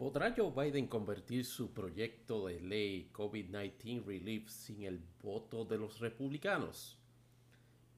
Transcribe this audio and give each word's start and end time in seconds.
¿Podrá 0.00 0.34
Joe 0.34 0.50
Biden 0.50 0.86
convertir 0.86 1.44
su 1.44 1.74
proyecto 1.74 2.46
de 2.46 2.58
ley 2.58 3.10
COVID-19 3.12 4.02
Relief 4.06 4.48
sin 4.48 4.84
el 4.84 4.98
voto 5.22 5.66
de 5.66 5.76
los 5.76 6.00
republicanos? 6.00 6.98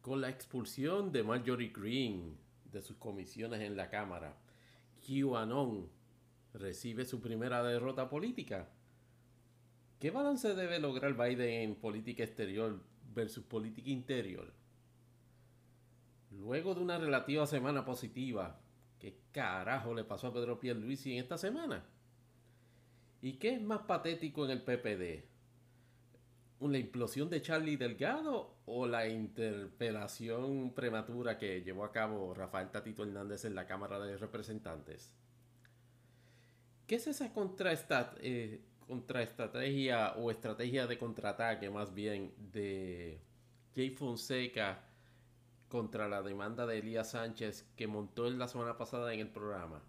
Con 0.00 0.20
la 0.20 0.28
expulsión 0.28 1.12
de 1.12 1.22
Marjorie 1.22 1.72
Green 1.72 2.36
de 2.72 2.82
sus 2.82 2.96
comisiones 2.96 3.60
en 3.60 3.76
la 3.76 3.88
Cámara, 3.88 4.36
QAnon 5.06 5.88
recibe 6.54 7.04
su 7.04 7.20
primera 7.20 7.62
derrota 7.62 8.10
política. 8.10 8.68
¿Qué 10.00 10.10
balance 10.10 10.56
debe 10.56 10.80
lograr 10.80 11.14
Biden 11.14 11.70
en 11.70 11.76
política 11.76 12.24
exterior 12.24 12.82
versus 13.14 13.44
política 13.44 13.90
interior? 13.90 14.52
Luego 16.32 16.74
de 16.74 16.80
una 16.80 16.98
relativa 16.98 17.46
semana 17.46 17.84
positiva, 17.84 18.58
¿qué 18.98 19.20
carajo 19.30 19.94
le 19.94 20.02
pasó 20.02 20.26
a 20.26 20.32
Pedro 20.32 20.58
Pierluisi 20.58 21.12
en 21.12 21.18
esta 21.20 21.38
semana? 21.38 21.91
¿Y 23.22 23.34
qué 23.34 23.54
es 23.54 23.62
más 23.62 23.82
patético 23.82 24.44
en 24.44 24.50
el 24.50 24.62
PPD? 24.62 25.24
¿La 26.60 26.78
implosión 26.78 27.30
de 27.30 27.40
Charlie 27.40 27.76
Delgado 27.76 28.56
o 28.66 28.86
la 28.86 29.08
interpelación 29.08 30.74
prematura 30.74 31.38
que 31.38 31.62
llevó 31.62 31.84
a 31.84 31.92
cabo 31.92 32.34
Rafael 32.34 32.70
Tatito 32.70 33.04
Hernández 33.04 33.44
en 33.44 33.54
la 33.54 33.66
Cámara 33.66 34.00
de 34.00 34.16
Representantes? 34.16 35.14
¿Qué 36.88 36.96
es 36.96 37.06
esa 37.06 37.32
eh, 38.20 38.60
contraestrategia 38.88 40.14
o 40.14 40.30
estrategia 40.32 40.88
de 40.88 40.98
contraataque 40.98 41.70
más 41.70 41.94
bien 41.94 42.34
de 42.52 43.20
Jay 43.74 43.90
Fonseca 43.90 44.84
contra 45.68 46.08
la 46.08 46.22
demanda 46.22 46.66
de 46.66 46.78
Elías 46.78 47.12
Sánchez 47.12 47.68
que 47.76 47.86
montó 47.86 48.26
en 48.26 48.38
la 48.40 48.48
semana 48.48 48.76
pasada 48.76 49.14
en 49.14 49.20
el 49.20 49.28
programa? 49.28 49.80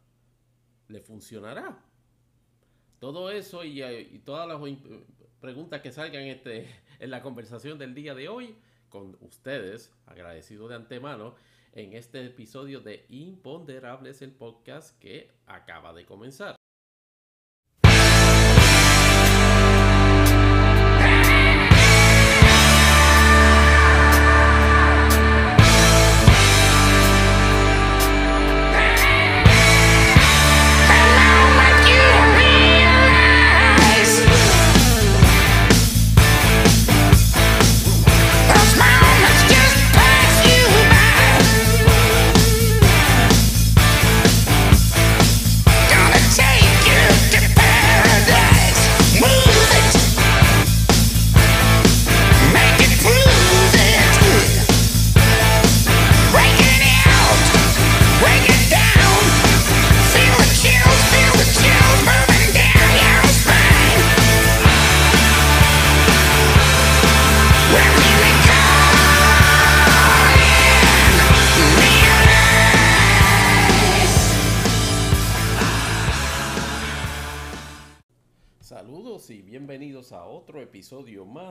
¿Le 0.87 1.01
funcionará? 1.01 1.83
Todo 3.03 3.29
eso 3.29 3.65
y, 3.65 3.83
y 3.83 4.19
todas 4.19 4.47
las 4.47 4.61
preguntas 5.41 5.81
que 5.81 5.91
salgan 5.91 6.23
este, 6.23 6.69
en 7.01 7.11
la 7.11 7.21
conversación 7.21 7.77
del 7.77 7.93
día 7.93 8.15
de 8.15 8.29
hoy 8.29 8.55
con 8.87 9.17
ustedes, 9.19 9.91
agradecido 10.05 10.69
de 10.69 10.75
antemano, 10.75 11.35
en 11.73 11.91
este 11.91 12.25
episodio 12.25 12.79
de 12.79 13.05
Imponderables, 13.09 14.21
el 14.21 14.31
podcast 14.31 14.97
que 14.99 15.29
acaba 15.47 15.91
de 15.91 16.05
comenzar. 16.05 16.55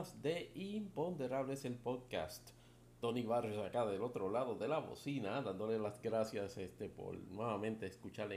Más 0.03 0.21
de 0.21 0.51
Imponderables 0.55 1.63
el 1.63 1.75
podcast. 1.75 2.49
Tony 2.99 3.23
Barrios 3.23 3.65
acá 3.65 3.85
del 3.85 4.01
otro 4.01 4.29
lado 4.29 4.55
de 4.55 4.67
la 4.67 4.79
bocina, 4.79 5.41
dándole 5.41 5.79
las 5.79 6.01
gracias 6.01 6.57
este, 6.57 6.89
por 6.89 7.15
nuevamente 7.15 7.85
escuchar 7.85 8.29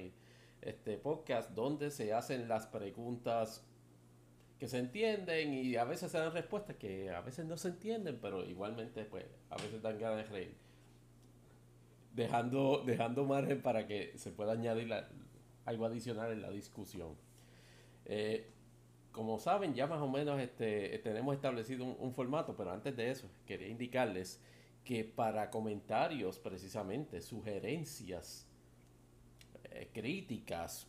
este 0.63 0.97
podcast 0.97 1.51
donde 1.51 1.91
se 1.91 2.13
hacen 2.13 2.47
las 2.47 2.69
preguntas 2.69 3.67
que 4.61 4.69
se 4.69 4.79
entienden 4.79 5.55
y 5.55 5.75
a 5.75 5.83
veces 5.83 6.13
se 6.13 6.19
dan 6.19 6.33
respuestas 6.33 6.77
que 6.77 7.11
a 7.11 7.21
veces 7.21 7.45
no 7.47 7.57
se 7.57 7.67
entienden, 7.67 8.21
pero 8.23 8.45
igualmente 8.45 9.05
pues 9.05 9.25
a 9.51 9.57
veces 9.57 9.83
dan 9.83 9.99
ganas 9.99 10.19
de 10.19 10.25
reír. 10.25 10.57
Dejando, 12.15 12.85
dejando 12.87 13.25
margen 13.25 13.61
para 13.61 13.89
que 13.89 14.17
se 14.17 14.31
pueda 14.31 14.53
añadir 14.53 14.89
algo 15.65 15.85
adicional 15.85 16.31
en 16.31 16.43
la 16.43 16.51
discusión. 16.53 17.17
Eh, 18.05 18.53
como 19.17 19.39
saben, 19.39 19.73
ya 19.73 19.87
más 19.87 20.03
o 20.03 20.09
menos 20.09 20.39
este, 20.39 20.99
tenemos 20.99 21.35
establecido 21.35 21.87
un, 21.87 22.13
formato, 22.13 22.55
pero 22.55 22.71
antes 22.71 22.95
de 22.95 23.11
eso, 23.11 23.27
quería 23.47 23.67
indicarles 23.67 24.43
que 24.85 25.05
para 25.05 25.51
comentarios, 25.51 26.39
precisamente, 26.39 27.23
sugerencias, 27.23 28.47
eh, 29.65 29.89
críticas, 29.95 30.87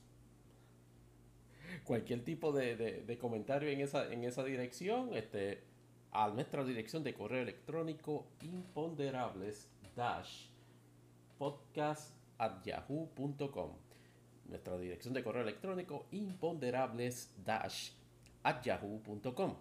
cualquier 1.85 2.25
tipo 2.25 2.51
de, 2.51 3.17
comentario 3.19 3.69
en 3.69 3.79
esa, 3.79 4.11
en 4.11 4.25
esa 4.25 4.43
dirección, 4.43 5.15
este, 5.15 5.63
a 6.11 6.27
nuestra 6.27 6.65
dirección 6.65 7.05
de 7.05 7.13
correo 7.13 7.41
electrónico 7.43 8.27
imponderables 8.41 9.69
dash 9.95 10.47
podcast 11.37 12.13
at 12.37 12.61
yahoo.com. 12.65 13.71
Nuestra 14.49 14.77
dirección 14.77 15.13
de 15.13 15.23
correo 15.23 15.43
electrónico 15.43 16.07
imponderables 16.11 17.33
dash 17.45 17.91
yahoo.com. 18.63 19.55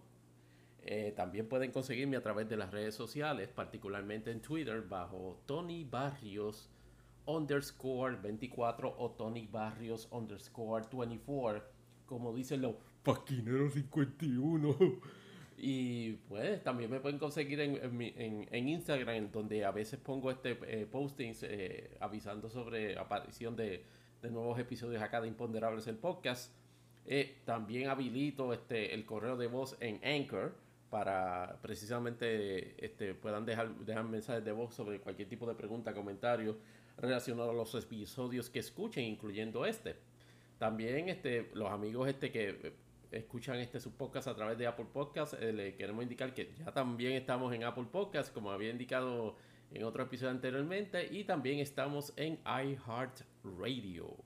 Eh, 0.88 1.12
también 1.16 1.48
pueden 1.48 1.72
conseguirme 1.72 2.16
a 2.16 2.22
través 2.22 2.48
de 2.48 2.56
las 2.56 2.70
redes 2.70 2.94
sociales, 2.94 3.48
particularmente 3.48 4.30
en 4.30 4.40
Twitter, 4.40 4.82
bajo 4.82 5.42
Tony 5.46 5.84
Barrios 5.84 6.70
underscore 7.26 8.16
24 8.16 8.94
o 8.96 9.10
Tony 9.10 9.48
Barrios 9.48 10.08
underscore 10.12 10.86
24, 10.92 11.62
como 12.06 12.32
dicen 12.32 12.62
los 12.62 12.76
paquineros 13.02 13.74
51. 13.74 14.76
Y 15.58 16.12
pues 16.28 16.62
también 16.62 16.90
me 16.90 17.00
pueden 17.00 17.18
conseguir 17.18 17.60
en, 17.60 17.80
en, 18.50 18.68
Instagram, 18.68 19.30
donde 19.32 19.64
a 19.64 19.70
veces 19.70 19.98
pongo 19.98 20.30
este 20.30 20.58
eh, 20.66 20.86
postings 20.86 21.42
eh, 21.44 21.96
avisando 21.98 22.50
sobre 22.50 22.98
aparición 22.98 23.56
de, 23.56 23.82
de 24.20 24.30
nuevos 24.30 24.58
episodios 24.58 25.02
acá 25.02 25.20
de 25.20 25.28
Imponderables 25.28 25.86
el 25.86 25.96
podcast. 25.96 26.52
Eh, 27.08 27.38
también 27.44 27.88
habilito 27.88 28.52
este, 28.52 28.92
el 28.92 29.06
correo 29.06 29.36
de 29.36 29.46
voz 29.46 29.76
en 29.80 30.04
Anchor 30.04 30.54
para 30.90 31.58
precisamente 31.62 32.84
este, 32.84 33.14
puedan 33.14 33.44
dejar, 33.44 33.74
dejar 33.76 34.04
mensajes 34.04 34.44
de 34.44 34.52
voz 34.52 34.74
sobre 34.74 35.00
cualquier 35.00 35.28
tipo 35.28 35.46
de 35.46 35.54
pregunta, 35.54 35.94
comentario 35.94 36.56
relacionado 36.96 37.50
a 37.50 37.54
los 37.54 37.74
episodios 37.74 38.50
que 38.50 38.58
escuchen, 38.58 39.04
incluyendo 39.04 39.66
este. 39.66 39.96
También 40.58 41.08
este, 41.08 41.50
los 41.54 41.70
amigos 41.70 42.08
este, 42.08 42.32
que 42.32 42.72
escuchan 43.12 43.56
este 43.58 43.78
su 43.78 43.92
podcast 43.92 44.26
a 44.26 44.34
través 44.34 44.58
de 44.58 44.66
Apple 44.66 44.86
Podcast, 44.92 45.34
eh, 45.34 45.52
le 45.52 45.76
queremos 45.76 46.02
indicar 46.02 46.34
que 46.34 46.52
ya 46.58 46.72
también 46.72 47.12
estamos 47.12 47.54
en 47.54 47.62
Apple 47.64 47.86
Podcast, 47.92 48.32
como 48.32 48.50
había 48.50 48.70
indicado 48.70 49.36
en 49.70 49.84
otro 49.84 50.02
episodio 50.02 50.30
anteriormente, 50.30 51.06
y 51.10 51.24
también 51.24 51.60
estamos 51.60 52.12
en 52.16 52.38
iHeartRadio 52.44 54.25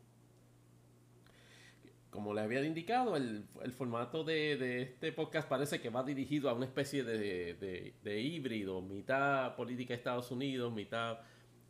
como 2.11 2.35
les 2.35 2.45
había 2.45 2.65
indicado, 2.65 3.17
el, 3.17 3.45
formato 3.77 4.25
de, 4.25 4.83
este 4.83 5.13
podcast 5.13 5.49
parece 5.49 5.81
que 5.81 5.91
va 5.91 6.03
dirigido 6.03 6.51
a 6.51 6.55
una 6.55 6.67
especie 6.67 7.05
de, 7.05 8.21
híbrido, 8.21 8.83
mitad 8.83 9.55
política 9.55 9.95
de 9.95 9.99
Estados 9.99 10.31
Unidos, 10.31 10.73
mitad 10.73 11.19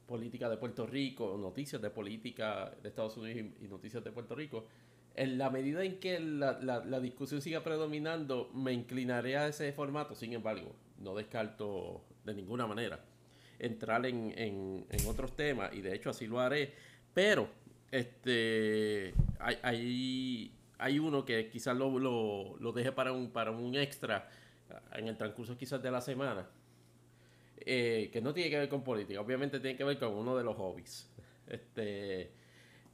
política 0.07 0.49
de 0.49 0.57
Puerto 0.57 0.87
Rico, 0.87 1.37
noticias 1.39 1.81
de 1.81 1.91
política 1.91 2.75
de 2.83 2.89
Estados 2.89 3.17
Unidos 3.19 3.53
y, 3.61 3.69
noticias 3.69 4.03
de 4.03 4.11
Puerto 4.13 4.35
Rico. 4.35 4.67
En 5.15 5.37
la 5.37 5.51
medida 5.51 5.85
en 5.85 6.01
que 6.01 6.19
la, 6.19 7.01
discusión 7.01 7.43
siga 7.43 7.63
predominando, 7.63 8.51
me 8.55 8.73
inclinaré 8.73 9.37
a 9.37 9.47
ese 9.47 9.73
formato, 9.73 10.15
sin 10.15 10.33
embargo, 10.33 10.75
no 10.99 11.15
descarto 11.15 12.05
de 12.25 12.35
ninguna 12.35 12.67
manera 12.67 13.05
entrar 13.59 14.07
en, 14.07 14.33
en 14.39 15.07
otros 15.07 15.37
temas 15.37 15.75
y 15.75 15.83
de 15.83 15.95
hecho 15.95 16.09
así 16.09 16.27
lo 16.27 16.41
haré, 16.41 16.73
pero 17.13 17.60
este, 17.91 19.15
hay, 19.39 20.53
hay, 20.79 20.99
uno 20.99 21.25
que 21.25 21.49
quizás 21.49 21.77
lo, 21.77 21.99
lo, 21.99 22.73
deje 22.73 22.93
para 22.93 23.13
un, 23.13 23.31
para 23.31 23.51
un 23.51 23.75
extra 23.75 24.29
en 24.93 25.09
el 25.09 25.17
transcurso 25.17 25.57
quizás 25.57 25.83
de 25.83 25.91
la 25.91 26.01
semana, 26.01 26.49
eh, 27.59 28.11
que 28.13 28.21
no 28.21 28.33
tiene 28.33 28.51
que 28.51 28.59
ver 28.59 28.69
con 28.69 28.85
política, 28.85 29.21
obviamente 29.21 29.61
tiene 29.61 29.77
que 29.77 29.85
ver 29.85 29.99
con 29.99 30.15
uno 30.15 30.37
de 30.37 30.45
los 30.45 30.57
hobbies. 30.57 31.11
Este, 31.47 32.33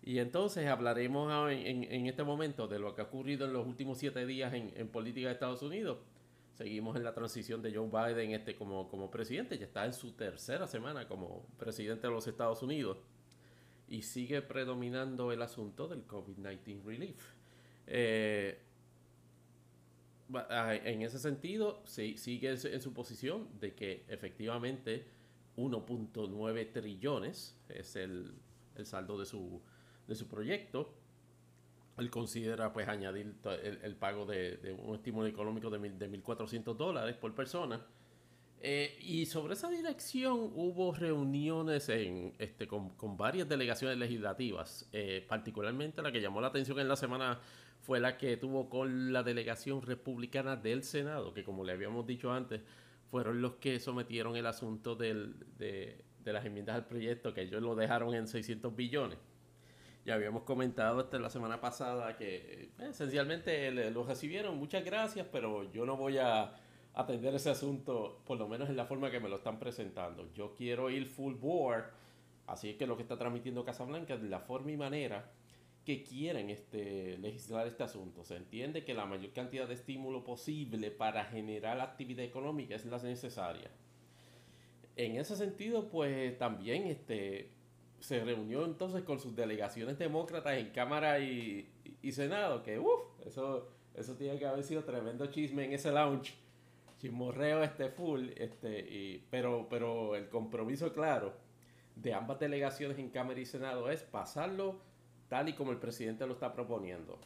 Y 0.02 0.18
entonces 0.18 0.66
hablaremos 0.66 1.50
en, 1.52 1.84
en, 1.84 2.06
este 2.06 2.22
momento 2.22 2.66
de 2.68 2.78
lo 2.78 2.94
que 2.94 3.02
ha 3.02 3.04
ocurrido 3.04 3.44
en 3.46 3.52
los 3.52 3.66
últimos 3.66 3.98
siete 3.98 4.24
días 4.24 4.54
en, 4.54 4.72
en, 4.76 4.88
política 4.88 5.28
de 5.28 5.34
Estados 5.34 5.62
Unidos. 5.62 5.98
Seguimos 6.54 6.96
en 6.96 7.04
la 7.04 7.12
transición 7.12 7.60
de 7.60 7.74
Joe 7.74 7.88
Biden 7.88 8.30
este 8.32 8.54
como, 8.54 8.88
como 8.88 9.10
presidente, 9.10 9.58
ya 9.58 9.66
está 9.66 9.84
en 9.84 9.92
su 9.92 10.12
tercera 10.12 10.66
semana 10.66 11.06
como 11.06 11.44
presidente 11.58 12.06
de 12.06 12.12
los 12.14 12.26
Estados 12.26 12.62
Unidos 12.62 12.98
y 13.88 14.02
sigue 14.02 14.42
predominando 14.42 15.32
el 15.32 15.42
asunto 15.42 15.88
del 15.88 16.06
COVID-19 16.06 16.84
relief. 16.84 17.32
Eh, 17.86 18.58
ah, 20.34 20.74
en 20.74 21.02
ese 21.02 21.18
sentido, 21.18 21.82
sí, 21.84 22.16
sigue 22.16 22.50
en 22.50 22.80
su 22.80 22.92
posición 22.92 23.48
de 23.60 23.74
que 23.74 24.04
efectivamente 24.08 25.06
1.9 25.56 26.72
trillones 26.72 27.56
es 27.68 27.96
el, 27.96 28.34
el 28.74 28.86
saldo 28.86 29.18
de 29.18 29.26
su, 29.26 29.62
de 30.06 30.14
su 30.14 30.26
proyecto. 30.26 30.92
Él 31.96 32.10
considera 32.10 32.72
pues 32.72 32.88
añadir 32.88 33.34
el, 33.62 33.96
pago 33.96 34.26
de, 34.26 34.76
un 34.82 34.96
estímulo 34.96 35.26
económico 35.26 35.70
de, 35.70 35.78
de 35.78 36.10
1.400 36.10 36.76
dólares 36.76 37.16
por 37.16 37.34
persona. 37.34 37.86
Eh, 38.60 38.96
y 39.00 39.26
sobre 39.26 39.54
esa 39.54 39.68
dirección 39.68 40.50
hubo 40.54 40.92
reuniones 40.92 41.88
en, 41.88 42.34
este, 42.38 42.66
con, 42.66 43.16
varias 43.16 43.48
delegaciones 43.48 43.98
legislativas. 43.98 44.88
Eh, 44.92 45.24
particularmente 45.28 46.02
la 46.02 46.10
que 46.10 46.20
llamó 46.20 46.40
la 46.40 46.48
atención 46.48 46.78
en 46.80 46.88
la 46.88 46.96
semana 46.96 47.40
fue 47.80 48.00
la 48.00 48.16
que 48.16 48.36
tuvo 48.36 48.68
con 48.68 49.12
la 49.12 49.22
delegación 49.22 49.82
republicana 49.82 50.56
del 50.56 50.82
Senado, 50.82 51.32
que 51.32 51.44
como 51.44 51.64
le 51.64 51.72
habíamos 51.72 52.06
dicho 52.06 52.32
antes, 52.32 52.62
fueron 53.10 53.40
los 53.40 53.54
que 53.56 53.78
sometieron 53.78 54.36
el 54.36 54.46
asunto 54.46 54.96
de, 54.96 55.34
las 56.24 56.44
enmiendas 56.44 56.74
al 56.74 56.86
proyecto, 56.86 57.32
que 57.32 57.42
ellos 57.42 57.62
lo 57.62 57.76
dejaron 57.76 58.14
en 58.14 58.26
600 58.26 58.74
billones. 58.74 59.18
Ya 60.04 60.14
habíamos 60.14 60.42
comentado 60.42 61.00
hasta 61.00 61.18
la 61.18 61.30
semana 61.30 61.60
pasada 61.60 62.16
que 62.16 62.70
eh, 62.78 62.88
esencialmente 62.88 63.70
lo 63.90 64.04
recibieron, 64.04 64.56
muchas 64.56 64.84
gracias, 64.84 65.26
pero 65.30 65.70
yo 65.72 65.84
no 65.84 65.96
voy 65.96 66.18
a 66.18 66.52
atender 66.96 67.34
ese 67.34 67.50
asunto, 67.50 68.22
por 68.26 68.38
lo 68.38 68.48
menos 68.48 68.70
en 68.70 68.76
la 68.76 68.86
forma 68.86 69.10
que 69.10 69.20
me 69.20 69.28
lo 69.28 69.36
están 69.36 69.58
presentando. 69.58 70.32
Yo 70.32 70.54
quiero 70.54 70.88
ir 70.90 71.06
full 71.06 71.34
board, 71.34 71.84
así 72.46 72.74
que 72.74 72.86
lo 72.86 72.96
que 72.96 73.02
está 73.02 73.18
transmitiendo 73.18 73.64
Casablanca 73.64 74.14
es 74.14 74.22
de 74.22 74.30
la 74.30 74.40
forma 74.40 74.72
y 74.72 74.78
manera 74.78 75.30
que 75.84 76.02
quieren 76.02 76.48
este, 76.48 77.18
legislar 77.18 77.66
este 77.66 77.82
asunto. 77.82 78.24
Se 78.24 78.36
entiende 78.36 78.82
que 78.82 78.94
la 78.94 79.04
mayor 79.04 79.32
cantidad 79.34 79.68
de 79.68 79.74
estímulo 79.74 80.24
posible 80.24 80.90
para 80.90 81.26
generar 81.26 81.80
actividad 81.80 82.24
económica 82.24 82.74
es 82.74 82.86
la 82.86 82.98
necesaria. 82.98 83.70
En 84.96 85.16
ese 85.16 85.36
sentido, 85.36 85.88
pues 85.88 86.38
también 86.38 86.86
este, 86.86 87.50
se 88.00 88.24
reunió 88.24 88.64
entonces 88.64 89.02
con 89.02 89.20
sus 89.20 89.36
delegaciones 89.36 89.98
demócratas 89.98 90.56
en 90.56 90.70
Cámara 90.70 91.20
y, 91.20 91.68
Senado, 92.10 92.62
que 92.62 92.78
uff, 92.78 93.20
eso, 93.26 93.68
eso 93.94 94.14
tiene 94.14 94.38
que 94.38 94.46
haber 94.46 94.64
sido 94.64 94.82
tremendo 94.82 95.26
chisme 95.26 95.66
en 95.66 95.74
ese 95.74 95.92
lounge. 95.92 96.45
Chismorreo 96.98 97.62
este 97.62 97.88
full, 97.88 98.30
este, 98.36 98.80
y, 98.80 99.26
pero, 99.30 99.66
pero 99.68 100.16
el 100.16 100.28
compromiso 100.28 100.92
claro 100.92 101.34
de 101.94 102.14
ambas 102.14 102.38
delegaciones 102.38 102.98
en 102.98 103.10
Cámara 103.10 103.40
y 103.40 103.46
Senado 103.46 103.90
es 103.90 104.02
pasarlo 104.02 104.80
tal 105.28 105.48
y 105.48 105.54
como 105.54 105.72
el 105.72 105.78
presidente 105.78 106.26
lo 106.26 106.34
está 106.34 106.52
proponiendo. 106.52 107.18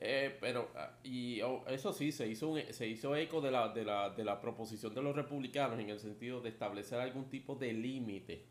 Eh, 0.00 0.36
pero, 0.40 0.68
ah, 0.76 0.92
y 1.02 1.40
oh, 1.40 1.64
eso 1.66 1.92
sí, 1.92 2.12
se 2.12 2.28
hizo, 2.28 2.54
se 2.70 2.86
hizo 2.86 3.16
eco 3.16 3.40
de 3.40 3.50
la, 3.50 3.68
de, 3.70 3.84
la, 3.84 4.10
de 4.10 4.24
la 4.24 4.40
proposición 4.40 4.94
de 4.94 5.02
los 5.02 5.16
republicanos 5.16 5.78
en 5.80 5.90
el 5.90 5.98
sentido 5.98 6.40
de 6.40 6.50
establecer 6.50 7.00
algún 7.00 7.28
tipo 7.28 7.56
de 7.56 7.72
límite 7.72 8.44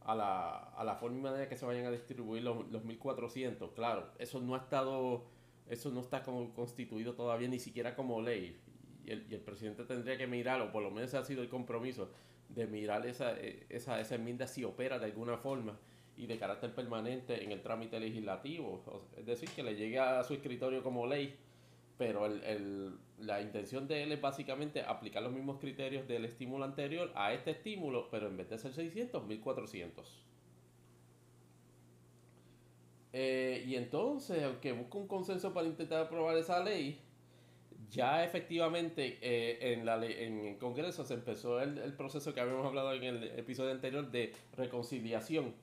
a 0.00 0.14
la, 0.16 0.58
a 0.76 0.84
la 0.84 0.96
forma 0.96 1.18
y 1.18 1.20
manera 1.22 1.48
que 1.48 1.56
se 1.56 1.64
vayan 1.64 1.86
a 1.86 1.90
distribuir 1.90 2.42
los, 2.42 2.68
los 2.70 2.84
1400. 2.84 3.70
Claro, 3.72 4.10
eso 4.18 4.40
no 4.40 4.54
ha 4.54 4.58
estado, 4.58 5.24
eso 5.68 5.90
no 5.90 6.00
está 6.00 6.22
como 6.22 6.52
constituido 6.54 7.14
todavía 7.14 7.48
ni 7.48 7.60
siquiera 7.60 7.94
como 7.94 8.20
ley. 8.20 8.60
Y 9.04 9.10
el, 9.10 9.26
y 9.30 9.34
el 9.34 9.40
presidente 9.40 9.84
tendría 9.84 10.16
que 10.16 10.26
mirar, 10.26 10.60
o 10.60 10.72
por 10.72 10.82
lo 10.82 10.90
menos 10.90 11.12
ha 11.14 11.24
sido 11.24 11.42
el 11.42 11.48
compromiso, 11.48 12.10
de 12.48 12.66
mirar 12.66 13.06
esa, 13.06 13.38
eh, 13.38 13.66
esa, 13.68 14.00
esa 14.00 14.14
enmienda 14.14 14.46
si 14.46 14.64
opera 14.64 14.98
de 14.98 15.06
alguna 15.06 15.36
forma 15.36 15.78
y 16.16 16.26
de 16.26 16.38
carácter 16.38 16.74
permanente 16.74 17.42
en 17.42 17.52
el 17.52 17.62
trámite 17.62 17.98
legislativo. 17.98 18.82
Es 19.16 19.26
decir, 19.26 19.48
que 19.50 19.62
le 19.62 19.74
llegue 19.74 19.98
a 19.98 20.22
su 20.24 20.34
escritorio 20.34 20.82
como 20.82 21.06
ley 21.06 21.36
pero 21.96 22.26
el, 22.26 22.42
el, 22.44 22.98
la 23.18 23.40
intención 23.40 23.86
de 23.86 24.02
él 24.02 24.12
es 24.12 24.20
básicamente 24.20 24.82
aplicar 24.82 25.22
los 25.22 25.32
mismos 25.32 25.58
criterios 25.60 26.08
del 26.08 26.24
estímulo 26.24 26.64
anterior 26.64 27.12
a 27.14 27.32
este 27.32 27.52
estímulo, 27.52 28.08
pero 28.10 28.26
en 28.26 28.36
vez 28.36 28.50
de 28.50 28.58
ser 28.58 28.72
600, 28.72 29.24
1400. 29.26 30.24
Eh, 33.12 33.64
y 33.66 33.76
entonces, 33.76 34.42
aunque 34.42 34.72
busca 34.72 34.98
un 34.98 35.06
consenso 35.06 35.54
para 35.54 35.68
intentar 35.68 36.02
aprobar 36.02 36.36
esa 36.36 36.62
ley, 36.64 37.00
ya 37.90 38.24
efectivamente 38.24 39.18
eh, 39.20 39.72
en, 39.72 39.84
la 39.84 40.04
en 40.04 40.46
el 40.46 40.58
Congreso 40.58 41.04
se 41.04 41.14
empezó 41.14 41.60
el, 41.60 41.78
el, 41.78 41.92
proceso 41.94 42.34
que 42.34 42.40
habíamos 42.40 42.66
hablado 42.66 42.92
en 42.92 43.04
el 43.04 43.24
episodio 43.38 43.70
anterior 43.72 44.10
de 44.10 44.32
reconciliación. 44.56 45.54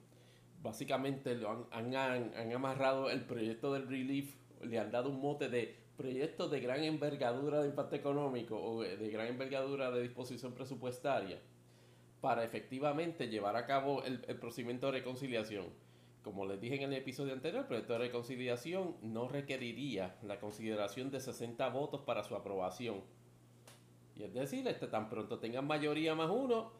Básicamente 0.62 1.36
lo 1.36 1.68
han, 1.72 1.96
han, 1.96 2.34
han 2.36 2.54
amarrado 2.54 3.10
el 3.10 3.22
proyecto 3.22 3.74
del 3.74 3.88
relief, 3.88 4.36
le 4.64 4.80
han 4.80 4.92
dado 4.92 5.10
un 5.10 5.20
mote 5.20 5.50
de 5.50 5.76
proyectos 5.98 6.50
de 6.50 6.60
gran 6.60 6.84
envergadura 6.84 7.62
de 7.62 7.70
impacto 7.70 7.96
económico 7.96 8.60
o 8.60 8.82
de 8.82 9.10
gran 9.10 9.28
envergadura 9.28 9.92
de 9.92 10.02
disposición 10.02 10.54
presupuestaria 10.54 11.40
para 12.22 12.44
efectivamente 12.44 13.28
llevar 13.28 13.56
a 13.56 13.66
cabo 13.66 14.04
el, 14.04 14.20
procedimiento 14.38 14.88
de 14.88 14.94
reconciliación. 14.94 15.66
Como 16.24 16.46
les 16.46 16.62
dije 16.62 16.76
en 16.76 16.84
el 16.84 16.94
episodio 16.94 17.34
anterior, 17.34 17.62
el 17.62 17.68
proyecto 17.68 17.94
de 17.94 18.00
reconciliación 18.00 18.96
no 19.02 19.28
requeriría 19.28 20.16
la 20.24 20.40
consideración 20.40 21.10
de 21.10 21.20
60 21.20 21.68
votos 21.70 22.02
para 22.02 22.24
su 22.24 22.36
aprobación. 22.36 23.02
Y 24.16 24.24
es 24.24 24.34
decir, 24.34 24.68
este, 24.68 24.88
tan 24.88 25.10
pronto 25.10 25.40
tengan 25.40 25.66
mayoría 25.66 26.14
más 26.14 26.30
uno, 26.30 26.72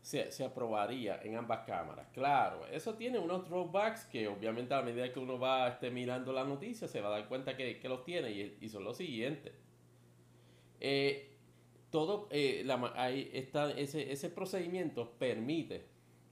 se, 0.00 0.44
aprobaría 0.44 1.20
en 1.22 1.36
ambas 1.36 1.66
cámaras. 1.66 2.06
Claro, 2.14 2.64
eso 2.68 2.94
tiene 2.94 3.18
unos 3.18 3.48
drawbacks 3.48 4.04
que 4.04 4.28
obviamente 4.28 4.72
a 4.72 4.80
medida 4.80 5.12
que 5.12 5.18
uno 5.18 5.38
va 5.38 5.68
este, 5.68 5.90
mirando 5.90 6.32
la 6.32 6.44
noticia 6.44 6.86
se 6.86 7.00
va 7.00 7.08
a 7.08 7.18
dar 7.18 7.28
cuenta 7.28 7.56
que, 7.56 7.80
los 7.84 8.04
tiene 8.04 8.30
y, 8.30 8.68
son 8.68 8.84
los 8.84 8.96
siguientes. 8.96 9.52
Eh, 10.80 11.32
todo 11.90 12.28
eh, 12.30 12.66
ahí 12.94 13.30
está, 13.32 13.70
ese, 13.72 14.12
ese 14.12 14.30
procedimiento 14.30 15.10
permite 15.18 15.86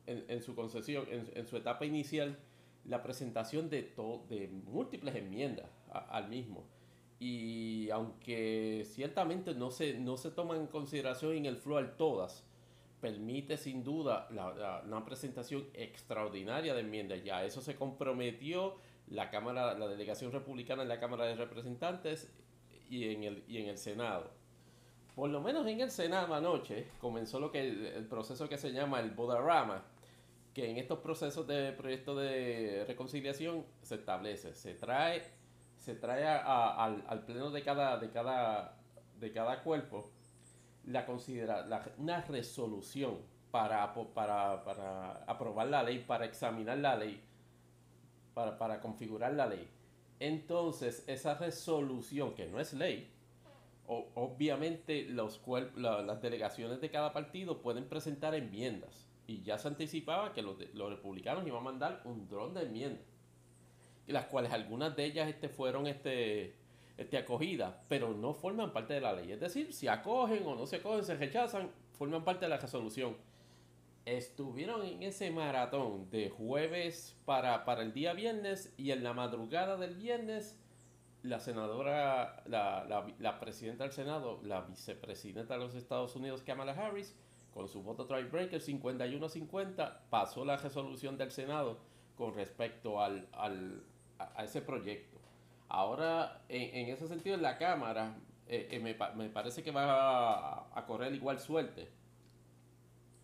en, 0.07 0.43
su 0.43 0.55
concesión, 0.55 1.07
en, 1.11 1.47
su 1.47 1.57
etapa 1.57 1.85
inicial, 1.85 2.39
la 2.87 3.03
presentación 3.03 3.71
de, 3.71 3.95
de 4.29 4.49
múltiples 4.49 5.15
enmiendas 5.15 5.67
al 5.91 6.29
mismo. 6.29 6.65
Y 7.19 7.89
aunque 7.91 8.85
ciertamente 8.85 9.55
no 9.55 9.71
se, 9.71 9.99
no 9.99 10.17
se 10.17 10.31
toman 10.31 10.61
en 10.61 10.67
consideración 10.67 11.33
en 11.33 11.47
el 11.47 11.57
floor 11.57 11.95
todas, 11.97 12.45
permite 13.01 13.57
sin 13.57 13.85
duda 13.85 14.29
una 14.87 15.05
presentación 15.05 15.67
extraordinaria 15.75 16.75
de 16.75 16.81
enmiendas. 16.81 17.23
Ya 17.23 17.45
eso 17.45 17.61
se 17.61 17.77
comprometió 17.77 18.77
la 19.09 19.31
Cámara, 19.31 19.79
la 19.79 19.89
delegación 19.89 20.33
republicana 20.33 20.83
en 20.83 20.89
la 20.89 20.99
Cámara 21.01 21.27
de 21.27 21.37
Representantes 21.37 22.33
y 22.89 23.09
en 23.09 23.25
el, 23.25 23.45
y 23.47 23.59
en 23.59 23.69
el 23.69 23.79
Senado. 23.79 24.31
Por 25.15 25.31
lo 25.31 25.41
menos 25.41 25.67
en 25.67 25.81
el 25.81 25.91
Senado 25.91 26.35
anoche 26.35 26.89
comenzó 27.01 27.39
lo 27.39 27.53
que 27.53 27.61
el, 27.61 28.07
proceso 28.07 28.49
que 28.49 28.59
se 28.59 28.73
llama 28.73 29.01
el 29.01 29.11
Bodarama, 29.11 29.85
que 30.55 30.71
en 30.71 30.79
estos 30.79 31.01
procesos 31.01 31.47
de 31.47 31.73
proyecto 31.73 32.15
de 32.15 32.85
reconciliación 32.87 33.67
se 33.83 33.97
establece, 33.97 34.55
se 34.55 34.75
trae, 34.75 35.23
se 35.77 35.97
trae 35.97 36.27
al, 36.27 37.05
al, 37.07 37.25
pleno 37.25 37.51
de 37.51 37.63
cada, 37.63 37.99
de 37.99 38.11
cada, 38.11 38.79
de 39.19 39.33
cada 39.33 39.63
cuerpo 39.63 40.11
la 40.87 41.05
considera 41.05 41.67
una 41.99 42.21
resolución 42.23 43.19
para, 43.51 43.93
para, 44.15 44.65
para, 44.65 45.25
aprobar 45.25 45.69
la 45.69 45.83
ley, 45.83 46.05
para 46.07 46.25
examinar 46.25 46.79
la 46.79 46.97
ley, 46.97 47.21
para, 48.33 48.57
para 48.57 48.81
configurar 48.81 49.33
la 49.35 49.47
ley. 49.47 49.69
Entonces, 50.21 51.05
esa 51.09 51.35
resolución, 51.35 52.35
que 52.35 52.47
no 52.47 52.61
es 52.61 52.73
ley, 52.73 53.11
obviamente 53.87 55.05
los 55.05 55.41
las 55.77 56.23
delegaciones 56.23 56.81
de 56.81 56.91
cada 56.91 57.13
partido 57.13 57.61
pueden 57.61 57.89
presentar 57.89 58.35
enmiendas. 58.35 59.04
Y 59.27 59.43
ya 59.43 59.59
se 59.59 59.69
anticipaba 59.69 60.33
que 60.33 60.43
los, 60.43 60.57
los 60.75 60.91
republicanos 60.91 61.47
iban 61.47 61.61
a 61.61 61.65
mandar 61.65 62.03
un 62.05 62.29
dron 62.29 62.55
de 62.55 62.63
enmiendas. 62.63 63.05
Y 64.07 64.13
las 64.13 64.27
cuales 64.27 64.53
algunas 64.53 64.95
de 64.97 65.05
ellas 65.05 65.29
este, 65.29 65.49
fueron 65.49 65.87
este, 65.87 66.57
este, 66.99 67.17
acogida, 67.17 67.83
pero 67.89 68.13
no 68.13 68.35
forman 68.35 68.73
parte 68.73 68.95
de 68.95 69.01
la 69.01 69.15
ley. 69.15 69.33
Es 69.33 69.41
decir, 69.41 69.73
si 69.73 69.89
acogen 69.89 70.47
o 70.47 70.55
no 70.55 70.67
se 70.67 70.77
acogen, 70.77 71.05
se 71.05 71.15
rechazan, 71.15 71.71
forman 71.93 72.25
parte 72.25 72.45
de 72.45 72.51
la 72.51 72.59
resolución. 72.59 73.17
Estuvieron 74.05 74.85
en 74.85 75.03
ese 75.03 75.31
maratón 75.31 76.11
de 76.11 76.29
jueves 76.29 77.17
para, 77.25 77.65
para 77.65 77.83
el 77.83 77.95
día 77.95 78.13
viernes 78.13 78.75
y 78.77 78.91
en 78.91 79.03
la 79.03 79.15
madrugada 79.15 79.79
del 79.79 79.95
viernes 79.95 80.59
la 81.25 81.41
senadora, 81.41 82.43
la, 82.47 82.85
la, 82.85 83.07
la, 83.19 83.41
presidenta 83.41 83.85
del 83.85 83.95
Senado, 83.95 84.41
la 84.43 84.61
vicepresidenta 84.61 85.55
de 85.55 85.61
los 85.61 85.75
Estados 85.75 86.15
Unidos, 86.17 86.43
Kamala 86.43 86.73
Harris, 86.73 87.17
con 87.55 87.69
su 87.69 87.83
voto 87.83 88.07
tiebreaker 88.07 88.61
51-50, 88.61 90.01
pasó 90.11 90.45
la 90.45 90.57
resolución 90.57 91.17
del 91.17 91.31
Senado 91.31 91.79
con 92.17 92.35
respecto 92.35 93.01
al, 93.01 93.29
al 93.33 93.85
a, 94.19 94.45
ese 94.45 94.61
proyecto. 94.61 95.19
Ahora, 95.69 96.43
en, 96.49 96.89
ese 96.89 97.07
sentido, 97.07 97.37
en 97.37 97.43
la 97.43 97.57
Cámara 97.57 98.17
eh, 98.49 98.69
eh, 98.73 98.81
me, 98.81 98.97
me, 99.15 99.31
parece 99.31 99.63
que 99.63 99.71
va 99.71 100.69
a, 100.77 100.87
correr 100.87 101.15
igual 101.15 101.39
suerte. 101.39 101.89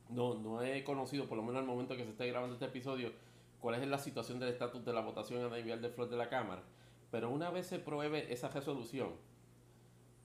No, 0.08 0.34
no 0.34 0.62
he 0.62 0.82
conocido, 0.84 1.26
por 1.26 1.36
lo 1.36 1.42
menos 1.42 1.60
al 1.60 1.66
momento 1.66 1.96
que 1.96 2.04
se 2.04 2.10
esté 2.10 2.28
grabando 2.28 2.54
este 2.54 2.66
episodio, 2.66 3.12
cuál 3.60 3.80
es 3.80 3.86
la 3.86 3.98
situación 3.98 4.38
del 4.38 4.50
estatus 4.50 4.84
de 4.84 4.92
la 4.92 5.00
votación 5.00 5.52
a 5.52 5.56
nivel 5.56 5.82
de 5.82 5.90
flor 5.90 6.08
de 6.08 6.16
la 6.16 6.28
Cámara. 6.28 6.62
Pero 7.10 7.30
una 7.30 7.50
vez 7.50 7.66
se 7.66 7.78
pruebe 7.80 8.32
esa 8.32 8.48
resolución, 8.48 9.10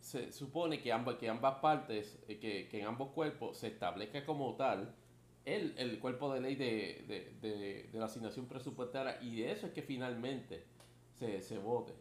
se 0.06 0.32
supone 0.32 0.82
que 0.82 0.94
ambas, 0.94 1.16
que 1.16 1.28
ambas 1.28 1.56
partes, 1.56 2.20
eh, 2.28 2.38
que, 2.38 2.68
que 2.70 2.80
en 2.80 2.86
ambos 2.86 3.10
cuerpos 3.10 3.58
se 3.58 3.68
establezca 3.68 4.24
como 4.24 4.56
tal 4.56 4.94
el, 5.46 5.74
el 5.78 6.00
cuerpo 6.00 6.32
de 6.32 6.42
ley 6.42 6.56
de, 6.56 7.04
de, 7.08 7.34
de, 7.42 7.90
de, 7.92 8.00
la 8.00 8.06
asignación 8.06 8.46
presupuestaria 8.46 9.18
y 9.22 9.42
de 9.42 9.52
eso 9.52 9.66
es 9.66 9.74
que 9.74 9.82
finalmente 9.82 10.64
se, 11.14 11.42
se 11.42 11.58
vote. 11.58 11.94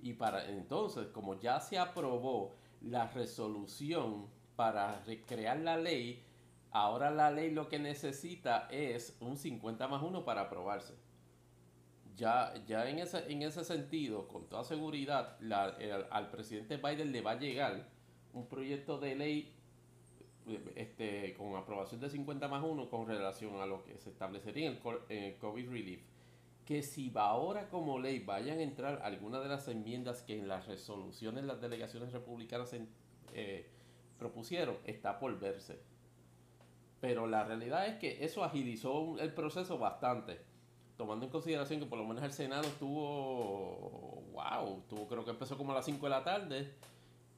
Y 0.00 0.14
para 0.14 0.48
entonces, 0.48 1.06
como 1.08 1.38
ya 1.38 1.60
se 1.60 1.78
aprobó 1.78 2.56
la 2.80 3.06
resolución 3.06 4.26
para 4.56 5.00
recrear 5.04 5.58
la 5.58 5.76
ley, 5.76 6.24
ahora 6.72 7.12
la 7.12 7.30
ley 7.30 7.52
lo 7.52 7.68
que 7.68 7.78
necesita 7.78 8.66
es 8.72 9.16
un 9.20 9.36
50 9.36 9.86
más 9.86 10.02
1 10.02 10.24
para 10.24 10.42
aprobarse. 10.42 10.94
Ya, 12.18 12.52
ya 12.66 12.90
en, 12.90 12.98
ese, 12.98 13.30
en 13.30 13.42
ese 13.42 13.62
sentido, 13.64 14.26
con 14.26 14.48
toda 14.48 14.64
seguridad, 14.64 15.38
al 16.10 16.30
presidente 16.30 16.76
Biden 16.76 17.12
le 17.12 17.20
va 17.20 17.32
a 17.32 17.38
llegar 17.38 17.88
un 18.32 18.48
proyecto 18.48 18.98
de 18.98 19.14
ley 19.14 19.54
este, 20.74 21.34
con 21.34 21.54
aprobación 21.54 22.00
de 22.00 22.10
50 22.10 22.48
más 22.48 22.64
1 22.64 22.90
con 22.90 23.06
relación 23.06 23.60
a 23.60 23.66
lo 23.66 23.84
que 23.84 23.96
se 23.98 24.10
establecería 24.10 24.66
en 24.66 24.78
el, 25.08 25.36
COVID 25.36 25.68
Relief, 25.68 26.00
que 26.64 26.82
si 26.82 27.08
va 27.08 27.28
ahora 27.28 27.68
como 27.68 28.00
ley 28.00 28.18
vayan 28.18 28.58
a 28.58 28.62
entrar 28.62 29.00
algunas 29.04 29.40
de 29.42 29.48
las 29.48 29.68
enmiendas 29.68 30.22
que 30.22 30.36
en 30.36 30.48
las 30.48 30.66
resoluciones 30.66 31.44
las 31.44 31.60
delegaciones 31.60 32.12
republicanas 32.12 32.74
eh, 33.32 33.66
propusieron, 34.18 34.76
está 34.84 35.20
por 35.20 35.38
verse. 35.38 35.78
Pero 37.00 37.28
la 37.28 37.44
realidad 37.44 37.86
es 37.86 37.96
que 37.96 38.24
eso 38.24 38.42
agilizó 38.42 39.20
el 39.20 39.32
proceso 39.32 39.78
bastante, 39.78 40.40
tomando 40.98 41.24
en 41.24 41.30
consideración 41.30 41.78
que 41.78 41.86
por 41.86 41.96
lo 41.96 42.04
menos 42.04 42.24
el 42.24 42.32
Senado 42.32 42.68
tuvo, 42.78 44.24
wow, 44.32 44.82
tuvo 44.88 45.06
creo 45.06 45.24
que 45.24 45.30
empezó 45.30 45.56
como 45.56 45.70
a 45.70 45.76
las 45.76 45.84
5 45.84 46.04
de 46.04 46.10
la 46.10 46.24
tarde 46.24 46.74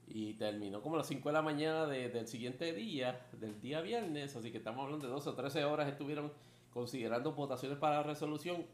y 0.09 0.33
terminó 0.33 0.81
como 0.81 0.95
a 0.97 0.99
las 0.99 1.07
5 1.07 1.29
de 1.29 1.33
la 1.35 1.43
mañana 1.43 1.87
del 1.87 2.27
siguiente 2.27 2.73
día, 2.73 3.29
del 3.39 3.61
día 3.61 3.83
viernes, 3.83 4.35
así 4.35 4.51
que 4.51 4.59
estamos 4.59 4.83
hablando 4.83 5.07
de 5.07 5.13
12 5.13 5.29
o 5.29 5.35
13 5.35 5.65
horas 5.67 5.89
estuvieron 5.89 6.33
considerando 6.73 7.33
votaciones 7.33 7.77
para 7.77 7.97
la 7.97 8.03
resolución. 8.03 8.65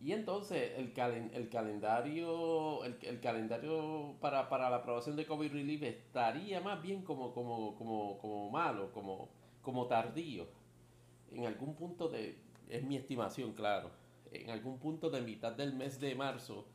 Y 0.00 0.12
entonces 0.12 0.74
el, 0.76 0.92
el 1.34 1.48
calendario 1.48 2.84
el, 2.84 2.96
el 3.02 3.18
calendario 3.18 4.14
para, 4.20 4.48
para, 4.48 4.70
la 4.70 4.76
aprobación 4.76 5.16
de 5.16 5.26
COVID 5.26 5.50
Relief 5.50 5.82
estaría 5.82 6.60
más 6.60 6.80
bien 6.80 7.02
como, 7.02 7.34
como, 7.34 7.74
como, 7.74 8.16
como 8.18 8.48
malo, 8.48 8.92
como, 8.92 9.28
como 9.60 9.86
tardío. 9.86 10.46
En 11.30 11.46
algún 11.46 11.74
punto 11.74 12.08
de, 12.08 12.36
es 12.68 12.82
mi 12.84 12.96
estimación, 12.96 13.52
claro, 13.52 13.90
en 14.32 14.50
algún 14.50 14.78
punto 14.78 15.10
de 15.10 15.20
mitad 15.20 15.52
del 15.52 15.74
mes 15.74 16.00
de 16.00 16.14
marzo 16.14 16.66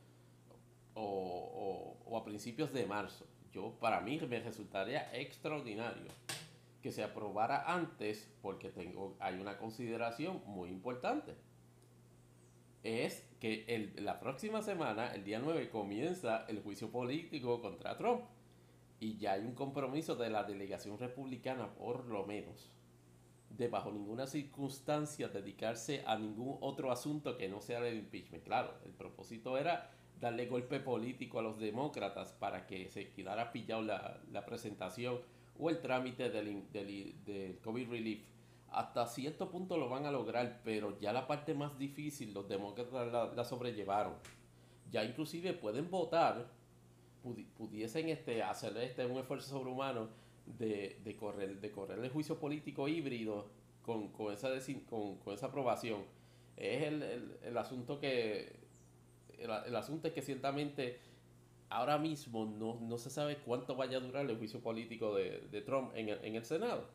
o, 0.94 1.96
o, 2.06 2.16
a 2.16 2.24
principios 2.24 2.72
de 2.72 2.86
marzo. 2.86 3.26
Yo, 3.52 3.74
para 3.80 4.00
mí, 4.00 4.18
me 4.28 4.40
resultaría 4.40 5.14
extraordinario 5.14 6.10
que 6.82 6.92
se 6.92 7.02
aprobara 7.02 7.72
antes 7.72 8.30
porque 8.42 8.70
tengo, 8.70 9.16
hay 9.20 9.38
una 9.38 9.58
consideración 9.58 10.42
muy 10.46 10.70
importante. 10.70 11.34
Es 12.82 13.24
que 13.38 13.64
el, 13.68 14.04
la 14.04 14.18
próxima 14.18 14.62
semana, 14.62 15.14
el 15.14 15.22
día 15.24 15.38
9, 15.38 15.70
comienza 15.70 16.44
el 16.48 16.60
juicio 16.62 16.90
político 16.90 17.60
contra 17.60 17.96
Trump. 17.96 18.22
Y 18.98 19.18
ya 19.18 19.32
hay 19.32 19.42
un 19.42 19.54
compromiso 19.54 20.14
de 20.14 20.30
la 20.30 20.44
delegación 20.44 20.98
republicana, 20.98 21.74
por 21.74 22.06
lo 22.06 22.24
menos, 22.24 22.70
de 23.56 23.68
bajo 23.68 23.92
ninguna 23.92 24.26
circunstancia 24.26 25.28
dedicarse 25.28 26.02
a 26.06 26.16
ningún 26.16 26.56
otro 26.60 26.90
asunto 26.90 27.36
que 27.36 27.48
no 27.48 27.60
sea 27.60 27.86
el 27.86 27.98
impeachment. 27.98 28.44
Claro, 28.44 28.74
el 28.84 28.92
propósito 28.92 29.58
era 29.58 29.90
darle 30.20 30.46
golpe 30.46 30.80
político 30.80 31.38
a 31.38 31.42
los 31.42 31.58
demócratas 31.58 32.32
para 32.32 32.66
que 32.66 32.88
se 32.88 33.10
quedara 33.10 33.52
pillado 33.52 33.82
la, 33.82 34.20
la 34.30 34.46
presentación 34.46 35.20
o 35.58 35.70
el 35.70 35.80
trámite 35.80 36.30
del, 36.30 36.70
del, 36.72 37.58
COVID 37.62 37.90
Relief. 37.90 38.22
Hasta 38.70 39.06
cierto 39.06 39.50
punto 39.50 39.76
lo 39.76 39.88
van 39.88 40.06
a 40.06 40.10
lograr, 40.10 40.60
pero 40.64 40.98
ya 40.98 41.12
la 41.12 41.26
parte 41.26 41.54
más 41.54 41.78
difícil 41.78 42.32
los 42.32 42.48
demócratas 42.48 43.34
la, 43.36 43.44
sobrellevaron. 43.44 44.14
Ya 44.90 45.04
inclusive 45.04 45.52
pueden 45.52 45.90
votar, 45.90 46.48
pudiesen 47.56 48.08
este, 48.08 48.42
hacer 48.42 48.76
este, 48.78 49.04
un 49.04 49.18
esfuerzo 49.18 49.50
sobrehumano 49.50 50.08
de, 50.46 51.00
de, 51.04 51.16
correr, 51.16 51.60
de 51.60 51.70
correr 51.70 51.98
el 51.98 52.10
juicio 52.10 52.38
político 52.38 52.88
híbrido 52.88 53.46
con, 53.82 54.08
con, 54.08 54.32
esa, 54.32 54.50
con, 54.88 55.16
con 55.18 55.34
esa 55.34 55.46
aprobación. 55.46 56.04
Es 56.56 56.84
el, 56.84 57.02
el, 57.02 57.38
el 57.42 57.56
asunto 57.56 57.98
que 57.98 58.62
el, 59.42 59.76
asunto 59.76 60.08
es 60.08 60.14
que 60.14 60.22
ciertamente 60.22 60.98
ahora 61.68 61.98
mismo 61.98 62.44
no, 62.44 62.98
se 62.98 63.10
sabe 63.10 63.38
cuánto 63.38 63.74
vaya 63.76 63.98
a 63.98 64.00
durar 64.00 64.28
el 64.28 64.36
juicio 64.36 64.60
político 64.60 65.14
de, 65.14 65.62
Trump 65.64 65.92
en 65.94 66.36
el, 66.36 66.44
Senado. 66.44 66.88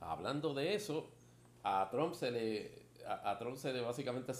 Hablando 0.00 0.54
de 0.54 0.74
eso, 0.74 1.08
a 1.62 1.88
Trump 1.90 2.14
se 2.14 2.30
le 2.30 2.88
a, 3.06 3.38
Trump 3.38 3.56
se 3.56 3.72
le 3.72 3.80
básicamente 3.80 4.32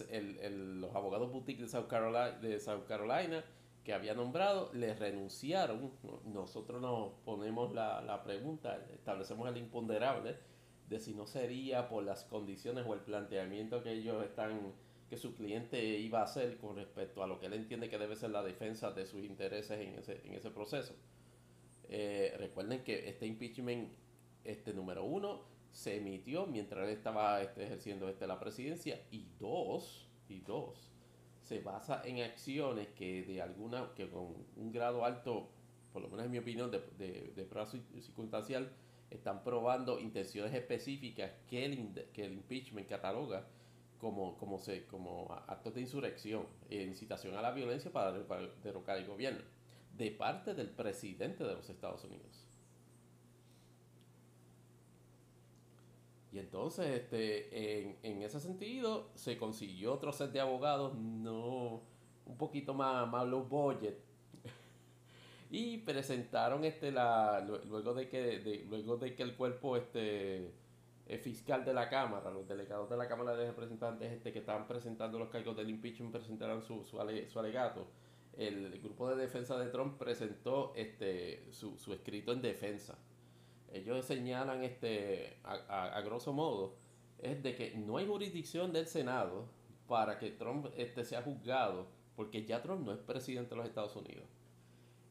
los 0.51 0.95
abogados 0.95 1.33
boutique 1.33 1.63
de 1.63 1.69
South 1.69 1.87
Carolina, 1.89 2.31
de 2.33 2.61
South 2.61 2.85
Carolina 2.87 3.45
que 3.89 3.95
había 3.95 4.13
nombrado 4.13 4.71
le 4.75 4.93
renunciaron. 4.93 5.91
Nosotros 6.27 6.79
nos 6.79 7.15
ponemos 7.25 7.73
la, 7.73 8.03
la 8.03 8.23
pregunta, 8.23 8.85
establecemos 8.93 9.49
el 9.49 9.57
imponderable 9.57 10.37
de 10.91 11.01
si 11.01 11.15
no 11.15 11.27
sería 11.27 11.89
por 11.89 12.05
las 12.05 12.25
condiciones 12.25 12.85
o 12.87 12.93
el 12.93 13.01
planteamiento 13.01 13.83
que 13.83 13.93
ellos 13.93 14.23
están 14.23 14.75
que 15.09 15.17
su 15.17 15.35
cliente 15.35 15.83
iba 16.01 16.21
a 16.21 16.25
hacer 16.25 16.59
con 16.59 16.77
respecto 16.77 17.23
a 17.23 17.27
lo 17.27 17.41
que 17.41 17.47
él 17.47 17.55
entiende 17.55 17.89
que 17.89 17.97
debe 17.97 18.15
ser 18.15 18.29
la 18.29 18.43
defensa 18.43 18.91
de 18.91 19.07
sus 19.07 19.25
intereses 19.25 19.81
en 19.81 19.95
ese, 19.95 20.21
en 20.23 20.35
ese 20.35 20.51
proceso. 20.51 20.95
Eh, 21.89 22.35
recuerden 22.37 22.85
que 22.85 23.09
este 23.09 23.27
impeachment, 23.27 23.91
este 24.45 24.75
número 24.75 25.03
uno, 25.07 25.45
se 25.73 25.97
emitió 25.97 26.47
mientras 26.47 26.87
él 26.87 26.93
estaba 26.95 27.41
este, 27.41 27.65
ejerciendo 27.65 28.07
este, 28.11 28.27
la 28.27 28.39
presidencia 28.39 29.01
y 29.11 29.29
dos, 29.41 30.11
y 30.29 30.41
dos, 30.41 30.93
se 31.49 31.61
basa 31.61 32.03
en 32.05 32.21
acciones 32.21 32.89
que 32.89 33.23
de 33.23 33.41
alguna, 33.41 33.95
que 33.97 34.11
con 34.11 34.35
un 34.57 34.71
grado 34.71 35.03
alto, 35.05 35.49
por 35.93 36.03
lo 36.03 36.09
menos 36.09 36.27
en 36.27 36.33
mi 36.33 36.39
opinión, 36.39 36.71
de, 36.71 36.81
de, 36.99 37.33
de 37.35 37.45
prueba 37.45 37.67
circunstancial, 37.67 38.71
están 39.11 39.43
probando 39.43 39.99
intenciones 39.99 40.53
específicas 40.53 41.31
que 41.47 41.65
el, 41.65 42.07
que 42.13 42.27
el 42.27 42.35
impeachment 42.35 42.87
cataloga 42.87 43.47
como, 43.99 44.37
como, 44.37 44.59
se, 44.59 44.85
como 44.87 45.33
actos 45.47 45.75
de 45.75 45.81
insurrección 45.81 46.47
e 46.69 46.83
incitación 46.83 47.35
a 47.35 47.41
la 47.41 47.53
violencia 47.53 47.91
para, 47.91 48.13
derrocar 48.63 48.99
el 48.99 49.07
gobierno 49.07 49.41
de 49.97 50.11
parte 50.11 50.53
del 50.53 50.69
presidente 50.69 51.45
de 51.45 51.55
los 51.55 51.71
Estados 51.71 52.05
Unidos. 52.05 52.47
Y 56.31 56.39
entonces, 56.39 56.87
este, 56.87 57.83
en, 57.83 57.99
en, 58.03 58.23
ese 58.23 58.39
sentido, 58.39 59.11
se 59.15 59.39
consiguió 59.39 59.95
otro 59.95 60.13
set 60.13 60.31
de 60.31 60.41
abogados, 60.41 60.95
no 60.95 61.83
un 62.29 62.37
poquito 62.37 62.75
más, 62.75 63.09
más 63.09 63.27
low 63.27 63.45
budget. 63.45 63.99
y 65.51 65.79
presentaron 65.79 66.65
este 66.65 66.93
la 66.93 67.41
luego 67.41 67.95
de 67.95 68.09
que 68.09 68.41
de, 68.41 68.67
luego 68.69 68.99
de 68.99 69.15
que 69.15 69.23
el 69.23 69.35
cuerpo 69.37 69.77
este 69.77 70.53
fiscal 71.23 71.65
de 71.65 71.73
la 71.73 71.89
Cámara, 71.89 72.31
los 72.31 72.47
delegados 72.47 72.91
de 72.91 72.97
la 72.99 73.09
Cámara 73.09 73.35
de 73.35 73.47
Representantes 73.47 74.13
este, 74.13 74.31
que 74.31 74.41
estaban 74.41 74.69
presentando 74.69 75.19
los 75.19 75.31
cargos 75.31 75.57
del 75.57 75.71
impeachment 75.71 76.13
presentaron 76.13 76.61
su, 76.63 76.85
su, 76.85 77.01
alegato. 77.01 77.87
El, 78.37 78.79
grupo 78.83 79.09
de 79.09 79.17
defensa 79.17 79.59
de 79.59 79.71
Trump 79.71 79.99
presentó 79.99 80.75
este, 80.77 81.47
su, 81.51 81.79
su 81.79 81.95
escrito 81.95 82.33
en 82.33 82.43
defensa. 82.43 82.99
Ellos 83.73 84.05
señalan 84.05 84.63
este, 84.65 85.39
a, 85.45 85.97
a, 85.97 86.01
grosso 86.01 86.33
modo 86.33 86.77
es 87.19 87.43
de 87.43 87.55
que 87.55 87.75
no 87.77 87.99
hay 87.99 88.07
jurisdicción 88.07 88.73
del 88.73 88.87
Senado 88.87 89.47
para 89.87 90.19
que 90.19 90.31
Trump 90.31 90.67
este, 90.77 91.05
sea 91.05 91.23
juzgado 91.23 91.87
porque 92.19 92.45
ya 92.45 92.61
Trump 92.63 92.85
no 92.85 92.93
es 92.93 92.99
presidente 92.99 93.51
de 93.51 93.57
los 93.57 93.67
Estados 93.67 93.95
Unidos. 93.95 94.25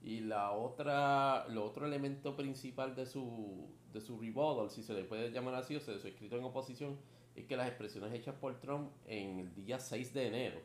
Y 0.03 0.19
la 0.19 0.51
otra, 0.51 1.47
lo 1.47 1.63
otro 1.63 1.85
elemento 1.85 2.35
principal 2.35 2.95
de 2.95 3.05
su, 3.05 3.65
de 3.93 4.01
su 4.01 4.19
rebuttal, 4.19 4.69
si 4.69 4.83
se 4.83 4.93
le 4.93 5.05
puede 5.05 5.31
llamar 5.31 5.55
así, 5.55 5.75
o 5.77 5.79
sea, 5.79 5.93
de 5.93 6.01
su 6.01 6.07
escrito 6.09 6.37
en 6.37 6.43
oposición, 6.43 6.97
es 7.33 7.45
que 7.45 7.55
las 7.55 7.69
expresiones 7.69 8.13
hechas 8.13 8.35
por 8.35 8.59
Trump 8.59 8.91
en 9.05 9.39
el 9.39 9.55
día 9.55 9.79
6 9.79 10.13
de 10.13 10.27
enero 10.27 10.59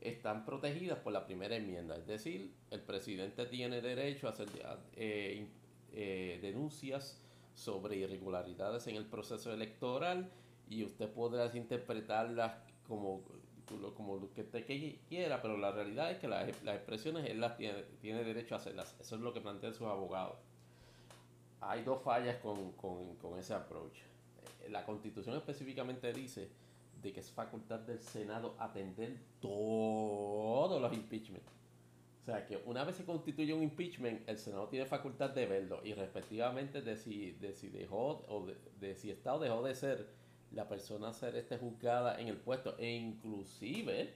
están 0.00 0.44
protegidas 0.44 0.98
por 0.98 1.12
la 1.12 1.24
primera 1.26 1.54
enmienda. 1.54 1.96
Es 1.96 2.08
decir, 2.08 2.52
el 2.70 2.80
presidente 2.80 3.46
tiene 3.46 3.80
derecho 3.80 4.26
a 4.26 4.30
hacer 4.30 4.48
eh, 4.96 5.46
eh, 5.92 6.38
denuncias 6.42 7.20
sobre 7.54 7.96
irregularidades 7.96 8.86
en 8.86 8.96
el 8.96 9.04
proceso 9.04 9.52
electoral 9.52 10.30
y 10.68 10.84
usted 10.84 11.08
podrá 11.10 11.54
interpretarlas 11.56 12.52
como, 12.86 13.22
como 13.96 14.16
lo 14.16 14.32
que 14.32 14.42
usted 14.42 14.64
quiera, 15.08 15.42
pero 15.42 15.56
la 15.56 15.72
realidad 15.72 16.10
es 16.10 16.18
que 16.18 16.28
las, 16.28 16.48
expresiones 16.48 17.28
él 17.28 17.40
las 17.40 17.56
tiene, 17.56 17.82
tiene 18.00 18.22
derecho 18.22 18.54
a 18.54 18.58
hacerlas. 18.58 18.94
Eso 19.00 19.16
es 19.16 19.20
lo 19.20 19.32
que 19.32 19.40
plantean 19.40 19.74
sus 19.74 19.86
abogados. 19.86 20.38
Hay 21.60 21.82
dos 21.82 22.02
fallas 22.02 22.36
con, 22.36 22.72
con, 22.72 23.16
con 23.16 23.38
ese 23.38 23.54
approach. 23.54 23.98
La 24.70 24.84
constitución 24.84 25.36
específicamente 25.36 26.12
dice 26.12 26.50
de 27.02 27.12
que 27.12 27.20
es 27.20 27.30
facultad 27.30 27.80
del 27.80 28.00
Senado 28.00 28.54
atender 28.58 29.16
todos 29.40 30.80
los 30.80 30.92
impeachments. 30.92 31.57
O 32.28 32.30
sea 32.30 32.44
que 32.44 32.60
una 32.66 32.84
vez 32.84 32.96
se 32.96 33.06
constituye 33.06 33.54
un 33.54 33.62
impeachment, 33.62 34.28
el 34.28 34.36
Senado 34.36 34.68
tiene 34.68 34.84
facultad 34.84 35.30
de 35.30 35.46
verlo 35.46 35.80
y 35.82 35.94
respectivamente 35.94 36.82
de 36.82 36.94
si, 36.98 37.30
de 37.32 37.54
si 37.54 37.70
dejó 37.70 38.22
o 38.28 38.46
de, 38.78 38.94
si 38.96 39.10
está 39.10 39.32
o 39.34 39.38
dejó 39.38 39.62
de 39.62 39.74
ser 39.74 40.10
la 40.52 40.68
persona 40.68 41.14
ser 41.14 41.36
este 41.36 41.56
juzgada 41.56 42.20
en 42.20 42.28
el 42.28 42.36
puesto. 42.36 42.76
E 42.78 42.90
inclusive, 42.96 44.12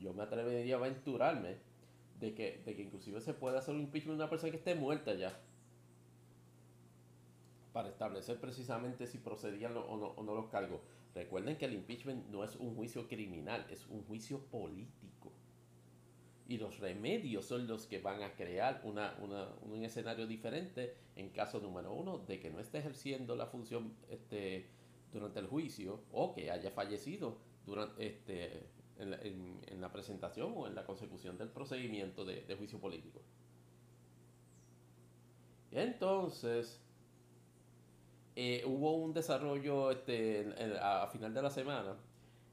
yo 0.00 0.12
me 0.14 0.24
atrevería 0.24 0.74
a 0.74 0.78
aventurarme 0.78 1.58
de 2.18 2.34
que, 2.34 2.60
de 2.66 2.74
que 2.74 2.82
inclusive 2.82 3.20
se 3.20 3.34
puede 3.34 3.56
hacer 3.56 3.76
un 3.76 3.82
impeachment 3.82 4.18
de 4.18 4.24
una 4.24 4.30
persona 4.30 4.50
que 4.50 4.58
esté 4.58 4.74
muerta 4.74 5.14
ya. 5.14 5.38
Para 7.72 7.88
establecer 7.88 8.40
precisamente 8.40 9.06
si 9.06 9.18
procedían 9.18 9.76
o 9.76 9.96
no, 9.96 10.06
o 10.08 10.24
no 10.24 10.34
los 10.34 10.46
cargos. 10.46 10.80
Recuerden 11.14 11.56
que 11.56 11.66
el 11.66 11.74
impeachment 11.74 12.26
no 12.30 12.42
es 12.42 12.56
un 12.56 12.74
juicio 12.74 13.06
criminal, 13.06 13.64
es 13.70 13.86
un 13.86 14.02
juicio 14.02 14.40
político. 14.46 15.03
Y 16.46 16.58
los 16.58 16.78
remedios 16.78 17.46
son 17.46 17.66
los 17.66 17.86
que 17.86 18.00
van 18.00 18.22
a 18.22 18.34
crear 18.34 18.82
una, 18.84 19.16
un 19.62 19.84
escenario 19.84 20.26
diferente 20.26 20.94
en 21.16 21.30
caso 21.30 21.58
número 21.60 21.92
uno 21.92 22.18
de 22.18 22.38
que 22.38 22.50
no 22.50 22.60
esté 22.60 22.78
ejerciendo 22.78 23.34
la 23.34 23.46
función 23.46 23.94
este, 24.10 24.66
durante 25.12 25.40
el 25.40 25.46
juicio 25.46 26.00
o 26.12 26.34
que 26.34 26.50
haya 26.50 26.70
fallecido 26.70 27.38
durante, 27.64 28.06
este, 28.06 28.66
en, 28.98 29.80
la, 29.80 29.90
presentación 29.90 30.52
o 30.54 30.66
en 30.66 30.74
la 30.74 30.84
consecución 30.84 31.38
del 31.38 31.48
procedimiento 31.48 32.24
de, 32.24 32.42
de 32.42 32.54
juicio 32.56 32.78
político. 32.78 33.20
Entonces, 35.70 36.80
eh, 38.36 38.62
hubo 38.66 38.96
un 38.96 39.12
desarrollo 39.12 39.92
este, 39.92 40.52
a, 40.80 41.06
final 41.08 41.32
de 41.32 41.42
la 41.42 41.50
semana 41.50 41.96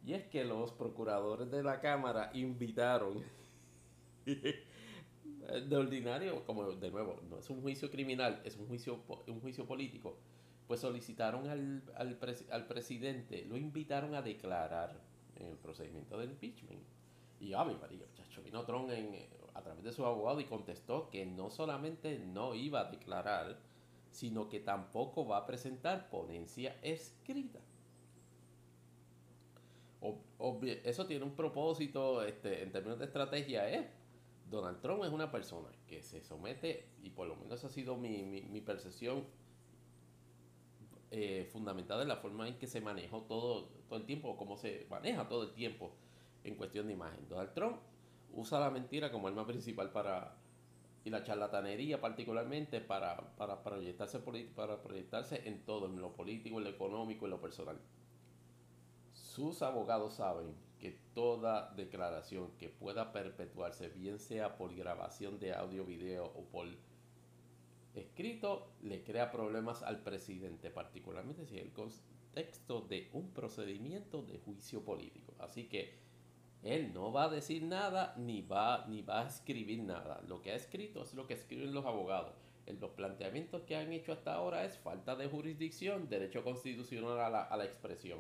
y 0.05 0.13
es 0.13 0.27
que 0.27 0.43
los 0.43 0.71
procuradores 0.71 1.49
de 1.49 1.63
la 1.63 1.79
Cámara 1.79 2.29
invitaron 2.33 3.23
de 5.69 5.75
ordinario, 5.75 6.45
como 6.45 6.71
de 6.71 6.91
nuevo, 6.91 7.21
no 7.29 7.39
es 7.39 7.49
un 7.49 7.61
juicio 7.61 7.89
criminal, 7.89 8.41
es 8.45 8.57
un 8.57 8.67
juicio, 8.67 8.99
un 9.27 9.41
juicio 9.41 9.65
político, 9.65 10.17
pues 10.67 10.79
solicitaron 10.79 11.49
al, 11.49 11.83
al, 11.95 12.17
al 12.51 12.67
presidente, 12.67 13.45
lo 13.45 13.57
invitaron 13.57 14.15
a 14.15 14.21
declarar 14.21 14.95
en 15.35 15.47
el 15.47 15.57
procedimiento 15.57 16.17
del 16.17 16.31
impeachment. 16.31 16.81
Y 17.39 17.53
a 17.53 17.63
mi 17.63 17.75
María, 17.75 18.05
chacho, 18.13 18.43
vino 18.43 18.63
Trump 18.63 18.89
en, 18.91 19.27
a 19.53 19.61
través 19.61 19.83
de 19.83 19.91
su 19.91 20.05
abogado 20.05 20.39
y 20.39 20.45
contestó 20.45 21.09
que 21.09 21.25
no 21.25 21.49
solamente 21.49 22.19
no 22.19 22.55
iba 22.55 22.81
a 22.81 22.91
declarar, 22.91 23.59
sino 24.11 24.47
que 24.49 24.59
tampoco 24.59 25.25
va 25.25 25.37
a 25.37 25.45
presentar 25.45 26.09
ponencia 26.09 26.77
escrita. 26.81 27.59
eso 30.83 31.05
tiene 31.05 31.23
un 31.23 31.35
propósito 31.35 32.23
este, 32.23 32.63
en 32.63 32.71
términos 32.71 32.99
de 32.99 33.05
estrategia. 33.05 33.69
¿eh? 33.71 33.89
Donald 34.51 34.81
Trump 34.81 35.03
es 35.05 35.11
una 35.11 35.31
persona 35.31 35.69
que 35.87 36.03
se 36.03 36.21
somete, 36.21 36.89
y 37.01 37.09
por 37.09 37.25
lo 37.25 37.37
menos 37.37 37.63
ha 37.63 37.69
sido 37.69 37.95
mi, 37.95 38.61
percepción 38.65 39.23
eh, 41.09 41.49
fundamentada 41.51 42.03
en 42.03 42.09
la 42.09 42.17
forma 42.17 42.47
en 42.47 42.59
que 42.59 42.67
se 42.67 42.81
manejó 42.81 43.21
todo, 43.21 43.69
todo 43.87 43.97
el 43.97 44.05
tiempo, 44.05 44.35
cómo 44.35 44.57
se 44.57 44.85
maneja 44.89 45.27
todo 45.29 45.43
el 45.43 45.53
tiempo 45.53 45.93
en 46.43 46.55
cuestión 46.55 46.87
de 46.87 46.93
imagen. 46.93 47.27
Donald 47.29 47.53
Trump 47.53 47.77
usa 48.33 48.59
la 48.59 48.69
mentira 48.69 49.09
como 49.09 49.29
arma 49.29 49.47
principal 49.47 49.89
para, 49.91 50.35
y 51.05 51.09
la 51.09 51.23
charlatanería 51.23 52.01
particularmente 52.01 52.81
para, 52.81 53.33
para, 53.37 53.63
proyectarse, 53.63 54.19
para 54.53 54.81
proyectarse 54.81 55.47
en 55.47 55.63
todo, 55.63 55.85
en 55.85 56.01
lo 56.01 56.13
político, 56.13 56.57
en 56.57 56.65
lo 56.65 56.69
económico, 56.71 57.25
en 57.25 57.31
lo 57.31 57.39
personal. 57.39 57.79
Sus 59.13 59.61
abogados 59.61 60.15
saben 60.15 60.53
que 60.81 60.99
toda 61.13 61.71
declaración 61.75 62.51
que 62.57 62.67
pueda 62.67 63.13
perpetuarse, 63.13 63.87
bien 63.89 64.19
sea 64.19 64.57
por 64.57 64.75
grabación 64.75 65.39
de 65.39 65.53
audio, 65.53 65.85
video 65.85 66.25
o 66.25 66.43
por 66.45 66.67
escrito, 67.93 68.71
le 68.81 69.03
crea 69.03 69.31
problemas 69.31 69.83
al 69.83 70.01
presidente, 70.01 70.71
particularmente 70.71 71.45
si 71.45 71.57
es 71.57 71.63
el 71.63 71.71
contexto 71.71 72.81
de 72.81 73.09
un 73.13 73.31
procedimiento 73.31 74.23
de 74.23 74.39
juicio 74.39 74.83
político. 74.83 75.35
Así 75.37 75.65
que 75.65 75.99
él 76.63 76.93
no 76.93 77.11
va 77.11 77.25
a 77.25 77.29
decir 77.29 77.61
nada 77.61 78.15
ni 78.17 78.41
va, 78.41 78.85
ni 78.87 79.03
va 79.03 79.21
a 79.21 79.27
escribir 79.27 79.83
nada. 79.83 80.21
Lo 80.27 80.41
que 80.41 80.51
ha 80.51 80.55
escrito 80.55 81.03
es 81.03 81.13
lo 81.13 81.27
que 81.27 81.35
escriben 81.35 81.73
los 81.75 81.85
abogados. 81.85 82.33
En 82.65 82.79
los 82.79 82.91
planteamientos 82.91 83.63
que 83.63 83.75
han 83.75 83.91
hecho 83.93 84.13
hasta 84.13 84.33
ahora 84.33 84.65
es 84.65 84.77
falta 84.79 85.15
de 85.15 85.27
jurisdicción, 85.27 86.09
derecho 86.09 86.43
constitucional 86.43 87.19
a 87.19 87.29
la, 87.29 87.43
a 87.43 87.57
la 87.57 87.65
expresión. 87.65 88.19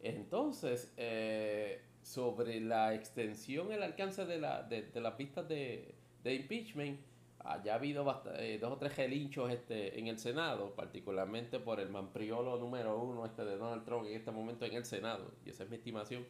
Entonces, 0.00 0.92
eh, 0.96 1.80
sobre 2.02 2.60
la 2.60 2.94
extensión, 2.94 3.72
el 3.72 3.82
alcance 3.82 4.24
de, 4.24 4.38
la, 4.38 4.62
de, 4.62 4.88
las 5.00 5.16
vistas 5.16 5.48
de, 5.48 5.94
de 6.22 6.34
impeachment, 6.34 7.00
haya 7.44 7.74
habido 7.74 8.22
eh, 8.36 8.58
dos 8.60 8.72
o 8.72 8.76
tres 8.76 8.92
gelinchos 8.92 9.50
este, 9.50 9.98
en 9.98 10.08
el 10.08 10.18
Senado, 10.18 10.74
particularmente 10.74 11.58
por 11.58 11.80
el 11.80 11.88
mampriolo 11.88 12.58
número 12.58 12.98
uno 12.98 13.24
este 13.24 13.44
de 13.44 13.56
Donald 13.56 13.84
Trump 13.84 14.06
en 14.06 14.14
este 14.14 14.30
momento 14.30 14.64
en 14.64 14.74
el 14.74 14.84
Senado, 14.84 15.32
y 15.44 15.50
esa 15.50 15.64
es 15.64 15.70
mi 15.70 15.76
estimación, 15.76 16.26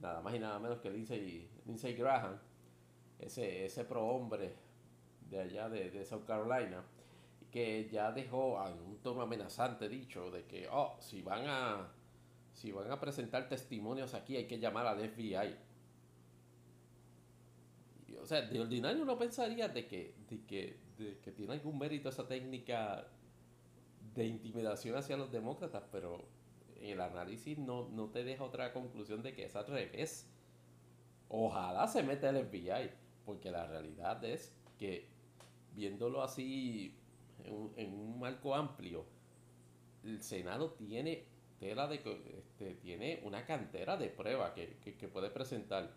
nada 0.00 0.20
más 0.20 0.34
y 0.34 0.38
nada 0.38 0.58
menos 0.58 0.78
que 0.78 0.90
Lindsey, 0.90 1.48
Lindsey 1.66 1.94
Graham, 1.94 2.38
ese, 3.18 3.64
ese 3.64 3.86
hombre 3.94 4.54
de 5.28 5.40
allá 5.40 5.68
de, 5.68 5.90
de 5.90 6.04
South 6.04 6.24
Carolina, 6.26 6.84
que 7.50 7.88
ya 7.90 8.12
dejó 8.12 8.58
a 8.58 8.68
un 8.70 8.98
tono 8.98 9.22
amenazante 9.22 9.88
dicho 9.88 10.30
de 10.30 10.44
que, 10.44 10.68
oh, 10.70 10.96
si 11.00 11.22
van 11.22 11.44
a, 11.46 11.88
si 12.58 12.72
van 12.72 12.90
a 12.90 12.98
presentar 12.98 13.48
testimonios 13.48 14.14
aquí 14.14 14.36
hay 14.36 14.46
que 14.46 14.58
llamar 14.58 14.86
al 14.86 14.98
FBI 14.98 15.56
o 18.20 18.26
sea, 18.26 18.42
de 18.42 18.60
ordinario 18.60 19.02
uno 19.02 19.18
pensaría 19.18 19.68
de 19.68 19.86
que, 19.86 20.14
de 20.28 20.44
que, 20.44 20.76
de 20.98 21.18
que 21.18 21.32
tiene 21.32 21.54
algún 21.54 21.78
mérito 21.78 22.08
esa 22.08 22.26
técnica 22.26 23.06
de 24.14 24.26
intimidación 24.26 24.96
hacia 24.96 25.16
los 25.16 25.30
demócratas, 25.30 25.84
pero 25.90 26.24
en 26.76 26.90
el 26.90 27.00
análisis 27.00 27.58
no, 27.58 27.88
no 27.88 28.08
te 28.08 28.24
deja 28.24 28.44
otra 28.44 28.72
conclusión 28.72 29.22
de 29.22 29.32
que 29.32 29.44
es 29.44 29.56
al 29.56 29.66
revés. 29.66 30.28
Ojalá 31.28 31.86
se 31.86 32.02
meta 32.02 32.30
el 32.30 32.44
FBI, 32.46 32.90
porque 33.24 33.50
la 33.50 33.66
realidad 33.66 34.24
es 34.24 34.52
que 34.78 35.08
viéndolo 35.74 36.22
así 36.22 36.94
en 37.44 37.54
un, 37.54 37.72
en 37.76 37.94
un 37.94 38.18
marco 38.18 38.54
amplio, 38.54 39.04
el 40.04 40.22
Senado 40.22 40.72
tiene 40.72 41.26
este, 41.60 42.74
tiene 42.74 43.20
una 43.24 43.44
cantera 43.44 43.96
de 43.96 44.08
prueba 44.08 44.54
que, 44.54 44.76
que, 44.78 45.08
puede 45.08 45.30
presentar 45.30 45.90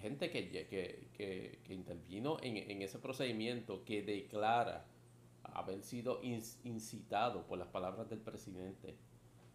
gente 0.00 0.30
que, 0.30 1.58
que 1.64 1.74
intervino 1.74 2.36
en, 2.42 2.58
en, 2.58 2.82
ese 2.82 2.98
procedimiento, 2.98 3.84
que 3.84 4.02
declara 4.02 4.86
haber 5.42 5.82
sido 5.82 6.20
incitado 6.22 7.46
por 7.46 7.58
las 7.58 7.68
palabras 7.68 8.10
del 8.10 8.20
presidente, 8.20 8.94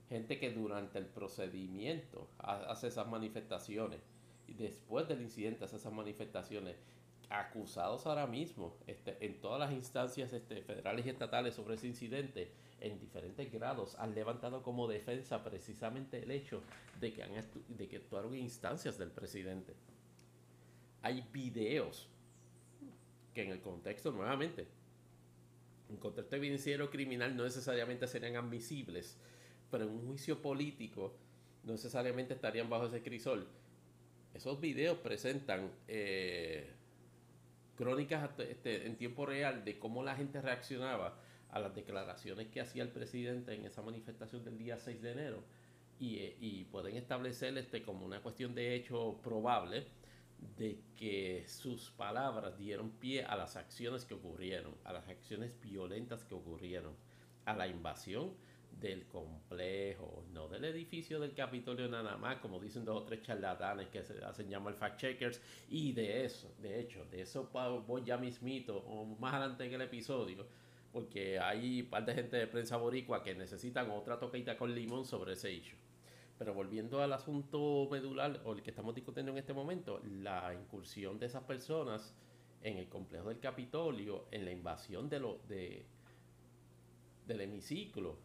gente 0.08 0.40
que 0.40 0.52
durante 0.52 0.98
el 0.98 1.06
procedimiento 1.06 2.30
hace 2.40 2.88
esas 2.88 3.08
manifestaciones 3.08 4.02
y 4.48 4.54
después 4.54 5.08
del 5.08 5.22
incidente 5.22 5.66
hace 5.66 5.76
esas 5.76 5.94
manifestaciones, 5.94 6.76
acusados 7.30 8.06
ahora 8.06 8.28
mismo 8.28 8.76
este, 8.88 9.18
en 9.24 9.39
todas 9.39 9.60
las 9.60 9.72
instancias 9.72 10.34
este, 10.34 10.62
federales 10.63 11.06
y 11.06 11.10
estatales 11.10 11.56
sobre 11.56 11.76
ese 11.76 11.88
incidente 11.88 12.52
en 12.82 13.00
diferentes 13.00 13.52
grados 13.52 13.96
han 14.00 14.15
levantado 14.15 14.63
como 14.63 14.88
defensa 14.88 15.44
precisamente 15.44 16.24
el 16.24 16.32
hecho 16.32 16.62
de 17.00 17.13
que, 17.13 17.24
han 17.24 17.32
de 17.68 17.88
que 17.88 17.98
actuaron 17.98 18.36
instancias 18.36 18.98
del 18.98 19.12
presidente 19.12 19.76
hay 21.02 21.26
videos 21.32 22.08
que 23.34 23.44
en 23.44 23.52
el 23.52 23.62
contexto, 23.62 24.12
nuevamente, 24.12 24.68
en 25.89 25.98
contexto 25.98 26.36
evidenciero 26.36 26.89
criminal 26.89 27.36
no 27.36 27.44
necesariamente 27.44 28.08
serían 28.08 28.36
admisibles, 28.36 29.18
pero 29.72 29.86
en 29.86 29.92
un 29.92 30.08
juicio 30.08 30.42
político 30.42 31.13
no 31.63 31.74
necesariamente 31.74 32.34
estarían 32.34 32.70
bajo 32.70 32.88
ese 32.88 33.02
crisol. 33.02 33.48
Esos 34.34 34.60
videos 34.60 34.98
presentan 35.00 35.72
eh, 35.88 36.70
crónicas 37.80 38.30
este, 38.39 38.86
en 38.86 38.98
tiempo 38.98 39.26
real 39.26 39.63
de 39.63 39.80
cómo 39.80 40.04
la 40.04 40.13
gente 40.13 40.42
reaccionaba 40.42 41.18
a 41.50 41.60
las 41.60 41.74
declaraciones 41.74 42.50
que 42.50 42.60
hacía 42.60 42.84
el 42.84 42.89
presidente 42.89 43.54
en 43.54 43.63
esa 43.63 43.82
manifestación 43.82 44.44
del 44.44 44.58
día 44.58 44.78
6 44.78 45.02
de 45.02 45.12
enero. 45.13 45.44
Y, 45.98 46.18
eh, 46.18 46.38
y 46.42 46.65
pueden 46.65 46.98
establecer 46.98 47.58
este, 47.58 47.82
como 47.82 48.06
una 48.06 48.22
cuestión 48.22 48.54
de 48.54 48.76
hecho 48.76 49.22
probable 49.24 49.88
de 50.58 50.82
que 50.98 51.46
sus 51.48 51.89
palabras 51.92 52.58
dieron 52.58 52.92
pie 52.92 53.24
a 53.24 53.38
las 53.38 53.56
acciones 53.56 54.04
que 54.04 54.13
ocurrieron, 54.13 54.76
a 54.84 54.92
las 54.92 55.08
acciones 55.08 55.58
violentas 55.62 56.26
que 56.26 56.36
ocurrieron, 56.36 56.94
a 57.46 57.54
la 57.54 57.68
invasión 57.68 58.34
del 58.71 59.08
complejo, 59.08 60.23
no 60.32 60.47
del 60.47 60.65
edificio 60.65 61.19
del 61.19 61.34
Capitolio 61.34 61.88
nada 61.88 62.17
más, 62.17 62.38
como 62.38 62.60
dicen 62.60 62.86
dos 62.86 63.01
o 63.01 63.05
tres 63.05 63.21
charlatanes 63.21 63.89
que 63.89 64.03
se 64.03 64.23
hacen 64.23 64.49
llamar 64.49 64.73
fact 64.75 64.99
checkers, 64.99 65.41
y 65.69 65.91
de 65.91 66.25
eso, 66.25 66.53
de 66.62 66.79
hecho, 66.79 67.05
de 67.05 67.21
eso 67.21 67.49
voy 67.86 68.03
ya 68.03 68.17
mismito, 68.17 68.77
o 68.77 69.05
más 69.05 69.34
adelante 69.34 69.65
en 69.65 69.73
el 69.73 69.82
episodio, 69.82 70.45
porque 70.91 71.39
hay 71.39 71.82
un 71.82 71.89
par 71.89 72.05
de 72.05 72.15
gente 72.15 72.38
de 72.38 72.47
prensa 72.47 72.77
boricua 72.77 73.23
que 73.23 73.36
necesitan 73.36 73.91
otra 73.91 74.19
toquita 74.19 74.58
con 74.58 74.73
limón 74.73 75.05
sobre 75.05 75.34
ese 75.34 75.51
hecho. 75.51 75.75
Pero 76.38 76.53
volviendo 76.53 77.01
al 77.01 77.12
asunto 77.12 77.88
medular, 77.91 78.41
o 78.45 78.53
el 78.53 78.62
que 78.62 78.69
estamos 78.69 78.95
discutiendo 78.95 79.32
en 79.32 79.38
este 79.38 79.53
momento, 79.53 80.01
la 80.05 80.53
incursión 80.53 81.19
de 81.19 81.25
esas 81.25 81.43
personas 81.43 82.15
en 82.63 82.77
el 82.77 82.88
complejo 82.88 83.29
del 83.29 83.39
Capitolio, 83.39 84.25
en 84.32 84.45
la 84.45 84.51
invasión 84.51 85.10
de 85.10 85.19
lo, 85.19 85.39
de, 85.47 85.86
del 87.27 87.41
hemiciclo, 87.41 88.17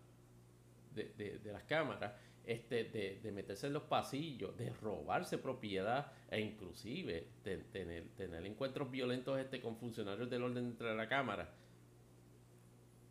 de, 0.95 1.41
las 1.53 1.65
cámaras, 1.65 2.13
este, 2.45 2.85
de, 2.85 3.33
meterse 3.33 3.67
en 3.67 3.73
los 3.73 3.85
pasillos, 3.85 4.57
de 4.57 4.71
robarse 4.71 5.39
propiedad 5.39 6.13
e 6.31 6.41
inclusive 6.41 7.29
de, 7.43 7.59
tener, 7.59 8.09
tener 8.17 8.45
encuentros 8.47 8.91
violentos 8.91 9.39
este, 9.39 9.61
con 9.61 9.77
funcionarios 9.77 10.29
del 10.31 10.43
orden 10.43 10.65
dentro 10.67 10.89
de 10.89 10.95
la 10.95 11.09
cámara, 11.09 11.49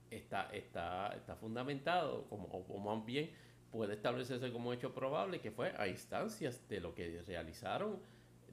está, 0.10 0.50
está, 0.54 1.14
está 1.16 1.36
fundamentado, 1.36 2.28
como, 2.30 2.46
o 2.46 2.78
más 2.80 3.06
bien 3.06 3.32
puede 3.72 3.96
establecerse 3.96 4.52
como 4.52 4.72
hecho 4.72 4.94
probable 4.94 5.42
que 5.42 5.52
fue 5.52 5.74
a 5.78 5.88
instancias 5.88 6.68
de 6.70 6.80
lo 6.80 6.94
que 6.94 7.24
realizaron, 7.26 8.00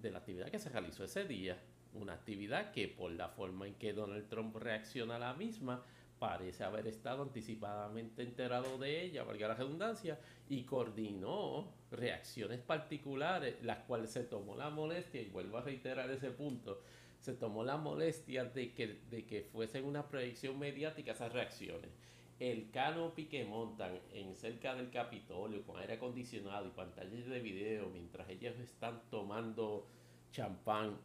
de 0.01 0.11
la 0.11 0.19
actividad 0.19 0.49
que 0.49 0.59
se 0.59 0.71
realizó 0.71 1.05
ese 1.05 1.25
día. 1.25 1.59
Una 1.93 2.15
actividad 2.15 2.73
que 2.73 2.89
por 2.89 3.11
la 3.13 3.29
forma 3.29 3.67
en 3.67 3.75
que 3.75 3.93
Donald 3.93 4.29
Trump 4.29 4.57
reacciona 4.57 5.17
a 5.17 5.19
la 5.19 5.35
misma, 5.35 5.85
parece 6.21 6.65
haber 6.65 6.87
estado 6.87 7.23
anticipadamente 7.23 8.23
enterado 8.23 8.77
de 8.77 9.03
ella, 9.03 9.25
valga 9.25 9.49
la 9.49 9.55
redundancia, 9.55 10.21
y 10.51 10.65
coordinó 10.65 11.73
reacciones 11.91 12.61
particulares, 12.61 13.57
las 13.63 13.79
cuales 13.79 14.11
se 14.11 14.25
tomó 14.25 14.55
la 14.55 14.69
molestia, 14.69 15.23
y 15.23 15.31
vuelvo 15.31 15.57
a 15.57 15.63
reiterar 15.63 16.11
ese 16.11 16.31
punto, 16.31 16.83
se 17.19 17.33
tomó 17.33 17.65
la 17.65 17.79
molestia 17.79 18.45
de 18.45 18.75
que, 18.75 19.01
de 19.11 19.25
que 19.27 19.43
fuesen 19.43 19.87
una 19.87 20.09
predicción 20.09 20.59
mediática 20.59 21.13
esas 21.13 21.33
reacciones. 21.33 21.91
El 22.39 22.71
canopy 22.71 23.25
que 23.27 23.47
montan 23.47 23.99
en 24.13 24.35
cerca 24.37 24.75
del 24.75 24.91
Capitolio 24.91 25.63
con 25.63 25.79
aire 25.79 25.95
acondicionado 25.95 26.67
y 26.67 26.71
pantallas 26.71 27.27
de 27.27 27.41
video 27.41 27.89
mientras 27.89 28.29
ellos 28.29 28.59
están 28.59 29.03
tomando 29.11 29.87
champán, 30.33 30.99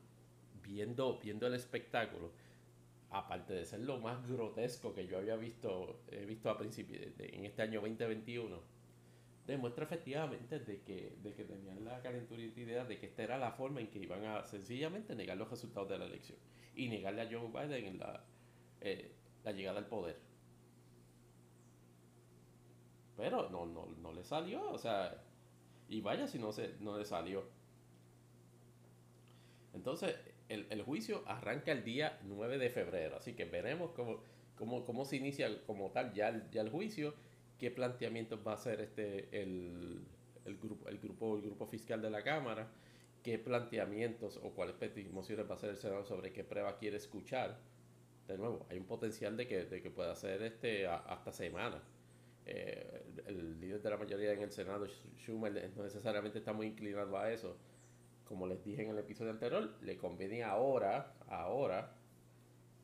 viendo, 0.62 1.20
viendo 1.20 1.48
el 1.48 1.54
espectáculo, 1.54 2.32
aparte 3.18 3.54
de 3.54 3.66
ser 3.66 3.80
lo 3.82 4.00
más 4.00 4.28
grotesco 4.28 4.94
que 4.94 5.08
yo 5.08 5.18
había 5.18 5.36
visto, 5.36 6.02
he 6.12 6.26
visto 6.26 6.50
a 6.50 6.58
principios 6.58 7.16
de, 7.18 7.28
en 7.28 7.46
este 7.46 7.62
año 7.62 7.82
2021, 7.82 8.60
demuestra 9.48 9.86
efectivamente 9.86 10.60
de 10.60 10.82
que, 10.82 11.16
de 11.22 11.34
que 11.34 11.46
tenían 11.46 11.86
la 11.86 12.02
calenturita 12.02 12.60
idea 12.60 12.84
de 12.84 12.98
que 12.98 13.06
esta 13.06 13.24
era 13.24 13.38
la 13.38 13.52
forma 13.52 13.80
en 13.80 13.88
que 13.88 14.00
iban 14.00 14.26
a 14.26 14.44
sencillamente 14.46 15.16
negar 15.16 15.38
los 15.38 15.50
resultados 15.50 15.90
de 15.90 15.98
la 15.98 16.06
elección 16.06 16.38
y 16.76 16.90
negarle 16.90 17.22
a 17.22 17.30
Joe 17.32 17.48
Biden 17.48 18.00
la, 18.00 18.24
eh, 18.82 19.12
la 19.44 19.52
llegada 19.52 19.80
al 19.80 19.88
poder. 19.88 20.20
Pero 23.16 23.50
no, 23.50 23.66
no, 23.66 23.86
no 23.86 24.12
le 24.12 24.24
salió, 24.26 24.72
o 24.72 24.78
sea, 24.78 25.24
y 25.88 26.02
vaya 26.02 26.28
si 26.28 26.38
no, 26.38 26.52
se, 26.52 26.76
no 26.80 26.98
le 26.98 27.06
salió. 27.06 27.48
Entonces, 29.74 30.16
el, 30.50 30.82
juicio 30.84 31.24
arranca 31.28 31.72
el 31.72 31.84
día 31.84 32.20
9 32.24 32.58
de 32.58 32.70
febrero, 32.70 33.18
así 33.18 33.34
que 33.34 33.46
veremos 33.46 33.92
cómo, 33.92 34.22
cómo, 34.56 34.86
cómo 34.86 35.06
se 35.06 35.18
inicia 35.18 35.50
como 35.66 35.92
tal 35.92 36.14
ya 36.14 36.30
el, 36.30 36.50
ya 36.52 36.62
el 36.62 36.70
juicio, 36.70 37.14
qué 37.58 37.72
planteamientos 37.72 38.46
va 38.46 38.52
a 38.52 38.56
hacer 38.56 38.82
este, 38.82 39.42
el, 39.42 40.04
el, 40.46 40.58
grupo, 40.58 40.88
el, 40.90 41.00
grupo, 41.00 41.36
el 41.36 41.42
grupo 41.42 41.66
fiscal 41.66 42.02
de 42.02 42.10
la 42.10 42.24
Cámara, 42.24 42.68
qué 43.24 43.40
planteamientos 43.40 44.38
o 44.38 44.52
cuáles 44.52 44.76
mociones 45.12 45.48
va 45.48 45.52
a 45.52 45.58
hacer 45.58 45.72
el 45.72 45.78
Senado 45.78 46.04
sobre 46.04 46.32
qué 46.32 46.44
prueba 46.44 46.78
quiere 46.78 46.98
escuchar. 46.98 47.58
De 48.28 48.38
nuevo, 48.38 48.66
hay 48.70 48.78
un 48.78 48.86
potencial 48.86 49.38
de 49.38 49.48
que, 49.48 49.66
de 49.66 49.82
que 49.82 49.90
pueda 49.90 50.16
ser 50.16 50.42
este 50.44 50.88
hasta 50.88 51.32
semana. 51.32 51.82
Eh, 52.48 53.04
el 53.26 53.60
líder 53.60 53.82
de 53.82 53.90
la 53.90 53.98
mayoría 53.98 54.34
en 54.34 54.42
el 54.42 54.52
Senado, 54.52 54.86
Schumer, 55.18 55.72
no 55.76 55.84
necesariamente 55.84 56.38
está 56.38 56.54
muy 56.54 56.68
inclinado 56.68 57.18
a 57.18 57.32
eso 57.32 57.58
como 58.26 58.48
les 58.48 58.64
dije 58.64 58.84
en 58.84 58.90
el 58.90 59.00
episodio 59.00 59.32
anterior, 59.32 59.76
le 59.82 59.98
conviene 59.98 60.44
ahora, 60.44 61.16
ahora, 61.28 61.96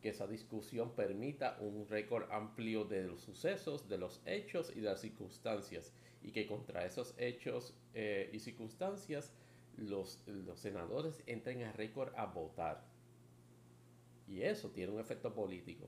que 0.02 0.10
esa 0.10 0.28
discusión 0.28 0.96
permita 0.96 1.58
un 1.60 1.88
récord 1.88 2.32
amplio 2.32 2.86
de 2.86 3.04
los 3.04 3.22
sucesos, 3.22 3.88
de 3.88 3.98
los 3.98 4.22
hechos 4.26 4.72
y 4.76 4.80
de 4.82 4.90
las 4.90 5.02
circunstancias, 5.02 5.94
y 6.24 6.32
que 6.32 6.48
contra 6.48 6.86
esos 6.86 7.14
hechos 7.18 7.76
eh, 7.94 8.30
y 8.34 8.40
circunstancias 8.40 9.34
los, 9.78 10.24
senadores 10.56 11.24
entren 11.26 11.64
a 11.64 11.72
récord 11.72 12.14
a 12.16 12.26
votar. 12.26 12.84
Y 14.28 14.42
eso 14.42 14.70
tiene 14.70 14.94
un 14.94 15.00
efecto 15.00 15.34
político. 15.34 15.88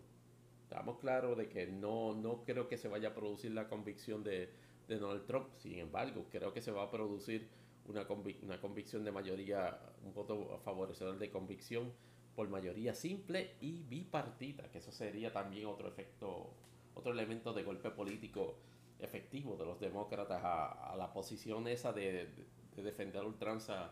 Estamos 0.63 0.99
claros 0.99 1.37
de 1.37 1.49
que 1.49 1.67
no, 1.67 2.13
no 2.13 2.43
creo 2.43 2.67
que 2.67 2.77
se 2.77 2.87
vaya 2.87 3.09
a 3.09 3.15
producir 3.15 3.51
la 3.51 3.67
convicción 3.67 4.23
de 4.23 4.49
Donald 4.87 5.25
Trump, 5.25 5.47
sin 5.57 5.79
embargo, 5.79 6.25
creo 6.29 6.53
que 6.53 6.61
se 6.61 6.71
va 6.71 6.83
a 6.83 6.91
producir 6.91 7.47
una, 7.88 8.06
una 8.41 8.62
convicción 8.62 9.04
de 9.04 9.12
mayoría, 9.12 9.80
un 10.04 10.13
voto 10.13 10.60
favorecedor 10.63 11.17
de 11.17 11.30
convicción 11.30 11.91
por 12.36 12.50
mayoría 12.50 12.93
simple 12.93 13.56
y 13.62 13.84
bipartita, 13.84 14.69
que 14.72 14.80
eso 14.80 14.91
sería 14.91 15.32
también 15.32 15.67
otro 15.67 15.88
efecto, 15.88 16.52
otro 16.96 17.12
elemento 17.12 17.54
de 17.54 17.63
golpe 17.63 17.91
político 17.91 18.56
efectivo 19.00 19.56
de 19.58 19.65
los 19.65 19.80
demócratas 19.80 20.41
a, 20.43 20.96
la 20.98 21.12
posición 21.12 21.67
esa 21.67 21.91
de, 21.91 22.30
de, 22.76 22.84
defender 22.84 23.24
ultranza 23.24 23.91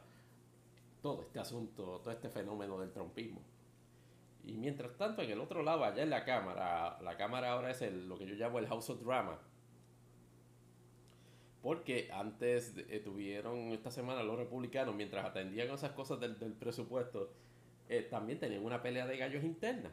todo 1.02 1.22
este 1.22 1.40
asunto, 1.40 2.00
todo 2.00 2.12
este 2.12 2.30
fenómeno 2.30 2.80
del 2.80 2.92
trompismo. 2.92 3.42
Y 4.44 4.54
mientras 4.54 4.98
tanto, 4.98 5.22
en 5.22 5.30
el 5.32 5.40
otro 5.40 5.62
lado, 5.62 5.84
allá 5.84 6.02
en 6.02 6.10
la 6.10 6.26
Cámara, 6.26 7.00
la 7.02 7.16
Cámara 7.16 7.52
ahora 7.52 7.72
es 7.72 7.82
el, 7.82 8.08
lo 8.08 8.18
que 8.18 8.26
yo 8.26 8.34
llamo 8.36 8.58
el 8.58 8.68
House 8.68 8.90
of 8.90 9.04
Drama, 9.04 9.40
porque 11.62 12.10
antes 12.12 12.74
eh, 12.90 13.02
tuvieron 13.04 13.72
esta 13.72 13.92
semana 13.92 14.24
los 14.24 14.38
republicanos, 14.38 14.96
mientras 14.96 15.26
atendían 15.26 15.70
esas 15.70 15.92
cosas 15.92 16.20
del, 16.20 16.36
presupuesto, 16.36 17.32
eh, 17.88 18.08
también 18.10 18.40
tenían 18.40 18.66
una 18.66 18.82
pelea 18.82 19.06
de 19.06 19.18
gallos 19.18 19.44
interna. 19.44 19.92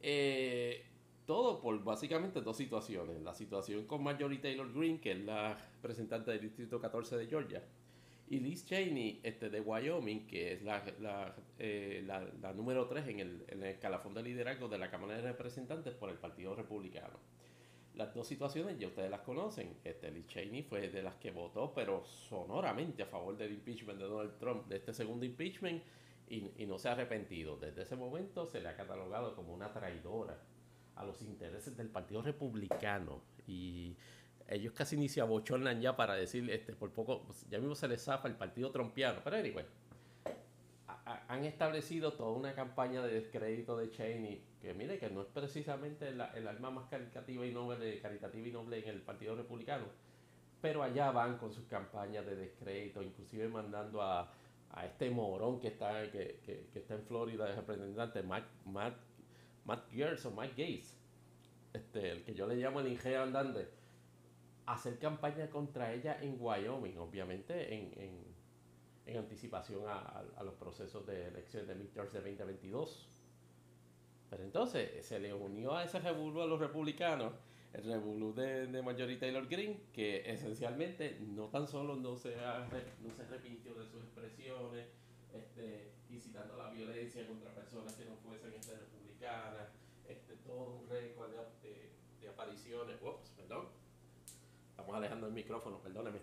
Eh, 0.00 0.84
todo 1.26 1.60
por 1.60 1.82
básicamente 1.82 2.40
dos 2.40 2.56
situaciones. 2.56 3.20
La 3.22 3.34
situación 3.34 3.86
con 3.86 4.02
Marjorie 4.02 4.38
Taylor 4.38 4.72
Greene, 4.72 5.00
que 5.00 5.12
es 5.12 5.20
la 5.20 5.56
representante 5.76 6.30
del 6.30 6.40
Distrito 6.40 6.80
14 6.80 7.16
de 7.16 7.26
Georgia, 7.26 7.62
y 8.28 8.40
Liz 8.40 8.64
Cheney 8.64 9.20
este, 9.22 9.50
de 9.50 9.60
Wyoming, 9.60 10.26
que 10.26 10.54
es 10.54 10.62
la, 10.62 10.82
la, 11.00 12.52
número 12.54 12.86
3 12.86 13.08
en 13.08 13.20
el, 13.20 13.44
en 13.48 13.62
el 13.62 13.70
escalafón 13.70 14.14
de 14.14 14.22
liderazgo 14.22 14.68
de 14.68 14.78
la 14.78 14.90
Cámara 14.90 15.16
de 15.16 15.22
Representantes 15.22 15.94
por 15.94 16.08
el 16.08 16.16
Partido 16.16 16.54
Republicano. 16.54 17.18
Las 17.94 18.14
dos 18.14 18.26
situaciones 18.26 18.78
ya 18.78 18.86
ustedes 18.86 19.10
las 19.10 19.20
conocen. 19.20 19.76
Este, 19.84 20.10
Liz 20.10 20.26
Cheney 20.26 20.62
fue 20.62 20.88
de 20.88 21.02
las 21.02 21.16
que 21.16 21.30
votó, 21.30 21.74
pero 21.74 22.04
sonoramente 22.04 23.02
a 23.02 23.06
favor 23.06 23.36
del 23.36 23.52
impeachment 23.52 23.98
de 23.98 24.06
Donald 24.06 24.38
Trump, 24.38 24.66
de 24.66 24.76
este 24.76 24.94
segundo 24.94 25.26
impeachment, 25.26 25.82
y, 26.28 26.64
no 26.66 26.78
se 26.78 26.88
ha 26.88 26.92
arrepentido. 26.92 27.58
Desde 27.58 27.82
ese 27.82 27.96
momento 27.96 28.46
se 28.46 28.60
le 28.60 28.68
ha 28.68 28.76
catalogado 28.76 29.34
como 29.36 29.52
una 29.52 29.70
traidora 29.70 30.40
a 30.96 31.04
los 31.04 31.20
intereses 31.20 31.76
del 31.76 31.88
Partido 31.88 32.22
Republicano. 32.22 33.20
Y 33.46 33.96
ellos 34.48 34.72
casi 34.72 34.96
ni 34.96 35.10
se 35.10 35.20
abochornan 35.20 35.82
ya 35.82 35.94
para 35.94 36.14
decir, 36.14 36.48
este, 36.50 36.72
por 36.72 36.92
poco, 36.92 37.26
ya 37.50 37.58
mismo 37.58 37.74
se 37.74 37.88
les 37.88 38.02
zafa 38.02 38.28
el 38.28 38.36
Partido 38.36 38.70
Trumpiano. 38.70 39.20
Pero 39.22 39.36
anyway, 39.36 39.66
han 41.32 41.46
establecido 41.46 42.12
toda 42.12 42.32
una 42.32 42.54
campaña 42.54 43.02
de 43.02 43.14
descrédito 43.14 43.74
de 43.78 43.90
Cheney, 43.90 44.44
que 44.60 44.74
mire 44.74 44.98
que 44.98 45.08
no 45.08 45.22
es 45.22 45.28
precisamente 45.28 46.08
el, 46.08 46.20
el 46.20 46.46
alma 46.46 46.70
más 46.70 46.90
caritativa 46.90 47.46
y 47.46 47.50
noble, 47.50 48.00
caritativa 48.02 48.48
y 48.48 48.52
noble 48.52 48.80
en 48.80 48.88
el 48.88 49.00
Partido 49.00 49.34
Republicano, 49.34 49.86
pero 50.60 50.82
allá 50.82 51.10
van 51.10 51.38
con 51.38 51.50
sus 51.50 51.64
campañas 51.64 52.26
de 52.26 52.36
descrédito, 52.36 53.00
inclusive 53.00 53.48
mandando 53.48 54.02
a, 54.02 54.30
a 54.72 54.84
este 54.84 55.10
morón 55.10 55.58
que 55.58 55.68
está, 55.68 56.02
que, 56.10 56.40
que, 56.44 56.78
está 56.78 56.96
en 56.96 57.02
Florida 57.04 57.46
de 57.46 57.56
representante, 57.56 58.22
Matt, 58.22 58.44
Matt, 58.66 58.96
Matt 59.64 59.84
o 59.90 60.30
Mike 60.32 60.54
Gates, 60.54 60.98
este, 61.72 62.10
el 62.10 62.24
que 62.24 62.34
yo 62.34 62.46
le 62.46 62.56
llamo 62.56 62.80
el 62.80 62.88
ingeniero 62.88 63.22
andante, 63.22 63.70
hacer 64.66 64.98
campaña 64.98 65.48
contra 65.48 65.94
ella 65.94 66.18
en 66.20 66.36
Wyoming, 66.38 66.98
obviamente 66.98 67.72
en, 67.72 67.98
en 67.98 68.31
en 69.06 69.18
anticipación 69.18 69.82
a, 69.86 70.24
los 70.44 70.54
procesos 70.54 71.06
de 71.06 71.28
elección 71.28 71.66
de 71.66 71.74
midterms 71.74 72.12
de 72.12 72.20
2022. 72.20 73.08
Pero 74.30 74.44
entonces 74.44 75.04
se 75.04 75.18
le 75.18 75.34
unió 75.34 75.74
a 75.74 75.84
ese 75.84 75.98
revolú 75.98 76.40
a 76.40 76.46
los 76.46 76.58
republicanos 76.60 77.32
el 77.72 77.84
revolú 77.84 78.34
de, 78.34 78.66
de 78.66 78.82
Marjorie 78.82 79.16
Taylor 79.16 79.48
Greene, 79.48 79.80
que 79.92 80.30
esencialmente 80.30 81.18
no 81.20 81.48
tan 81.48 81.66
solo 81.66 81.96
no 81.96 82.16
se, 82.16 82.36
no 82.36 83.14
se 83.14 83.22
arrepintió 83.22 83.74
de 83.74 83.86
sus 83.86 84.02
expresiones, 84.02 84.88
este, 85.32 85.92
incitando 86.10 86.54
a 86.54 86.66
la 86.66 86.70
violencia 86.70 87.26
contra 87.26 87.54
personas 87.54 87.94
que 87.94 88.04
no 88.04 88.16
fuesen 88.16 88.52
este, 88.52 88.76
republicanas, 88.76 89.68
este, 90.06 90.36
todo 90.36 90.80
un 90.80 90.88
récord 90.88 91.30
de, 91.62 91.90
de, 92.20 92.28
apariciones. 92.28 92.96
Ups, 93.02 93.30
perdón. 93.30 93.68
Estamos 94.68 94.94
alejando 94.94 95.26
el 95.26 95.32
micrófono, 95.32 95.78
perdóneme. 95.78 96.18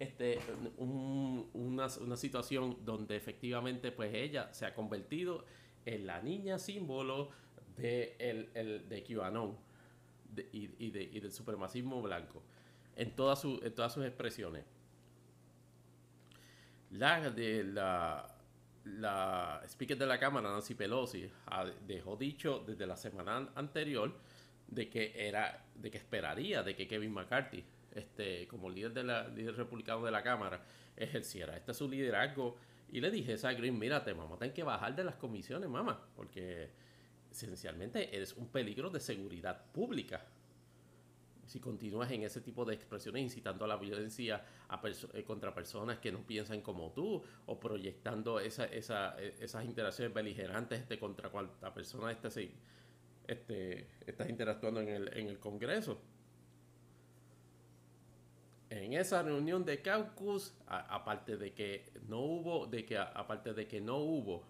Este, 0.00 0.38
una, 0.78 1.88
una, 2.00 2.16
situación 2.16 2.78
donde 2.86 3.16
efectivamente 3.16 3.92
pues 3.92 4.14
ella 4.14 4.50
se 4.50 4.64
ha 4.64 4.74
convertido 4.74 5.44
en 5.84 6.06
la 6.06 6.22
niña 6.22 6.58
símbolo 6.58 7.28
de, 7.76 8.16
el, 8.18 8.48
el, 8.54 8.88
de 8.88 9.04
QAnon 9.04 9.58
y, 10.52 10.70
y, 10.86 10.90
de, 10.90 11.02
y 11.02 11.20
del 11.20 11.32
supremacismo 11.32 12.00
blanco 12.00 12.42
en, 12.96 13.14
todas 13.14 13.42
su, 13.42 13.60
en 13.62 13.74
todas 13.74 13.92
sus 13.92 14.06
expresiones. 14.06 14.64
La 16.92 17.30
de 17.30 17.62
la, 17.62 18.26
la 18.84 19.60
speaker 19.66 19.98
de 19.98 20.06
la 20.06 20.18
Cámara, 20.18 20.50
Nancy 20.50 20.74
Pelosi, 20.74 21.30
dejó 21.86 22.16
dicho 22.16 22.64
desde 22.66 22.86
la 22.86 22.96
semana 22.96 23.50
anterior 23.54 24.18
de 24.66 24.88
que 24.88 25.12
era, 25.14 25.62
de 25.74 25.90
que 25.90 25.98
esperaría 25.98 26.62
de 26.62 26.74
que 26.74 26.88
Kevin 26.88 27.12
McCarthy, 27.12 27.62
este, 27.92 28.46
como 28.48 28.70
líder 28.70 28.92
de 28.92 29.04
la 29.04 29.28
líder 29.28 29.56
republicano 29.56 30.04
de 30.04 30.10
la 30.10 30.22
Cámara, 30.22 30.64
ejerciera 30.96 31.56
este 31.56 31.74
su 31.74 31.88
liderazgo. 31.88 32.56
Y 32.92 33.00
le 33.00 33.10
dije 33.10 33.36
a 33.46 33.52
Green, 33.52 33.78
mírate, 33.78 34.10
a 34.10 34.38
tener 34.38 34.52
que 34.52 34.62
bajar 34.64 34.96
de 34.96 35.04
las 35.04 35.14
comisiones, 35.14 35.68
mamá, 35.68 36.08
porque 36.16 36.70
esencialmente 37.30 38.14
eres 38.16 38.34
un 38.34 38.48
peligro 38.48 38.90
de 38.90 38.98
seguridad 38.98 39.64
pública 39.72 40.26
si 41.50 41.58
continúas 41.58 42.08
en 42.12 42.22
ese 42.22 42.40
tipo 42.40 42.64
de 42.64 42.74
expresiones 42.74 43.22
incitando 43.24 43.64
a 43.64 43.68
la 43.68 43.76
violencia 43.76 44.44
eh, 45.14 45.24
contra 45.24 45.52
personas 45.52 45.98
que 45.98 46.12
no 46.12 46.24
piensan 46.24 46.60
como 46.60 46.92
tú 46.92 47.24
o 47.46 47.58
proyectando 47.58 48.38
esa, 48.38 48.66
esa, 48.66 49.20
e, 49.20 49.34
esas 49.40 49.64
interacciones 49.64 50.14
beligerantes 50.14 50.86
contra 51.00 51.28
cuanta 51.28 51.74
persona 51.74 52.12
este, 52.12 52.52
este, 53.26 53.88
estás 54.06 54.30
interactuando 54.30 54.80
en 54.80 55.28
el 55.28 55.40
Congreso. 55.40 56.00
En 58.70 58.92
esa 58.92 59.20
reunión 59.24 59.64
de 59.64 59.82
caucus, 59.82 60.54
aparte 60.66 61.36
de 61.36 61.52
que 61.52 61.92
no 62.06 62.20
hubo, 62.20 62.66
de 62.66 62.86
que 62.86 62.96
aparte 62.96 63.52
de 63.52 63.66
que 63.66 63.80
no 63.80 63.98
hubo, 63.98 64.44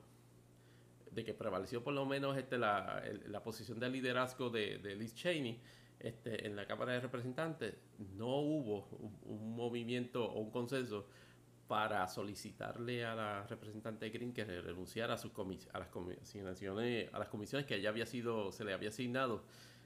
de 1.11 1.25
que 1.25 1.33
prevaleció 1.33 1.83
por 1.83 1.95
lo 1.95 2.05
menos 2.05 2.37
este, 2.37 2.59
la, 2.59 3.03
posición 3.43 3.81
de 3.81 3.89
liderazgo 3.89 4.51
de, 4.51 4.79
Liz 4.95 5.15
Cheney, 5.15 5.59
este, 5.99 6.47
en 6.47 6.55
la 6.55 6.67
Cámara 6.67 6.93
de 6.93 7.01
Representantes 7.01 7.75
no 8.15 8.41
hubo 8.41 8.89
un, 9.25 9.57
movimiento 9.57 10.27
o 10.27 10.41
un 10.41 10.51
consenso 10.51 11.07
para 11.67 12.07
solicitarle 12.07 13.07
a 13.07 13.15
la 13.15 13.47
representante 13.47 14.11
Green 14.11 14.35
que 14.35 14.45
renunciara 14.45 15.15
a, 15.15 15.17
sus 15.17 15.33
a 15.73 15.79
las 15.79 15.89
comisiones 15.89 17.09
a 17.13 17.19
las 17.19 17.29
comisiones 17.29 17.67
que 17.67 17.81
ya 17.81 17.89
había 17.89 18.05
sido 18.05 18.53
se 18.53 18.65
le 18.65 18.75
había 18.75 18.91
asignado 18.91 19.45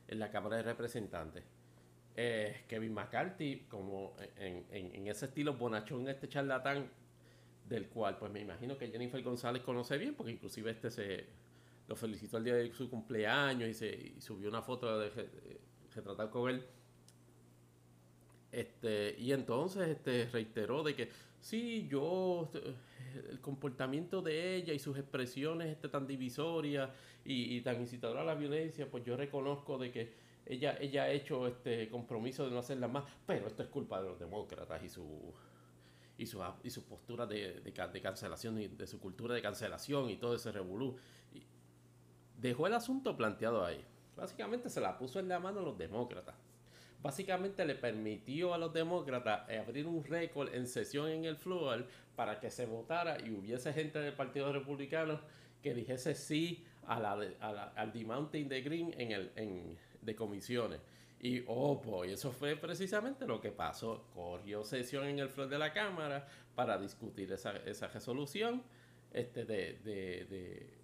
en 0.09 0.18
la 0.18 0.31
Cámara 0.31 0.57
de 0.57 0.64
Representantes. 0.64 1.44
Eh, 2.16 2.64
Kevin 2.68 2.94
McCarthy, 2.94 3.66
como 3.68 4.14
en, 4.37 4.64
en, 4.70 5.07
ese 5.09 5.27
estilo 5.27 5.55
bonachón, 5.55 6.09
este 6.09 6.29
charlatán, 6.29 6.88
del 7.68 7.88
cual 7.88 8.18
pues 8.18 8.31
me 8.31 8.40
imagino 8.40 8.79
que 8.79 8.88
Jennifer 8.88 9.20
González 9.22 9.62
conoce 9.62 9.98
bien, 9.98 10.14
porque 10.14 10.33
inclusive 10.33 10.70
este 10.70 10.90
se 10.90 11.27
lo 11.88 11.96
felicitó 11.96 12.38
el 12.38 12.44
día 12.44 12.55
de 12.55 12.72
su 12.72 12.88
cumpleaños 12.88 13.68
y, 13.68 13.74
se, 13.74 14.14
y 14.16 14.20
subió 14.20 14.48
una 14.48 14.62
foto 14.62 14.98
de, 14.98 15.11
tratar 15.90 16.31
con 16.31 16.50
él. 16.50 16.64
Este, 18.50 19.16
y 19.18 19.33
entonces 19.33 19.88
este, 19.88 20.27
reiteró 20.27 20.83
de 20.83 20.94
que 20.94 21.09
sí, 21.40 21.87
yo, 21.90 22.48
el 23.29 23.40
comportamiento 23.40 24.22
de 24.22 24.57
ella 24.57 24.72
y 24.72 24.79
sus 24.79 24.96
expresiones 24.96 25.68
este, 25.68 25.88
tan 25.88 26.07
divisorias 26.07 26.90
y, 27.24 27.61
tan 27.62 27.81
incitadoras 27.81 28.22
a 28.22 28.27
la 28.27 28.35
violencia, 28.35 28.88
pues 28.90 29.05
yo 29.05 29.16
reconozco 29.16 29.79
de 29.79 29.90
que 29.90 30.24
ella, 30.46 30.76
ella 30.80 31.04
ha 31.04 31.11
hecho 31.11 31.46
este 31.46 31.88
compromiso 31.88 32.44
de 32.44 32.50
no 32.50 32.59
hacerla 32.59 32.88
más, 32.88 33.04
pero 33.26 33.46
esto 33.46 33.62
es 33.62 33.68
culpa 33.68 34.00
de 34.02 34.09
los 34.09 34.18
demócratas 34.18 34.83
y 34.83 34.88
su 34.88 35.33
y 36.16 36.26
su, 36.26 36.40
y 36.62 36.70
su 36.70 36.85
postura 36.85 37.26
de, 37.26 37.61
de, 37.61 37.72
de 37.72 38.00
cancelación 38.00 38.76
de 38.76 38.87
su 38.87 39.00
cultura 39.00 39.35
de 39.35 39.42
cancelación 39.42 40.11
y 40.11 40.16
todo 40.16 40.35
ese 40.35 40.52
revolú. 40.52 40.96
Dejó 42.38 42.66
el 42.66 42.74
asunto 42.74 43.16
planteado 43.16 43.64
ahí. 43.64 43.85
Básicamente 44.16 44.68
se 44.70 44.80
la 44.80 44.96
puso 44.96 45.18
en 45.18 45.28
la 45.28 45.40
mano 45.40 45.61
a 45.61 45.62
los 45.62 45.76
demócratas. 45.76 46.37
Básicamente 47.02 47.66
le 47.66 47.74
permitió 47.74 48.54
a 48.54 48.59
los 48.59 48.72
demócratas 48.72 49.50
abrir 49.50 49.87
un 49.87 50.04
récord 50.04 50.54
en 50.54 50.66
sesión 50.66 51.09
en 51.09 51.24
el 51.24 51.37
floor 51.37 51.87
para 52.16 52.40
que 52.40 52.50
se 52.50 52.64
votara 52.64 53.18
y 53.20 53.30
hubiese 53.30 53.72
gente 53.72 53.98
del 53.98 54.14
Partido 54.14 54.52
Republicano 54.52 55.20
que 55.62 55.74
dijese 55.74 56.14
sí 56.14 56.64
a 56.87 57.00
la, 57.00 57.12
al 57.74 57.92
demounting 57.92 58.48
de 58.48 58.62
Green 58.62 58.94
en 58.96 59.12
el, 59.12 59.76
de 60.05 60.14
comisiones. 60.14 60.81
Y 61.21 61.43
oh, 61.47 61.81
pues 61.81 62.12
eso 62.12 62.33
fue 62.33 62.57
precisamente 62.57 63.27
lo 63.27 63.40
que 63.40 63.51
pasó. 63.51 64.07
Corrió 64.12 64.62
sesión 64.64 65.07
en 65.07 65.19
el 65.19 65.29
floor 65.29 65.49
de 65.49 65.59
la 65.59 65.73
Cámara 65.73 66.27
para 66.55 66.79
discutir 66.79 67.33
esa, 67.33 67.57
esa 67.59 67.88
resolución 67.88 68.62
este, 69.12 69.45
de, 69.45 69.79
de, 69.85 70.27
de, 70.29 70.75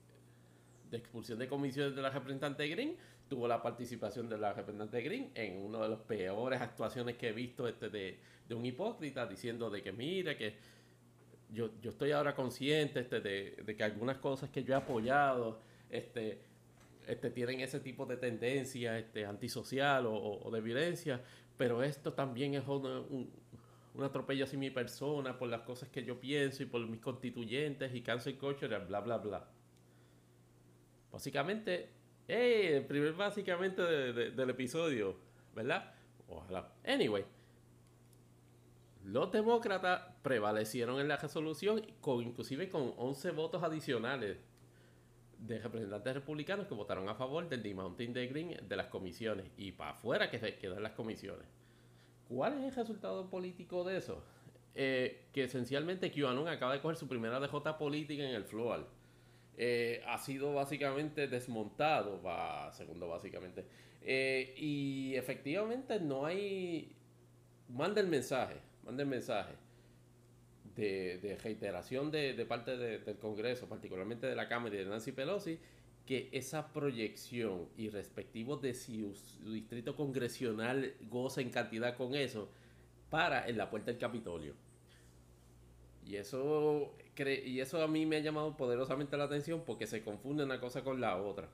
de 0.90 0.96
expulsión 0.96 1.38
de 1.38 1.48
comisiones 1.48 1.94
de 1.94 2.02
la 2.02 2.10
representante 2.10 2.66
Green 2.68 2.96
tuvo 3.30 3.46
la 3.46 3.62
participación 3.62 4.28
de 4.28 4.36
la 4.36 4.52
representante 4.52 5.00
Green 5.02 5.30
en 5.34 5.64
una 5.64 5.78
de 5.84 5.88
las 5.90 6.00
peores 6.00 6.60
actuaciones 6.60 7.16
que 7.16 7.28
he 7.28 7.32
visto 7.32 7.68
este 7.68 7.88
de, 7.88 8.18
un 8.50 8.66
hipócrita 8.66 9.24
diciendo 9.24 9.70
de 9.70 9.80
que 9.80 9.92
mire 9.92 10.36
que 10.36 10.56
yo, 11.48 11.70
yo 11.80 11.90
estoy 11.90 12.10
ahora 12.10 12.34
consciente 12.34 12.98
este 12.98 13.20
de, 13.20 13.76
que 13.76 13.84
algunas 13.84 14.18
cosas 14.18 14.50
que 14.50 14.64
yo 14.64 14.74
he 14.74 14.76
apoyado 14.76 15.60
este, 15.88 16.40
este, 17.06 17.30
tienen 17.30 17.60
ese 17.60 17.80
tipo 17.80 18.06
de 18.06 18.16
tendencia 18.16 18.98
este, 18.98 19.26
antisocial 19.26 20.06
o, 20.06 20.50
de 20.52 20.60
violencia, 20.60 21.22
pero 21.56 21.82
esto 21.82 22.12
también 22.12 22.54
es 22.54 22.66
un, 22.66 23.30
un 23.94 24.04
atropello 24.04 24.44
hacia 24.44 24.58
mi 24.58 24.70
persona 24.70 25.38
por 25.38 25.48
las 25.48 25.62
cosas 25.62 25.88
que 25.88 26.04
yo 26.04 26.20
pienso 26.20 26.62
y 26.62 26.66
por 26.66 26.86
mis 26.86 27.00
constituyentes 27.00 27.94
y 27.94 28.02
cancel 28.02 28.38
culture, 28.38 28.78
bla, 28.78 29.00
bla, 29.00 29.18
bla. 29.18 29.48
Básicamente, 31.10 31.90
hey, 32.28 32.74
el 32.74 32.86
primer 32.86 33.14
básicamente 33.14 33.82
del 33.82 34.50
episodio, 34.50 35.16
¿verdad? 35.54 35.92
Ojalá. 36.28 36.72
Anyway, 36.84 37.24
los 39.04 39.32
demócratas 39.32 40.02
prevalecieron 40.22 41.00
en 41.00 41.08
la 41.08 41.16
resolución, 41.16 41.82
con, 42.00 42.22
inclusive 42.22 42.68
con 42.68 42.94
11 42.96 43.32
votos 43.32 43.62
adicionales 43.62 44.38
de 45.40 45.58
representantes 45.58 46.14
republicanos 46.14 46.66
que 46.66 46.74
votaron 46.74 47.08
a 47.08 47.14
favor 47.14 47.48
del 47.48 47.62
demounting 47.62 48.12
de 48.12 48.26
Green 48.26 48.56
de 48.68 48.76
las 48.76 48.86
comisiones 48.86 49.46
y 49.56 49.72
para 49.72 49.92
afuera 49.92 50.30
que 50.30 50.38
se 50.38 50.56
quedan 50.56 50.82
las 50.82 50.92
comisiones. 50.92 51.46
¿Cuál 52.28 52.58
es 52.58 52.64
el 52.64 52.74
resultado 52.74 53.28
político 53.28 53.84
de 53.84 53.96
eso? 53.96 54.22
Eh, 54.74 55.26
que 55.32 55.44
esencialmente 55.44 56.12
QAnon 56.12 56.46
acaba 56.46 56.74
de 56.74 56.80
coger 56.80 56.96
su 56.96 57.08
primera 57.08 57.40
DJ 57.40 57.76
política 57.76 58.22
en 58.22 58.36
el 58.36 58.44
floor 58.44 58.86
eh, 59.62 60.02
ha 60.06 60.16
sido 60.16 60.54
básicamente 60.54 61.26
desmontado, 61.28 62.22
va, 62.22 62.72
segundo 62.72 63.08
básicamente. 63.08 63.66
Eh, 64.00 64.54
y 64.56 65.14
efectivamente 65.16 66.00
no 66.00 66.24
hay... 66.24 66.96
Manda 67.68 68.00
el 68.00 68.06
mensaje, 68.06 68.56
manda 68.82 69.02
el 69.02 69.08
mensaje 69.08 69.52
de, 70.80 71.38
reiteración 71.42 72.10
de, 72.10 72.44
parte 72.46 72.76
del 72.76 73.18
Congreso, 73.18 73.68
particularmente 73.68 74.26
de 74.26 74.34
la 74.34 74.48
Cámara 74.48 74.74
y 74.74 74.78
de 74.78 74.86
Nancy 74.86 75.12
Pelosi, 75.12 75.58
que 76.06 76.28
esa 76.32 76.72
proyección 76.72 77.68
y 77.76 77.88
respectivo 77.88 78.56
de 78.56 78.74
si 78.74 79.02
su 79.14 79.52
distrito 79.52 79.94
congresional 79.94 80.94
goza 81.08 81.40
en 81.40 81.50
cantidad 81.50 81.96
con 81.96 82.14
eso, 82.14 82.50
para 83.10 83.48
en 83.48 83.58
la 83.58 83.70
puerta 83.70 83.90
del 83.90 84.00
Capitolio. 84.00 84.54
Y 86.06 86.16
eso 86.16 86.94
y 87.28 87.60
eso 87.60 87.82
a 87.82 87.88
mí 87.88 88.06
me 88.06 88.16
ha 88.16 88.20
llamado 88.20 88.56
poderosamente 88.56 89.16
la 89.16 89.24
atención 89.24 89.62
porque 89.66 89.86
se 89.86 90.02
confunde 90.02 90.44
una 90.44 90.58
cosa 90.58 90.82
con 90.82 91.00
la 91.00 91.16
otra. 91.16 91.48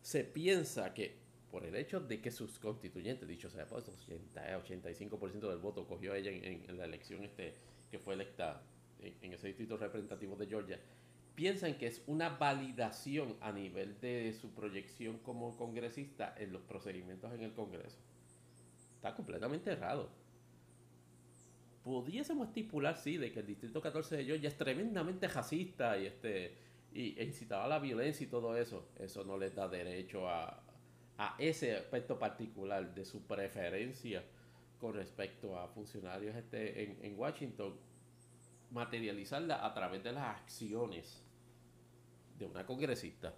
Se 0.00 0.22
piensa 0.22 0.94
que 0.94 1.16
por 1.50 1.64
el 1.64 1.74
hecho 1.74 2.00
de 2.00 2.20
que 2.20 2.30
sus 2.30 2.58
constituyentes, 2.58 3.26
dicho 3.26 3.50
sea, 3.50 3.66
pues 3.66 3.88
80, 3.88 4.62
85% 4.62 5.48
del 5.48 5.58
voto 5.58 5.86
cogió 5.86 6.14
ella 6.14 6.30
en, 6.30 6.76
la 6.76 6.84
elección 6.84 7.24
este, 7.24 7.54
que 7.90 7.98
fue 7.98 8.14
electa 8.14 8.62
en, 9.00 9.32
ese 9.32 9.48
distrito 9.48 9.76
representativo 9.76 10.36
de 10.36 10.46
Georgia, 10.46 10.80
piensan 11.34 11.76
que 11.78 11.86
es 11.86 12.02
una 12.06 12.30
validación 12.30 13.36
a 13.40 13.52
nivel 13.52 14.00
de 14.00 14.32
su 14.32 14.54
proyección 14.54 15.18
como 15.18 15.56
congresista 15.56 16.34
en 16.38 16.52
los 16.52 16.62
procedimientos 16.62 17.32
en 17.32 17.42
el 17.42 17.52
Congreso. 17.52 17.98
Está 18.96 19.14
completamente 19.14 19.70
errado 19.70 20.10
pudiésemos 21.86 22.48
estipular, 22.48 22.96
sí, 22.96 23.16
de 23.16 23.30
que 23.30 23.38
el 23.38 23.46
Distrito 23.46 23.80
14 23.80 24.16
de 24.16 24.24
Georgia 24.24 24.48
es 24.48 24.56
tremendamente 24.56 25.28
racista 25.28 25.96
y, 25.96 26.06
este, 26.06 26.56
y, 26.92 27.22
incitaba 27.22 27.66
a 27.66 27.68
la 27.68 27.78
violencia 27.78 28.24
y 28.24 28.28
todo 28.28 28.56
eso. 28.56 28.88
Eso 28.98 29.22
no 29.22 29.38
les 29.38 29.54
da 29.54 29.68
derecho 29.68 30.28
a, 30.28 30.64
a 31.16 31.36
ese 31.38 31.76
aspecto 31.76 32.18
particular 32.18 32.92
de 32.92 33.04
su 33.04 33.22
preferencia 33.22 34.24
con 34.80 34.94
respecto 34.94 35.58
a 35.58 35.68
funcionarios 35.68 36.36
este, 36.36 36.84
en, 36.84 36.98
en 37.02 37.18
Washington 37.18 37.74
materializarla 38.70 39.64
a 39.64 39.72
través 39.72 40.02
de 40.02 40.12
las 40.12 40.24
acciones 40.24 41.22
de 42.38 42.46
una 42.46 42.66
congresista. 42.66 43.34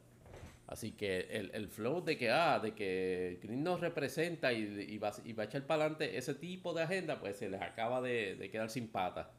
Así 0.67 0.93
que 0.93 1.21
el, 1.31 1.51
el 1.55 1.69
flow 1.69 2.05
de 2.05 2.19
que, 2.19 2.31
ah, 2.31 2.59
de 2.59 2.75
que 2.75 3.39
Green 3.43 3.65
nos 3.65 3.81
representa 3.81 4.53
y, 4.53 4.99
va, 4.99 5.13
y 5.25 5.33
va 5.33 5.45
a 5.45 5.47
echar 5.47 5.67
para 5.67 5.85
adelante 5.85 6.19
ese 6.19 6.35
tipo 6.35 6.75
de 6.75 6.83
agenda, 6.83 7.19
pues 7.19 7.39
se 7.39 7.49
les 7.49 7.63
acaba 7.63 8.03
de, 8.03 8.49
quedar 8.53 8.69
sin 8.69 8.89
pata 8.89 9.33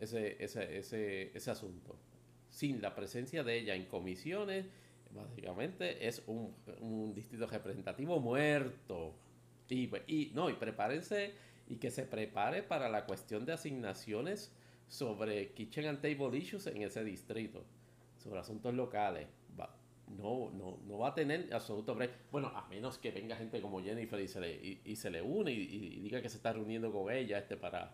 ese, 0.00 0.42
ese, 0.42 0.78
ese, 0.78 1.36
ese 1.36 1.50
asunto. 1.50 1.98
Sin 2.48 2.80
la 2.80 2.94
presencia 2.94 3.44
de 3.44 3.58
ella 3.58 3.74
en 3.74 3.84
comisiones, 3.84 4.64
básicamente 5.14 6.06
es 6.06 6.22
un, 6.26 6.54
un 6.80 7.12
distrito 7.12 7.46
representativo 7.46 8.18
muerto. 8.18 9.14
Y, 9.68 9.90
y, 10.06 10.32
no, 10.34 10.48
y 10.50 10.54
prepárense 10.54 11.34
y 11.68 11.76
que 11.76 11.90
se 11.90 12.04
prepare 12.04 12.62
para 12.62 12.88
la 12.88 13.06
cuestión 13.06 13.44
de 13.44 13.52
asignaciones 13.52 14.52
sobre 14.88 15.52
kitchen 15.52 15.86
and 15.86 16.00
table 16.00 16.36
issues 16.36 16.66
en 16.66 16.82
ese 16.82 17.02
distrito, 17.04 17.64
sobre 18.16 18.40
asuntos 18.40 18.74
locales. 18.74 19.26
no, 20.08 20.50
no, 20.52 20.78
no 20.86 20.98
va 20.98 21.08
a 21.08 21.14
tener 21.14 21.52
absoluto 21.52 21.94
break. 21.94 22.30
Bueno, 22.30 22.48
a 22.54 22.68
menos 22.68 22.98
que 22.98 23.10
venga 23.10 23.34
gente 23.34 23.60
como 23.60 23.82
Jennifer 23.82 24.20
y 24.20 24.28
se 24.28 24.40
le, 24.40 24.80
y, 24.84 24.96
se 24.96 25.10
le 25.10 25.20
une 25.20 25.50
y, 25.50 26.00
diga 26.00 26.22
que 26.22 26.28
se 26.28 26.36
está 26.36 26.52
reuniendo 26.52 26.92
con 26.92 27.12
ella 27.12 27.38
este, 27.38 27.56
para 27.56 27.92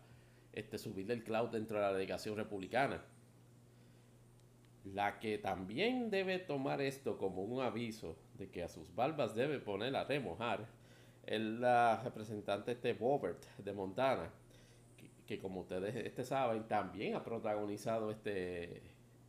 este, 0.52 0.76
subir 0.76 1.10
el 1.10 1.24
cloud 1.24 1.48
dentro 1.48 1.78
de 1.78 1.82
la 1.84 1.92
delegación 1.92 2.36
republicana. 2.36 3.02
La 4.84 5.20
que 5.20 5.38
también 5.38 6.10
debe 6.10 6.38
tomar 6.38 6.82
esto 6.82 7.16
como 7.16 7.42
un 7.42 7.62
aviso 7.62 8.18
de 8.36 8.50
que 8.50 8.62
a 8.62 8.68
sus 8.68 8.94
barbas 8.94 9.34
debe 9.34 9.58
poner 9.60 9.96
a 9.96 10.04
remojar 10.04 10.66
es 11.24 11.40
la 11.40 12.02
representante 12.02 12.72
este 12.72 12.94
Bobert 12.94 13.44
de 13.58 13.72
Montana, 13.72 14.30
que, 15.26 15.38
como 15.38 15.60
ustedes 15.60 15.94
este 15.94 16.24
saben, 16.24 16.64
también 16.68 17.14
ha 17.14 17.24
protagonizado 17.24 18.10
este 18.10 18.82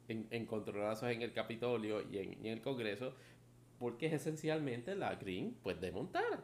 en, 0.07 0.27
encontronazos 0.31 1.09
en 1.09 1.21
el 1.21 1.33
Capitolio 1.33 2.01
y 2.09 2.17
en, 2.17 2.45
el 2.45 2.61
Congreso, 2.61 3.13
porque 3.79 4.07
es 4.07 4.13
esencialmente 4.13 4.95
la 4.95 5.15
Green 5.15 5.55
pues, 5.63 5.79
de 5.79 5.91
Montana. 5.91 6.43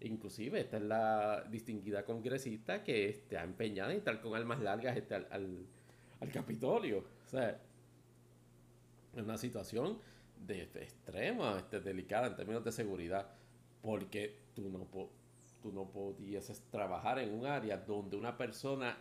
Inclusive 0.00 0.60
esta 0.60 0.76
es 0.76 0.82
la 0.82 1.44
distinguida 1.50 2.04
congresista 2.04 2.84
que 2.84 3.08
está 3.08 3.42
empeñada 3.42 3.92
en 3.92 3.98
estar 3.98 4.20
con 4.20 4.34
armas 4.34 4.60
largas 4.60 4.96
este, 4.96 5.14
al, 5.14 5.66
al, 6.20 6.32
Capitolio. 6.32 7.04
O 7.24 7.28
sea, 7.28 7.60
es 9.14 9.22
una 9.22 9.38
situación 9.38 9.98
de, 10.46 10.62
extrema, 10.62 11.58
este, 11.58 11.80
delicada 11.80 12.26
en 12.26 12.36
términos 12.36 12.62
de 12.64 12.72
seguridad, 12.72 13.30
porque 13.80 14.45
tú 14.62 14.70
no, 14.70 14.88
tú 15.62 15.72
no 15.72 15.90
podías 15.90 16.50
trabajar 16.70 17.18
en 17.18 17.34
un 17.34 17.46
área 17.46 17.76
donde 17.76 18.16
una 18.16 18.36
persona 18.36 18.96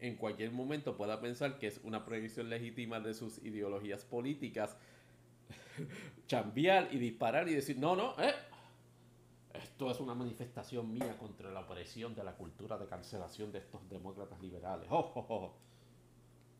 en 0.00 0.16
cualquier 0.16 0.50
momento 0.50 0.96
pueda 0.96 1.20
pensar 1.20 1.58
que 1.58 1.68
es 1.68 1.80
una 1.84 2.04
proyección 2.04 2.48
legítima 2.48 3.00
de 3.00 3.14
sus 3.14 3.38
ideologías 3.44 4.04
políticas, 4.04 4.76
chambear 6.26 6.88
y 6.92 6.98
disparar 6.98 7.48
y 7.48 7.54
decir, 7.54 7.78
no, 7.78 7.94
no, 7.94 8.14
eh, 8.18 8.34
esto 9.54 9.90
es 9.90 10.00
una 10.00 10.14
manifestación 10.14 10.92
mía 10.92 11.16
contra 11.18 11.50
la 11.50 11.60
opresión 11.60 12.14
de 12.14 12.24
la 12.24 12.34
cultura 12.34 12.78
de 12.78 12.86
cancelación 12.86 13.52
de 13.52 13.58
estos 13.58 13.88
demócratas 13.88 14.40
liberales. 14.40 14.88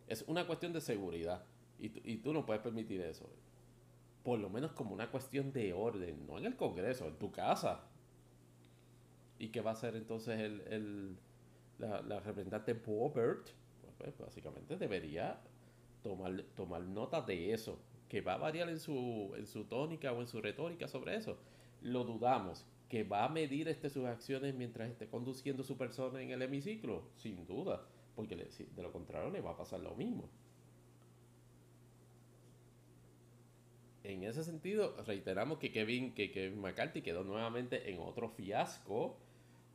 Es 0.07 0.23
una 0.27 0.47
cuestión 0.47 0.73
de 0.73 0.81
seguridad 0.81 1.45
y, 1.79 2.13
y 2.13 2.19
tú 2.19 2.33
no 2.33 2.45
puedes 2.45 2.63
permitir 2.63 3.01
eso. 3.01 3.29
Por 4.23 4.39
lo 4.39 4.51
menos 4.51 4.73
como 4.73 4.93
una 4.93 5.11
cuestión 5.11 5.51
de 5.53 5.73
orden, 5.73 6.27
no 6.27 6.37
en 6.37 6.45
el 6.45 6.57
Congreso, 6.57 7.07
en 7.07 7.19
tu 7.19 7.33
casa. 7.33 7.81
¿Y 9.41 9.49
qué 9.49 9.63
va 9.63 9.71
a 9.71 9.73
hacer 9.73 9.97
entonces 9.97 10.39
el, 10.39 11.17
la, 11.79 12.21
representante 12.21 12.75
Bobert? 12.75 13.49
Pues, 13.97 14.17
básicamente 14.19 14.77
debería 14.77 15.41
tomar, 16.03 16.43
tomar 16.55 16.83
nota 16.83 17.23
de 17.23 17.55
eso, 17.55 17.81
que 18.07 18.21
va 18.21 18.35
a 18.35 18.37
variar 18.37 18.69
en 18.69 18.79
su, 18.79 19.33
en 19.37 19.47
su 19.47 19.65
tónica 19.65 20.13
o 20.13 20.21
en 20.21 20.29
su 20.29 20.43
retórica 20.43 20.87
sobre 20.89 21.17
eso. 21.17 21.39
Lo 21.81 22.05
dudamos. 22.05 22.67
¿Que 22.91 23.03
va 23.03 23.25
a 23.25 23.29
medir 23.31 23.69
este, 23.69 23.89
sus 23.89 24.05
acciones 24.05 24.55
mientras 24.55 24.91
esté 24.91 25.09
conduciendo 25.09 25.63
su 25.63 25.79
persona 25.79 26.21
en 26.21 26.33
el 26.33 26.43
hemiciclo? 26.43 27.05
Sin 27.17 27.47
duda, 27.47 27.87
porque 28.17 28.37
de 28.37 28.83
lo 28.83 28.93
contrario 28.93 29.31
le 29.31 29.41
va 29.41 29.53
a 29.53 29.57
pasar 29.57 29.81
lo 29.81 29.95
mismo. 29.95 30.29
en 34.03 34.25
ese 34.25 34.43
sentido, 34.43 34.97
reiteramos 35.07 35.59
que 35.59 35.71
Kevin, 35.71 36.15
que 36.15 36.33
Kevin 36.33 36.61
McCarthy 36.61 37.03
quedó 37.03 37.23
nuevamente 37.23 37.91
en 37.91 38.01
otro 38.01 38.29
fiasco 38.31 39.19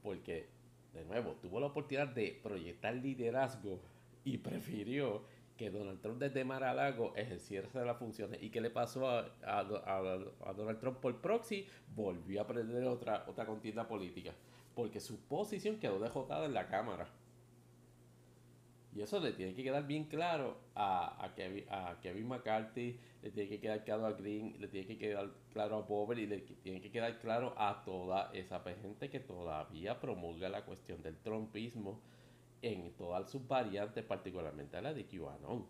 porque, 0.06 0.46
de 0.94 1.04
nuevo, 1.04 1.32
tuvo 1.42 1.60
la 1.60 1.66
oportunidad 1.66 2.08
de 2.08 2.40
proyectar 2.42 2.94
liderazgo 2.94 3.82
y 4.24 4.38
prefirió 4.38 5.24
que 5.58 5.72
Donald 5.72 6.00
Trump 6.00 6.20
desde 6.20 6.46
Mar-a-Lago 6.46 7.14
ejerciera 7.16 7.68
las 7.84 7.98
funciones. 7.98 8.42
¿Y 8.44 8.52
qué 8.52 8.62
le 8.62 8.70
pasó 8.70 9.10
a, 9.10 9.26
a, 9.44 10.54
Donald 10.54 10.80
Trump 10.80 11.00
por 11.00 11.20
proxy? 11.22 11.68
Volvió 11.96 12.42
a 12.42 12.48
perder 12.48 12.84
otra, 12.86 13.26
otra 13.28 13.48
contienda 13.48 13.88
política, 13.88 14.32
porque 14.76 15.00
su 15.00 15.20
posición 15.22 15.80
quedó 15.80 16.00
dejotada 16.00 16.46
en 16.46 16.54
la 16.54 16.68
Cámara. 16.68 17.08
Y 18.96 19.02
eso 19.02 19.20
le 19.20 19.34
tiene 19.34 19.54
que 19.54 19.62
quedar 19.62 19.86
bien 19.86 20.06
claro 20.06 20.58
a, 20.74 21.22
a, 21.26 21.36
Kevin, 21.36 21.66
a 21.70 22.00
Kevin 22.02 22.30
McCarthy, 22.30 22.98
le 23.22 23.30
tiene 23.30 23.50
que 23.50 23.60
quedar 23.60 23.84
claro 23.84 24.06
a 24.06 24.14
Green, 24.14 24.56
le 24.58 24.70
tiene 24.70 24.88
que 24.88 24.98
quedar 24.98 25.30
claro 25.52 25.76
a 25.76 25.82
Bober 25.82 26.18
y 26.18 26.28
le 26.28 26.40
tiene 26.40 26.80
que 26.80 26.90
quedar 26.90 27.20
claro 27.20 27.54
a 27.58 27.84
toda 27.84 28.32
esa 28.34 28.62
gente 28.82 29.10
que 29.10 29.20
todavía 29.20 30.00
promulga 30.00 30.48
la 30.48 30.64
cuestión 30.64 31.04
del 31.04 31.18
trumpismo 31.18 32.00
en 32.62 32.94
todas 32.94 33.30
sus 33.30 33.46
variantes, 33.46 34.06
particularmente 34.06 34.78
a 34.78 34.82
la 34.82 34.94
de 34.94 35.06
QAnon. 35.06 35.66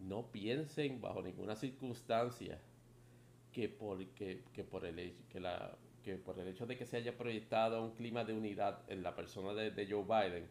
No 0.00 0.30
piensen 0.30 1.00
bajo 1.00 1.22
ninguna 1.22 1.56
circunstancia 1.56 2.60
que, 3.52 3.70
porque, 3.70 4.42
que 4.52 4.64
por 4.64 4.84
el 4.84 5.14
que 5.30 5.40
la 5.40 5.78
que 6.02 6.16
por 6.16 6.38
el 6.38 6.48
hecho 6.48 6.66
de 6.66 6.76
que 6.76 6.86
se 6.86 6.96
haya 6.96 7.16
proyectado 7.16 7.82
un 7.82 7.92
clima 7.92 8.24
de 8.24 8.32
unidad 8.32 8.80
en 8.88 9.02
la 9.02 9.14
persona 9.14 9.52
de, 9.52 9.86
Joe 9.86 10.04
Biden, 10.04 10.48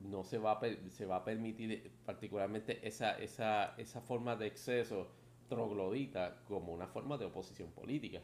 no 0.00 0.24
se 0.24 0.38
va, 0.38 0.52
a, 0.52 0.60
se 0.90 1.06
va 1.06 1.16
a 1.16 1.24
permitir 1.24 1.90
particularmente 2.04 2.86
esa, 2.86 3.18
esa, 3.18 3.74
esa 3.76 4.00
forma 4.00 4.36
de 4.36 4.46
exceso 4.46 5.08
troglodita 5.48 6.42
como 6.46 6.72
una 6.72 6.86
forma 6.86 7.16
de 7.18 7.26
oposición 7.26 7.70
política. 7.72 8.20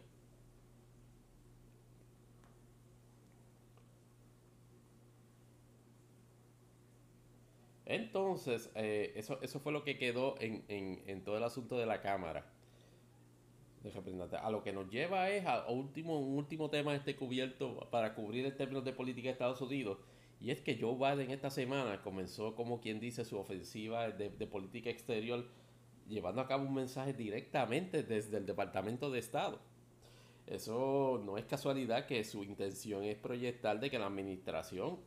Entonces, 7.86 8.70
eh, 8.74 9.12
eso, 9.16 9.38
eso 9.42 9.60
fue 9.60 9.72
lo 9.72 9.84
que 9.84 9.98
quedó 9.98 10.36
en, 10.40 10.64
en, 10.68 11.02
en 11.06 11.22
todo 11.22 11.36
el 11.36 11.44
asunto 11.44 11.76
de 11.76 11.86
la 11.86 12.00
Cámara 12.00 12.44
de 13.84 14.36
A 14.38 14.50
lo 14.50 14.62
que 14.62 14.72
nos 14.72 14.88
lleva 14.88 15.28
es 15.28 15.44
a, 15.44 15.66
último, 15.68 16.18
un 16.18 16.38
último 16.38 16.70
tema 16.70 16.94
este 16.94 17.16
cubierto 17.16 17.86
para 17.90 18.14
cubrir 18.14 18.46
el 18.46 18.56
término 18.56 18.80
de 18.80 18.94
política 18.94 19.28
de 19.28 19.32
Estados 19.32 19.60
Unidos. 19.60 19.98
Y 20.40 20.50
es 20.50 20.60
que 20.62 20.78
Joe 20.80 20.94
Biden 20.94 21.30
esta 21.30 21.50
semana 21.50 22.02
comenzó, 22.02 22.54
como 22.54 22.80
quien 22.80 22.98
dice, 22.98 23.26
su 23.26 23.38
ofensiva 23.38 24.10
de, 24.10 24.30
política 24.46 24.88
exterior, 24.88 25.46
llevando 26.08 26.40
a 26.40 26.48
cabo 26.48 26.64
un 26.64 26.74
mensaje 26.74 27.12
directamente 27.12 28.02
desde 28.02 28.38
el 28.38 28.46
Departamento 28.46 29.10
de 29.10 29.18
Estado. 29.18 29.60
Eso 30.46 31.22
no 31.24 31.36
es 31.36 31.44
casualidad 31.44 32.06
que 32.06 32.24
su 32.24 32.42
intención 32.42 33.04
es 33.04 33.16
proyectar 33.16 33.80
de 33.80 33.90
que 33.90 33.98
la 33.98 34.06
administración 34.06 34.98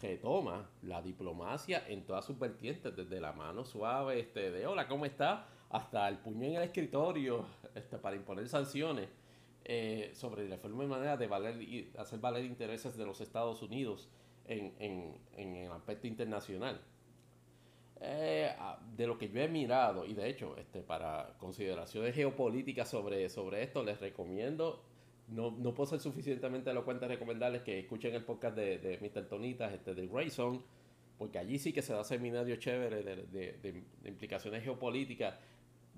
retoma 0.00 0.70
la 0.82 1.02
diplomacia 1.02 1.84
en 1.88 2.04
todas 2.04 2.24
sus 2.24 2.38
vertientes, 2.38 2.94
desde 2.96 3.20
la 3.20 3.32
mano 3.32 3.64
suave, 3.64 4.20
este, 4.20 4.50
de 4.50 4.66
hola, 4.66 4.88
¿cómo 4.88 5.04
está? 5.06 5.46
Hasta 5.74 6.08
el 6.08 6.18
puño 6.18 6.44
en 6.46 6.54
el 6.54 6.62
escritorio 6.62 7.44
este, 7.74 7.98
para 7.98 8.14
imponer 8.14 8.48
sanciones 8.48 9.08
eh, 9.64 10.12
sobre 10.14 10.48
la 10.48 10.56
forma 10.56 10.84
y 10.84 10.86
manera 10.86 11.16
de 11.16 11.26
valer 11.26 11.56
hacer 11.98 12.20
valer 12.20 12.44
intereses 12.44 12.96
de 12.96 13.04
los 13.04 13.20
Estados 13.20 13.60
Unidos 13.60 14.08
en, 14.46 14.72
en, 14.78 15.16
en 15.36 15.56
el 15.56 15.72
aspecto 15.72 16.06
internacional. 16.06 16.80
Eh, 18.00 18.54
de 18.96 19.06
lo 19.06 19.18
que 19.18 19.28
yo 19.28 19.40
he 19.40 19.48
mirado, 19.48 20.06
y 20.06 20.14
de 20.14 20.28
hecho, 20.28 20.56
este, 20.58 20.80
para 20.80 21.34
consideraciones 21.38 22.14
geopolíticas 22.14 22.88
sobre, 22.88 23.28
sobre 23.28 23.64
esto, 23.64 23.82
les 23.82 24.00
recomiendo, 24.00 24.80
no, 25.26 25.50
no 25.50 25.74
puedo 25.74 25.90
ser 25.90 25.98
suficientemente 25.98 26.70
elocuente 26.70 27.08
recomendarles 27.08 27.62
que 27.62 27.80
escuchen 27.80 28.14
el 28.14 28.24
podcast 28.24 28.56
de, 28.56 28.78
de 28.78 28.98
Mr. 28.98 29.26
Tonitas, 29.26 29.72
este, 29.72 29.94
de 29.94 30.06
Grayson, 30.06 30.62
porque 31.18 31.38
allí 31.38 31.58
sí 31.58 31.72
que 31.72 31.82
se 31.82 31.94
da 31.94 32.04
seminario 32.04 32.54
chévere 32.56 33.02
de, 33.02 33.16
de, 33.26 33.82
de 34.02 34.08
implicaciones 34.08 34.62
geopolíticas 34.62 35.34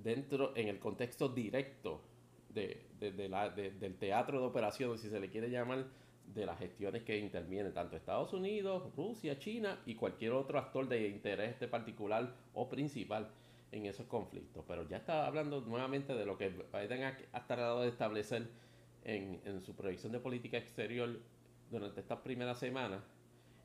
dentro, 0.02 0.52
en 0.56 0.68
el 0.68 0.78
contexto 0.78 1.28
directo 1.28 2.00
de, 2.50 2.86
del 2.98 3.96
teatro 3.96 4.40
de 4.40 4.46
operaciones, 4.46 5.00
si 5.00 5.10
se 5.10 5.20
le 5.20 5.28
quiere 5.28 5.50
llamar, 5.50 5.86
de 6.34 6.44
las 6.44 6.58
gestiones 6.58 7.02
que 7.02 7.18
intervienen 7.18 7.72
tanto 7.72 7.96
Estados 7.96 8.32
Unidos, 8.32 8.82
Rusia, 8.96 9.38
China 9.38 9.80
y 9.86 9.94
cualquier 9.94 10.32
otro 10.32 10.58
actor 10.58 10.88
de 10.88 11.08
interés 11.08 11.52
este 11.52 11.68
particular 11.68 12.34
o 12.54 12.68
principal 12.68 13.30
en 13.72 13.86
esos 13.86 14.06
conflictos. 14.06 14.64
Pero 14.66 14.88
ya 14.88 14.96
está 14.98 15.26
hablando 15.26 15.60
nuevamente 15.60 16.14
de 16.14 16.26
lo 16.26 16.36
que 16.36 16.48
Biden 16.48 17.04
ha, 17.04 17.46
tratado 17.46 17.82
de 17.82 17.88
establecer 17.88 18.48
en, 19.04 19.62
su 19.62 19.74
proyección 19.74 20.12
de 20.12 20.18
política 20.18 20.58
exterior 20.58 21.20
durante 21.70 22.00
estas 22.00 22.18
primeras 22.20 22.58
semanas 22.58 23.02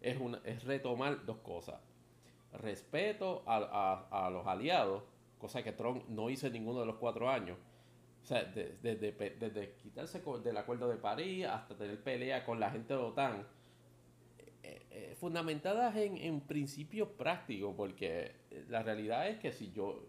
es 0.01 0.63
retomar 0.63 1.25
dos 1.25 1.37
cosas. 1.37 1.79
Respeto 2.53 3.43
a, 3.45 4.29
los 4.31 4.45
aliados, 4.45 5.03
cosa 5.41 5.63
que 5.63 5.73
Trump 5.73 6.07
no 6.07 6.29
hizo 6.29 6.47
en 6.47 6.53
ninguno 6.53 6.79
de 6.79 6.85
los 6.85 6.95
cuatro 6.95 7.29
años. 7.29 7.57
O 8.23 8.25
sea, 8.25 8.43
desde, 8.45 9.75
quitarse 9.81 10.21
del 10.43 10.57
acuerdo 10.57 10.87
de 10.87 10.97
París 10.97 11.45
hasta 11.45 11.75
tener 11.75 12.01
pelea 12.01 12.45
con 12.45 12.59
la 12.59 12.69
gente 12.69 12.93
de 12.93 12.99
la 12.99 13.07
OTAN, 13.07 13.47
eh, 14.63 14.85
eh, 14.91 15.15
fundamentadas 15.19 15.95
en, 15.97 16.17
en 16.17 16.39
principios 16.41 17.09
prácticos, 17.09 17.73
porque 17.75 18.35
la 18.69 18.83
realidad 18.83 19.27
es 19.27 19.39
que 19.39 19.51
si 19.51 19.71
yo 19.71 20.05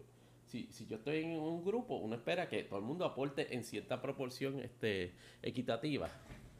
si, 0.53 0.67
si 0.71 0.85
yo 0.85 0.97
estoy 0.97 1.23
en 1.23 1.39
un 1.39 1.65
grupo, 1.65 1.95
uno 1.95 2.15
espera 2.15 2.47
que 2.47 2.63
todo 2.63 2.77
el 2.77 2.85
mundo 2.85 3.05
aporte 3.05 3.55
en 3.55 3.63
cierta 3.63 4.01
proporción 4.01 4.59
este, 4.59 5.13
equitativa. 5.41 6.09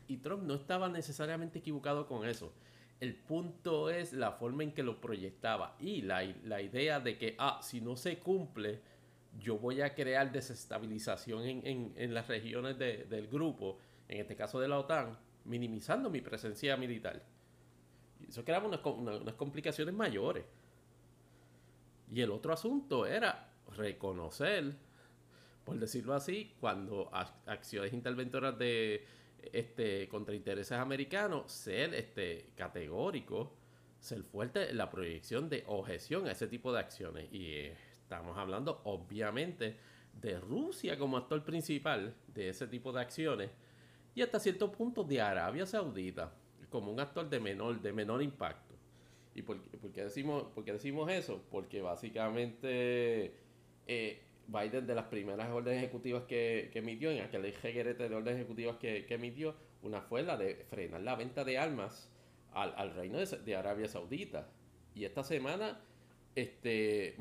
Y 0.08 0.18
Trump 0.18 0.44
no 0.44 0.56
estaba 0.56 0.90
necesariamente 0.90 1.60
equivocado 1.60 2.08
con 2.08 2.28
eso. 2.28 2.52
El 3.04 3.16
punto 3.16 3.90
es 3.90 4.14
la 4.14 4.32
forma 4.32 4.64
en 4.64 4.72
que 4.72 4.82
lo 4.82 5.02
proyectaba 5.02 5.76
y 5.78 6.04
la, 6.04 6.24
la 6.46 6.62
idea 6.62 7.02
de 7.02 7.18
que, 7.18 7.36
ah, 7.38 7.60
si 7.62 7.82
no 7.82 7.98
se 7.98 8.20
cumple, 8.20 8.80
yo 9.38 9.58
voy 9.58 9.82
a 9.82 9.94
crear 9.94 10.32
desestabilización 10.32 11.44
en, 11.44 11.68
en, 11.68 11.94
en 11.98 12.14
las 12.14 12.30
regiones 12.30 12.80
de, 12.80 13.04
del 13.04 13.28
grupo, 13.28 13.78
en 14.08 14.22
este 14.22 14.38
caso 14.38 14.58
de 14.58 14.70
la 14.70 14.80
OTAN, 14.80 15.18
minimizando 15.44 16.10
mi 16.10 16.22
presencia 16.22 16.78
militar. 16.78 17.22
Eso 18.26 18.46
creaba 18.46 18.68
unas, 18.70 18.80
unas 18.86 19.36
complicaciones 19.36 19.94
mayores. 19.94 20.46
Y 22.10 22.22
el 22.22 22.32
otro 22.32 22.54
asunto 22.54 23.06
era 23.06 23.52
reconocer, 23.76 24.78
por 25.66 25.78
decirlo 25.78 26.14
así, 26.14 26.54
cuando 26.58 27.10
acciones 27.48 27.92
interventoras 27.92 28.58
de 28.58 29.06
este 29.52 30.08
contra 30.08 30.36
intereses 30.36 30.78
americanos, 30.78 31.52
ser 31.52 31.94
este 31.94 32.52
categórico, 32.56 33.54
ser 34.00 34.24
fuerte 34.24 34.70
en 34.70 34.78
la 34.78 34.90
proyección 34.90 35.50
de 35.50 35.64
objeción 35.68 36.28
a 36.28 36.32
ese 36.32 36.48
tipo 36.48 36.72
de 36.72 36.80
acciones. 36.80 37.32
Y 37.34 37.56
estamos 38.02 38.38
hablando, 38.38 38.82
obviamente, 38.86 39.78
de 40.22 40.40
Rusia 40.40 40.98
como 40.98 41.18
actor 41.18 41.44
principal 41.44 42.16
de 42.28 42.50
ese 42.50 42.68
tipo 42.68 42.92
de 42.92 43.02
acciones 43.02 43.50
y 44.16 44.22
hasta 44.22 44.40
cierto 44.40 44.72
punto 44.72 45.04
de 45.04 45.22
Arabia 45.22 45.66
Saudita 45.66 46.34
como 46.70 46.92
un 46.92 47.00
actor 47.00 47.30
de 47.30 47.40
menor, 47.40 47.82
de 47.82 47.94
menor 47.94 48.22
impacto. 48.22 48.74
¿Y 49.36 49.42
por, 49.42 49.60
qué 49.94 50.04
decimos, 50.04 50.46
por 50.56 50.64
decimos 50.64 51.12
eso? 51.12 51.42
Porque 51.50 51.82
básicamente 51.82 53.36
eh, 53.88 54.22
Biden 54.48 54.86
de 54.86 54.96
las 54.96 55.06
primeras 55.06 55.50
órdenes 55.50 55.84
ejecutivas 55.84 56.24
que, 56.24 56.70
emitió, 56.74 57.12
en 57.12 57.22
aquel 57.22 57.54
reguerete 57.62 58.10
de 58.10 58.16
órdenes 58.16 58.42
ejecutivas 58.42 58.78
que, 58.78 59.06
emitió, 59.10 59.56
una 59.82 60.02
fue 60.02 60.24
la 60.24 60.38
de 60.38 60.66
frenar 60.70 61.02
la 61.02 61.16
venta 61.16 61.44
de 61.44 61.58
armas 61.58 62.10
al, 62.52 62.94
reino 62.94 63.20
de, 63.20 63.56
Arabia 63.56 63.88
Saudita. 63.88 64.50
Y 64.96 65.06
esta 65.06 65.24
semana 65.24 65.82
este, 66.36 67.16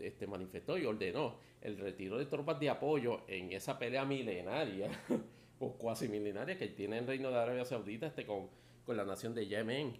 este, 0.00 0.26
manifestó 0.26 0.78
y 0.78 0.86
ordenó 0.86 1.38
el 1.60 1.78
retiro 1.78 2.18
de 2.18 2.26
tropas 2.26 2.58
de 2.58 2.70
apoyo 2.70 3.22
en 3.28 3.52
esa 3.52 3.78
pelea 3.78 4.04
milenaria 4.04 4.90
o 5.60 5.72
cuasi 5.74 6.08
milenaria 6.08 6.58
que 6.58 6.68
tiene 6.68 6.98
el 6.98 7.06
reino 7.06 7.30
de 7.30 7.36
Arabia 7.38 7.64
Saudita 7.64 8.06
este, 8.06 8.26
con, 8.26 8.48
la 8.88 9.04
nación 9.04 9.34
de 9.34 9.46
Yemen. 9.46 9.96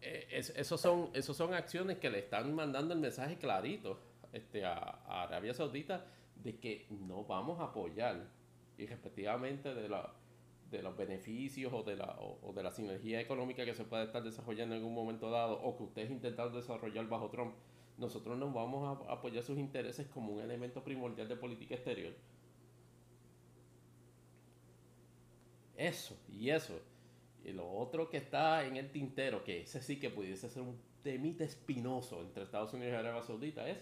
Eh, 0.00 0.26
esos, 0.30 0.80
son, 0.80 1.10
esos 1.12 1.36
son 1.36 1.54
acciones 1.54 1.98
que 1.98 2.08
le 2.08 2.20
están 2.20 2.54
mandando 2.54 2.94
el 2.94 3.00
mensaje 3.00 3.36
clarito 3.36 4.07
este, 4.32 4.64
a, 4.64 5.22
Arabia 5.22 5.54
Saudita 5.54 6.06
de 6.36 6.58
que 6.58 6.86
no 6.90 7.24
vamos 7.24 7.60
a 7.60 7.64
apoyar 7.64 8.28
y 8.76 8.86
respectivamente 8.86 9.74
de, 9.74 9.88
la, 9.88 10.12
de 10.70 10.82
los 10.82 10.96
beneficios 10.96 11.72
o 11.72 11.82
de, 11.82 11.96
la, 11.96 12.16
o, 12.20 12.52
de 12.52 12.62
la 12.62 12.70
sinergia 12.70 13.20
económica 13.20 13.64
que 13.64 13.74
se 13.74 13.84
puede 13.84 14.04
estar 14.04 14.22
desarrollando 14.22 14.74
en 14.74 14.80
algún 14.80 14.94
momento 14.94 15.30
dado 15.30 15.60
o 15.60 15.76
que 15.76 15.82
ustedes 15.84 16.10
intentaron 16.10 16.52
desarrollar 16.52 17.08
bajo 17.08 17.28
Trump, 17.30 17.54
nosotros 17.96 18.38
no 18.38 18.52
vamos 18.52 19.06
a 19.08 19.12
apoyar 19.12 19.42
sus 19.42 19.58
intereses 19.58 20.06
como 20.06 20.32
un 20.34 20.40
elemento 20.40 20.84
primordial 20.84 21.28
de 21.28 21.36
política 21.36 21.74
exterior. 21.74 22.14
Eso, 25.76 26.16
y 26.28 26.50
eso. 26.50 26.80
Y 27.44 27.52
lo 27.52 27.68
otro 27.70 28.10
que 28.10 28.18
está 28.18 28.64
en 28.66 28.76
el 28.76 28.90
tintero, 28.90 29.42
que 29.42 29.62
ese 29.62 29.80
sí 29.80 29.98
que 29.98 30.10
pudiese 30.10 30.48
ser 30.48 30.62
un 30.62 30.76
temite 31.02 31.44
espinoso 31.44 32.20
entre 32.20 32.42
Estados 32.42 32.74
Unidos 32.74 32.92
y 32.92 32.96
Arabia 32.96 33.22
Saudita, 33.22 33.68
es 33.68 33.78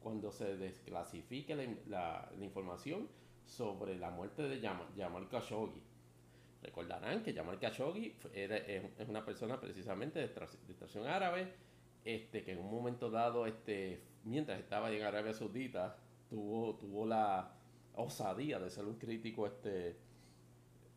cuando 0.00 0.32
se 0.32 0.56
desclasifique 0.56 1.54
la, 1.86 2.30
información 2.40 3.08
sobre 3.44 3.96
la 3.96 4.10
muerte 4.10 4.42
de 4.42 4.60
Jamal, 4.60 5.28
Khashoggi. 5.28 5.82
Recordarán 6.62 7.22
que 7.22 7.32
Jamal 7.32 7.58
Khashoggi 7.58 8.16
es 8.34 9.08
una 9.08 9.24
persona 9.24 9.60
precisamente 9.60 10.18
de 10.18 10.26
extracción 10.26 11.06
árabe, 11.06 11.52
este, 12.04 12.42
que 12.42 12.52
en 12.52 12.58
un 12.58 12.70
momento 12.70 13.10
dado, 13.10 13.46
este, 13.46 14.02
mientras 14.24 14.58
estaba 14.58 14.90
en 14.90 15.02
Arabia 15.02 15.34
Saudita, 15.34 15.96
tuvo, 16.28 16.76
tuvo 16.76 17.06
la 17.06 17.52
osadía 17.94 18.58
de 18.58 18.70
ser 18.70 18.84
un 18.84 18.96
crítico 18.96 19.46
este, 19.46 19.96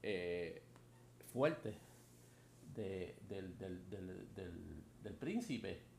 eh, 0.01 0.62
fuerte 1.32 1.78
del, 2.74 3.18
del 3.28 5.14
príncipe 5.16 5.92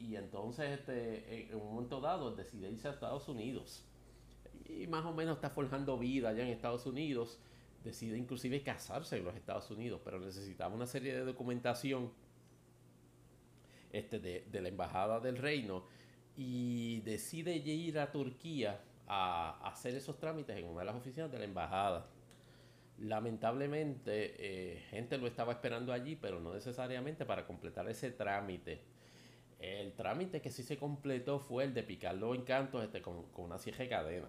y 0.00 0.16
entonces 0.16 0.78
este, 0.78 1.52
en 1.52 1.60
un 1.60 1.74
momento 1.74 2.00
dado 2.00 2.34
decide 2.34 2.70
irse 2.70 2.88
a 2.88 2.92
Estados 2.92 3.28
Unidos. 3.28 3.84
Y 4.66 4.86
más 4.86 5.04
o 5.04 5.12
menos 5.12 5.36
está 5.36 5.50
forjando 5.50 5.98
vida 5.98 6.30
allá 6.30 6.42
en 6.42 6.48
Estados 6.48 6.86
Unidos. 6.86 7.38
Decide 7.84 8.16
inclusive 8.16 8.62
casarse 8.62 9.18
en 9.18 9.24
los 9.24 9.36
Estados 9.36 9.70
Unidos, 9.70 10.00
pero 10.02 10.18
necesitaba 10.18 10.74
una 10.74 10.86
serie 10.86 11.14
de 11.14 11.24
documentación 11.24 12.10
este, 13.92 14.18
de, 14.18 14.60
la 14.60 14.68
Embajada 14.68 15.20
del 15.20 15.36
Reino 15.36 15.84
y 16.36 17.00
decide 17.00 17.56
ir 17.56 17.98
a 17.98 18.10
Turquía 18.10 18.80
a, 19.06 19.68
hacer 19.68 19.94
esos 19.94 20.18
trámites 20.18 20.56
en 20.56 20.64
una 20.64 20.80
de 20.80 20.86
las 20.86 20.94
oficinas 20.94 21.30
de 21.30 21.38
la 21.38 21.44
Embajada. 21.44 22.06
Lamentablemente, 22.98 24.34
eh, 24.38 24.80
gente 24.90 25.18
lo 25.18 25.26
estaba 25.26 25.52
esperando 25.52 25.92
allí, 25.92 26.16
pero 26.16 26.40
no 26.40 26.54
necesariamente 26.54 27.26
para 27.26 27.46
completar 27.46 27.88
ese 27.88 28.10
trámite 28.10 28.89
el 29.60 29.92
trámite 29.92 30.40
que 30.40 30.50
sí 30.50 30.62
se 30.62 30.78
completó 30.78 31.38
fue 31.38 31.64
el 31.64 31.74
de 31.74 31.82
picarlo 31.82 32.34
en 32.34 32.42
cantos 32.42 32.82
este, 32.82 33.02
con, 33.02 33.26
una 33.36 33.58
sierra 33.58 33.84
de 33.84 33.88
cadena. 33.88 34.28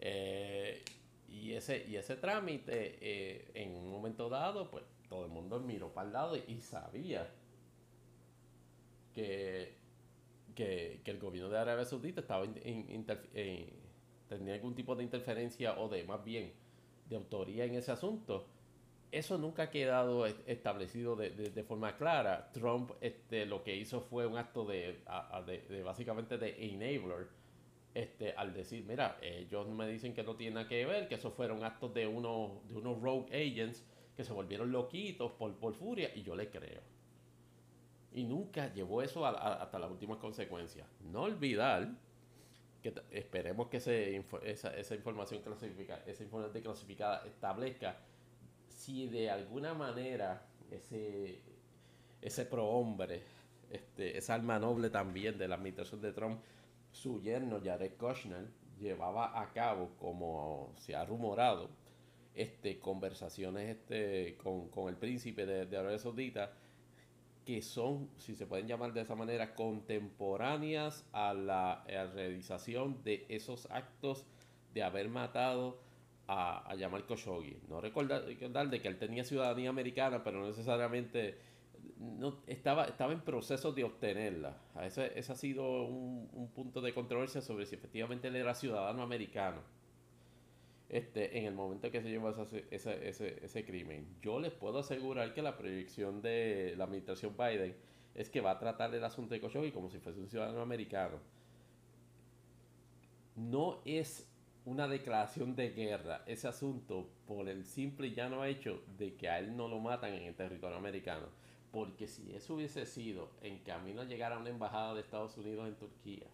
Eh, 0.00 0.82
y, 1.28 1.52
ese, 1.52 1.86
y 1.88 1.96
ese 1.96 2.16
trámite, 2.16 2.98
eh, 3.00 3.50
en 3.54 3.74
un 3.74 3.90
momento 3.90 4.28
dado, 4.28 4.70
pues 4.70 4.84
todo 5.08 5.24
el 5.24 5.30
mundo 5.30 5.58
miró 5.60 5.92
para 5.92 6.06
el 6.06 6.12
lado 6.12 6.36
y, 6.36 6.60
sabía 6.60 7.26
que, 9.14 9.76
que, 10.54 11.00
el 11.04 11.18
gobierno 11.18 11.48
de 11.48 11.58
Arabia 11.58 11.84
Saudita 11.86 12.20
estaba 12.20 12.44
tenía 14.28 14.54
algún 14.54 14.74
tipo 14.74 14.94
de 14.94 15.04
interferencia 15.04 15.78
o 15.78 15.88
de 15.88 16.04
más 16.04 16.22
bien 16.22 16.52
de 17.08 17.16
autoría 17.16 17.64
en 17.64 17.76
ese 17.76 17.92
asunto 17.92 18.46
eso 19.12 19.38
nunca 19.38 19.64
ha 19.64 19.70
quedado 19.70 20.26
establecido 20.26 21.16
de, 21.16 21.64
forma 21.64 21.96
clara. 21.96 22.50
Trump 22.52 22.92
este, 23.00 23.46
lo 23.46 23.62
que 23.62 23.76
hizo 23.76 24.00
fue 24.00 24.26
un 24.26 24.36
acto 24.36 24.64
de, 24.64 25.00
básicamente 25.84 26.38
de 26.38 26.56
enabler, 26.66 27.28
este, 27.94 28.32
al 28.32 28.52
decir, 28.52 28.84
mira, 28.84 29.18
ellos 29.22 29.66
me 29.68 29.86
dicen 29.88 30.12
que 30.12 30.22
no 30.22 30.36
tiene 30.36 30.56
nada 30.56 30.68
que 30.68 30.84
ver, 30.84 31.08
que 31.08 31.14
eso 31.14 31.30
fueron 31.30 31.64
actos 31.64 31.94
de, 31.94 32.06
uno, 32.06 32.60
de 32.68 32.76
unos 32.76 33.00
rogue 33.00 33.34
agents 33.34 33.84
que 34.16 34.24
se 34.24 34.32
volvieron 34.32 34.70
loquitos 34.70 35.32
por, 35.32 35.54
por 35.56 35.74
furia, 35.74 36.10
y 36.14 36.22
yo 36.22 36.34
le 36.36 36.50
creo. 36.50 36.82
Y 38.12 38.24
nunca 38.24 38.72
llevó 38.72 39.02
eso 39.02 39.26
hasta 39.26 39.78
las 39.78 39.90
últimas 39.90 40.18
consecuencias. 40.18 40.86
No 41.00 41.22
olvidar 41.22 41.88
que 42.82 42.94
esperemos 43.10 43.68
que 43.68 43.78
esa, 43.78 44.74
esa 44.74 44.94
información 44.94 45.42
clasificada, 45.42 46.02
esa 46.06 46.22
información 46.22 46.62
clasificada 46.62 47.26
establezca 47.26 47.98
si 48.86 49.08
de 49.08 49.28
alguna 49.28 49.74
manera 49.74 50.46
ese, 50.70 51.40
ese 52.22 52.46
prohombre, 52.46 53.20
este, 53.68 54.16
esa 54.16 54.34
alma 54.34 54.60
noble 54.60 54.90
también 54.90 55.36
de 55.38 55.48
la 55.48 55.56
administración 55.56 56.00
de 56.00 56.12
Trump, 56.12 56.40
su 56.92 57.20
yerno 57.20 57.60
Jared 57.62 57.94
Kushner, 57.96 58.46
llevaba 58.78 59.40
a 59.40 59.52
cabo, 59.52 59.90
como 59.98 60.72
se 60.76 60.94
ha 60.94 61.04
rumorado, 61.04 61.68
este, 62.32 62.78
conversaciones 62.78 63.76
este, 63.76 64.36
con, 64.36 64.88
el 64.88 64.96
príncipe 64.96 65.46
de, 65.46 65.76
Arabia 65.76 65.98
Saudita 65.98 66.52
que 67.44 67.62
son, 67.62 68.10
si 68.18 68.36
se 68.36 68.46
pueden 68.46 68.68
llamar 68.68 68.92
de 68.92 69.00
esa 69.00 69.14
manera, 69.14 69.54
contemporáneas 69.54 71.04
a 71.12 71.32
la 71.32 71.84
realización 72.14 73.02
de 73.04 73.24
esos 73.28 73.68
actos 73.70 74.26
de 74.74 74.82
haber 74.82 75.08
matado 75.08 75.85
a, 76.28 76.70
a 76.70 76.78
Jamal 76.78 77.06
Khashoggi. 77.06 77.56
No 77.68 77.80
recordar, 77.80 78.24
de 78.24 78.80
que 78.80 78.88
él 78.88 78.98
tenía 78.98 79.24
ciudadanía 79.24 79.70
americana, 79.70 80.22
pero 80.22 80.40
no 80.40 80.46
necesariamente 80.46 81.38
no, 81.98 82.38
estaba, 82.46 82.84
estaba 82.84 83.12
en 83.12 83.20
proceso 83.20 83.72
de 83.72 83.84
obtenerla. 83.84 84.56
Ese, 84.82 85.18
ese 85.18 85.32
ha 85.32 85.36
sido 85.36 85.84
un, 85.84 86.50
punto 86.54 86.80
de 86.80 86.92
controversia 86.92 87.40
sobre 87.40 87.66
si 87.66 87.74
efectivamente 87.74 88.28
él 88.28 88.36
era 88.36 88.54
ciudadano 88.54 89.02
americano. 89.02 89.60
este, 90.88 91.38
en 91.38 91.46
el 91.46 91.54
momento 91.54 91.90
que 91.90 92.00
se 92.00 92.08
llevó 92.08 92.30
ese, 92.30 92.64
ese, 92.70 93.44
ese, 93.44 93.64
crimen. 93.64 94.06
Yo 94.22 94.38
les 94.38 94.52
puedo 94.52 94.78
asegurar 94.78 95.34
que 95.34 95.42
la 95.42 95.56
proyección 95.56 96.22
de 96.22 96.74
la 96.76 96.84
administración 96.84 97.34
Biden 97.36 97.74
es 98.14 98.30
que 98.30 98.40
va 98.40 98.52
a 98.52 98.58
tratar 98.58 98.94
el 98.94 99.04
asunto 99.04 99.34
de 99.34 99.40
Khashoggi 99.40 99.72
como 99.72 99.90
si 99.90 99.98
fuese 99.98 100.20
un 100.20 100.28
ciudadano 100.28 100.60
americano. 100.60 101.18
No 103.34 103.80
es 103.84 104.28
una 104.66 104.88
declaración 104.88 105.54
de 105.54 105.70
guerra 105.70 106.24
ese 106.26 106.48
asunto 106.48 107.08
por 107.28 107.48
el 107.48 107.64
simple 107.64 108.08
y 108.08 108.14
llano 108.14 108.44
hecho 108.44 108.82
de 108.98 109.14
que 109.14 109.28
a 109.28 109.38
él 109.38 109.56
no 109.56 109.68
lo 109.68 109.78
matan 109.78 110.12
en 110.12 110.24
el 110.24 110.34
territorio 110.34 110.76
americano. 110.76 111.26
Porque 111.70 112.08
si 112.08 112.34
eso 112.34 112.54
hubiese 112.54 112.84
sido 112.84 113.30
en 113.42 113.58
camino 113.60 114.02
a 114.02 114.06
llegar 114.06 114.32
a 114.32 114.38
una 114.38 114.50
embajada 114.50 114.94
de 114.94 115.02
Estados 115.02 115.38
Unidos 115.38 115.68
en 115.68 115.76
Turquía 115.76 116.26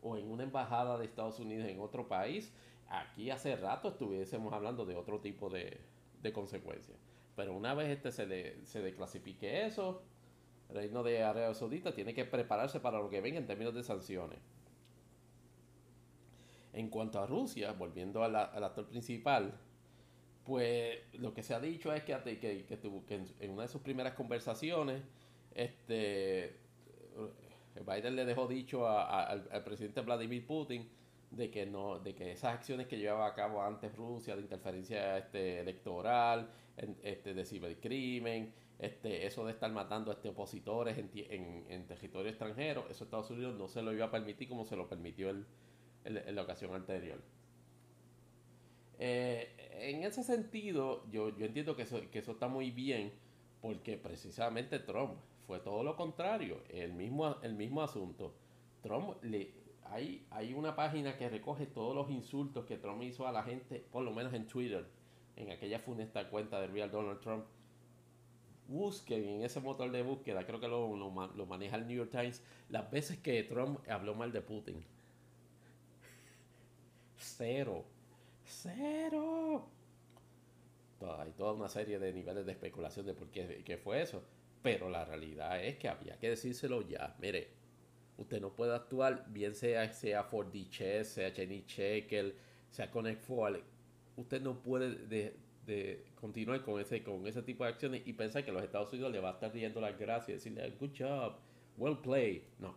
o 0.00 0.16
en 0.16 0.30
una 0.30 0.44
embajada 0.44 0.96
de 0.96 1.04
Estados 1.04 1.38
Unidos 1.40 1.68
en 1.68 1.78
otro 1.78 2.08
país, 2.08 2.50
aquí 2.88 3.30
hace 3.30 3.54
rato 3.54 3.88
estuviésemos 3.88 4.52
hablando 4.54 4.86
de 4.86 4.96
otro 4.96 5.20
tipo 5.20 5.50
de, 5.50 5.78
consecuencias. 6.32 6.96
Pero 7.36 7.52
una 7.52 7.74
vez 7.74 7.90
este 7.90 8.12
se, 8.12 8.64
se 8.64 8.80
declasifique 8.80 9.66
eso, 9.66 10.02
el 10.70 10.76
reino 10.76 11.02
de 11.02 11.22
Arabia 11.22 11.52
Saudita 11.52 11.94
tiene 11.94 12.14
que 12.14 12.24
prepararse 12.24 12.80
para 12.80 12.98
lo 12.98 13.10
que 13.10 13.20
venga 13.20 13.38
en 13.38 13.46
términos 13.46 13.74
de 13.74 13.82
sanciones. 13.82 14.38
En 16.74 16.88
cuanto 16.90 17.20
a 17.20 17.26
Rusia, 17.26 17.72
volviendo 17.72 18.22
al 18.22 18.34
actor 18.36 18.86
principal, 18.86 19.54
pues 20.44 20.98
lo 21.14 21.32
que 21.32 21.42
se 21.42 21.54
ha 21.54 21.60
dicho 21.60 21.92
es 21.92 22.02
que, 22.02 22.14
que, 22.22 22.66
que, 22.66 23.26
en, 23.40 23.50
una 23.50 23.62
de 23.62 23.68
sus 23.68 23.80
primeras 23.80 24.12
conversaciones, 24.14 25.02
este, 25.54 26.58
Biden 27.86 28.14
le 28.14 28.24
dejó 28.24 28.46
dicho 28.46 28.88
al, 28.88 29.64
presidente 29.64 30.00
Vladimir 30.02 30.46
Putin 30.46 30.88
de 31.30 31.50
que 31.50 31.66
no 31.66 31.98
de 31.98 32.14
que 32.14 32.32
esas 32.32 32.54
acciones 32.54 32.86
que 32.86 32.98
llevaba 32.98 33.26
a 33.26 33.34
cabo 33.34 33.62
antes 33.62 33.94
Rusia 33.96 34.36
de 34.36 34.42
interferencia 34.42 35.18
este, 35.18 35.60
electoral 35.60 36.48
este 37.02 37.34
de 37.34 37.44
cibercrimen 37.44 38.52
este 38.78 39.26
eso 39.26 39.44
de 39.44 39.50
estar 39.50 39.72
matando 39.72 40.12
a 40.12 40.14
este 40.14 40.28
opositores 40.28 40.96
en, 40.96 41.10
en, 41.68 41.86
territorio 41.86 42.30
extranjero 42.30 42.86
eso 42.88 43.02
Estados 43.02 43.30
Unidos 43.30 43.56
no 43.58 43.66
se 43.66 43.82
lo 43.82 43.92
iba 43.92 44.06
a 44.06 44.10
permitir 44.12 44.48
como 44.48 44.64
se 44.64 44.76
lo 44.76 44.88
permitió 44.88 45.30
el, 45.30 45.44
en 46.04 46.34
la 46.34 46.42
ocasión 46.42 46.74
anterior 46.74 47.20
eh, 48.98 49.54
en 49.80 50.02
ese 50.04 50.22
sentido 50.22 51.04
yo, 51.10 51.36
yo 51.36 51.46
entiendo 51.46 51.74
que 51.76 51.82
eso, 51.82 52.00
que 52.10 52.18
eso 52.18 52.32
está 52.32 52.48
muy 52.48 52.70
bien 52.70 53.12
porque 53.60 53.96
precisamente 53.96 54.78
Trump 54.78 55.14
fue 55.46 55.60
todo 55.60 55.82
lo 55.82 55.96
contrario 55.96 56.62
el 56.68 56.92
mismo 56.92 57.36
el 57.42 57.54
mismo 57.54 57.82
asunto 57.82 58.34
Trump 58.82 59.16
le 59.22 59.64
hay, 59.84 60.26
hay 60.30 60.54
una 60.54 60.74
página 60.74 61.16
que 61.16 61.28
recoge 61.28 61.66
todos 61.66 61.94
los 61.94 62.10
insultos 62.10 62.64
que 62.64 62.76
Trump 62.76 63.02
hizo 63.02 63.26
a 63.26 63.32
la 63.32 63.42
gente, 63.42 63.84
por 63.92 64.02
lo 64.02 64.12
menos 64.12 64.32
en 64.34 64.46
Twitter, 64.46 64.86
en 65.36 65.50
aquella 65.50 65.78
funesta 65.78 66.28
cuenta 66.30 66.60
de 66.60 66.68
Real 66.68 66.90
Donald 66.90 67.20
Trump. 67.20 67.44
Busquen 68.66 69.28
en 69.28 69.42
ese 69.42 69.60
motor 69.60 69.90
de 69.90 70.02
búsqueda, 70.02 70.46
creo 70.46 70.58
que 70.58 70.68
lo, 70.68 70.96
lo, 70.96 71.46
maneja 71.46 71.76
el 71.76 71.86
New 71.86 71.96
York 71.96 72.10
Times, 72.10 72.42
las 72.70 72.90
veces 72.90 73.18
que 73.18 73.42
Trump 73.44 73.78
habló 73.88 74.14
mal 74.14 74.32
de 74.32 74.40
Putin. 74.40 74.82
Cero. 77.24 77.84
Cero. 78.44 79.68
hay 81.18 81.32
toda 81.32 81.52
una 81.52 81.68
serie 81.68 81.98
de 81.98 82.12
niveles 82.12 82.46
de 82.46 82.52
especulación 82.52 83.06
de 83.06 83.14
por 83.14 83.28
qué, 83.28 83.62
qué 83.64 83.76
fue 83.76 84.02
eso. 84.02 84.22
Pero 84.62 84.88
la 84.88 85.04
realidad 85.04 85.62
es 85.62 85.76
que 85.76 85.88
había 85.88 86.18
que 86.18 86.30
decírselo 86.30 86.82
ya. 86.82 87.14
Mire, 87.18 87.48
Usted 88.16 88.40
no 88.40 88.54
puede 88.54 88.74
actuar, 88.74 89.26
bien 89.28 89.54
sea, 89.54 89.92
sea 89.92 90.28
4D 90.28 90.68
Chess, 90.68 91.08
sea 91.08 91.30
Jenny 91.32 91.64
Checker, 91.66 92.34
sea 92.70 92.90
Connect 92.90 93.22
Four. 93.22 93.60
Usted 94.16 94.40
no 94.40 94.62
puede 94.62 95.34
de, 95.66 96.04
continuar 96.20 96.62
con 96.62 96.80
ese, 96.80 97.02
con 97.02 97.26
ese 97.26 97.42
tipo 97.42 97.64
de 97.64 97.70
acciones 97.70 98.02
y 98.06 98.12
pensar 98.12 98.44
que 98.44 98.52
los 98.52 98.62
Estados 98.62 98.92
Unidos 98.92 99.10
le 99.10 99.18
va 99.18 99.30
a 99.30 99.32
estar 99.32 99.52
riendo 99.52 99.80
las 99.80 99.98
gracias 99.98 100.28
y 100.46 100.50
decirle, 100.50 100.76
good 100.78 100.90
job, 100.96 101.36
well 101.76 101.98
played. 101.98 102.42
No. 102.60 102.76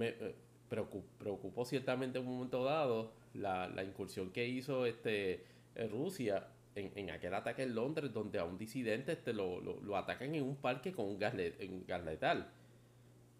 Eh, 0.00 0.34
preocupó, 0.68 1.64
ciertamente 1.64 2.18
en 2.18 2.26
un 2.26 2.34
momento 2.34 2.64
dado 2.64 3.12
la, 3.34 3.82
incursión 3.82 4.30
que 4.30 4.46
hizo 4.46 4.86
este 4.86 5.44
eh, 5.74 5.88
Rusia 5.88 6.48
en, 6.74 7.10
aquel 7.10 7.34
ataque 7.34 7.64
en 7.64 7.74
Londres 7.74 8.12
donde 8.12 8.38
a 8.38 8.44
un 8.44 8.56
disidente 8.56 9.12
este, 9.12 9.32
lo, 9.32 9.60
lo, 9.60 9.96
atacan 9.96 10.34
en 10.34 10.44
un 10.44 10.56
parque 10.56 10.92
con 10.92 11.06
un 11.06 11.18
gas, 11.18 11.34
un 11.34 11.84
letal 12.04 12.48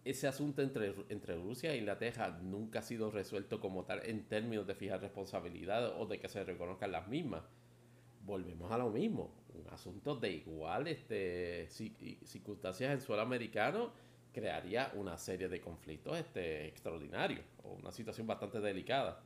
ese 0.05 0.26
asunto 0.26 0.62
entre, 0.62 0.95
entre 1.11 1.37
Rusia 1.37 1.72
e 1.72 1.76
Inglaterra 1.76 2.31
nunca 2.43 2.79
ha 2.79 2.83
sido 2.83 3.11
resuelto 3.11 3.61
como 3.61 3.85
tal 3.85 4.01
en 4.05 4.24
términos 4.24 4.66
de 4.66 4.74
fijar 4.74 5.03
responsabilidad 5.03 6.01
o 6.01 6.07
de 6.07 6.18
que 6.18 6.29
se 6.29 6.45
reconozcan 6.45 6.93
las 6.93 7.09
mismas. 7.09 7.43
Volvemos 8.24 8.72
a 8.72 8.79
lo 8.79 8.91
mismo, 8.91 9.31
un 9.55 9.68
asunto 9.72 10.16
de 10.16 10.33
igual 10.33 10.89
este, 10.89 11.68
circunstancias 11.68 12.93
en 12.93 13.01
suelo 13.01 13.22
americano 13.22 13.93
crearía 14.33 14.93
una 14.95 15.16
serie 15.18 15.49
de 15.49 15.61
conflictos 15.61 16.18
este, 16.18 16.66
extraordinarios 16.66 17.45
o 17.64 17.72
una 17.72 17.93
situación 17.93 18.26
bastante 18.26 18.61
delicada. 18.61 19.22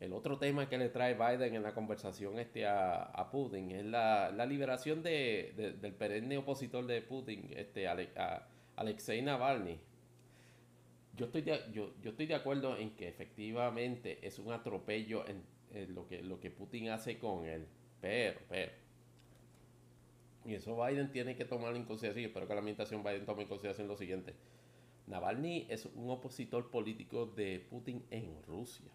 El 0.00 0.12
otro 0.12 0.38
tema 0.38 0.68
que 0.68 0.76
le 0.76 0.88
trae 0.88 1.14
Biden 1.14 1.54
en 1.54 1.62
la 1.62 1.72
conversación 1.72 2.38
este 2.38 2.66
a, 2.66 3.28
Putin 3.30 3.70
es 3.70 3.84
la, 3.84 4.30
liberación 4.46 5.02
de, 5.02 5.76
del 5.80 5.94
perenne 5.94 6.36
opositor 6.36 6.86
de 6.86 7.00
Putin, 7.00 7.48
este, 7.54 7.86
a, 7.86 8.48
Alexei 8.76 9.22
Navalny, 9.22 9.78
yo 11.16 11.26
estoy, 11.26 11.42
de, 11.42 11.60
yo, 11.72 11.94
estoy 12.02 12.26
de 12.26 12.34
acuerdo 12.34 12.76
en 12.76 12.90
que 12.96 13.08
efectivamente 13.08 14.18
es 14.26 14.38
un 14.40 14.52
atropello 14.52 15.24
en, 15.28 15.44
lo, 15.94 16.08
que, 16.08 16.22
lo 16.22 16.40
que 16.40 16.50
Putin 16.50 16.88
hace 16.88 17.18
con 17.18 17.46
él, 17.46 17.66
pero, 18.00 18.40
pero, 18.48 18.72
y 20.44 20.54
eso 20.54 20.76
Biden 20.76 21.10
tiene 21.10 21.36
que 21.36 21.44
tomar 21.44 21.74
en 21.74 21.84
consideración, 21.84 22.26
espero 22.26 22.46
que 22.46 22.54
la 22.54 22.60
administración 22.60 23.02
Biden 23.02 23.24
tome 23.24 23.42
en 23.42 23.48
consideración 23.48 23.88
lo 23.88 23.96
siguiente, 23.96 24.34
Navalny 25.06 25.66
es 25.68 25.86
un 25.86 26.10
opositor 26.10 26.70
político 26.70 27.26
de 27.26 27.60
Putin 27.70 28.04
en 28.10 28.42
Rusia. 28.44 28.90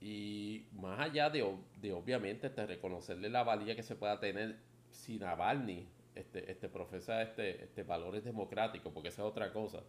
Y 0.00 0.66
más 0.72 1.00
allá 1.00 1.30
de, 1.30 1.44
de 1.80 1.92
obviamente 1.92 2.50
de 2.50 2.66
reconocerle 2.66 3.30
la 3.30 3.42
valía 3.42 3.74
que 3.74 3.82
se 3.82 3.96
pueda 3.96 4.20
tener 4.20 4.56
si 4.90 5.18
Navalny 5.18 5.88
este, 6.14 6.50
este, 6.50 6.68
profesa 6.68 7.22
este, 7.22 7.64
este 7.64 7.82
valores 7.82 8.24
democráticos, 8.24 8.92
porque 8.92 9.08
esa 9.08 9.22
es 9.22 9.28
otra 9.28 9.52
cosa. 9.52 9.82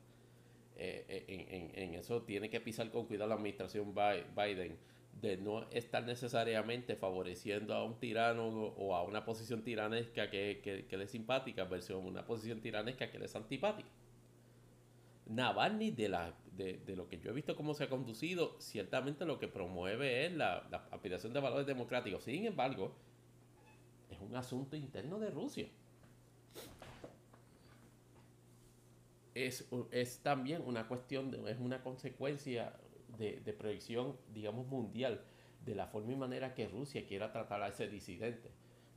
Eh, 0.76 1.06
eh, 1.28 1.72
en, 1.74 1.96
eso 1.96 2.22
tiene 2.22 2.50
que 2.50 2.62
pisar 2.62 2.92
con 2.92 3.06
cuidado 3.06 3.30
la 3.30 3.36
administración 3.36 3.96
Biden 4.36 4.78
de 5.22 5.38
no 5.38 5.70
estar 5.72 6.04
necesariamente 6.04 6.96
favoreciendo 6.96 7.74
a 7.74 7.84
un 7.84 8.00
tirano 8.00 8.48
o 8.48 8.96
a 8.96 9.04
una 9.04 9.26
posición 9.26 9.64
tiranesca 9.64 10.30
que, 10.30 10.62
que, 10.88 10.98
le 10.98 11.04
es 11.06 11.12
simpática 11.12 11.64
versus 11.64 12.04
una 12.04 12.26
posición 12.26 12.62
tiranesca 12.62 13.10
que 13.10 13.20
le 13.20 13.26
es 13.26 13.36
antipática. 13.36 13.90
Navalny, 15.26 15.92
de, 15.92 16.10
la, 16.10 16.34
de, 16.56 16.78
de, 16.86 16.96
lo 16.96 17.08
que 17.08 17.20
yo 17.20 17.32
he 17.32 17.34
visto 17.34 17.56
cómo 17.56 17.74
se 17.74 17.86
ha 17.86 17.90
conducido, 17.90 18.56
ciertamente 18.60 19.26
lo 19.26 19.40
que 19.40 19.48
promueve 19.48 20.26
es 20.26 20.34
la, 20.34 20.68
la 20.72 20.88
aspiración 20.92 21.34
de 21.34 21.40
valores 21.40 21.68
democráticos. 21.68 22.24
Sin 22.24 22.46
embargo, 22.46 22.96
es 24.10 24.20
un 24.22 24.36
asunto 24.36 24.76
interno 24.76 25.20
de 25.20 25.30
Rusia. 25.32 25.68
es, 29.46 29.68
es 29.92 30.20
también 30.20 30.64
una 30.66 30.88
cuestión, 30.88 31.30
de, 31.30 31.52
es 31.52 31.60
una 31.60 31.84
consecuencia 31.84 32.74
de, 33.18 33.42
de 33.42 33.54
proyección, 33.54 34.16
digamos, 34.34 34.68
mundial 34.68 35.22
de 35.66 35.76
la 35.76 35.88
forma 35.88 36.14
y 36.14 36.16
manera 36.16 36.54
que 36.54 36.68
Rusia 36.68 37.06
quiera 37.06 37.32
tratar 37.32 37.62
a 37.62 37.68
ese 37.68 37.88
disidente. 37.88 38.50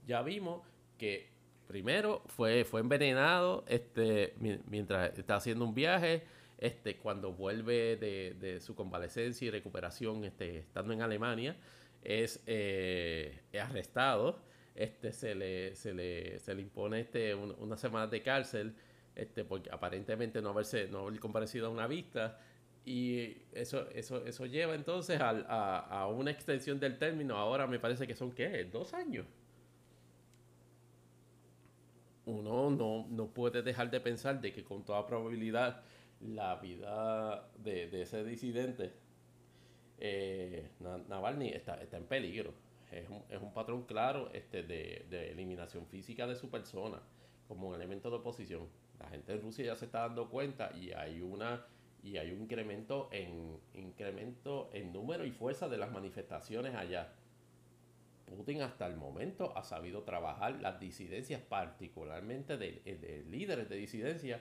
Ya 0.07 0.23
vimos 0.23 0.63
que 0.99 1.29
primero 1.67 2.23
fue, 2.27 2.65
fue 2.65 2.81
envenenado 2.81 3.65
este, 3.69 4.35
mientras 4.67 5.17
está 5.19 5.37
haciendo 5.37 5.65
un 5.65 5.75
viaje, 5.75 6.23
este, 6.59 6.97
cuando 6.97 7.33
vuelve 7.33 7.97
de, 7.97 8.35
de 8.39 8.61
su 8.61 8.75
convalecencia 8.75 9.49
y 9.49 9.51
recuperación, 9.51 10.25
este, 10.25 10.59
estando 10.59 10.93
en 10.93 11.01
Alemania, 11.03 11.57
es, 12.03 12.43
eh, 12.47 13.41
arrestado, 13.61 14.41
este, 14.75 15.13
se, 15.13 15.35
le, 15.35 15.75
se, 15.75 15.95
le, 15.95 16.39
se 16.39 16.55
le 16.55 16.63
impone 16.63 17.01
este, 17.01 17.35
una 17.35 17.77
semana 17.77 18.07
de 18.07 18.23
cárcel 18.23 18.75
este, 19.15 19.45
porque 19.45 19.71
aparentemente 19.71 20.41
no 20.41 20.51
haberse, 20.51 20.89
no 20.89 21.01
haber 21.01 21.19
comparecido 21.21 21.67
a 21.67 21.71
una 21.71 21.87
vista. 21.87 22.39
Y 22.85 23.37
eso, 23.53 23.89
eso, 23.91 24.24
eso 24.24 24.47
lleva 24.47 24.74
entonces 24.74 25.20
a, 25.20 25.78
a, 25.78 26.07
una 26.09 26.31
extensión 26.31 26.81
del 26.81 26.99
término. 26.99 27.37
Ahora 27.37 27.66
me 27.66 27.78
parece 27.78 28.07
que 28.07 28.14
son, 28.14 28.33
¿qué? 28.33 28.64
Dos 28.64 28.95
años. 28.95 29.26
Uno 32.24 32.70
no, 32.70 33.07
no 33.09 33.26
puede 33.28 33.62
dejar 33.62 33.91
de 33.91 34.01
pensar 34.01 34.41
de 34.41 34.53
que 34.53 34.64
con 34.64 34.85
toda 34.85 35.07
probabilidad 35.07 35.83
la 36.20 36.57
vida 36.57 37.49
de, 37.59 37.89
de 37.89 38.03
ese 38.03 38.24
disidente, 38.24 38.93
eh, 39.99 40.70
Navalny, 41.09 41.49
está, 41.49 41.81
está 41.83 41.97
en 41.97 42.05
peligro. 42.05 42.55
Es 42.91 43.09
un, 43.09 43.22
es 43.28 43.41
un 43.41 43.53
patrón 43.53 43.85
claro 43.85 44.31
este, 44.33 44.62
de, 44.62 45.07
de 45.09 45.31
eliminación 45.31 45.87
física 45.87 46.26
de 46.26 46.35
su 46.35 46.51
persona 46.51 47.01
como 47.47 47.68
un 47.68 47.74
elemento 47.74 48.11
de 48.11 48.16
oposición. 48.16 48.68
La 48.99 49.09
gente 49.09 49.33
en 49.33 49.43
Rusia 49.43 49.64
ya 49.64 49.76
se 49.76 49.87
está 49.87 50.01
dando 50.01 50.28
cuenta 50.28 50.72
y 50.76 50.93
hay 50.93 51.20
una 51.20 51.64
y 52.03 52.17
hay 52.17 52.33
un 52.33 52.43
incremento 52.43 53.09
en, 53.13 53.59
incremento 53.75 54.71
en 54.73 54.93
número 54.93 55.25
y 55.25 55.31
fuerza 55.31 55.69
de 55.69 55.79
las 55.79 55.93
manifestaciones 55.93 56.75
allá. 56.75 57.13
Putin 58.27 58.63
hasta 58.63 58.87
el 58.87 58.97
momento 58.97 59.57
ha 59.57 59.65
sabido 59.65 60.03
trabajar 60.03 60.61
las 60.61 60.79
disidencias, 60.79 61.41
particularmente 61.43 62.57
de, 62.57 63.25
líderes 63.29 63.69
de 63.69 63.77
disidencia, 63.77 64.41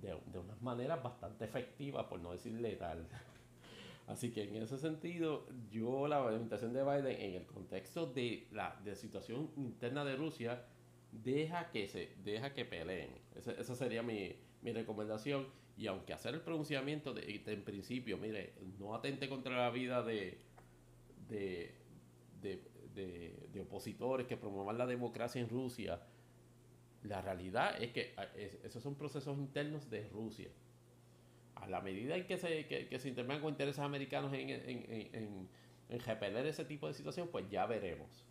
de, 0.00 0.16
de 0.26 0.38
unas 0.38 0.60
maneras 0.60 1.02
bastante 1.02 1.46
efectivas, 1.46 2.06
por 2.06 2.20
no 2.20 2.32
decir 2.32 2.52
letal. 2.60 3.06
Así 4.06 4.30
que 4.30 4.42
en 4.42 4.56
ese 4.56 4.76
sentido, 4.76 5.46
yo 5.70 6.08
la 6.08 6.32
invitación 6.32 6.72
de 6.72 6.82
Biden 6.82 7.20
en 7.20 7.34
el 7.34 7.46
contexto 7.46 8.06
de 8.06 8.46
la 8.50 8.76
de 8.84 8.96
situación 8.96 9.50
interna 9.56 10.04
de 10.04 10.16
Rusia, 10.16 10.64
deja 11.12 11.70
que 11.70 11.88
se 11.88 12.10
deja 12.24 12.52
que 12.52 12.64
peleen. 12.64 13.10
Esa, 13.36 13.74
sería 13.74 14.02
mi, 14.02 14.34
mi 14.62 14.72
recomendación 14.72 15.46
y 15.80 15.86
aunque 15.86 16.12
hacer 16.12 16.34
el 16.34 16.42
pronunciamiento 16.42 17.14
de, 17.14 17.42
en 17.46 17.64
principio, 17.64 18.18
mire, 18.18 18.52
no 18.78 18.94
atente 18.94 19.30
contra 19.30 19.56
la 19.56 19.70
vida 19.70 20.02
de, 20.02 20.36
de, 21.26 21.74
de, 22.42 23.60
opositores 23.62 24.26
que 24.26 24.36
promuevan 24.36 24.76
la 24.76 24.86
democracia 24.86 25.40
en 25.40 25.48
Rusia, 25.48 25.98
la 27.04 27.22
realidad 27.22 27.82
es 27.82 27.92
que 27.92 28.14
esos 28.62 28.82
son 28.82 28.94
procesos 28.94 29.38
internos 29.38 29.88
de 29.88 30.06
Rusia. 30.10 30.50
A 31.54 31.66
la 31.66 31.80
medida 31.80 32.14
en 32.14 32.26
que 32.26 32.36
se, 32.36 32.66
que, 32.66 32.98
se 32.98 33.08
intervengan 33.08 33.40
con 33.40 33.52
intereses 33.52 33.80
americanos 33.80 34.34
en, 34.34 34.50
en, 34.50 35.14
en, 35.14 35.48
en 35.88 36.00
repeler 36.00 36.44
ese 36.44 36.66
tipo 36.66 36.88
de 36.88 36.92
situación, 36.92 37.28
pues 37.32 37.48
ya 37.48 37.64
veremos. 37.64 38.26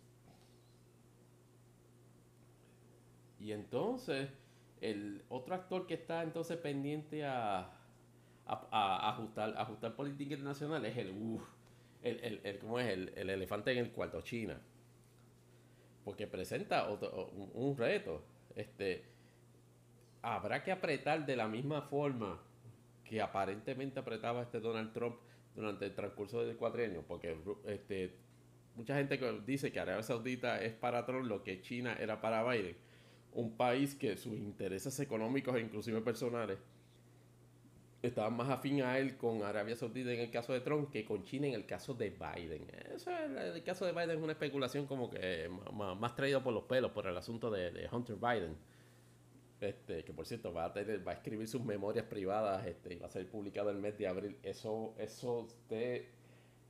Y 3.40 3.50
entonces, 3.50 4.28
el 4.80 5.22
otro 5.28 5.54
actor 5.54 5.86
que 5.86 5.94
está 5.94 6.22
entonces 6.22 6.56
pendiente 6.56 7.24
a, 7.24 7.70
ajustar, 8.46 9.54
ajustar 9.56 9.94
política 9.94 10.34
internacional 10.34 10.84
es 10.84 10.96
el, 10.96 11.38
el, 12.02 12.40
el, 12.42 12.58
¿cómo 12.58 12.80
es? 12.80 12.88
El, 12.88 13.30
elefante 13.30 13.72
en 13.72 13.78
el 13.78 13.90
cuarto, 13.92 14.20
China. 14.22 14.60
Porque 16.04 16.26
presenta 16.26 16.88
un, 16.88 17.76
reto. 17.76 18.24
Este, 18.56 19.04
habrá 20.22 20.64
que 20.64 20.72
apretar 20.72 21.26
de 21.26 21.36
la 21.36 21.46
misma 21.46 21.82
forma 21.82 22.40
que 23.04 23.20
aparentemente 23.20 24.00
apretaba 24.00 24.42
este 24.42 24.60
Donald 24.60 24.92
Trump 24.92 25.16
durante 25.54 25.84
el 25.84 25.94
transcurso 25.94 26.44
del 26.44 26.56
cuatrienio, 26.56 27.04
porque 27.06 27.36
este, 27.66 28.14
mucha 28.76 28.96
gente 28.96 29.20
dice 29.46 29.70
que 29.70 29.78
Arabia 29.78 30.02
Saudita 30.02 30.62
es 30.62 30.72
para 30.72 31.04
Trump 31.04 31.26
lo 31.26 31.42
que 31.42 31.60
China 31.60 31.96
era 32.00 32.20
para 32.20 32.42
Biden 32.44 32.76
un 33.34 33.56
país 33.56 33.94
que 33.94 34.16
sus 34.16 34.34
intereses 34.34 34.98
económicos 35.00 35.54
e 35.56 35.60
inclusive 35.60 36.00
personales 36.00 36.58
estaban 38.02 38.34
más 38.34 38.48
afín 38.48 38.82
a 38.82 38.98
él 38.98 39.16
con 39.16 39.42
Arabia 39.42 39.76
Saudita 39.76 40.12
en 40.12 40.20
el 40.20 40.30
caso 40.30 40.52
de 40.52 40.60
Trump 40.60 40.90
que 40.90 41.04
con 41.04 41.22
China 41.22 41.48
en 41.48 41.54
el 41.54 41.66
caso 41.66 41.94
de 41.94 42.10
Biden. 42.10 42.66
Eso 42.94 43.10
el 43.10 43.62
caso 43.62 43.84
de 43.84 43.92
Biden 43.92 44.10
es 44.10 44.22
una 44.22 44.32
especulación 44.32 44.86
como 44.86 45.10
que 45.10 45.50
más, 45.72 46.14
traída 46.16 46.42
por 46.42 46.54
los 46.54 46.64
pelos 46.64 46.92
por 46.92 47.06
el 47.06 47.16
asunto 47.16 47.50
de, 47.50 47.88
Hunter 47.90 48.16
Biden. 48.16 48.56
Este, 49.60 50.02
que 50.04 50.14
por 50.14 50.24
cierto 50.24 50.54
va 50.54 50.64
a 50.64 50.72
tener, 50.72 51.06
va 51.06 51.12
a 51.12 51.14
escribir 51.16 51.46
sus 51.46 51.62
memorias 51.62 52.06
privadas 52.06 52.66
este, 52.66 52.94
y 52.94 52.96
va 52.98 53.08
a 53.08 53.10
ser 53.10 53.28
publicado 53.28 53.68
el 53.68 53.76
mes 53.76 53.98
de 53.98 54.08
abril. 54.08 54.38
Eso, 54.42 54.94
eso 54.96 55.40
usted, 55.40 56.06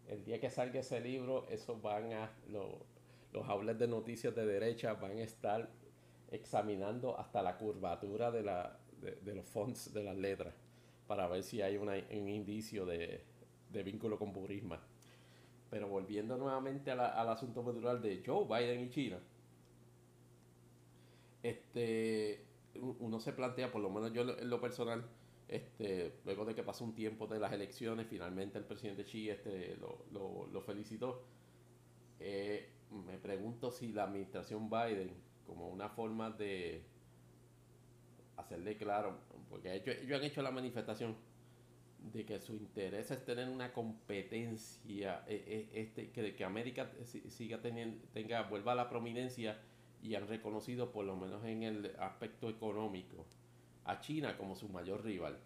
el 0.08 0.24
día 0.24 0.40
que 0.40 0.50
salga 0.50 0.80
ese 0.80 1.00
libro, 1.00 1.46
eso 1.50 1.80
van 1.80 2.12
a, 2.12 2.32
los 2.48 3.48
outlets 3.48 3.78
de 3.78 3.86
noticias 3.86 4.34
de 4.34 4.44
derecha 4.44 4.94
van 4.94 5.18
a 5.18 5.22
estar 5.22 5.70
examinando 6.30 7.18
hasta 7.18 7.42
la 7.42 7.56
curvatura 7.56 8.30
de, 8.30 8.42
la, 8.42 8.78
de, 9.00 9.34
los 9.34 9.46
fonts 9.46 9.92
de 9.92 10.04
las 10.04 10.16
letras 10.16 10.54
para 11.06 11.26
ver 11.26 11.42
si 11.42 11.60
hay 11.60 11.76
un 11.76 12.28
indicio 12.28 12.86
de, 12.86 13.24
vínculo 13.84 14.18
con 14.18 14.32
Burisma. 14.32 14.80
Pero 15.68 15.88
volviendo 15.88 16.36
nuevamente 16.36 16.90
al 16.90 17.28
asunto 17.28 17.62
cultural 17.62 18.00
de 18.02 18.22
Joe 18.24 18.44
Biden 18.44 18.80
y 18.84 18.90
China, 18.90 19.18
este, 21.42 22.44
uno 22.74 23.20
se 23.20 23.32
plantea, 23.32 23.70
por 23.70 23.80
lo 23.80 23.90
menos 23.90 24.12
yo 24.12 24.22
en 24.22 24.50
lo 24.50 24.60
personal, 24.60 25.04
este, 25.48 26.20
luego 26.24 26.44
de 26.44 26.54
que 26.54 26.62
pasó 26.62 26.84
un 26.84 26.94
tiempo 26.94 27.26
de 27.26 27.40
las 27.40 27.52
elecciones, 27.52 28.06
finalmente 28.08 28.58
el 28.58 28.64
presidente 28.64 29.04
Xi 29.04 29.30
este, 29.30 29.76
lo, 29.76 30.62
felicitó. 30.62 31.24
Eh, 32.20 32.68
me 32.90 33.18
pregunto 33.18 33.70
si 33.70 33.92
la 33.92 34.04
administración 34.04 34.68
Biden 34.68 35.29
como 35.50 35.68
una 35.68 35.88
forma 35.88 36.30
de 36.30 36.80
hacerle 38.36 38.76
claro, 38.76 39.18
porque 39.48 39.74
ellos, 39.74 39.96
han 40.16 40.24
hecho 40.24 40.42
la 40.42 40.52
manifestación 40.52 41.16
de 42.12 42.24
que 42.24 42.40
su 42.40 42.54
interés 42.54 43.10
es 43.10 43.24
tener 43.24 43.48
una 43.48 43.72
competencia, 43.72 45.24
e, 45.26 45.68
e, 45.74 45.80
este, 45.80 46.10
que, 46.12 46.36
que 46.36 46.44
América 46.44 46.88
siga 47.28 47.60
teniendo, 47.60 48.00
tenga, 48.12 48.42
vuelva 48.42 48.72
a 48.72 48.74
la 48.76 48.88
prominencia 48.88 49.58
y 50.00 50.14
han 50.14 50.28
reconocido, 50.28 50.92
por 50.92 51.04
lo 51.04 51.16
menos 51.16 51.44
en 51.44 51.64
el 51.64 51.96
aspecto 51.98 52.48
económico, 52.48 53.26
a 53.84 54.00
China 54.00 54.38
como 54.38 54.54
su 54.54 54.68
mayor 54.68 55.02
rival. 55.02 55.36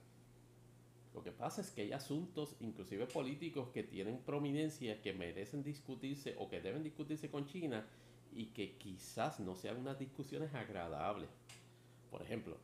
Lo 1.14 1.22
que 1.22 1.32
pasa 1.32 1.62
es 1.62 1.70
que 1.70 1.80
hay 1.80 1.92
asuntos, 1.92 2.57
inclusive 2.61 3.07
políticos, 3.07 3.70
que 3.72 3.84
tienen 3.84 4.18
prominencia, 4.18 5.00
que 5.00 5.14
merecen 5.14 5.64
discutirse 5.64 6.34
o 6.38 6.50
que 6.50 6.61
deben 6.61 6.82
discutirse 6.82 7.30
con 7.30 7.46
China 7.46 7.86
y 8.35 8.47
que 8.47 8.76
quizás 8.76 9.41
no 9.41 9.55
sean 9.55 9.76
unas 9.78 9.99
discusiones 9.99 10.53
agradables. 10.55 11.28
Por 12.11 12.22
ejemplo, 12.22 12.57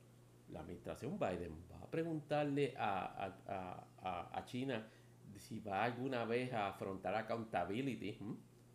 la 0.51 0.61
administración 0.61 1.19
Biden 1.19 1.57
va 1.73 1.79
a 1.79 1.91
preguntarle 1.91 2.75
a, 2.77 3.33
a, 4.03 4.39
a, 4.39 4.45
China 4.45 4.87
si 5.37 5.61
va 5.61 5.85
alguna 5.85 6.25
vez 6.25 6.53
a 6.53 6.69
afrontar 6.69 7.15
accountability, 7.15 8.19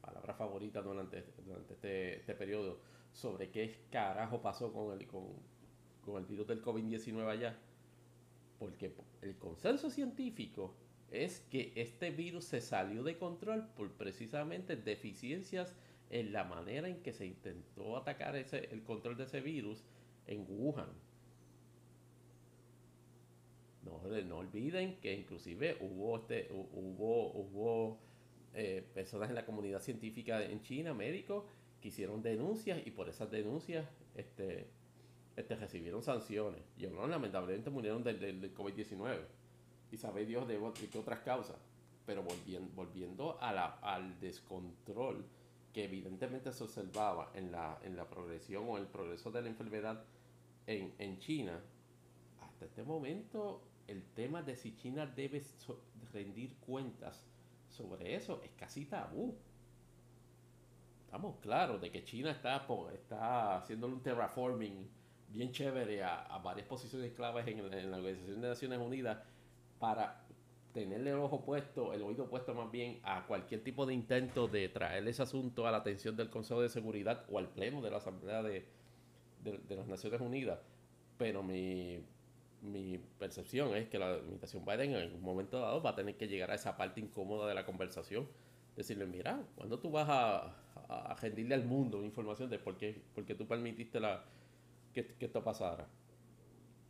palabra 0.01 0.33
favorita 0.33 0.81
durante, 0.81 1.23
durante 1.45 1.73
este, 1.73 2.15
este, 2.17 2.33
periodo, 2.33 2.79
sobre 3.11 3.49
qué 3.51 3.85
carajo 3.91 4.41
pasó 4.41 4.71
con 4.71 4.99
el, 4.99 5.05
con, 5.05 5.27
con 6.03 6.17
el 6.17 6.25
virus 6.25 6.47
del 6.47 6.63
COVID-19 6.63 7.29
allá. 7.29 7.57
Porque 8.57 8.95
el 9.21 9.37
consenso 9.37 9.89
científico 9.89 10.73
es 11.11 11.41
que 11.51 11.73
este 11.75 12.09
virus 12.11 12.45
se 12.45 12.61
salió 12.61 13.03
de 13.03 13.17
control 13.17 13.67
por 13.75 13.91
precisamente 13.91 14.75
deficiencias 14.75 15.75
en 16.19 16.31
la 16.31 16.45
manera 16.45 16.87
en 16.87 17.03
que 17.03 17.11
se 17.11 17.25
intentó 17.25 17.97
atacar 17.97 18.37
ese, 18.37 18.69
el 18.71 18.83
control 18.83 19.17
de 19.17 19.25
ese 19.25 19.41
virus 19.41 19.83
en 20.27 20.45
Wuhan. 20.47 20.87
No, 23.83 24.01
no 24.23 24.37
olviden 24.37 24.95
que 25.01 25.13
inclusive 25.13 25.77
hubo, 25.81 26.15
este, 26.15 26.47
hubo, 26.51 27.33
hubo 27.33 27.99
eh, 28.53 28.81
personas 28.93 29.27
en 29.27 29.35
la 29.35 29.45
comunidad 29.45 29.81
científica 29.81 30.41
en 30.41 30.61
China, 30.61 30.93
médicos, 30.93 31.43
que 31.81 31.89
hicieron 31.89 32.23
denuncias 32.23 32.79
y 32.87 32.91
por 32.91 33.09
esas 33.09 33.29
denuncias 33.29 33.85
este, 34.15 34.67
este, 35.35 35.55
recibieron 35.57 36.01
sanciones. 36.01 36.61
Y 36.77 36.87
no, 36.87 37.05
lamentablemente 37.07 37.69
murieron 37.69 38.05
del, 38.05 38.21
del, 38.21 38.55
COVID-19. 38.55 39.19
Y 39.91 39.97
sabe 39.97 40.25
Dios 40.25 40.47
de, 40.47 40.57
de, 40.57 40.97
otras 40.97 41.19
causas. 41.19 41.57
Pero 42.05 42.23
volviendo, 42.23 42.71
volviendo 42.73 43.37
a 43.41 43.75
al 43.81 44.17
descontrol 44.21 45.25
que 45.75 45.83
evidentemente 45.83 46.53
se 46.53 46.63
observaba 46.63 47.31
en 47.33 47.51
la, 47.51 47.77
en 47.83 47.97
la 47.97 48.07
progresión 48.07 48.63
o 48.65 48.77
el 48.77 48.87
progreso 48.87 49.29
de 49.29 49.41
la 49.41 49.49
enfermedad 49.49 50.05
en, 50.65 50.95
en 50.99 51.19
China, 51.19 51.59
hasta 52.39 52.63
este 52.63 52.81
momento 52.81 53.61
el 53.85 54.01
tema 54.13 54.41
de 54.41 54.55
si 54.55 54.73
China 54.77 55.05
debe 55.05 55.43
rendir 56.13 56.55
cuentas 56.65 57.27
sobre 57.67 58.15
eso 58.15 58.41
es 58.41 58.51
casi 58.51 58.85
tabú. 58.85 59.35
Estamos 61.03 61.41
claros 61.41 61.81
de 61.81 61.91
que 61.91 62.05
China 62.05 62.31
está, 62.31 62.65
está 62.93 63.57
haciendo 63.57 63.87
un 63.87 64.01
terraforming 64.01 64.89
bien 65.27 65.51
chévere 65.51 66.05
a, 66.05 66.39
varias 66.41 66.67
posiciones 66.67 67.11
claves 67.11 67.45
en 67.47 67.91
la 67.91 67.97
Organización 67.97 68.39
de 68.39 68.47
Naciones 68.47 68.79
Unidas 68.79 69.17
para 69.77 70.24
tenerle 70.75 71.11
el 71.11 71.19
ojo 71.19 71.39
puesto, 71.45 71.93
el 71.93 72.01
oído 72.01 72.27
puesto 72.27 72.53
más 72.53 72.69
bien 72.69 72.99
a 73.03 73.25
cualquier 73.25 73.63
tipo 73.63 73.85
de 73.85 73.93
intento 73.93 74.49
de 74.49 74.67
traer 74.67 75.07
ese 75.07 75.23
asunto 75.23 75.65
a 75.65 75.71
la 75.71 75.77
atención 75.77 76.17
del 76.17 76.29
Consejo 76.29 76.61
de 76.61 76.67
Seguridad 76.67 77.23
o 77.29 77.39
al 77.39 77.47
Pleno 77.47 77.81
de 77.81 77.89
la 77.89 77.97
Asamblea 77.97 78.43
de, 78.43 78.65
de, 79.41 79.75
las 79.77 79.87
Naciones 79.87 80.19
Unidas. 80.19 80.59
Pero 81.17 81.43
mi, 81.43 82.03
mi 82.61 82.97
percepción 82.97 83.73
es 83.73 83.87
que 83.87 83.97
la 83.97 84.15
administración 84.15 84.65
Biden 84.65 84.91
en 84.91 85.03
algún 85.03 85.21
momento 85.21 85.61
dado 85.61 85.81
va 85.81 85.91
a 85.91 85.95
tener 85.95 86.17
que 86.17 86.27
llegar 86.27 86.51
a 86.51 86.55
esa 86.55 86.75
parte 86.75 86.99
incómoda 86.99 87.47
de 87.47 87.55
la 87.55 87.65
conversación. 87.65 88.27
Decirle, 88.75 89.05
mira, 89.05 89.41
cuando 89.55 89.79
tú 89.79 89.89
vas 89.89 90.09
a, 90.09 90.57
a, 90.89 91.15
rendirle 91.21 91.55
al 91.55 91.63
mundo 91.63 92.03
información 92.03 92.49
de 92.49 92.59
por 92.59 92.75
qué, 92.75 93.01
por 93.15 93.23
qué 93.23 93.33
tú 93.33 93.47
permitiste 93.47 94.01
la, 94.01 94.25
que, 94.93 95.07
que 95.07 95.25
esto 95.25 95.41
pasara? 95.41 95.87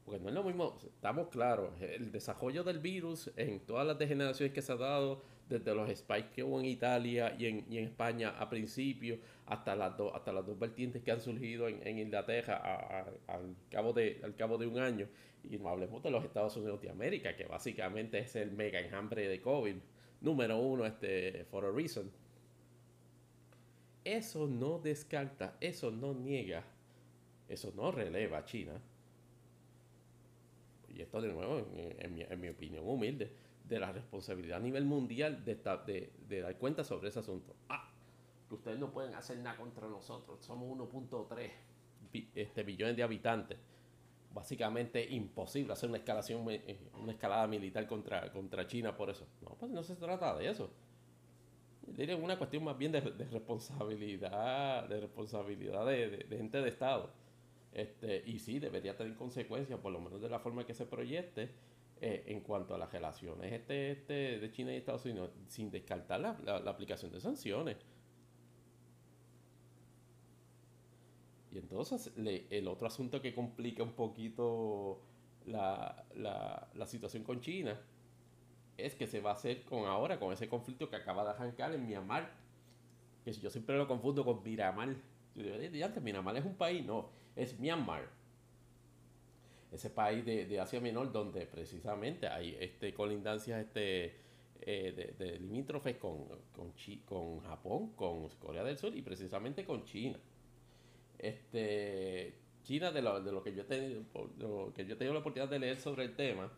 Porque 0.05 0.19
no 0.19 0.29
es 0.29 0.35
lo 0.35 0.43
mismo, 0.43 0.77
estamos 0.85 1.29
claros, 1.29 1.71
el 1.81 2.11
desarrollo 2.11 2.63
del 2.63 2.77
virus 2.77 3.31
en 3.37 3.59
todas 3.61 3.87
las 3.87 3.97
degeneraciones 3.97 4.53
que 4.53 4.61
se 4.61 4.71
ha 4.71 4.75
dado 4.75 5.23
desde 5.49 5.73
los 5.73 5.89
spikes 5.95 6.29
que 6.33 6.43
hubo 6.43 6.59
en 6.59 6.65
Italia 6.65 7.35
y 7.37 7.47
en, 7.47 7.65
España 7.73 8.35
a 8.37 8.47
principio, 8.47 9.17
hasta 9.47 9.75
las, 9.75 9.97
dos 9.97 10.13
hasta 10.13 10.31
las 10.31 10.45
dos 10.45 10.59
vertientes 10.59 11.01
que 11.01 11.11
han 11.11 11.19
surgido 11.19 11.67
en, 11.67 11.97
Inglaterra 11.97 13.05
al, 13.27 13.55
cabo 13.71 13.93
de, 13.93 14.19
al 14.23 14.35
cabo 14.35 14.59
de 14.59 14.67
un 14.67 14.77
año. 14.77 15.07
Y 15.43 15.57
no 15.57 15.69
hablemos 15.69 16.01
de 16.03 16.11
los 16.11 16.23
Estados 16.23 16.55
Unidos 16.57 16.81
de 16.81 16.89
América, 16.91 17.35
que 17.35 17.45
básicamente 17.45 18.19
es 18.19 18.35
el 18.35 18.51
mega 18.51 18.79
enjambre 18.79 19.27
de 19.27 19.41
COVID, 19.41 19.75
número 20.21 20.59
uno, 20.59 20.85
este, 20.85 21.45
for 21.45 21.65
a 21.65 21.71
reason. 21.71 22.11
Eso 24.03 24.47
no 24.47 24.77
descarta, 24.77 25.57
eso 25.59 25.89
no 25.89 26.13
niega, 26.13 26.63
eso 27.47 27.73
no 27.75 27.91
releva 27.91 28.39
a 28.39 28.45
China. 28.45 28.79
Y 30.95 31.01
esto 31.01 31.21
de 31.21 31.27
nuevo, 31.27 31.67
en 31.75 32.41
mi 32.41 32.49
opinión 32.49 32.87
humilde, 32.87 33.31
de 33.67 33.79
la 33.79 33.91
responsabilidad 33.91 34.57
a 34.57 34.61
nivel 34.61 34.85
mundial 34.85 35.43
de, 35.43 36.41
dar 36.41 36.57
cuenta 36.57 36.83
sobre 36.83 37.09
ese 37.09 37.19
asunto. 37.19 37.55
Ah, 37.69 37.89
que 38.47 38.55
ustedes 38.55 38.79
no 38.79 38.91
pueden 38.91 39.15
hacer 39.15 39.37
nada 39.37 39.57
contra 39.57 39.87
nosotros, 39.87 40.43
somos 40.43 40.77
1.3 40.77 41.51
este, 42.35 42.63
billones 42.63 42.95
de 42.95 43.03
habitantes. 43.03 43.57
Básicamente 44.33 45.03
imposible 45.03 45.73
hacer 45.73 45.89
una 45.89 45.97
escalación, 45.97 46.45
eh, 46.49 46.89
una 47.01 47.13
escalada 47.13 47.47
militar 47.47 47.87
contra, 47.87 48.31
contra 48.31 48.67
China 48.67 48.95
por 48.95 49.09
eso. 49.09 49.25
No, 49.41 49.55
pues 49.55 49.71
no 49.71 49.81
se 49.81 49.95
trata 49.95 50.35
de 50.35 50.49
eso. 50.49 50.69
Diría 51.87 52.17
una 52.17 52.37
cuestión 52.37 52.63
más 52.63 52.77
bien 52.77 52.91
de, 52.91 52.99
responsabilidad, 52.99 54.89
de 54.89 54.99
responsabilidad 54.99 55.85
de, 55.85 56.25
gente 56.29 56.61
de 56.61 56.69
Estado. 56.69 57.11
Este, 57.75 58.23
y 58.25 58.39
sí, 58.39 58.57
debería 58.59 58.95
tener 58.95 59.15
consecuencias, 59.15 59.77
por 59.81 59.91
lo 59.91 59.99
menos 59.99 60.21
de 60.21 60.29
la 60.29 60.39
forma 60.39 60.65
que 60.65 60.73
se 60.73 60.85
proyecte 60.85 61.49
eh, 61.99 62.23
en 62.27 62.39
cuanto 62.39 62.73
a 62.73 62.77
las 62.77 62.89
relaciones 62.89 63.51
este, 63.51 63.91
este 63.91 64.39
de 64.39 64.51
China 64.51 64.71
y 64.73 64.77
Estados 64.77 65.03
Unidos, 65.03 65.31
sin 65.49 65.69
descartar 65.71 66.21
la, 66.21 66.39
la, 66.45 66.71
aplicación 66.71 67.11
de 67.11 67.19
sanciones. 67.19 67.75
Y 71.51 71.57
entonces 71.57 72.13
el 72.15 72.67
otro 72.69 72.87
asunto 72.87 73.21
que 73.21 73.35
complica 73.35 73.83
un 73.83 73.93
poquito 73.93 75.01
la, 75.45 76.05
la, 76.15 76.69
la, 76.73 76.85
situación 76.85 77.23
con 77.23 77.41
China 77.41 77.77
es 78.77 78.95
que 78.95 79.05
se 79.05 79.19
va 79.19 79.31
a 79.31 79.33
hacer 79.33 79.63
con 79.63 79.85
ahora, 79.85 80.17
con 80.17 80.31
ese 80.31 80.47
conflicto 80.47 80.89
que 80.89 80.95
acaba 80.95 81.25
de 81.25 81.31
arrancar 81.31 81.73
en 81.73 81.85
Myanmar. 81.85 82.31
Que 83.25 83.33
yo 83.33 83.49
siempre 83.49 83.77
lo 83.77 83.85
confundo 83.85 84.23
con 84.23 84.43
Miramar. 84.43 84.95
Yo 85.35 85.57
digo, 85.57 85.85
antes, 85.85 86.01
Myanmar 86.01 86.37
es 86.37 86.45
un 86.45 86.55
país, 86.55 86.85
no, 86.85 87.09
es 87.35 87.59
Myanmar 87.59 88.09
ese 89.75 89.89
país 89.89 90.25
de, 90.25 90.59
Asia 90.59 90.79
Menor 90.79 91.11
donde 91.11 91.45
precisamente 91.45 92.27
hay 92.27 92.57
este 92.59 92.93
colindancias 92.93 93.61
este, 93.61 94.15
eh, 94.61 95.13
de, 95.17 95.39
limítrofes 95.39 95.97
con, 95.97 96.27
con, 96.53 96.73
con 97.05 97.39
Japón, 97.41 97.91
con 97.95 98.29
Corea 98.39 98.63
del 98.63 98.77
Sur 98.77 98.95
y 98.95 99.01
precisamente 99.01 99.65
con 99.65 99.83
China. 99.85 100.17
Este, 101.19 102.35
China, 102.63 102.91
de 102.91 103.01
lo, 103.01 103.21
de 103.21 103.31
lo 103.31 103.43
que 103.43 103.53
yo 103.53 103.61
he 103.61 103.65
tenido, 103.65 104.03
que 104.73 104.85
yo 104.85 104.95
la 105.13 105.19
oportunidad 105.19 105.49
de 105.49 105.59
leer 105.59 105.77
sobre 105.77 106.05
el 106.05 106.15
tema, 106.15 106.51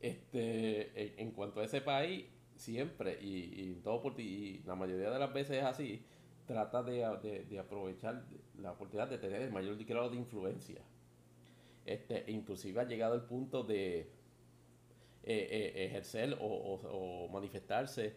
este, 0.00 1.20
en, 1.20 1.32
cuanto 1.32 1.60
a 1.60 1.64
ese 1.64 1.80
país, 1.80 2.26
siempre 2.54 3.18
y, 3.20 3.70
y 3.70 3.80
todo 3.82 4.02
por, 4.02 4.20
y 4.20 4.62
la 4.66 4.74
mayoría 4.74 5.10
de 5.10 5.18
las 5.18 5.32
veces 5.32 5.58
es 5.58 5.64
así, 5.64 6.02
trata 6.48 6.82
de, 6.82 7.46
de 7.48 7.58
aprovechar 7.60 8.24
la 8.60 8.72
oportunidad 8.72 9.08
de 9.08 9.18
tener 9.18 9.42
el 9.42 9.52
mayor 9.52 9.76
grado 9.84 10.10
de 10.10 10.16
influencia 10.16 10.82
este, 11.88 12.24
inclusive 12.28 12.82
ha 12.82 12.84
llegado 12.84 13.14
el 13.14 13.22
punto 13.22 13.62
de 13.62 14.00
eh, 14.00 14.08
eh, 15.24 15.86
ejercer 15.86 16.36
o, 16.38 17.28
manifestarse 17.32 18.14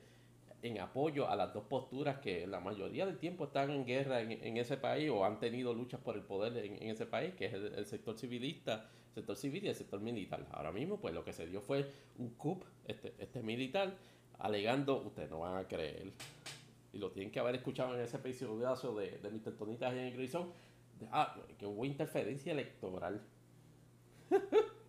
en 0.61 0.79
apoyo 0.79 1.29
a 1.29 1.37
las 1.37 1.53
dos 1.53 1.63
posturas 1.63 2.19
que 2.19 2.45
la 2.47 2.59
mayoría 2.59 3.05
del 3.05 3.17
tiempo 3.17 3.45
están 3.45 3.71
en 3.71 3.85
guerra 3.85 4.21
en, 4.21 4.57
ese 4.57 4.75
país 4.75 5.09
o 5.09 5.23
han 5.23 5.39
tenido 5.39 5.73
luchas 5.73 6.01
por 6.01 6.17
el 6.17 6.21
poder 6.21 6.57
en, 6.57 6.89
ese 6.89 7.05
país, 7.05 7.33
que 7.33 7.45
es 7.45 7.53
el, 7.53 7.85
sector 7.85 8.19
civilista, 8.19 8.89
sector 9.15 9.37
civil 9.37 9.63
y 9.63 9.69
el 9.69 9.75
sector 9.75 10.01
militar. 10.01 10.45
Ahora 10.51 10.73
mismo, 10.73 10.99
pues 10.99 11.13
lo 11.13 11.23
que 11.23 11.31
se 11.31 11.47
dio 11.47 11.61
fue 11.61 11.89
un 12.17 12.31
coup 12.31 12.65
este, 12.85 13.13
este 13.19 13.41
militar, 13.41 13.95
alegando, 14.37 15.01
ustedes 15.01 15.29
no 15.29 15.39
van 15.39 15.55
a 15.55 15.67
creer, 15.67 16.11
y 16.93 16.97
lo 16.97 17.11
tienen 17.11 17.31
que 17.31 17.39
haber 17.39 17.55
escuchado 17.55 17.95
en 17.95 18.01
ese 18.01 18.17
episodio 18.17 18.95
de, 18.95 19.17
de 19.19 19.29
Mr. 19.29 19.57
Tonitas 19.57 19.93
en 19.93 19.99
el 19.99 20.29
ah, 21.11 21.35
que 21.57 21.65
hubo 21.65 21.85
interferencia 21.85 22.51
electoral 22.51 23.21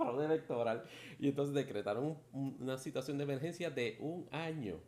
fraude 0.00 0.24
electoral. 0.24 0.84
Y 1.18 1.28
entonces 1.28 1.54
decretaron 1.54 2.16
una 2.32 2.78
situación 2.78 3.18
de 3.18 3.24
emergencia 3.24 3.70
de 3.70 3.96
un 4.00 4.26
año. 4.30 4.78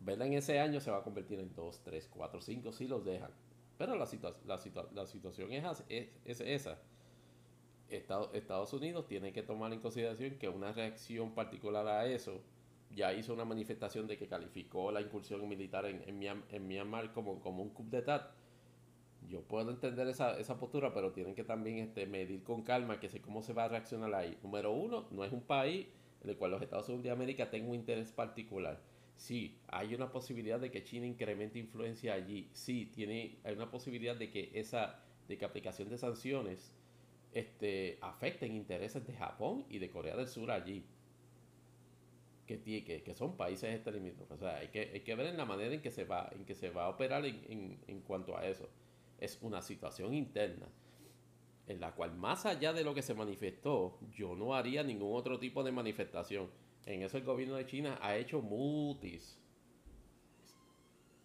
¿Verdad? 0.00 0.26
En 0.26 0.34
ese 0.34 0.60
año 0.60 0.80
se 0.80 0.90
va 0.90 0.98
a 0.98 1.02
convertir 1.02 1.40
en 1.40 1.54
dos, 1.54 1.80
tres, 1.82 2.08
cuatro, 2.08 2.40
cinco 2.40 2.72
si 2.72 2.86
los 2.86 3.04
dejan. 3.04 3.30
Pero 3.78 3.96
la, 3.96 4.08
la, 4.46 4.60
la 4.94 5.06
situación 5.06 5.52
es, 5.52 6.40
esa. 6.40 6.78
Estados, 7.88 8.72
Unidos 8.72 9.06
tiene 9.06 9.32
que 9.32 9.42
tomar 9.42 9.72
en 9.72 9.80
consideración 9.80 10.38
que 10.38 10.48
una 10.48 10.72
reacción 10.72 11.34
particular 11.34 11.86
a 11.86 12.06
eso 12.06 12.40
ya 12.96 13.12
hizo 13.12 13.32
una 13.32 13.44
manifestación 13.44 14.08
de 14.08 14.16
que 14.16 14.26
calificó 14.26 14.90
la 14.90 15.00
incursión 15.00 15.46
militar 15.48 15.86
en, 15.86 16.02
en, 16.50 16.66
Myanmar 16.66 17.12
como, 17.12 17.38
como 17.38 17.62
un 17.62 17.70
coup 17.70 17.88
d'etat 17.88 18.32
yo 19.28 19.42
puedo 19.42 19.70
entender 19.70 20.06
esa, 20.08 20.38
esa 20.38 20.58
postura, 20.58 20.92
pero 20.92 21.12
tienen 21.12 21.34
que 21.34 21.44
también 21.44 21.78
este, 21.78 22.06
medir 22.06 22.42
con 22.42 22.62
calma 22.62 23.00
que 23.00 23.08
sé 23.08 23.20
cómo 23.20 23.42
se 23.42 23.52
va 23.52 23.64
a 23.64 23.68
reaccionar 23.68 24.14
ahí. 24.14 24.38
Número 24.42 24.72
uno, 24.72 25.08
no 25.10 25.24
es 25.24 25.32
un 25.32 25.42
país 25.42 25.86
en 26.22 26.30
el 26.30 26.36
cual 26.36 26.52
los 26.52 26.62
Estados 26.62 26.88
Unidos 26.88 27.04
de 27.04 27.10
América 27.10 27.50
tengan 27.50 27.70
un 27.70 27.74
interés 27.74 28.12
particular. 28.12 28.80
Sí, 29.16 29.58
hay 29.68 29.94
una 29.94 30.12
posibilidad 30.12 30.60
de 30.60 30.70
que 30.70 30.84
China 30.84 31.06
incremente 31.06 31.58
influencia 31.58 32.14
allí. 32.14 32.48
Sí, 32.52 32.86
tiene, 32.86 33.38
hay 33.44 33.54
una 33.54 33.70
posibilidad 33.70 34.14
de 34.14 34.30
que 34.30 34.50
esa 34.54 35.02
de 35.26 35.36
que 35.36 35.44
aplicación 35.44 35.88
de 35.88 35.98
sanciones 35.98 36.72
este, 37.32 37.98
afecten 38.00 38.54
intereses 38.54 39.04
de 39.06 39.12
Japón 39.14 39.64
y 39.68 39.78
de 39.78 39.90
Corea 39.90 40.16
del 40.16 40.28
Sur 40.28 40.50
allí. 40.50 40.84
Que, 42.46 42.62
que, 42.62 43.02
que 43.02 43.14
son 43.14 43.36
países 43.36 43.74
este 43.74 43.90
O 44.30 44.36
sea, 44.36 44.58
hay 44.58 44.68
que, 44.68 44.90
hay 44.94 45.00
que 45.00 45.14
ver 45.16 45.26
en 45.26 45.36
la 45.36 45.44
manera 45.44 45.74
en 45.74 45.82
que 45.82 45.90
se 45.90 46.04
va, 46.04 46.30
en 46.32 46.44
que 46.44 46.54
se 46.54 46.70
va 46.70 46.84
a 46.84 46.88
operar 46.90 47.26
en, 47.26 47.44
en, 47.48 47.78
en 47.88 48.00
cuanto 48.02 48.36
a 48.36 48.46
eso 48.46 48.68
es 49.18 49.38
una 49.42 49.62
situación 49.62 50.14
interna 50.14 50.66
en 51.66 51.80
la 51.80 51.92
cual 51.92 52.14
más 52.14 52.46
allá 52.46 52.72
de 52.72 52.84
lo 52.84 52.94
que 52.94 53.02
se 53.02 53.14
manifestó, 53.14 53.98
yo 54.12 54.36
no 54.36 54.54
haría 54.54 54.82
ningún 54.84 55.16
otro 55.16 55.38
tipo 55.38 55.64
de 55.64 55.72
manifestación. 55.72 56.48
En 56.84 57.02
eso 57.02 57.18
el 57.18 57.24
gobierno 57.24 57.56
de 57.56 57.66
China 57.66 57.98
ha 58.00 58.16
hecho 58.16 58.40
mutis. 58.40 59.38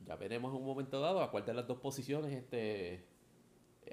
Ya 0.05 0.15
veremos 0.15 0.51
en 0.51 0.61
un 0.61 0.65
momento 0.65 0.99
dado 0.99 1.21
a 1.21 1.29
cuál 1.29 1.45
de 1.45 1.53
las 1.53 1.67
dos 1.67 1.77
posiciones 1.77 2.33
este, 2.33 3.05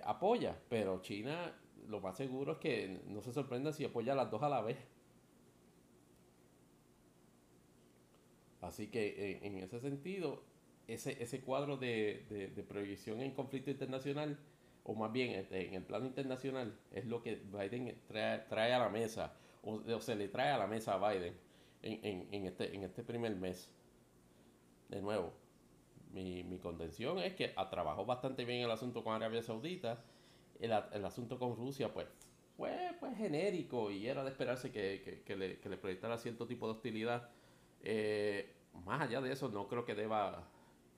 apoya, 0.05 0.59
pero 0.70 1.03
China 1.03 1.55
lo 1.87 2.01
más 2.01 2.16
seguro 2.16 2.53
es 2.53 2.59
que 2.59 3.01
no 3.07 3.20
se 3.20 3.33
sorprenda 3.33 3.72
si 3.72 3.85
apoya 3.85 4.14
las 4.14 4.31
dos 4.31 4.43
a 4.43 4.49
la 4.49 4.62
vez. 4.62 4.79
Así 8.68 8.88
que 8.88 9.40
en 9.42 9.56
ese 9.56 9.80
sentido, 9.80 10.42
ese, 10.86 11.22
ese 11.22 11.40
cuadro 11.40 11.78
de, 11.78 12.52
de, 12.54 12.62
prohibición 12.62 13.20
en 13.22 13.32
conflicto 13.32 13.70
internacional, 13.70 14.38
o 14.84 14.94
más 14.94 15.10
bien 15.10 15.30
este, 15.32 15.68
en 15.68 15.74
el 15.74 15.84
plano 15.84 16.06
internacional, 16.06 16.78
es 16.92 17.06
lo 17.06 17.22
que 17.22 17.36
Biden 17.36 17.98
trae, 18.06 18.40
trae 18.40 18.74
a 18.74 18.78
la 18.78 18.90
mesa, 18.90 19.34
o, 19.62 20.00
se 20.00 20.16
le 20.16 20.28
trae 20.28 20.50
a 20.50 20.58
la 20.58 20.66
mesa 20.66 20.94
a 20.94 21.10
Biden 21.10 21.34
en, 21.82 22.28
en, 22.30 22.46
este, 22.46 22.74
en 22.74 22.84
este 22.84 23.02
primer 23.02 23.34
mes. 23.36 23.70
De 24.90 25.00
nuevo, 25.00 25.32
mi, 26.12 26.44
mi 26.44 26.58
contención 26.58 27.18
es 27.18 27.34
que 27.34 27.52
ha 27.56 27.70
trabajado 27.70 28.04
bastante 28.04 28.44
bien 28.44 28.62
el 28.62 28.70
asunto 28.70 29.02
con 29.02 29.14
Arabia 29.14 29.42
Saudita, 29.42 30.04
el, 30.60 30.72
el 30.92 31.04
asunto 31.06 31.38
con 31.38 31.56
Rusia, 31.56 31.92
pues 31.92 32.06
fue 32.58 32.76
pues, 33.00 33.16
genérico 33.16 33.90
y 33.90 34.08
era 34.08 34.24
de 34.24 34.30
esperarse 34.30 34.70
que, 34.70 35.00
que, 35.02 35.22
que, 35.22 35.36
le, 35.36 35.58
que 35.58 35.68
le 35.68 35.78
proyectara 35.78 36.18
cierto 36.18 36.46
tipo 36.46 36.66
de 36.66 36.72
hostilidad. 36.72 37.30
Eh, 37.82 38.57
más 38.85 39.03
allá 39.03 39.20
de 39.20 39.33
eso, 39.33 39.49
no 39.49 39.68
creo 39.68 39.85
que 39.85 39.95
deba 39.95 40.49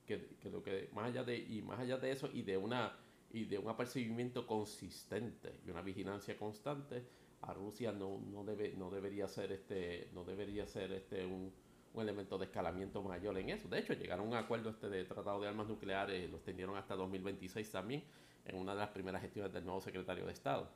que, 0.07 0.51
lo 0.51 0.62
que 0.62 0.89
más 0.93 1.07
allá 1.07 1.24
de 1.24 1.37
y 1.37 1.62
más 1.62 1.78
allá 1.78 1.99
de 1.99 2.11
eso 2.11 2.28
y 2.33 2.43
de 2.43 2.57
una 2.57 2.97
y 3.33 3.45
de 3.45 3.59
un 3.59 3.68
apercibimiento 3.68 4.47
consistente 4.47 5.61
y 5.64 5.70
una 5.70 5.83
vigilancia 5.83 6.37
constante 6.37 7.05
a 7.43 7.53
Rusia 7.53 7.93
no, 7.93 8.18
no 8.18 8.45
debe 8.45 8.74
no 8.76 8.91
debería 8.91 9.28
ser 9.28 9.53
este 9.53 10.11
no 10.12 10.24
debería 10.24 10.66
ser 10.66 10.93
este 10.93 11.24
un, 11.24 11.53
un, 11.95 12.03
elemento 12.03 12.39
de 12.39 12.47
escalamiento 12.47 13.03
mayor 13.03 13.39
en 13.39 13.51
eso. 13.51 13.68
De 13.68 13.78
hecho 13.78 13.93
llegaron 13.95 14.26
a 14.26 14.28
un 14.31 14.35
acuerdo 14.35 14.70
este 14.70 14.89
de 14.89 15.05
tratado 15.05 15.41
de 15.41 15.49
armas 15.49 15.68
nucleares 15.68 16.28
lo 16.28 16.37
extendieron 16.39 16.76
hasta 16.76 16.97
2026 16.97 17.70
también 17.70 18.05
en 18.45 18.57
una 18.57 18.72
de 18.72 18.81
las 18.81 18.91
primeras 18.91 19.22
gestiones 19.22 19.53
del 19.53 19.64
nuevo 19.64 19.81
secretario 19.81 20.26
de 20.26 20.33
Estado. 20.33 20.68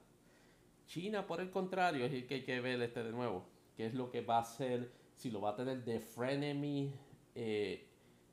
China 0.86 1.26
por 1.26 1.40
el 1.40 1.50
contrario 1.50 2.04
es 2.04 2.12
el 2.12 2.26
que 2.26 2.34
hay 2.34 2.44
que 2.44 2.60
ver 2.60 2.80
este 2.82 3.02
de 3.02 3.10
nuevo 3.10 3.46
qué 3.76 3.86
es 3.86 3.94
lo 3.94 4.10
que 4.10 4.20
va 4.20 4.36
a 4.36 4.42
hacer 4.42 4.92
si 5.14 5.30
lo 5.30 5.40
va 5.40 5.50
a 5.50 5.56
tener 5.56 5.84
de 5.84 6.00
frenemy 6.00 6.92
eh, 7.34 7.86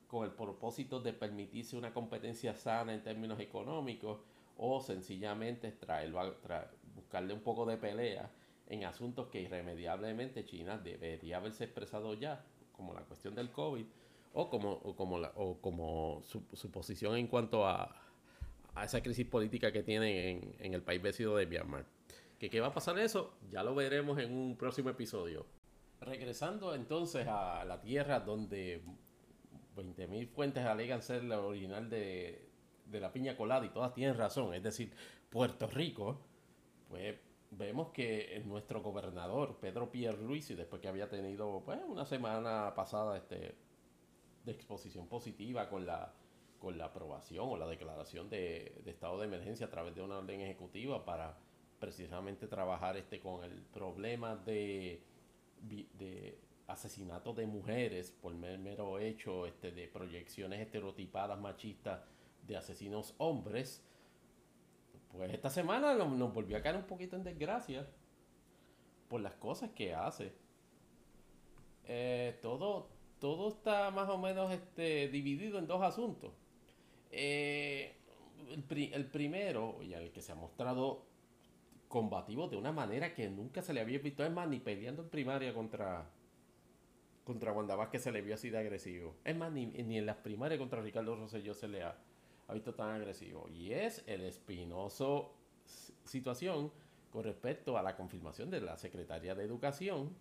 con 0.08 0.26
el 0.26 0.32
propósito 0.32 1.00
de 1.00 1.14
permitirse 1.14 1.78
una 1.78 1.94
competencia 1.94 2.54
sana 2.54 2.94
en 2.94 3.04
términos 3.04 3.40
económicos 3.40 4.20
o 4.58 4.82
sencillamente 4.82 5.72
traer, 5.72 6.14
buscarle 6.96 7.34
un 7.34 7.42
poco 7.42 7.66
de 7.66 7.78
pelea 7.78 8.30
en 8.68 8.84
asuntos 8.86 9.28
que 9.28 9.42
irremediablemente 9.42 10.46
China 10.46 10.78
debería 10.78 11.38
haberse 11.38 11.66
expresado 11.66 12.14
ya 12.14 12.44
como 12.72 12.94
la 12.94 13.02
cuestión 13.02 13.36
del 13.36 13.52
COVID 13.52 13.86
o 14.34 14.50
como, 14.50 14.72
o 14.72 14.96
como, 14.96 15.20
la, 15.20 15.32
o 15.36 15.60
como 15.60 16.22
su, 16.24 16.44
su, 16.54 16.72
posición 16.72 17.16
en 17.18 17.28
cuanto 17.28 17.66
a, 17.66 17.96
a, 18.76 18.86
esa 18.86 19.02
crisis 19.02 19.26
política 19.26 19.72
que 19.72 19.84
tienen 19.84 20.16
en, 20.16 20.56
en 20.60 20.74
el 20.74 20.82
país 20.82 21.02
vecino 21.02 21.36
de 21.36 21.46
Myanmar. 21.46 21.86
¿Que 22.40 22.50
¿Qué 22.50 22.60
va 22.60 22.68
a 22.68 22.74
pasar 22.74 22.98
eso? 22.98 23.34
Ya 23.50 23.62
lo 23.64 23.76
veremos 23.76 24.18
en 24.20 24.32
un 24.34 24.58
próximo 24.58 24.90
episodio. 24.90 25.46
Regresando 26.02 26.74
entonces 26.74 27.28
a 27.28 27.64
la 27.64 27.80
tierra 27.80 28.20
donde 28.20 28.82
20.000 29.76 30.28
fuentes 30.30 30.66
alegan 30.66 31.02
ser 31.02 31.24
la 31.24 31.40
original 31.40 31.90
de, 31.90 32.50
de 32.86 33.00
la 33.00 33.14
piña 33.14 33.38
colada 33.38 33.66
y 33.66 33.70
todas 33.70 33.94
tienen 33.94 34.18
razón, 34.18 34.54
es 34.54 34.64
decir, 34.64 34.92
Puerto 35.30 35.68
Rico, 35.68 36.20
pues 36.90 37.16
vemos 37.52 37.90
que 37.90 38.42
nuestro 38.46 38.82
gobernador 38.82 39.58
Pedro 39.60 39.92
Pierluisi, 39.92 40.56
después 40.56 40.82
que 40.82 40.88
había 40.88 41.10
tenido 41.10 41.62
pues 41.64 41.80
una 41.88 42.06
semana 42.06 42.74
pasada 42.76 43.18
este 43.18 43.56
de 44.44 44.52
exposición 44.52 45.08
positiva 45.08 45.70
con 45.70 45.86
la 45.86 46.14
con 46.60 46.78
la 46.78 46.86
aprobación 46.86 47.48
o 47.50 47.58
la 47.58 47.68
declaración 47.68 48.30
de, 48.30 48.82
de, 48.84 48.92
estado 48.92 49.20
de 49.20 49.26
emergencia 49.26 49.66
a 49.66 49.70
través 49.70 49.96
de 49.96 50.02
una 50.04 50.20
orden 50.20 50.42
ejecutiva 50.42 51.04
para 51.04 51.36
precisamente 51.80 52.48
trabajar 52.48 52.98
este 52.98 53.20
con 53.20 53.44
el 53.44 53.64
problema 53.74 54.36
de, 54.36 55.02
de 55.62 56.38
asesinatos 56.72 57.36
de 57.36 57.46
mujeres 57.46 58.12
por 58.12 58.34
mero 58.34 59.00
hecho 59.00 59.46
este, 59.46 59.72
de 59.72 59.88
proyecciones 59.88 60.62
estereotipadas 60.62 61.40
machistas 61.40 62.02
de 62.48 62.58
asesinos 62.58 63.14
hombres, 63.18 63.84
pues 65.12 65.34
esta 65.34 65.50
semana 65.50 65.94
nos, 65.94 66.34
volvió 66.34 66.58
a 66.58 66.62
caer 66.62 66.78
un 66.78 66.88
poquito 66.88 67.16
en 67.16 67.24
desgracia 67.24 67.88
por 69.10 69.22
las 69.22 69.34
cosas 69.34 69.72
que 69.72 69.94
hace. 69.94 70.34
Eh, 71.86 72.40
todo, 72.42 72.90
todo 73.20 73.50
está 73.50 73.92
más 73.92 74.10
o 74.10 74.18
menos 74.18 74.52
este, 74.52 75.10
dividido 75.10 75.60
en 75.60 75.68
dos 75.68 75.82
asuntos. 75.82 76.32
Eh, 77.12 77.98
el, 78.50 78.94
el, 78.94 79.06
primero, 79.08 79.80
y 79.84 79.94
el 79.94 80.12
que 80.12 80.22
se 80.22 80.32
ha 80.32 80.36
mostrado 80.36 81.06
combativo 81.92 82.48
de 82.48 82.58
una 82.58 82.72
manera 82.72 83.14
que 83.14 83.30
nunca 83.30 83.62
se 83.62 83.74
le 83.74 83.82
había 83.82 84.00
visto, 84.00 84.26
es 84.26 84.32
más, 84.32 84.48
ni 84.48 84.60
peleando 84.60 85.04
en 85.04 85.10
primaria 85.10 85.54
contra, 85.54 86.10
contra 87.24 87.52
Wanda 87.52 87.76
Vázquez 87.76 88.02
se 88.02 88.12
le 88.12 88.22
vio 88.22 88.34
así 88.34 88.50
de 88.50 88.58
agresivo. 88.58 89.18
Es 89.24 89.36
más, 89.36 89.52
ni, 89.52 89.68
ni 89.68 90.00
en 90.00 90.08
las 90.08 90.16
primarias 90.16 90.58
contra 90.58 90.82
Ricardo 90.82 91.16
Rosselló 91.16 91.54
se 91.54 91.68
le 91.68 91.84
ha, 91.84 91.96
visto 92.52 92.74
tan 92.74 92.90
agresivo. 92.90 93.48
Y 93.50 93.72
es 93.72 94.04
el 94.08 94.22
espinoso 94.24 95.36
situación 96.04 96.72
con 97.12 97.24
respecto 97.24 97.78
a 97.78 97.84
la 97.84 97.96
confirmación 97.96 98.50
de 98.50 98.62
la 98.62 98.78
Secretaría 98.78 99.36
de 99.36 99.44
Educación, 99.44 100.16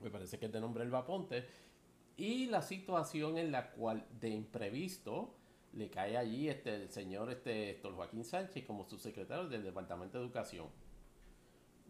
me 0.00 0.10
parece 0.10 0.38
que 0.38 0.46
es 0.46 0.52
de 0.52 0.60
nombre 0.60 0.84
Elba 0.84 1.04
Ponte, 1.04 1.44
y 2.16 2.46
la 2.46 2.62
situación 2.62 3.36
en 3.36 3.52
la 3.52 3.70
cual 3.72 4.06
de 4.20 4.30
imprevisto 4.30 5.34
le 5.72 5.88
cae 5.88 6.16
allí 6.16 6.48
este, 6.48 6.74
el 6.74 6.90
señor 6.90 7.30
este, 7.30 7.70
Héctor 7.70 7.94
Joaquín 7.94 8.24
Sánchez 8.24 8.64
como 8.66 8.84
subsecretario 8.84 9.48
del 9.48 9.62
Departamento 9.62 10.18
de 10.18 10.24
Educación. 10.24 10.66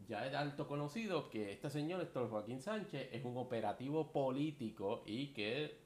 Ya 0.06 0.26
es 0.26 0.34
alto 0.34 0.66
conocido 0.66 1.30
que 1.30 1.52
este 1.52 1.70
señor 1.70 2.00
Héctor 2.00 2.28
Joaquín 2.28 2.60
Sánchez 2.60 3.08
es 3.12 3.24
un 3.24 3.36
operativo 3.36 4.10
político 4.12 5.02
y 5.06 5.28
que 5.28 5.78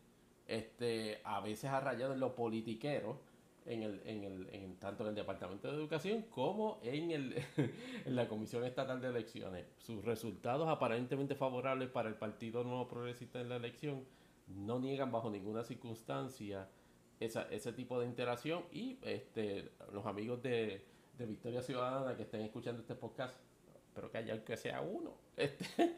este, 0.47 1.21
a 1.25 1.41
veces 1.41 1.71
ha 1.71 1.81
rayado 1.81 2.15
en 2.15 2.21
lo 2.21 2.35
politiquero, 2.35 3.21
en 3.67 3.83
el, 3.83 4.03
en 4.05 4.25
el, 4.25 4.49
en, 4.53 4.77
tanto 4.77 5.05
en 5.05 5.11
el 5.11 5.15
Departamento 5.15 5.69
de 5.69 5.75
Educación 5.75 6.23
como 6.31 6.81
en, 6.83 7.11
el, 7.11 7.35
en 8.05 8.17
la 8.17 8.29
Comisión 8.29 8.65
Estatal 8.65 9.01
de 9.01 9.09
Elecciones. 9.09 9.67
Sus 9.79 10.05
resultados 10.05 10.69
aparentemente 10.69 11.35
favorables 11.35 11.89
para 11.89 12.09
el 12.09 12.17
Partido 12.17 12.65
Nuevo 12.65 12.89
Progresista 12.89 13.41
en 13.41 13.49
la 13.49 13.57
elección 13.57 14.05
no 14.49 14.79
niegan 14.79 15.11
bajo 15.11 15.31
ninguna 15.31 15.65
circunstancia 15.65 16.69
esa, 17.21 17.43
ese 17.51 17.73
tipo 17.73 18.01
de 18.01 18.07
interacción 18.07 18.65
y 18.73 18.99
este, 19.03 19.71
los 19.93 20.07
amigos 20.07 20.43
de, 20.43 20.85
de 21.19 21.27
Victoria 21.27 21.63
Ciudadana 21.63 22.17
que 22.17 22.23
estén 22.23 22.43
escuchando 22.43 22.81
este 22.81 22.95
podcast 22.95 23.37
espero 23.95 24.11
que 24.11 24.19
haya 24.19 24.45
que 24.45 24.57
sea 24.57 24.81
uno. 24.81 25.15
Este, 25.37 25.95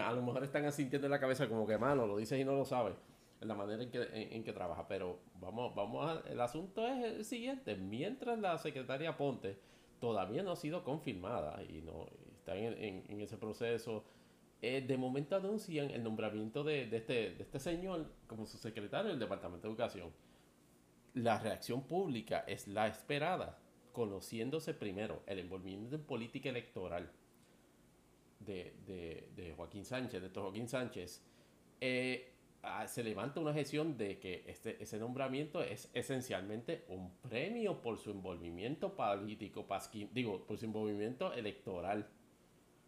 a 0.00 0.12
lo 0.12 0.22
mejor 0.22 0.42
están 0.42 0.64
asintiendo 0.64 1.06
en 1.06 1.10
la 1.10 1.20
cabeza 1.20 1.48
como 1.48 1.66
que, 1.66 1.76
mano, 1.78 2.06
lo 2.06 2.16
dices 2.16 2.40
y 2.40 2.44
no 2.44 2.54
lo 2.54 2.64
sabes 2.64 2.96
en 3.40 3.48
la 3.48 3.54
manera 3.54 3.82
en 3.82 3.90
que, 3.90 4.08
en, 4.12 4.42
que 4.42 4.52
trabaja. 4.52 4.88
Pero 4.88 5.18
vamos, 5.40 5.74
vamos 5.74 6.06
a, 6.08 6.28
el 6.28 6.40
asunto 6.40 6.86
es 6.86 7.04
el 7.04 7.24
siguiente. 7.24 7.76
Mientras 7.76 8.38
la 8.38 8.58
secretaria 8.58 9.16
Ponte 9.16 9.58
todavía 10.00 10.42
no 10.42 10.52
ha 10.52 10.56
sido 10.56 10.82
confirmada 10.82 11.62
y 11.62 11.80
no 11.82 12.06
está 12.38 12.56
en, 12.56 13.04
en, 13.08 13.20
ese 13.20 13.36
proceso, 13.36 14.04
eh, 14.62 14.84
de 14.86 14.96
momento 14.96 15.36
anuncian 15.36 15.90
el 15.90 16.02
nombramiento 16.02 16.64
de, 16.64 16.86
de, 16.86 16.96
este, 16.96 17.30
de 17.34 17.42
este 17.42 17.58
señor 17.58 18.06
como 18.26 18.46
su 18.46 18.58
secretario 18.58 19.10
del 19.10 19.20
Departamento 19.20 19.66
de 19.66 19.72
Educación. 19.72 20.10
La 21.16 21.38
reacción 21.38 21.82
pública 21.82 22.44
es 22.46 22.68
la 22.68 22.86
esperada, 22.86 23.58
conociéndose 23.92 24.72
primero 24.72 25.22
el 25.26 25.40
envolvimiento 25.40 25.96
en 25.96 26.04
política 26.04 26.48
electoral 26.48 27.10
de, 28.38 28.74
de, 29.34 29.54
Joaquín 29.56 29.84
Sánchez, 29.84 30.22
de 30.22 30.28
Joaquín 30.28 30.68
Sánchez. 30.68 31.22
Eh, 31.80 32.36
Ah, 32.68 32.88
se 32.88 33.04
levanta 33.04 33.38
una 33.38 33.52
gestión 33.52 33.96
de 33.96 34.18
que 34.18 34.42
este, 34.48 34.82
ese 34.82 34.98
nombramiento 34.98 35.62
es 35.62 35.88
esencialmente 35.94 36.84
un 36.88 37.12
premio 37.20 37.80
por 37.80 37.96
su 37.96 38.10
envolvimiento 38.10 38.96
político, 38.96 39.64
digo, 40.12 40.44
por 40.44 40.58
su 40.58 40.64
envolvimiento 40.64 41.32
electoral 41.32 42.08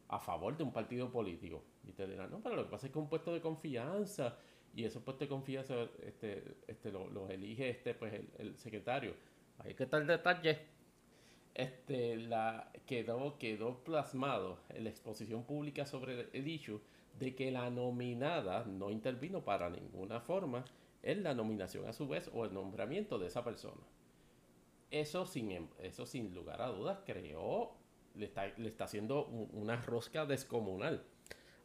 a 0.09 0.19
favor 0.19 0.57
de 0.57 0.65
un 0.65 0.73
partido 0.73 1.13
político. 1.13 1.63
Y 1.85 1.93
te 1.93 2.09
dirán, 2.09 2.29
no, 2.29 2.41
pero 2.41 2.57
lo 2.57 2.65
que 2.65 2.71
pasa 2.71 2.87
es 2.87 2.93
que 2.93 2.99
un 2.99 3.09
puesto 3.09 3.33
de 3.33 3.41
confianza 3.41 4.37
y 4.79 4.85
esos 4.85 5.03
puestos 5.03 5.27
de 5.27 5.29
confianza 5.29 5.75
este, 6.07 6.41
este, 6.69 6.93
los 6.93 7.11
lo 7.11 7.29
elige 7.29 7.69
este, 7.69 7.95
pues, 7.95 8.15
el, 8.39 8.57
secretario. 8.59 9.13
Hay 9.59 9.75
que 9.75 9.83
estar 9.83 10.07
detalle. 10.07 10.57
Este, 11.53 12.17
quedó, 12.87 13.37
quedó 13.39 13.83
plasmado 13.83 14.61
en 14.69 14.85
la 14.85 14.91
exposición 14.91 15.43
pública 15.43 15.85
sobre 15.85 16.29
el 16.33 16.47
issue 16.47 16.81
de 17.19 17.35
que 17.35 17.51
la 17.51 17.69
nominada 17.71 18.65
no 18.67 18.93
intervino 18.93 19.45
para 19.45 19.69
ninguna 19.69 20.21
forma 20.21 20.65
en 21.03 21.25
la 21.25 21.35
nominación 21.35 21.89
a 21.89 21.93
su 21.93 22.07
vez 22.07 22.31
o 22.33 22.45
el 22.45 22.55
nombramiento 22.55 23.19
de 23.19 23.27
esa 23.27 23.43
persona. 23.43 23.83
Eso 24.93 25.27
sin, 25.27 25.51
em, 25.51 25.67
eso 25.83 26.07
sin 26.07 26.33
lugar 26.33 26.63
a 26.63 26.69
dudas 26.69 27.01
creó, 27.05 27.73
le 28.15 28.27
está, 28.27 28.47
le 28.57 28.69
está 28.69 28.85
haciendo 28.85 29.25
una 29.25 29.83
rosca 29.83 30.25
descomunal 30.25 31.03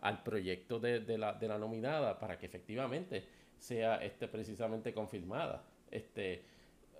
al 0.03 0.21
proyecto 0.21 0.79
de, 0.79 0.99
de, 0.99 1.17
la, 1.17 1.33
de, 1.33 1.47
la, 1.47 1.57
nominada 1.57 2.19
para 2.19 2.37
que 2.37 2.45
efectivamente 2.45 3.23
sea 3.57 4.03
este, 4.03 4.27
precisamente 4.27 4.93
confirmada. 4.93 5.63
Este, 5.89 6.43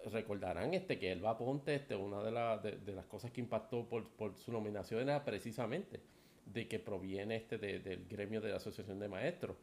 recordarán 0.06 0.74
este, 0.74 0.98
que 0.98 1.12
Elba 1.12 1.38
Ponte, 1.38 1.76
este, 1.76 1.98
una 1.98 2.24
de, 2.24 2.32
la, 2.32 2.58
de, 2.58 2.94
las 2.94 3.06
cosas 3.06 3.32
que 3.32 3.42
impactó 3.42 3.88
por, 3.90 4.08
por 4.12 4.38
su 4.38 4.54
nominación 4.54 5.02
era 5.02 5.24
precisamente 5.26 6.00
de 6.46 6.68
que 6.70 6.80
proviene 6.80 7.36
este 7.36 7.58
de, 7.58 7.80
del 7.80 8.06
gremio 8.08 8.40
de 8.40 8.52
la 8.52 8.56
Asociación 8.56 9.00
de 9.00 9.10
Maestros. 9.10 9.58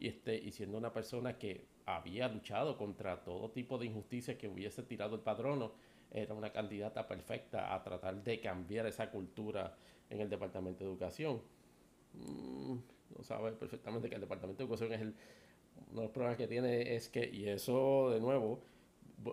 Y, 0.00 0.08
este, 0.08 0.34
y 0.34 0.50
siendo 0.52 0.78
una 0.78 0.92
persona 0.92 1.36
que 1.36 1.66
había 1.84 2.28
luchado 2.28 2.78
contra 2.78 3.22
todo 3.24 3.50
tipo 3.50 3.76
de 3.76 3.86
injusticias 3.86 4.38
que 4.38 4.48
hubiese 4.48 4.82
tirado 4.82 5.16
el 5.16 5.20
padrono, 5.20 5.72
era 6.10 6.32
una 6.32 6.50
candidata 6.50 7.06
perfecta 7.06 7.74
a 7.74 7.82
tratar 7.82 8.22
de 8.24 8.40
cambiar 8.40 8.86
esa 8.86 9.10
cultura 9.10 9.76
en 10.08 10.20
el 10.20 10.30
Departamento 10.30 10.82
de 10.82 10.90
Educación. 10.90 11.42
Mm, 12.16 12.76
no 13.16 13.24
sabe 13.24 13.52
perfectamente 13.52 14.08
que 14.08 14.14
el 14.14 14.20
Departamento 14.20 14.58
de 14.58 14.64
Educación 14.64 14.92
es 14.92 15.00
el, 15.00 15.14
uno 15.90 16.00
de 16.00 16.06
los 16.06 16.10
problemas 16.10 16.36
que 16.36 16.48
tiene 16.48 16.94
es 16.94 17.08
que, 17.08 17.28
y 17.28 17.48
eso 17.48 18.10
de 18.10 18.20
nuevo, 18.20 18.60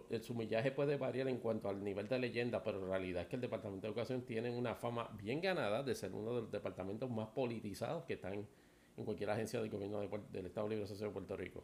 el 0.09 0.21
sumillaje 0.23 0.71
puede 0.71 0.97
variar 0.97 1.27
en 1.27 1.37
cuanto 1.37 1.69
al 1.69 1.83
nivel 1.83 2.07
de 2.07 2.19
leyenda, 2.19 2.63
pero 2.63 2.79
la 2.79 2.87
realidad 2.87 3.23
es 3.23 3.27
que 3.27 3.35
el 3.35 3.41
Departamento 3.41 3.81
de 3.81 3.89
Educación 3.89 4.21
tiene 4.23 4.49
una 4.49 4.75
fama 4.75 5.09
bien 5.21 5.41
ganada 5.41 5.83
de 5.83 5.93
ser 5.95 6.13
uno 6.13 6.33
de 6.35 6.41
los 6.41 6.51
departamentos 6.51 7.09
más 7.09 7.27
politizados 7.29 8.03
que 8.05 8.13
están 8.13 8.47
en 8.95 9.05
cualquier 9.05 9.29
agencia 9.29 9.59
del 9.59 9.69
gobierno 9.69 9.99
de, 9.99 10.09
del 10.31 10.45
Estado 10.45 10.69
Libre 10.69 10.85
Asociado 10.85 11.09
de 11.09 11.13
Puerto 11.13 11.35
Rico. 11.35 11.63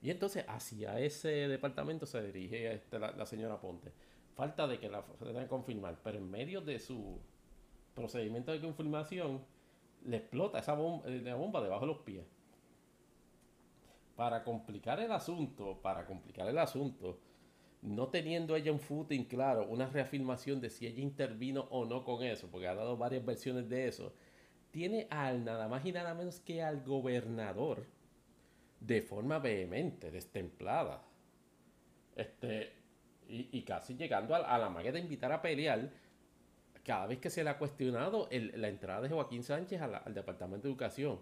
Y 0.00 0.10
entonces 0.10 0.44
hacia 0.48 1.00
ese 1.00 1.28
departamento 1.48 2.06
se 2.06 2.22
dirige 2.22 2.72
este, 2.72 2.98
la, 2.98 3.26
señora 3.26 3.60
Ponte. 3.60 3.92
Falta 4.34 4.66
de 4.68 4.78
que 4.78 4.88
la 4.88 5.04
que 5.04 5.46
confirmar, 5.48 5.98
pero 6.02 6.18
en 6.18 6.30
medio 6.30 6.60
de 6.60 6.78
su 6.78 7.18
procedimiento 7.98 8.52
de 8.52 8.60
confirmación 8.60 9.42
le 10.04 10.16
explota 10.18 10.60
esa 10.60 10.74
bomba, 10.74 11.08
la 11.08 11.34
bomba 11.34 11.60
debajo 11.60 11.82
de 11.82 11.86
los 11.86 11.98
pies 11.98 12.24
para 14.18 14.42
complicar 14.42 14.98
el 14.98 15.12
asunto, 15.12 15.78
para 15.80 16.04
complicar 16.04 16.48
el 16.48 16.58
asunto, 16.58 17.20
no 17.82 18.08
teniendo 18.08 18.56
ella 18.56 18.72
un 18.72 18.80
footing 18.80 19.24
claro, 19.26 19.68
una 19.68 19.86
reafirmación 19.86 20.60
de 20.60 20.70
si 20.70 20.88
ella 20.88 21.00
intervino 21.00 21.68
o 21.70 21.84
no 21.84 22.02
con 22.02 22.24
eso, 22.24 22.48
porque 22.50 22.66
ha 22.66 22.74
dado 22.74 22.96
varias 22.96 23.24
versiones 23.24 23.68
de 23.68 23.86
eso, 23.86 24.12
tiene 24.72 25.06
al 25.10 25.44
nada 25.44 25.68
más 25.68 25.86
y 25.86 25.92
nada 25.92 26.14
menos 26.14 26.40
que 26.40 26.64
al 26.64 26.82
gobernador 26.82 27.86
de 28.80 29.02
forma 29.02 29.38
vehemente, 29.38 30.10
destemplada. 30.10 31.04
Este, 32.16 32.72
y, 33.28 33.62
casi 33.62 33.94
llegando 33.94 34.34
a, 34.34 34.38
a 34.38 34.58
la 34.58 34.68
manera 34.68 34.94
de 34.94 35.00
invitar 35.00 35.30
a 35.30 35.40
pelear 35.40 35.92
cada 36.88 37.06
vez 37.06 37.18
que 37.18 37.28
se 37.28 37.44
le 37.44 37.50
ha 37.50 37.58
cuestionado 37.58 38.30
la 38.30 38.68
entrada 38.68 39.02
de 39.02 39.10
Joaquín 39.10 39.42
Sánchez 39.42 39.78
al 39.82 40.14
Departamento 40.14 40.66
de 40.66 40.72
Educación 40.72 41.18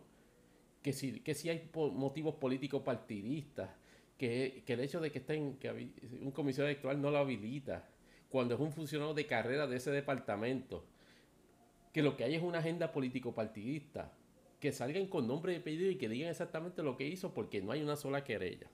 que 0.81 0.93
si, 0.93 1.19
que 1.19 1.35
si 1.35 1.49
hay 1.49 1.69
motivos 1.75 2.37
políticos 2.37 2.83
partidistas, 2.83 3.71
que, 4.17 4.63
que, 4.65 4.75
el 4.75 4.79
hecho 4.79 5.01
de 5.01 5.11
que, 5.11 5.19
estén, 5.19 5.57
que 5.57 5.91
un 6.23 6.31
comisionado 6.31 6.69
electoral 6.69 7.03
no 7.03 7.11
lo 7.11 7.19
habilita, 7.19 7.89
cuando 8.29 8.55
es 8.55 8.61
un 8.61 8.71
funcionario 8.71 9.13
de 9.13 9.27
carrera 9.27 9.67
de 9.67 9.79
ese 9.79 9.91
departamento, 9.91 10.85
que 11.93 12.01
lo 12.01 12.17
que 12.17 12.23
hay 12.23 12.37
es 12.37 12.43
una 12.45 12.61
agenda 12.61 12.93
político-partidista, 12.93 14.13
que 14.61 14.71
salgan 14.71 15.09
con 15.09 15.27
nombre 15.27 15.55
y 15.55 15.57
apellido 15.57 15.91
y 15.91 15.97
que 15.97 16.09
digan 16.09 16.31
exactamente 16.31 16.85
lo 16.85 16.97
que 16.97 17.09
hizo 17.09 17.35
porque 17.35 17.61
no 17.61 17.73
hay 17.73 17.83
una 17.83 17.97
sola 17.97 18.23
querella. 18.23 18.69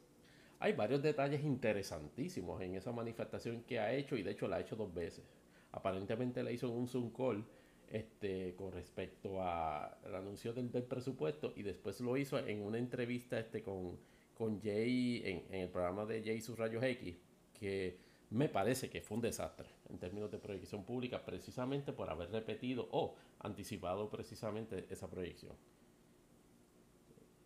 Hay 0.61 0.75
varios 0.75 1.03
detalles 1.03 1.43
interesantísimos 1.43 2.61
en 2.61 2.75
esa 2.75 2.93
manifestación 2.93 3.63
que 3.63 3.81
ha 3.81 3.95
hecho 3.95 4.19
y 4.19 4.23
de 4.23 4.33
hecho 4.33 4.47
la 4.47 4.57
ha 4.57 4.61
hecho 4.61 4.77
dos 4.77 4.93
veces. 4.93 5.25
Aparentemente 5.73 6.43
la 6.43 6.53
hizo 6.53 6.69
en 6.69 6.75
un 6.75 6.87
Zoom 6.87 7.11
call 7.11 7.45
este, 7.93 8.55
con 8.55 8.73
respecto 8.73 9.43
al 9.43 10.15
anuncio 10.15 10.53
del, 10.53 10.71
presupuesto 10.71 11.53
y 11.57 11.63
después 11.63 12.01
lo 12.01 12.17
hizo 12.17 12.39
en 12.39 12.63
una 12.63 12.79
entrevista 12.79 13.39
este, 13.39 13.63
con, 13.63 13.99
con 14.35 14.63
Jay 14.63 15.23
en, 15.25 15.55
el 15.61 15.69
programa 15.69 16.07
de 16.07 16.23
Jay 16.23 16.41
sus 16.41 16.59
rayos 16.59 16.83
X 16.83 17.17
que 17.59 17.99
me 18.31 18.49
parece 18.49 18.89
que 18.89 19.03
fue 19.03 19.17
un 19.17 19.21
desastre 19.21 19.69
en 19.91 19.99
términos 19.99 20.31
de 20.31 20.39
proyección 20.39 20.85
pública 20.85 21.23
precisamente 21.23 21.93
por 21.93 22.09
haber 22.09 22.31
repetido 22.31 22.89
o 22.93 23.15
anticipado 23.41 24.09
precisamente 24.09 24.87
esa 24.89 25.09
proyección. 25.11 25.53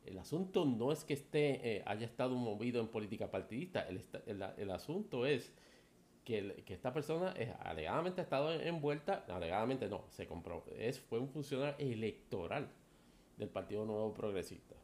El 0.04 0.16
asunto 0.18 0.64
no 0.64 0.92
es 0.92 1.04
que 1.04 1.14
esté, 1.14 1.78
eh, 1.78 1.82
haya 1.84 2.06
estado 2.06 2.36
movido 2.36 2.80
en 2.80 2.86
política 2.86 3.28
partidista, 3.32 3.88
el, 3.88 4.00
el, 4.56 4.70
asunto 4.70 5.26
es 5.26 5.52
que, 6.26 6.64
esta 6.66 6.92
persona 6.92 7.32
es, 7.38 7.50
alegadamente 7.60 8.20
ha 8.20 8.24
estado 8.24 8.52
envuelta, 8.52 9.24
alegadamente 9.28 9.88
no, 9.88 10.04
se 10.10 10.26
compró, 10.26 10.64
es, 10.76 10.98
fue 11.00 11.20
un 11.20 11.28
funcionario 11.28 11.76
electoral 11.78 12.68
del 13.36 13.48
Partido 13.48 13.84
Nuevo 13.86 14.12
Progresista 14.12 14.74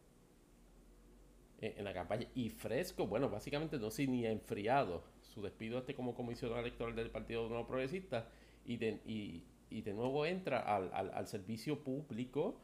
en, 1.60 1.84
la 1.84 1.92
campaña. 1.92 2.28
Y 2.36 2.48
Fresco, 2.50 3.08
bueno, 3.08 3.28
básicamente 3.28 3.76
no 3.78 3.90
se 3.90 4.06
ni 4.06 4.24
enfriado 4.24 5.02
su 5.20 5.42
despido 5.42 5.78
este 5.78 5.94
como 5.94 6.14
comisionado 6.14 6.60
electoral 6.60 6.94
del 6.94 7.10
Partido 7.10 7.48
Nuevo 7.48 7.66
Progresista 7.66 8.28
y 8.64 8.76
de, 8.76 9.00
y, 9.04 9.42
y 9.68 9.82
de 9.82 9.94
nuevo 9.94 10.24
entra 10.24 10.60
al, 10.60 10.90
al, 10.94 11.10
al 11.12 11.26
servicio 11.26 11.82
público 11.82 12.60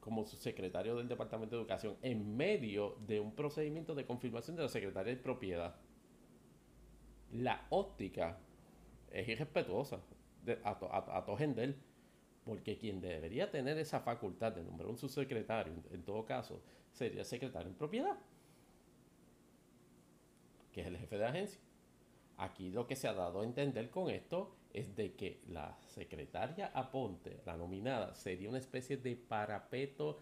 como 0.00 0.26
secretario 0.26 0.96
del 0.96 1.08
Departamento 1.08 1.56
de 1.56 1.62
Educación 1.62 1.96
en 2.02 2.36
medio 2.36 2.96
de 3.06 3.20
un 3.20 3.34
procedimiento 3.34 3.94
de 3.94 4.04
confirmación 4.04 4.56
de 4.56 4.64
la 4.64 4.68
Secretaría 4.68 5.14
de 5.14 5.22
Propiedad. 5.22 5.76
La 7.32 7.66
óptica 7.70 8.38
es 9.10 9.28
irrespetuosa 9.28 10.00
a, 10.64 10.70
a, 10.70 11.18
a 11.18 11.24
porque 12.44 12.76
quien 12.76 13.00
debería 13.00 13.50
tener 13.50 13.78
esa 13.78 14.00
facultad 14.00 14.52
de 14.52 14.64
nombrar 14.64 14.88
un 14.88 14.98
subsecretario, 14.98 15.72
en 15.92 16.02
todo 16.02 16.24
caso, 16.24 16.60
sería 16.90 17.20
el 17.20 17.26
secretario 17.26 17.68
en 17.68 17.76
propiedad, 17.76 18.18
que 20.72 20.80
es 20.80 20.86
el 20.88 20.96
jefe 20.96 21.18
de 21.18 21.26
agencia. 21.26 21.60
Aquí 22.38 22.70
lo 22.70 22.86
que 22.86 22.96
se 22.96 23.06
ha 23.06 23.12
dado 23.12 23.40
a 23.40 23.44
entender 23.44 23.90
con 23.90 24.10
esto 24.10 24.56
es 24.72 24.96
de 24.96 25.14
que 25.14 25.40
la 25.48 25.78
secretaria 25.86 26.72
Aponte, 26.74 27.40
la 27.46 27.56
nominada, 27.56 28.14
sería 28.14 28.48
una 28.48 28.58
especie 28.58 28.96
de 28.96 29.16
parapeto 29.16 30.18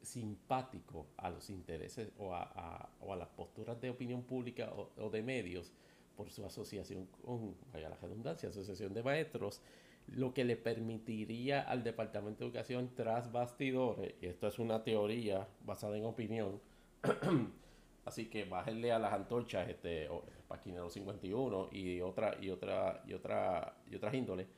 simpático 0.00 1.08
a 1.16 1.30
los 1.30 1.50
intereses 1.50 2.10
o 2.18 2.34
a, 2.34 2.88
las 3.16 3.28
posturas 3.28 3.80
de 3.80 3.90
opinión 3.90 4.22
pública 4.22 4.72
o, 4.72 5.10
de 5.10 5.22
medios 5.22 5.72
por 6.16 6.30
su 6.30 6.44
asociación 6.44 7.06
con, 7.24 7.56
vaya 7.72 7.88
la 7.88 7.96
redundancia, 7.96 8.48
asociación 8.48 8.94
de 8.94 9.02
maestros, 9.02 9.60
lo 10.08 10.34
que 10.34 10.44
le 10.44 10.56
permitiría 10.56 11.62
al 11.62 11.84
Departamento 11.84 12.40
de 12.40 12.46
Educación 12.46 12.90
tras 12.94 13.30
bastidores, 13.30 14.14
y 14.20 14.26
esto 14.26 14.48
es 14.48 14.58
una 14.58 14.82
teoría 14.82 15.48
basada 15.64 15.96
en 15.96 16.04
opinión, 16.04 16.60
Así 18.04 18.26
que 18.26 18.44
bájenle 18.44 18.92
a 18.92 18.98
las 18.98 19.12
antorchas, 19.12 19.68
este, 19.68 20.08
Paquinero 20.48 20.90
51 20.90 21.68
y 21.70 22.00
otra, 22.00 22.36
y 22.40 22.50
otra, 22.50 23.02
y 23.06 23.12
otra, 23.14 23.76
y 23.88 23.94
otras 23.94 24.14
índoles. 24.14 24.48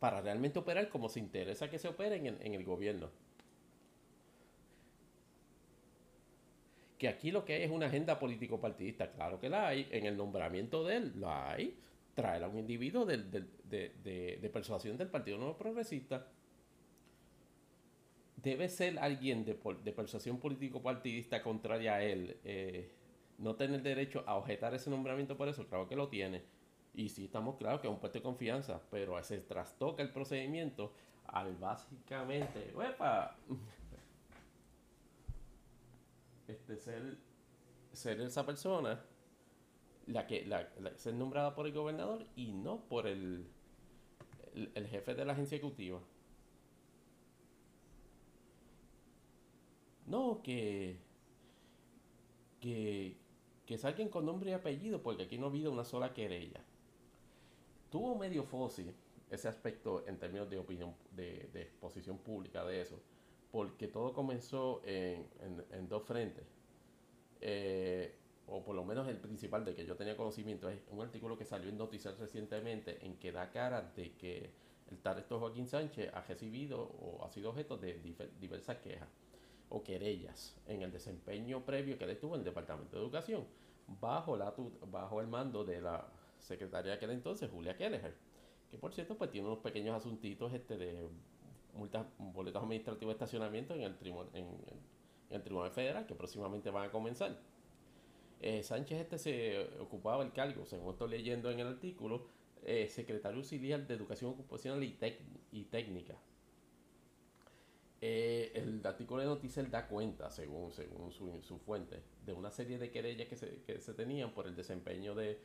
Para 0.00 0.20
realmente 0.20 0.58
operar 0.58 0.88
como 0.88 1.08
se 1.08 1.20
interesa 1.20 1.68
que 1.68 1.78
se 1.78 1.88
operen 1.88 2.26
en, 2.26 2.38
en 2.40 2.54
el 2.54 2.64
gobierno. 2.64 3.10
Que 6.98 7.08
aquí 7.08 7.30
lo 7.30 7.44
que 7.44 7.54
hay 7.54 7.62
es 7.62 7.70
una 7.70 7.86
agenda 7.86 8.18
político-partidista, 8.18 9.12
claro 9.12 9.38
que 9.38 9.48
la 9.48 9.68
hay, 9.68 9.86
en 9.90 10.04
el 10.06 10.16
nombramiento 10.16 10.84
de 10.84 10.96
él, 10.96 11.12
la 11.20 11.52
hay. 11.52 11.78
Traer 12.14 12.42
a 12.42 12.48
un 12.48 12.58
individuo 12.58 13.04
de, 13.04 13.18
de, 13.18 14.38
de 14.40 14.50
persuasión 14.50 14.96
del 14.96 15.08
Partido 15.08 15.38
Nuevo 15.38 15.56
Progresista 15.56 16.26
debe 18.42 18.68
ser 18.68 18.98
alguien 18.98 19.44
de, 19.44 19.58
de 19.84 19.92
persuasión 19.92 20.38
político-partidista 20.38 21.42
contraria 21.42 21.94
a 21.94 22.02
él, 22.02 22.36
eh, 22.44 22.90
no 23.38 23.56
tener 23.56 23.82
derecho 23.82 24.22
a 24.26 24.36
objetar 24.36 24.74
ese 24.74 24.90
nombramiento 24.90 25.36
por 25.36 25.48
eso, 25.48 25.66
claro 25.66 25.88
que 25.88 25.96
lo 25.96 26.08
tiene. 26.08 26.42
Y 26.94 27.08
sí 27.10 27.24
estamos 27.24 27.56
claros 27.56 27.80
que 27.80 27.86
es 27.86 27.92
un 27.92 28.00
puesto 28.00 28.18
de 28.18 28.22
confianza, 28.22 28.80
pero 28.90 29.22
se 29.22 29.38
trastoca 29.38 30.02
el 30.02 30.10
procedimiento 30.10 30.92
al 31.26 31.56
básicamente, 31.56 32.72
¡Uepa! 32.74 33.36
Este, 36.48 36.78
ser, 36.78 37.18
ser 37.92 38.20
esa 38.22 38.44
persona 38.46 39.04
la 40.06 40.26
que 40.26 40.46
la, 40.46 40.66
ser 40.96 41.14
nombrada 41.14 41.54
por 41.54 41.66
el 41.66 41.74
gobernador 41.74 42.26
y 42.34 42.52
no 42.52 42.80
por 42.88 43.06
el, 43.06 43.46
el 44.54 44.86
jefe 44.88 45.14
de 45.14 45.24
la 45.26 45.34
agencia 45.34 45.56
ejecutiva. 45.56 46.00
No, 50.06 50.40
que, 50.42 50.96
que, 52.62 53.18
que 53.66 53.76
salgan 53.76 54.08
con 54.08 54.24
nombre 54.24 54.50
y 54.50 54.54
apellido, 54.54 55.02
porque 55.02 55.24
aquí 55.24 55.36
no 55.36 55.46
ha 55.46 55.50
habido 55.50 55.70
una 55.70 55.84
sola 55.84 56.14
querella. 56.14 56.64
Tuvo 57.90 58.16
medio 58.16 58.42
fósil 58.42 58.94
ese 59.30 59.48
aspecto 59.48 60.06
en 60.06 60.18
términos 60.18 60.48
de 60.48 60.58
opinión, 60.58 60.94
de, 61.14 61.50
de 61.52 61.60
exposición 61.60 62.16
pública 62.16 62.64
de 62.64 62.80
eso, 62.80 62.98
porque 63.50 63.88
todo 63.88 64.12
comenzó 64.12 64.82
en, 64.84 65.26
en, 65.72 65.88
dos 65.88 66.02
frentes. 66.04 66.46
Eh, 67.40 68.14
o 68.46 68.62
por 68.62 68.74
lo 68.74 68.84
menos 68.84 69.06
el 69.08 69.18
principal 69.18 69.64
de 69.64 69.74
que 69.74 69.84
yo 69.84 69.96
tenía 69.96 70.16
conocimiento 70.16 70.68
es 70.68 70.80
un 70.90 71.00
artículo 71.00 71.36
que 71.36 71.44
salió 71.44 71.68
en 71.68 71.78
Noticias 71.78 72.18
recientemente 72.18 73.04
en 73.04 73.16
que 73.16 73.30
da 73.30 73.50
cara 73.50 73.82
de 73.94 74.12
que 74.12 74.50
el 74.90 74.98
tal 74.98 75.22
Joaquín 75.28 75.66
Sánchez 75.66 76.10
ha 76.14 76.22
recibido 76.22 76.80
o 76.80 77.24
ha 77.24 77.30
sido 77.30 77.50
objeto 77.50 77.76
de 77.76 78.00
diversas 78.40 78.78
quejas 78.78 79.08
o 79.68 79.82
querellas 79.82 80.56
en 80.66 80.82
el 80.82 80.90
desempeño 80.90 81.64
previo 81.64 81.98
que 81.98 82.04
él 82.04 82.18
tuvo 82.18 82.34
en 82.34 82.40
el 82.40 82.44
Departamento 82.44 82.96
de 82.96 83.02
Educación, 83.02 83.44
bajo, 84.00 84.36
la, 84.36 84.54
bajo 84.90 85.20
el 85.20 85.26
mando 85.26 85.64
de 85.64 85.82
la 85.82 86.06
secretaria 86.38 86.92
de 86.92 86.96
aquel 86.96 87.10
entonces, 87.10 87.50
Julia 87.50 87.76
Kelleher, 87.76 88.14
que 88.70 88.78
por 88.78 88.94
cierto 88.94 89.16
pues 89.16 89.30
tiene 89.30 89.46
unos 89.46 89.58
pequeños 89.58 89.94
asuntitos 89.94 90.52
este 90.54 90.78
de 90.78 91.06
multas, 91.78 92.06
boletos 92.18 92.62
administrativos 92.62 93.12
de 93.12 93.16
estacionamiento 93.24 93.74
en 93.74 93.82
el, 93.82 93.96
tribunal, 93.96 94.28
en, 94.34 94.46
el 95.30 95.42
Tribunal 95.42 95.70
Federal 95.70 96.06
que 96.06 96.14
próximamente 96.14 96.70
van 96.70 96.88
a 96.88 96.92
comenzar. 96.92 97.38
Eh, 98.40 98.62
Sánchez 98.62 99.00
este 99.00 99.18
se 99.18 99.80
ocupaba 99.80 100.22
el 100.22 100.32
cargo, 100.32 100.64
según 100.66 100.90
estoy 100.90 101.10
leyendo 101.10 101.50
en 101.50 101.60
el 101.60 101.66
artículo, 101.66 102.26
eh, 102.64 102.88
secretario 102.88 103.38
auxiliar 103.38 103.86
de 103.86 103.94
Educación 103.94 104.32
Ocupacional 104.32 104.82
y, 104.82 104.96
y 105.52 105.64
Técnica 105.64 106.16
eh, 108.00 108.52
el 108.54 108.80
artículo 108.86 109.22
de 109.22 109.26
noticias 109.26 109.68
da 109.70 109.88
cuenta, 109.88 110.30
según, 110.30 110.72
según 110.72 111.10
su, 111.10 111.42
su, 111.42 111.58
fuente, 111.58 112.00
de 112.24 112.32
una 112.32 112.50
serie 112.50 112.78
de 112.78 112.90
querellas 112.90 113.26
que 113.26 113.36
se, 113.36 113.62
que 113.62 113.80
se 113.80 113.92
tenían 113.92 114.32
por 114.32 114.46
el 114.46 114.54
desempeño 114.54 115.16
de, 115.16 115.40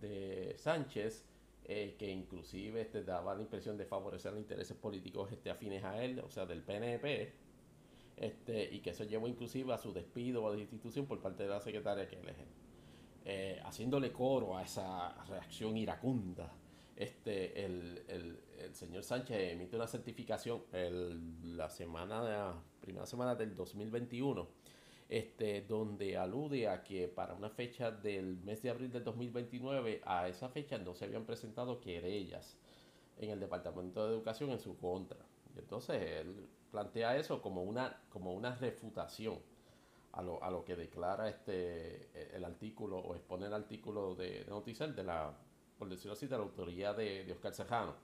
de 0.00 0.54
Sánchez, 0.58 1.24
eh, 1.64 1.96
que 1.98 2.10
inclusive 2.10 2.80
este, 2.80 3.04
daba 3.04 3.34
la 3.34 3.42
impresión 3.42 3.76
de 3.76 3.84
favorecer 3.86 4.32
los 4.32 4.40
intereses 4.40 4.76
políticos 4.76 5.32
este, 5.32 5.50
afines 5.50 5.84
a 5.84 6.02
él, 6.02 6.20
o 6.20 6.30
sea, 6.30 6.46
del 6.46 6.62
PNP, 6.62 7.32
este, 8.16 8.74
y 8.74 8.80
que 8.80 8.90
eso 8.90 9.04
llevó 9.04 9.26
inclusive 9.26 9.72
a 9.72 9.78
su 9.78 9.92
despido 9.92 10.46
a 10.46 10.54
la 10.54 10.60
institución 10.60 11.06
por 11.06 11.20
parte 11.20 11.42
de 11.42 11.48
la 11.48 11.60
secretaria 11.60 12.06
que 12.06 12.18
eh, 13.26 13.60
haciéndole 13.64 14.12
coro 14.12 14.56
a 14.56 14.62
esa 14.62 15.14
reacción 15.24 15.76
iracunda 15.76 16.52
este, 16.96 17.64
el, 17.64 18.04
el, 18.06 18.38
el, 18.60 18.74
señor 18.74 19.02
Sánchez 19.02 19.52
emite 19.52 19.74
una 19.74 19.88
certificación 19.88 20.62
el, 20.72 21.56
la 21.56 21.68
semana 21.68 22.22
la 22.22 22.62
primera 22.80 23.06
semana 23.06 23.34
del 23.34 23.54
2021, 23.54 24.46
este, 25.08 25.62
donde 25.62 26.16
alude 26.16 26.68
a 26.68 26.82
que 26.82 27.08
para 27.08 27.34
una 27.34 27.50
fecha 27.50 27.90
del 27.90 28.38
mes 28.38 28.62
de 28.62 28.70
abril 28.70 28.90
del 28.90 29.04
2029, 29.04 30.02
a 30.04 30.28
esa 30.28 30.48
fecha 30.48 30.78
no 30.78 30.94
se 30.94 31.04
habían 31.04 31.24
presentado 31.24 31.80
querellas 31.80 32.56
en 33.18 33.30
el 33.30 33.40
Departamento 33.40 34.06
de 34.06 34.12
Educación 34.14 34.50
en 34.50 34.58
su 34.58 34.76
contra. 34.76 35.18
Y 35.54 35.58
entonces 35.58 36.02
él 36.20 36.48
plantea 36.70 37.16
eso 37.16 37.40
como 37.40 37.62
una, 37.62 38.02
como 38.10 38.34
una 38.34 38.54
refutación 38.56 39.38
a 40.12 40.22
lo, 40.22 40.42
a 40.42 40.50
lo 40.50 40.64
que 40.64 40.76
declara 40.76 41.28
este 41.28 42.36
el 42.36 42.44
artículo 42.44 42.98
o 42.98 43.14
expone 43.14 43.46
el 43.46 43.54
artículo 43.54 44.14
de, 44.14 44.44
de 44.44 44.50
noticias 44.50 44.94
de 44.94 45.02
la 45.02 45.34
por 45.78 45.88
decirlo 45.88 46.12
así, 46.12 46.26
de 46.26 46.36
la 46.36 46.42
autoría 46.42 46.92
de, 46.92 47.30
Oscar 47.32 47.54
Sejano. 47.54 47.94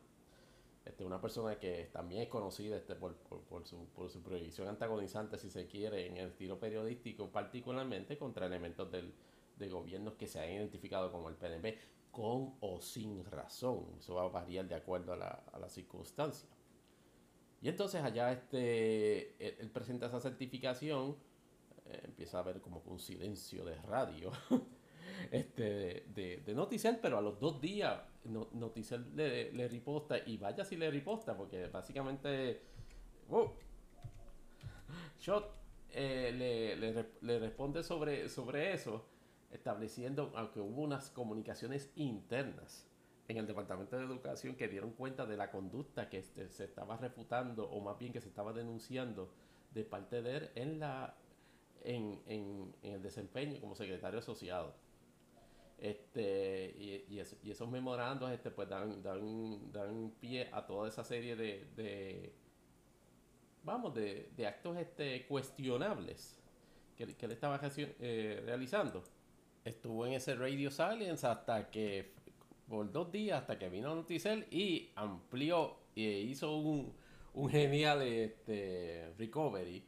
Este, 0.90 1.04
una 1.04 1.20
persona 1.20 1.56
que 1.56 1.88
también 1.92 2.22
es 2.22 2.28
conocida 2.28 2.76
este, 2.76 2.96
por, 2.96 3.14
su, 3.64 4.22
prohibición 4.24 4.66
antagonizante, 4.66 5.38
si 5.38 5.48
se 5.48 5.68
quiere, 5.68 6.08
en 6.08 6.16
el 6.16 6.30
estilo 6.30 6.58
periodístico, 6.58 7.30
particularmente 7.30 8.18
contra 8.18 8.46
elementos 8.46 8.90
del, 8.90 9.14
de 9.56 9.68
gobiernos 9.68 10.14
que 10.14 10.26
se 10.26 10.40
han 10.40 10.50
identificado 10.50 11.12
como 11.12 11.28
el 11.28 11.36
PNP, 11.36 11.78
con 12.10 12.54
o 12.58 12.80
sin 12.80 13.24
razón. 13.24 13.86
Eso 14.00 14.16
va 14.16 14.24
a 14.24 14.28
variar 14.28 14.66
de 14.66 14.74
acuerdo 14.74 15.12
a 15.12 15.16
la, 15.16 15.44
a 15.52 15.68
circunstancia. 15.68 16.48
Y 17.62 17.68
entonces 17.68 18.02
allá 18.02 18.32
este, 18.32 19.60
él, 19.60 19.70
presenta 19.70 20.06
esa 20.06 20.18
certificación, 20.18 21.16
eh, 21.86 22.00
empieza 22.02 22.38
a 22.38 22.40
haber 22.40 22.60
como 22.60 22.82
un 22.86 22.98
silencio 22.98 23.64
de 23.64 23.76
radio 23.82 24.32
este, 25.30 26.04
de, 26.14 26.42
de, 26.44 26.98
pero 27.00 27.18
a 27.18 27.20
los 27.20 27.38
dos 27.38 27.60
días 27.60 28.00
no, 28.24 28.48
le, 29.14 29.52
le, 29.52 29.68
riposta 29.68 30.18
y 30.18 30.36
vaya 30.36 30.64
si 30.64 30.76
le 30.76 30.90
riposta, 30.90 31.36
porque 31.36 31.66
básicamente 31.68 32.60
Shot 35.20 35.52
eh, 35.92 36.32
le, 36.36 36.76
le, 36.76 37.06
le, 37.20 37.38
responde 37.38 37.82
sobre, 37.82 38.28
sobre 38.28 38.72
eso, 38.72 39.06
estableciendo, 39.50 40.32
aunque 40.34 40.60
hubo 40.60 40.82
unas 40.82 41.10
comunicaciones 41.10 41.92
internas 41.96 42.86
en 43.28 43.36
el 43.36 43.46
Departamento 43.46 43.96
de 43.96 44.04
Educación 44.04 44.56
que 44.56 44.68
dieron 44.68 44.92
cuenta 44.92 45.26
de 45.26 45.36
la 45.36 45.50
conducta 45.50 46.08
que 46.08 46.18
este, 46.18 46.48
se 46.48 46.64
estaba 46.64 46.96
refutando, 46.96 47.68
o 47.68 47.80
más 47.80 47.98
bien 47.98 48.12
que 48.12 48.20
se 48.20 48.28
estaba 48.28 48.52
denunciando 48.52 49.32
de 49.72 49.84
parte 49.84 50.22
de 50.22 50.36
él 50.36 50.50
en, 50.56 50.80
la, 50.80 51.14
en, 51.84 52.20
en, 52.26 52.74
en 52.82 52.94
el 52.94 53.02
desempeño 53.02 53.60
como 53.60 53.74
secretario 53.74 54.18
asociado. 54.18 54.74
Este, 55.80 56.76
y, 56.78 57.06
y, 57.08 57.50
esos 57.50 57.70
memorandos 57.70 58.30
este, 58.30 58.50
pues 58.50 58.68
dan, 58.68 59.02
dan, 59.02 59.72
dan 59.72 60.12
pie 60.20 60.46
a 60.52 60.66
toda 60.66 60.86
esa 60.88 61.02
serie 61.04 61.34
de, 61.36 61.66
de 61.74 62.34
vamos, 63.64 63.94
de, 63.94 64.30
de, 64.36 64.46
actos 64.46 64.76
este, 64.76 65.26
cuestionables 65.26 66.38
que, 66.96 67.06
que 67.16 67.24
él 67.24 67.32
estaba 67.32 67.58
eh, 67.78 68.42
realizando. 68.44 69.02
Estuvo 69.64 70.06
en 70.06 70.12
ese 70.12 70.34
Radio 70.34 70.70
Silence 70.70 71.26
hasta 71.26 71.70
que, 71.70 72.12
por 72.68 72.92
dos 72.92 73.10
días, 73.10 73.40
hasta 73.40 73.58
que 73.58 73.70
vino 73.70 73.94
Noticel 73.94 74.46
y 74.50 74.90
amplió 74.96 75.78
e 75.96 76.02
hizo 76.02 76.56
un, 76.58 76.92
un 77.32 77.48
genial 77.48 78.02
este, 78.02 79.14
recovery 79.16 79.82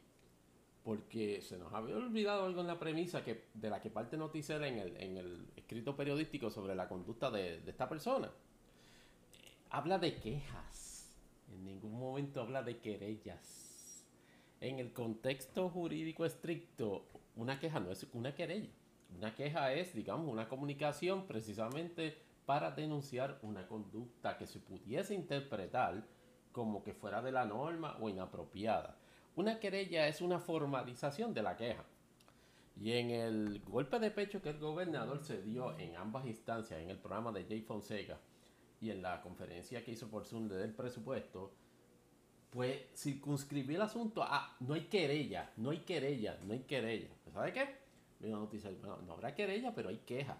porque 0.83 1.41
se 1.41 1.57
nos 1.57 1.73
había 1.73 1.95
olvidado 1.95 2.45
algo 2.45 2.61
en 2.61 2.67
la 2.67 2.77
premisa 2.77 3.23
que, 3.23 3.45
de 3.53 3.69
la 3.69 3.81
que 3.81 3.89
parte 3.89 4.17
Noticel 4.17 4.63
en 4.65 4.79
el, 4.79 4.97
en 4.97 5.17
el 5.17 5.47
escrito 5.55 5.95
periodístico 5.95 6.49
sobre 6.49 6.75
la 6.75 6.89
conducta 6.89 7.31
de, 7.31 7.61
esta 7.65 7.87
persona. 7.87 8.29
habla 9.69 9.97
de 9.97 10.15
quejas, 10.15 11.15
en 11.51 11.63
ningún 11.65 11.97
momento 11.97 12.41
habla 12.41 12.63
de 12.63 12.79
querellas. 12.79 14.05
En 14.59 14.79
el 14.79 14.93
contexto 14.93 15.69
jurídico 15.69 16.25
estricto, 16.25 17.05
una 17.35 17.59
queja 17.59 17.79
no 17.79 17.91
es 17.91 18.05
una 18.13 18.35
querella. 18.35 18.69
Una 19.17 19.35
queja 19.35 19.73
es, 19.73 19.93
digamos, 19.93 20.29
una 20.29 20.49
comunicación 20.49 21.27
precisamente 21.27 22.17
para 22.45 22.71
denunciar 22.71 23.39
una 23.41 23.67
conducta 23.67 24.37
que 24.37 24.47
se 24.47 24.59
pudiese 24.59 25.13
interpretar 25.13 26.05
como 26.51 26.83
que 26.83 26.93
fuera 26.93 27.21
de 27.21 27.31
la 27.31 27.45
norma 27.45 27.97
o 27.99 28.09
inapropiada. 28.09 28.97
Una 29.35 29.59
querella 29.59 30.07
es 30.07 30.21
una 30.21 30.39
formalización 30.39 31.33
de 31.33 31.41
la 31.41 31.57
queja. 31.57 31.83
Y 32.79 32.91
en 32.91 33.09
el 33.09 33.61
golpe 33.61 33.99
de 33.99 34.11
pecho 34.11 34.41
que 34.41 34.49
el 34.49 34.59
gobernador 34.59 35.23
se 35.23 35.41
dio 35.41 35.77
en 35.79 35.95
ambas 35.95 36.25
instancias, 36.25 36.79
en 36.79 36.89
el 36.89 36.99
programa 36.99 37.31
de 37.31 37.45
Jay 37.45 37.61
Fonseca 37.61 38.19
y 38.79 38.91
en 38.91 39.01
la 39.01 39.21
conferencia 39.21 39.83
que 39.83 39.91
hizo 39.91 40.07
por 40.07 40.25
Zoom 40.25 40.47
del 40.47 40.73
presupuesto, 40.73 41.51
pues 42.51 42.81
circunscribió 42.95 43.77
el 43.77 43.81
asunto 43.81 44.21
a 44.23 44.55
no 44.59 44.75
hay 44.75 44.85
querella, 44.85 45.51
no 45.57 45.71
hay 45.71 45.79
querella, 45.79 46.37
no 46.43 46.53
hay 46.53 46.59
querella. 46.59 47.09
¿Sabe 47.31 47.53
qué? 47.53 47.83
noticia, 48.19 48.71
no, 48.71 49.13
habrá 49.13 49.33
querella, 49.33 49.73
pero 49.73 49.89
hay 49.89 49.97
queja. 50.05 50.37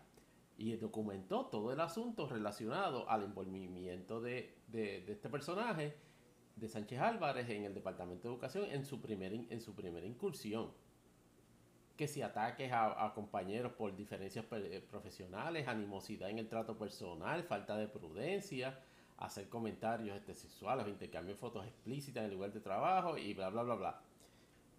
Y 0.57 0.75
documentó 0.75 1.47
todo 1.47 1.73
el 1.73 1.79
asunto 1.79 2.27
relacionado 2.27 3.09
al 3.09 3.23
envolvimiento 3.23 4.21
de 4.21 4.55
este 4.71 5.29
personaje 5.29 5.95
de 6.55 6.67
Sánchez 6.67 6.99
Álvarez 6.99 7.49
en 7.49 7.65
el 7.65 7.73
Departamento 7.73 8.27
de 8.27 8.33
Educación 8.33 8.65
en 8.71 8.85
su, 8.85 9.01
primer, 9.01 9.33
en 9.33 9.61
su 9.61 9.73
primera 9.73 10.05
incursión. 10.05 10.71
Que 11.97 12.07
si 12.07 12.21
ataques 12.21 12.71
a, 12.73 13.11
compañeros 13.13 13.73
por 13.73 13.95
diferencias 13.95 14.45
eh, 14.51 14.83
profesionales, 14.89 15.67
animosidad 15.67 16.29
en 16.29 16.39
el 16.39 16.47
trato 16.47 16.77
personal, 16.77 17.43
falta 17.43 17.77
de 17.77 17.87
prudencia, 17.87 18.79
hacer 19.17 19.47
comentarios 19.47 20.17
este, 20.17 20.33
sexuales, 20.33 20.87
intercambio 20.87 21.33
de 21.33 21.39
fotos 21.39 21.65
explícitas 21.65 22.23
en 22.23 22.29
el 22.29 22.35
lugar 22.35 22.51
de 22.51 22.61
trabajo 22.61 23.17
y 23.17 23.33
bla, 23.33 23.49
bla, 23.49 23.63
bla, 23.63 23.75
bla. 23.75 24.01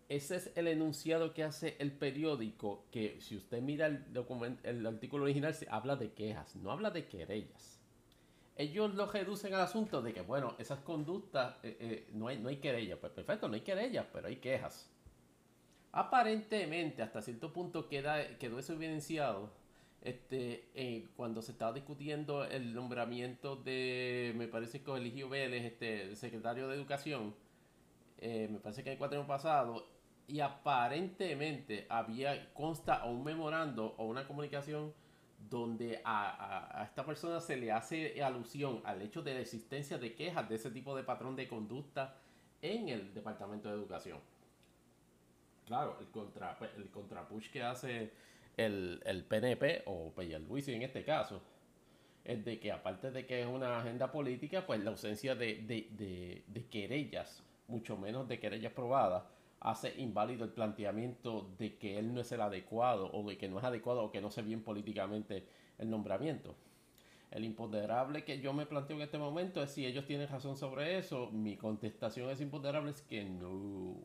Ese 0.09 0.37
es 0.37 0.53
el 0.55 0.68
enunciado 0.68 1.33
que 1.33 1.45
hace 1.45 1.77
el 1.79 1.93
periódico, 1.93 2.85
que 2.91 3.20
si 3.20 3.37
usted 3.37 3.62
mira 3.62 3.87
el, 3.87 4.05
el 4.64 4.87
artículo 4.87 5.25
original, 5.25 5.55
se 5.55 5.66
habla 5.70 5.97
de 5.97 6.12
quejas, 6.12 6.57
no 6.57 6.70
habla 6.70 6.91
de 6.91 7.07
querellas 7.07 7.74
ellos 8.57 8.95
lo 8.95 9.11
reducen 9.11 9.53
al 9.55 9.63
asunto 9.63 10.01
de 10.01 10.13
que, 10.13 10.23
bueno, 10.23 10.55
esas 10.59 10.79
conductas, 10.81 11.57
eh, 11.63 11.77
eh, 11.81 12.09
no, 12.13 12.29
hay, 12.29 12.39
no 12.39 12.49
hay 12.49 12.59
querellas. 12.59 12.99
Pues 12.99 13.13
perfecto, 13.13 13.49
no 13.49 13.55
hay 13.55 13.63
querellas, 13.63 14.07
pero 14.13 14.29
hay 14.29 14.37
quejas. 14.37 14.89
Aparentemente, 15.93 17.03
hasta 17.03 17.23
cierto 17.23 17.53
punto 17.53 17.89
queda, 17.89 18.39
quedó 18.39 18.59
eso 18.59 18.73
evidenciado 18.73 19.51
este, 20.03 20.69
eh, 20.75 21.07
cuando 21.17 21.41
se 21.41 21.53
estaba 21.53 21.73
discutiendo 21.73 22.45
el 22.45 22.75
nombramiento 22.75 23.57
de, 23.57 24.35
me 24.37 24.49
parece 24.49 24.83
que 24.83 24.93
Eligio 24.93 25.29
Vélez, 25.29 25.65
este, 25.65 26.15
secretario 26.17 26.69
de 26.69 26.77
Educación, 26.77 27.35
me 28.21 28.59
parece 28.59 28.83
que 28.83 28.89
en 28.89 28.93
el 28.95 28.99
cuatro 28.99 29.27
pasado, 29.27 29.87
y 30.27 30.41
aparentemente 30.41 31.87
había, 31.91 32.55
consta 32.55 33.05
o 33.05 33.11
un 33.11 33.23
memorando 33.23 33.95
o 33.99 34.07
una 34.07 34.27
comunicación 34.27 34.95
donde 35.49 36.01
a, 36.05 36.85
esta 36.85 37.05
persona 37.05 37.41
se 37.41 37.57
le 37.57 37.71
hace 37.73 38.23
alusión 38.23 38.81
al 38.85 39.03
hecho 39.03 39.23
de 39.23 39.35
la 39.35 39.41
existencia 39.41 39.99
de 39.99 40.15
quejas 40.15 40.49
de 40.49 40.57
ese 40.57 40.71
tipo 40.71 40.97
de 40.97 41.03
patrón 41.03 41.37
de 41.37 41.49
conducta 41.49 42.17
en 42.63 42.89
el 42.89 43.13
Departamento 43.13 43.69
de 43.69 43.75
Educación. 43.75 44.19
Claro, 45.67 45.97
el, 46.01 46.09
contra, 46.09 46.57
el 46.77 46.91
contrapush 46.91 47.51
que 47.51 47.63
hace 47.63 48.13
el, 48.57 49.03
el 49.05 49.25
PNP 49.25 49.83
o 49.87 50.13
Luis 50.49 50.69
en 50.69 50.83
este 50.83 51.05
caso 51.05 51.43
es 52.25 52.45
de 52.45 52.59
que 52.59 52.73
aparte 52.73 53.11
de 53.11 53.27
que 53.27 53.43
es 53.43 53.47
una 53.47 53.79
agenda 53.79 54.11
política, 54.11 54.67
pues 54.67 54.83
la 54.83 54.91
ausencia 54.91 55.35
de, 55.35 55.57
de, 55.63 56.43
de 56.47 56.67
querellas, 56.67 57.43
mucho 57.69 57.97
menos 57.97 58.27
de 58.29 58.39
querellas 58.39 58.73
probadas, 58.73 59.25
hace 59.65 59.99
inválido 59.99 60.45
el 60.45 60.51
planteamiento 60.51 61.51
de 61.59 61.79
que 61.79 61.99
él 61.99 62.12
no 62.12 62.21
es 62.21 62.31
el 62.33 62.43
adecuado 62.43 63.11
o 63.12 63.27
de 63.27 63.39
que 63.39 63.49
no 63.49 63.59
es 63.59 63.65
adecuado 63.65 64.05
o 64.05 64.12
que 64.12 64.21
no 64.21 64.31
sé 64.31 64.43
bien 64.43 64.62
políticamente 64.62 65.47
el 65.79 65.89
nombramiento. 65.89 66.55
El 67.31 67.45
imponderable 67.45 68.25
que 68.25 68.41
yo 68.41 68.53
me 68.53 68.67
planteo 68.67 68.97
en 68.99 69.03
este 69.03 69.17
momento 69.17 69.62
es 69.62 69.71
si 69.71 69.87
ellos 69.87 70.07
tienen 70.07 70.29
razón 70.29 70.59
sobre 70.59 70.99
eso. 70.99 71.31
Mi 71.33 71.57
contestación 71.57 72.29
es 72.29 72.43
imponderable 72.43 72.91
es 72.91 73.01
que 73.01 73.25
no. 73.25 73.97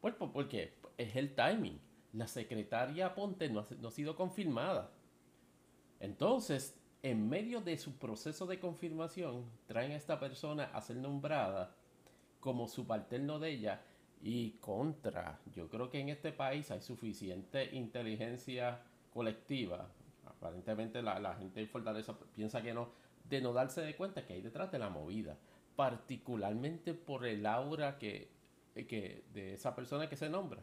Pues, 0.00 0.14
¿por 0.14 0.48
qué? 0.48 0.72
Es 0.96 1.14
el 1.16 1.34
timing. 1.34 1.78
La 2.14 2.26
secretaria 2.26 3.14
Ponte 3.14 3.50
no 3.50 3.60
ha, 3.60 3.66
no 3.78 3.88
ha 3.88 3.92
sido 3.92 4.16
confirmada. 4.16 4.90
Entonces, 6.00 6.80
en 7.02 7.28
medio 7.28 7.60
de 7.60 7.76
su 7.76 7.98
proceso 7.98 8.46
de 8.46 8.58
confirmación, 8.58 9.44
traen 9.66 9.92
a 9.92 9.96
esta 9.96 10.18
persona 10.18 10.70
a 10.72 10.80
ser 10.80 10.96
nombrada 10.96 11.76
como 12.40 12.68
subalterno 12.68 13.38
de 13.38 13.50
ella 13.50 13.82
y 14.22 14.52
contra. 14.60 15.38
Yo 15.54 15.68
creo 15.68 15.90
que 15.90 16.00
en 16.00 16.08
este 16.08 16.32
país 16.32 16.70
hay 16.70 16.80
suficiente 16.80 17.74
inteligencia 17.74 18.80
colectiva. 19.12 19.88
Aparentemente 20.26 21.02
la, 21.02 21.18
la 21.18 21.34
gente 21.34 21.60
de 21.60 21.66
Fortaleza 21.66 22.16
piensa 22.34 22.62
que 22.62 22.74
no, 22.74 22.90
de 23.28 23.40
no 23.40 23.52
darse 23.52 23.80
de 23.82 23.96
cuenta 23.96 24.26
que 24.26 24.34
hay 24.34 24.42
detrás 24.42 24.70
de 24.72 24.78
la 24.78 24.90
movida. 24.90 25.36
Particularmente 25.76 26.94
por 26.94 27.26
el 27.26 27.44
aura 27.46 27.98
que, 27.98 28.30
que 28.74 29.24
de 29.32 29.54
esa 29.54 29.74
persona 29.74 30.08
que 30.08 30.16
se 30.16 30.28
nombra 30.28 30.62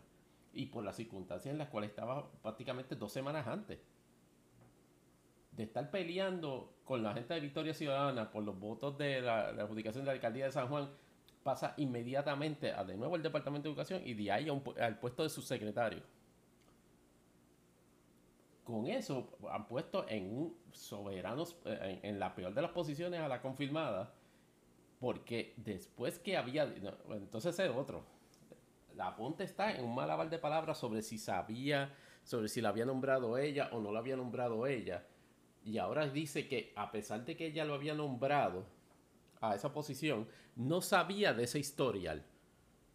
y 0.54 0.68
por 0.68 0.84
las 0.84 0.96
circunstancias 0.96 1.52
en 1.52 1.58
las 1.58 1.70
cuales 1.70 1.92
estaba 1.92 2.30
prácticamente 2.42 2.96
dos 2.96 3.12
semanas 3.12 3.48
antes. 3.48 3.80
De 5.52 5.64
estar 5.64 5.92
peleando 5.92 6.74
con 6.84 7.04
la 7.04 7.14
gente 7.14 7.36
de 7.36 7.40
Victoria 7.40 7.76
Ciudadana 7.76 8.32
por 8.32 8.44
los 8.44 8.60
votos 8.60 8.98
de 8.98 9.22
la, 9.22 9.52
la 9.52 9.64
adjudicación 9.64 10.04
de 10.04 10.08
la 10.08 10.14
alcaldía 10.14 10.46
de 10.46 10.52
San 10.52 10.68
Juan 10.68 10.90
pasa 11.44 11.74
inmediatamente 11.78 12.72
a 12.72 12.84
de 12.84 12.95
nuevo 12.95 13.15
el 13.15 13.22
Departamento 13.22 13.68
de 13.68 13.72
Educación 13.72 14.02
y 14.06 14.14
de 14.14 14.32
ahí 14.32 14.48
al 14.80 14.99
puesto 14.99 15.24
de 15.24 15.30
subsecretario. 15.30 16.02
Con 18.64 18.88
eso 18.88 19.38
han 19.52 19.68
puesto 19.68 20.07
en 20.07 20.38
un 20.38 20.57
soberano, 20.72 21.44
eh, 21.65 21.99
en, 22.02 22.18
la 22.18 22.34
peor 22.34 22.53
de 22.53 22.61
las 22.61 22.72
posiciones 22.72 23.20
a 23.20 23.28
la 23.28 23.41
confirmada, 23.41 24.14
porque 24.99 25.53
después 25.57 26.18
que 26.20 26.38
había, 26.38 26.64
entonces 27.10 27.60
es 27.60 27.70
otro. 27.70 28.06
La 28.95 29.15
ponte 29.15 29.44
está 29.44 29.76
en 29.76 29.84
un 29.84 29.94
malabar 29.94 30.30
de 30.30 30.40
palabras 30.40 30.78
sobre 30.78 31.02
si 31.02 31.18
sabía, 31.18 31.94
sobre 32.24 32.48
si 32.48 32.61
la 32.61 32.70
había 32.70 32.86
nombrado 32.86 33.38
ella 33.38 33.70
o 33.74 33.82
no 33.82 33.91
la 33.91 33.99
había 33.99 34.15
nombrado 34.15 34.65
ella. 34.65 35.06
Y 35.65 35.78
ahora 35.78 36.07
dice 36.07 36.48
que 36.48 36.72
a 36.76 36.91
pesar 36.91 37.26
de 37.26 37.36
que 37.36 37.48
ella 37.48 37.65
lo 37.65 37.74
había 37.74 37.94
nombrado, 37.94 38.65
a 39.44 39.56
esa 39.56 39.74
posición 39.74 40.28
no 40.56 40.82
sabía 40.82 41.34
de 41.34 41.44
ese 41.44 41.60
historial 41.60 42.24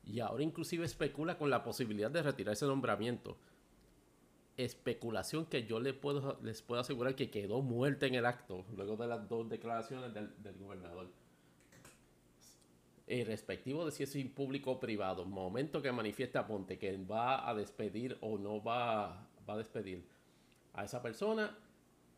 y 0.02 0.20
ahora 0.20 0.42
inclusive 0.42 0.86
especula 0.86 1.36
con 1.36 1.50
la 1.50 1.62
posibilidad 1.62 2.10
de 2.10 2.22
retirar 2.22 2.54
ese 2.54 2.64
nombramiento. 2.64 3.36
Especulación 4.56 5.44
que 5.44 5.66
yo 5.66 5.78
les 5.78 5.92
puedo, 5.92 6.38
les 6.42 6.62
puedo 6.62 6.80
asegurar 6.80 7.14
que 7.14 7.30
quedó 7.30 7.60
muerta 7.60 8.06
en 8.06 8.14
el 8.14 8.24
acto 8.24 8.64
luego 8.74 8.96
de 8.96 9.06
las 9.06 9.28
dos 9.28 9.48
declaraciones 9.50 10.14
del, 10.14 10.32
gobernador. 10.58 11.08
Y 13.06 13.22
respectivo 13.24 13.84
de 13.84 13.92
si 13.92 14.02
es 14.02 14.16
público 14.30 14.72
o 14.72 14.80
privado, 14.80 15.26
momento 15.26 15.82
que 15.82 15.92
manifiesta 15.92 16.46
Ponte 16.46 16.78
que 16.78 16.96
va 16.96 17.48
a 17.48 17.54
despedir 17.54 18.16
o 18.22 18.38
no 18.38 18.62
va, 18.62 19.26
va 19.48 19.54
a 19.54 19.58
despedir 19.58 20.04
a 20.72 20.84
esa 20.84 21.02
persona, 21.02 21.56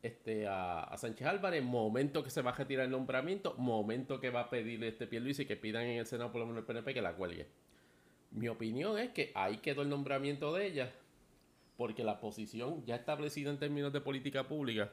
este, 0.03 0.47
a, 0.47 0.95
Sánchez 0.97 1.27
Álvarez, 1.27 1.63
momento 1.63 2.23
que 2.23 2.31
se 2.31 2.43
va 2.43 2.51
a 2.51 2.55
retirar 2.55 2.87
el 2.87 2.91
nombramiento, 2.91 3.55
momento 3.59 4.21
que 4.21 4.31
va 4.31 4.41
a 4.41 4.51
pedir 4.51 4.83
este 4.85 5.09
y 5.13 5.47
que 5.47 5.57
pidan 5.57 5.85
en 5.85 5.99
el 5.99 6.07
Senado 6.07 6.33
por 6.33 6.41
lo 6.41 6.47
menos 6.47 6.61
el 6.61 6.67
PNP 6.67 6.95
que 6.95 7.03
la 7.03 7.15
cuelgue. 7.15 7.47
Mi 8.31 8.49
opinión 8.49 8.99
es 8.99 9.11
que 9.11 9.33
ahí 9.35 9.59
quedó 9.59 9.83
el 9.83 9.89
nombramiento 9.89 10.53
de 10.55 10.67
ella, 10.67 10.93
porque 11.77 12.05
la 12.05 12.21
posición 12.21 12.85
ya 12.85 12.97
establecida 12.97 13.51
en 13.51 13.59
términos 13.59 13.93
de 13.93 14.01
política 14.01 14.47
pública 14.47 14.93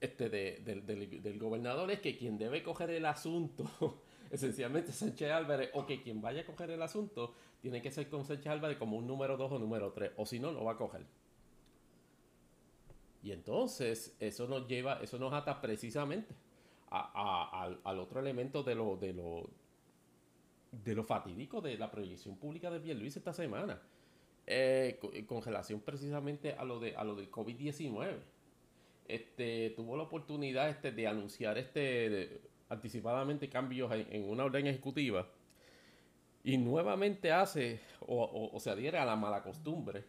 este, 0.00 0.28
del, 0.28 1.38
gobernador 1.38 1.90
es 1.90 2.00
que 2.00 2.16
quien 2.16 2.38
debe 2.38 2.62
coger 2.62 2.90
el 2.90 3.06
asunto, 3.06 4.02
esencialmente 4.30 4.92
Sánchez 4.92 5.30
Álvarez, 5.30 5.70
o 5.74 5.86
que 5.86 6.02
quien 6.02 6.20
vaya 6.20 6.42
a 6.42 6.46
coger 6.46 6.70
el 6.70 6.82
asunto, 6.82 7.34
tiene 7.60 7.82
que 7.82 7.90
ser 7.90 8.08
con 8.08 8.24
Sánchez 8.24 8.46
Álvarez 8.46 8.76
como 8.76 8.96
un 8.96 9.06
número 9.06 9.36
2 9.36 9.52
o 9.52 9.58
número 9.58 9.92
3, 9.92 10.12
o 10.16 10.26
si 10.26 10.38
no, 10.38 10.52
lo 10.52 10.64
va 10.64 10.72
a 10.72 10.76
coger. 10.76 11.02
Y 13.26 13.32
entonces 13.32 14.14
eso 14.20 14.46
nos 14.46 14.68
lleva, 14.68 15.00
eso 15.02 15.18
nos 15.18 15.32
ata 15.32 15.60
precisamente 15.60 16.32
al, 16.92 17.98
otro 17.98 18.20
elemento 18.20 18.62
de 18.62 18.76
lo, 18.76 18.96
de 18.96 19.12
lo, 19.12 19.50
de 20.70 20.94
lo 20.94 21.02
fatídico 21.02 21.60
de 21.60 21.76
la 21.76 21.90
proyección 21.90 22.36
pública 22.36 22.70
de 22.70 22.94
Luis 22.94 23.16
esta 23.16 23.32
semana. 23.32 23.82
Eh, 24.46 25.00
con, 25.26 25.42
relación 25.42 25.80
precisamente 25.80 26.52
a 26.52 26.64
lo 26.64 26.78
de 26.78 26.94
a 26.94 27.02
lo 27.02 27.16
del 27.16 27.28
COVID-19. 27.28 28.14
Este, 29.08 29.70
tuvo 29.70 29.96
la 29.96 30.04
oportunidad 30.04 30.68
este, 30.68 30.92
de 30.92 31.08
anunciar 31.08 31.58
este 31.58 32.42
anticipadamente 32.68 33.48
cambios 33.48 33.90
en, 33.92 34.22
una 34.30 34.44
orden 34.44 34.68
ejecutiva 34.68 35.26
y 36.44 36.58
nuevamente 36.58 37.32
hace 37.32 37.80
o 38.06 38.56
se 38.60 38.70
adhiere 38.70 38.98
a 38.98 39.04
la 39.04 39.16
mala 39.16 39.42
costumbre 39.42 40.04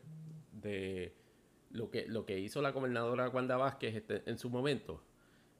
de 0.51 1.26
lo 1.71 1.89
que, 1.91 2.05
lo 2.07 2.25
que 2.25 2.39
hizo 2.39 2.61
la 2.61 2.71
gobernadora 2.71 3.29
Wanda 3.29 3.57
Vázquez 3.57 3.95
este, 3.95 4.23
en 4.25 4.37
su 4.37 4.49
momento, 4.49 5.01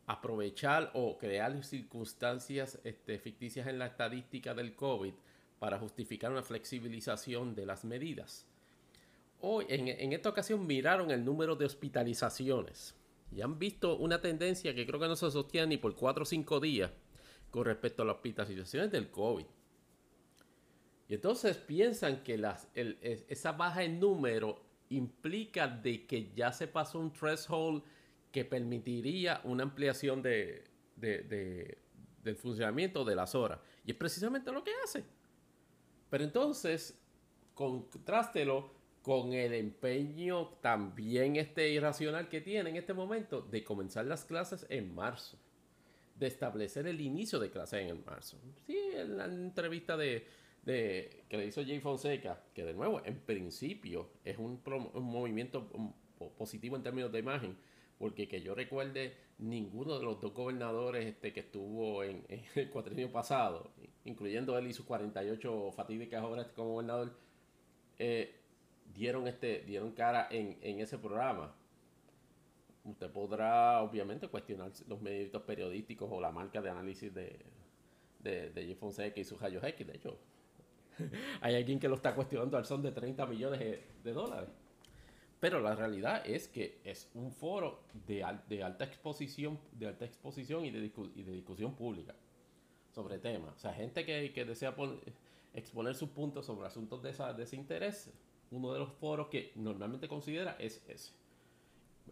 aprovechar 0.06 0.92
o 0.94 1.18
crear 1.18 1.64
circunstancias 1.64 2.80
este, 2.84 3.20
ficticias 3.20 3.68
en 3.68 3.78
la 3.78 3.88
estadística 3.88 4.54
del 4.54 4.76
COVID 4.76 5.14
para 5.60 5.80
justificar 5.80 6.32
una 6.32 6.44
flexibilización 6.44 7.56
de 7.56 7.66
las 7.66 7.84
medidas. 7.84 8.46
Hoy, 9.40 9.66
en, 9.70 10.14
esta 10.14 10.30
ocasión, 10.30 10.66
miraron 10.66 11.12
el 11.12 11.24
número 11.24 11.56
de 11.56 11.66
hospitalizaciones 11.66 12.96
y 13.36 13.42
han 13.42 13.60
visto 13.60 13.98
una 13.98 14.22
tendencia 14.22 14.74
que 14.74 14.86
creo 14.86 15.00
que 15.00 15.08
no 15.08 15.16
se 15.16 15.30
sostiene 15.30 15.68
ni 15.68 15.78
por 15.78 15.96
4 15.96 16.24
o 16.24 16.26
5 16.26 16.60
días 16.60 16.92
con 17.52 17.66
respecto 17.66 18.02
a 18.02 18.06
las 18.06 18.16
hospitalizaciones 18.16 18.92
del 18.92 19.12
COVID. 19.12 19.46
Y 21.10 21.14
entonces 21.14 21.58
piensan 21.58 22.24
que 22.24 22.38
las, 22.38 22.68
esa 22.74 23.52
baja 23.52 23.84
en 23.84 24.00
número 24.00 24.62
implica 24.90 25.68
de 25.68 26.06
que 26.06 26.32
ya 26.34 26.52
se 26.52 26.68
pasó 26.68 27.00
un 27.00 27.12
threshold 27.12 27.84
que 28.32 28.46
permitiría 28.46 29.42
una 29.44 29.64
ampliación 29.64 30.22
de, 30.22 30.64
del 30.96 32.36
funcionamiento 32.36 33.04
de 33.04 33.16
las 33.16 33.36
horas. 33.36 33.60
Y 33.86 33.92
es 33.92 33.98
precisamente 33.98 34.52
lo 34.52 34.64
que 34.64 34.72
hace. 34.84 35.04
Pero 36.10 36.24
entonces, 36.24 37.00
contrástelo 37.54 38.72
con 39.02 39.34
el 39.34 39.54
empeño 39.54 40.50
también 40.62 41.38
este 41.38 41.70
irracional 41.70 42.28
que 42.28 42.42
tiene 42.42 42.70
en 42.70 42.76
este 42.76 42.94
momento 42.94 43.42
de 43.42 43.64
comenzar 43.64 44.06
las 44.06 44.26
clases 44.26 44.66
en 44.70 44.94
marzo. 44.94 45.38
De 46.16 46.28
establecer 46.28 46.88
el 46.88 47.00
inicio 47.00 47.40
de 47.40 47.50
clases 47.50 47.90
en 47.90 48.04
marzo. 48.04 48.38
Sí, 48.66 48.78
en 48.94 49.18
la 49.18 49.26
entrevista 49.26 49.96
de, 49.96 50.28
que 50.68 51.38
le 51.38 51.46
hizo 51.46 51.64
Jay 51.64 51.80
Fonseca, 51.80 52.44
que 52.54 52.66
de 52.66 52.74
nuevo, 52.74 53.02
en 53.06 53.20
principio 53.20 54.10
es 54.26 54.38
un, 54.38 54.62
movimiento 54.96 55.70
positivo 56.38 56.76
en 56.76 56.84
términos 56.84 57.12
de 57.12 57.20
imagen, 57.20 57.58
porque 57.98 58.28
que 58.28 58.42
yo 58.42 58.54
recuerde, 58.54 59.16
ninguno 59.40 59.98
de 59.98 60.04
los 60.04 60.20
dos 60.20 60.34
gobernadores 60.34 61.06
este, 61.06 61.32
que 61.32 61.40
estuvo 61.42 62.04
en, 62.04 62.26
el 62.56 62.70
cuatrienio 62.70 63.12
pasado, 63.12 63.72
incluyendo 64.04 64.58
él 64.58 64.68
y 64.68 64.74
sus 64.74 64.86
48 64.86 65.72
fatídicas 65.72 66.24
obras 66.24 66.48
como 66.48 66.72
gobernador, 66.74 67.14
eh, 67.98 68.36
dieron, 68.94 69.26
este, 69.28 69.62
dieron 69.62 69.92
cara 69.94 70.28
en, 70.30 70.58
ese 70.82 70.98
programa. 70.98 71.56
Usted 72.84 73.10
podrá, 73.10 73.82
obviamente, 73.82 74.28
cuestionar 74.28 74.72
los 74.88 75.02
méritos 75.02 75.42
periodísticos 75.44 76.10
o 76.12 76.20
la 76.20 76.32
marca 76.32 76.62
de 76.62 76.70
análisis 76.70 77.14
de, 77.14 77.40
de, 78.20 78.50
de 78.50 78.76
Fonseca 78.76 79.20
y 79.20 79.24
sus 79.24 79.40
rayos 79.40 79.64
X. 79.64 79.86
De 79.86 79.96
hecho, 79.96 80.18
hay 81.42 81.56
alguien 81.56 81.80
que 81.80 81.88
lo 81.88 81.96
está 81.96 82.16
cuestionando 82.16 82.58
al 82.58 82.66
son 82.66 82.82
de 82.82 82.92
30 82.92 83.26
millones 83.26 83.60
de, 84.04 84.14
dólares. 84.14 84.50
Pero 85.40 85.60
la 85.60 85.76
realidad 85.76 86.26
es 86.26 86.48
que 86.48 86.80
es 86.84 87.10
un 87.14 87.32
foro 87.32 87.82
de, 88.08 88.24
alta 88.24 88.86
exposición, 88.86 89.60
de 89.74 89.88
alta 89.88 90.06
exposición 90.06 90.66
y 90.66 90.72
de, 90.72 90.92
y 91.16 91.24
de, 91.24 91.32
discusión 91.32 91.76
pública 91.76 92.16
sobre 92.94 93.20
temas. 93.20 93.56
O 93.56 93.60
sea, 93.60 93.74
gente 93.74 94.06
que, 94.06 94.46
desea 94.46 94.76
exponer 95.54 95.96
sus 95.96 96.10
puntos 96.10 96.46
sobre 96.46 96.68
asuntos 96.68 97.04
de, 97.04 97.12
esa, 97.12 97.34
de 97.34 97.44
ese 97.44 97.56
interés, 97.56 98.12
uno 98.50 98.74
de 98.74 98.80
los 98.80 98.92
foros 98.94 99.28
que 99.28 99.52
normalmente 99.56 100.08
considera 100.08 100.56
es 100.60 100.84
ese. 100.88 101.12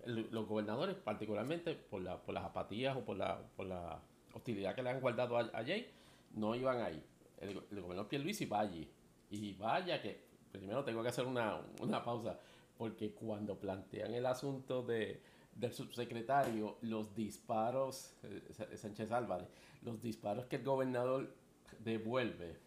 los 0.05 0.47
gobernadores, 0.47 0.95
particularmente 0.95 1.73
por, 1.73 2.01
la, 2.01 2.21
por 2.21 2.35
las 2.35 2.43
apatías 2.43 2.95
o 2.95 3.01
por 3.01 3.17
la, 3.17 3.41
por 3.55 3.65
la 3.65 3.99
hostilidad 4.33 4.75
que 4.75 4.83
le 4.83 4.91
han 4.91 4.99
guardado 4.99 5.37
a, 5.37 5.41
a 5.41 5.63
Jay, 5.63 5.89
no 6.33 6.53
iban 6.53 6.81
ahí 6.81 7.01
el, 7.39 7.61
el 7.71 7.81
gobernador 7.81 8.07
Pierluisi 8.07 8.45
va 8.45 8.61
allí. 8.61 8.89
Y 9.29 9.53
vaya 9.53 10.01
que, 10.01 10.25
primero 10.51 10.83
tengo 10.83 11.01
que 11.01 11.09
hacer 11.09 11.25
una, 11.25 11.61
pausa, 12.03 12.39
porque 12.77 13.13
cuando 13.13 13.59
plantean 13.59 14.13
el 14.13 14.25
asunto 14.25 14.83
de, 14.83 15.21
del 15.53 15.73
subsecretario, 15.73 16.77
los 16.81 17.13
disparos, 17.15 18.13
eh, 18.23 18.75
Sánchez 18.75 19.11
Álvarez, 19.11 19.47
los 19.81 20.01
disparos 20.01 20.45
que 20.45 20.57
el 20.57 20.63
gobernador 20.63 21.33
devuelve 21.79 22.57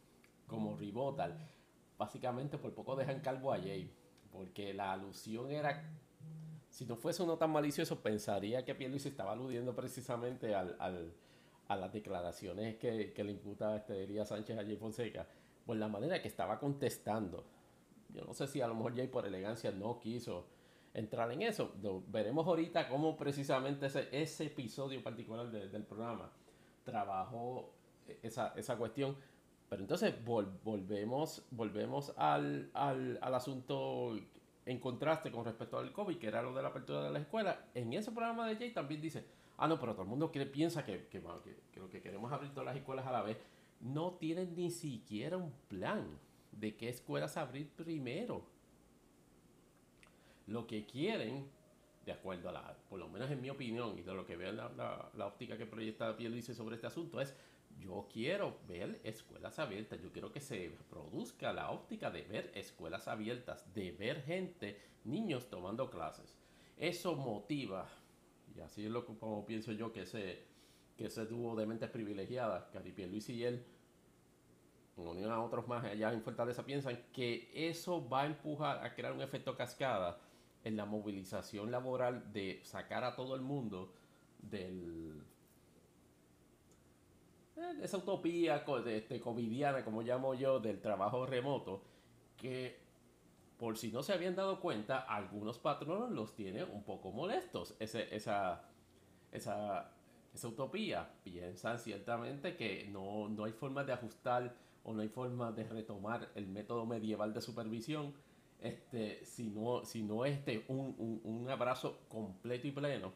como 0.47 0.77
ribotal, 0.77 1.39
básicamente 1.97 2.59
por 2.59 2.74
poco 2.74 2.97
dejan 2.97 3.20
calvo 3.20 3.53
a 3.53 3.59
Jay, 3.59 3.90
porque 4.32 4.74
la 4.74 4.93
alusión 4.93 5.51
era, 5.51 5.90
si 6.70 6.86
no 6.86 6.97
fuese 6.97 7.23
uno 7.23 7.36
tan 7.39 7.51
malicioso, 7.51 8.01
pensaría 8.01 8.65
que 8.65 8.74
Pierluisi 8.74 9.09
estaba 9.09 9.32
aludiendo 9.32 9.74
precisamente 9.74 10.55
al 10.55 11.15
a 11.69 11.77
las 11.77 11.93
declaraciones 11.93 12.77
que, 12.77 13.12
le 13.16 13.31
imputa 13.31 13.77
este 13.77 14.05
Elías 14.05 14.28
Sánchez 14.28 14.59
a 14.59 14.65
Jay 14.65 14.77
Fonseca, 14.77 15.27
por 15.66 15.77
la 15.77 15.89
manera 15.89 16.20
que 16.20 16.28
estaba 16.28 16.59
contestando. 16.59 17.45
Yo 18.09 18.24
no 18.24 18.32
sé 18.32 18.47
si 18.47 18.62
a 18.62 18.66
lo 18.66 18.74
mejor 18.74 18.97
Jay 18.97 19.09
por 19.09 19.27
elegancia 19.27 19.70
no 19.70 20.01
quiso 20.01 20.47
entrar 20.95 21.31
en 21.31 21.43
eso. 21.43 21.73
veremos 22.09 22.47
ahorita 22.47 22.89
cómo 22.89 23.16
precisamente 23.16 23.86
ese, 23.86 24.09
ese 24.11 24.47
episodio 24.47 25.03
particular 25.03 25.51
del 25.51 25.85
programa 25.85 26.32
trabajó 26.85 27.70
esa, 28.23 28.55
esa 28.57 28.77
cuestión. 28.77 29.16
Pero 29.69 29.82
entonces 29.82 30.15
volvemos, 30.24 31.47
volvemos 31.51 32.15
al, 32.16 32.70
al, 32.73 33.19
al, 33.20 33.35
asunto 33.35 34.19
en 34.65 34.81
contraste 34.81 35.31
con 35.31 35.45
respecto 35.45 35.78
al 35.78 35.93
COVID, 35.93 36.16
que 36.16 36.27
era 36.28 36.40
lo 36.40 36.55
de 36.55 36.62
la 36.62 36.69
apertura 36.69 37.05
de 37.05 37.11
la 37.11 37.19
escuela. 37.19 37.66
En 37.74 37.93
ese 37.93 38.11
programa 38.11 38.49
de 38.49 38.57
Jay 38.57 38.73
también 38.73 39.03
dice, 39.03 39.27
ah, 39.59 39.68
no, 39.68 39.78
pero 39.78 39.93
todo 39.93 40.02
el 40.02 40.09
mundo 40.09 40.32
piensa 40.32 40.85
que, 40.85 41.06
que, 41.09 41.20
lo 41.20 41.90
que 41.90 42.01
queremos 42.01 42.32
abrir 42.32 42.51
todas 42.51 42.66
las 42.66 42.76
escuelas 42.76 43.06
a 43.06 43.12
la 43.12 43.22
vez. 43.22 43.39
No 43.80 44.14
tienen 44.14 44.56
ni 44.56 44.70
siquiera 44.70 45.36
un 45.36 45.52
plan 45.68 46.18
de 46.52 46.76
qué 46.76 46.89
escuelas 46.89 47.36
abrir 47.36 47.68
primero. 47.68 48.44
Lo 50.47 50.66
que 50.66 50.86
quieren, 50.86 51.47
de 52.06 52.12
acuerdo 52.12 52.48
a 52.48 52.52
la, 52.52 52.76
por 52.89 52.98
lo 52.98 53.09
menos 53.09 53.30
en 53.30 53.40
mi 53.40 53.51
opinión 53.51 53.98
y 53.98 54.02
de 54.02 54.14
lo 54.14 54.24
que 54.24 54.36
veo 54.36 54.52
la, 54.52 55.10
la, 55.14 55.26
óptica 55.26 55.59
que 55.59 55.66
proyecta 55.66 56.14
dice 56.14 56.55
sobre 56.55 56.76
este 56.76 56.86
asunto, 56.86 57.20
es 57.20 57.35
yo 57.78 58.09
quiero 58.12 58.59
ver 58.66 59.01
escuelas 59.05 59.59
abiertas, 59.59 60.01
yo 60.01 60.10
quiero 60.10 60.32
que 60.32 60.40
se 60.40 60.72
produzca 60.89 61.52
la 61.52 61.70
óptica 61.70 62.10
de 62.10 62.22
ver 62.22 62.51
escuelas 62.55 63.06
abiertas, 63.06 63.72
de 63.74 63.93
ver 63.93 64.22
gente, 64.22 64.80
niños 65.05 65.48
tomando 65.48 65.90
clases. 65.90 66.36
Eso 66.76 67.14
motiva 67.14 67.89
así 68.62 68.85
es 68.85 68.90
lo 68.90 69.05
como 69.05 69.44
pienso 69.47 69.72
yo 69.72 69.93
que 69.93 70.02
ese, 70.02 70.44
que 70.97 71.06
ese 71.06 71.26
dúo 71.26 71.56
de 71.56 71.66
mentes 71.66 71.90
privilegiadas, 71.90 72.68
Caripié 72.72 73.06
Luis 73.06 73.28
y 73.30 73.44
él, 73.44 73.64
en 74.97 75.06
unión 75.06 75.30
a 75.30 75.43
otros 75.43 75.68
más 75.68 75.85
allá 75.85 76.12
en 76.12 76.22
Fortaleza, 76.22 76.64
piensan 76.64 76.98
que 77.12 77.51
eso 77.55 78.09
va 78.09 78.22
a 78.22 78.26
empujar 78.26 78.85
a 78.85 78.94
crear 78.94 79.12
un 79.12 79.22
efecto 79.22 79.56
cascada 79.56 80.18
en 80.64 80.76
la 80.76 80.86
movilización 80.86 81.70
laboral 81.70 82.32
de 82.32 82.60
sacar 82.64 83.05
a 83.05 83.14
todo 83.14 83.35
el 83.35 83.43
mundo 83.43 83.94
del 84.40 85.22
eh, 87.59 87.80
esa 87.82 87.98
utopía 87.98 88.64
este, 88.86 89.20
covidiana, 89.20 89.85
como 89.85 90.02
llamo 90.02 90.35
yo, 90.35 90.60
del 90.60 90.80
trabajo 90.80 91.26
remoto, 91.26 91.82
que 92.36 92.88
por 93.59 93.76
si 93.76 93.90
no 93.90 94.02
se 94.02 94.12
habían 94.12 94.36
dado 94.36 94.60
cuenta, 94.60 95.01
algunos 95.01 95.59
patronos 95.59 96.10
los 96.10 96.35
tienen 96.35 96.66
un 96.72 96.85
poco 96.85 97.10
molestos. 97.10 97.74
Ese, 97.80 98.14
esa, 98.14 98.62
esa, 99.32 99.90
esa 100.32 100.48
utopía. 100.48 101.10
Piensan 101.24 101.78
ciertamente 101.78 102.56
que 102.56 102.89
no, 102.90 103.28
no 103.28 103.44
hay 103.44 103.52
forma 103.52 103.85
de 103.85 103.93
ajustar 103.93 104.55
o 104.85 104.93
no 104.93 105.02
hay 105.02 105.09
forma 105.09 105.51
de 105.52 105.64
retomar 105.64 106.30
el 106.36 106.47
método 106.47 106.86
medieval 106.86 107.35
de 107.35 107.40
supervisión 107.40 108.14
este, 108.60 109.24
si 109.24 109.51
no, 109.51 109.85
si 109.85 110.02
no 110.02 110.24
este, 110.24 110.64
un, 110.68 111.20
un, 111.24 111.48
abrazo 111.48 112.01
completo 112.09 112.66
y 112.66 112.72
pleno 112.72 113.12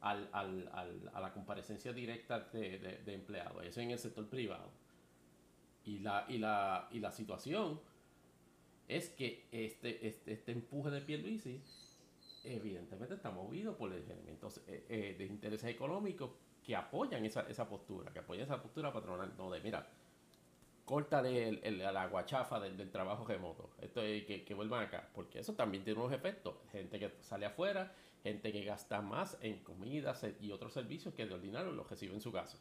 al, 0.00 0.28
al, 0.32 0.68
al, 0.72 1.10
a 1.14 1.20
la 1.20 1.32
comparecencia 1.32 1.92
directa 1.92 2.40
de, 2.40 3.00
de, 3.04 3.14
empleados. 3.14 3.64
Eso 3.64 3.80
en 3.80 3.92
el 3.92 3.98
sector 3.98 4.28
privado. 4.28 4.70
Y 5.84 6.00
la, 6.00 6.26
y 6.28 6.38
la, 6.38 6.88
y 6.90 6.98
la 6.98 7.10
situación 7.12 7.80
es 8.88 9.10
que 9.10 9.46
este, 9.50 10.06
este, 10.06 10.32
este 10.32 10.52
empuje 10.52 10.90
de 10.90 11.00
Pierluisi 11.00 11.62
evidentemente 12.44 13.14
está 13.14 13.30
movido 13.30 13.76
por 13.76 13.92
elementos 13.92 14.58
eh, 14.66 14.84
eh, 14.88 15.14
de 15.16 15.24
intereses 15.26 15.70
económicos 15.70 16.30
que 16.62 16.76
apoyan 16.76 17.24
esa, 17.24 17.42
esa 17.42 17.68
postura, 17.68 18.12
que 18.12 18.18
apoyan 18.18 18.44
esa 18.44 18.60
postura 18.60 18.92
patronal, 18.92 19.34
no 19.36 19.50
de, 19.50 19.60
mira, 19.60 19.86
córtale 20.84 21.48
el, 21.48 21.60
el, 21.62 21.78
la 21.78 22.06
guachafa 22.06 22.60
del, 22.60 22.76
del, 22.76 22.90
trabajo 22.90 23.24
remoto, 23.24 23.70
esto 23.80 24.02
es, 24.02 24.24
que, 24.24 24.44
que 24.44 24.54
vuelvan 24.54 24.84
acá, 24.84 25.08
porque 25.14 25.38
eso 25.38 25.54
también 25.54 25.84
tiene 25.84 26.00
unos 26.00 26.12
efectos, 26.12 26.54
gente 26.70 26.98
que 26.98 27.12
sale 27.22 27.46
afuera, 27.46 27.94
gente 28.22 28.52
que 28.52 28.64
gasta 28.64 29.00
más 29.00 29.38
en 29.40 29.62
comidas 29.62 30.26
y 30.40 30.50
otros 30.52 30.72
servicios 30.72 31.14
que 31.14 31.26
de 31.26 31.34
ordinario 31.34 31.72
los 31.72 31.88
recibe 31.88 32.14
en 32.14 32.20
su 32.20 32.32
casa. 32.32 32.58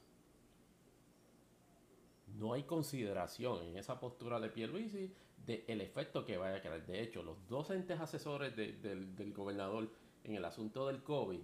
No 2.38 2.54
hay 2.54 2.64
consideración 2.64 3.64
en 3.68 3.78
esa 3.78 4.00
postura 4.00 4.40
de 4.40 4.50
Pierluisi 4.50 5.14
del 5.46 5.82
efecto 5.82 6.26
que 6.26 6.38
vaya 6.38 6.58
a 6.58 6.62
crear. 6.62 6.86
De 6.86 7.02
hecho, 7.02 7.22
los 7.22 7.48
dos 7.48 7.70
entes 7.70 8.00
asesores 8.00 8.56
del, 8.56 9.34
gobernador 9.34 9.90
en 10.24 10.36
el 10.36 10.46
asunto 10.46 10.88
del 10.88 11.04
COVID 11.04 11.40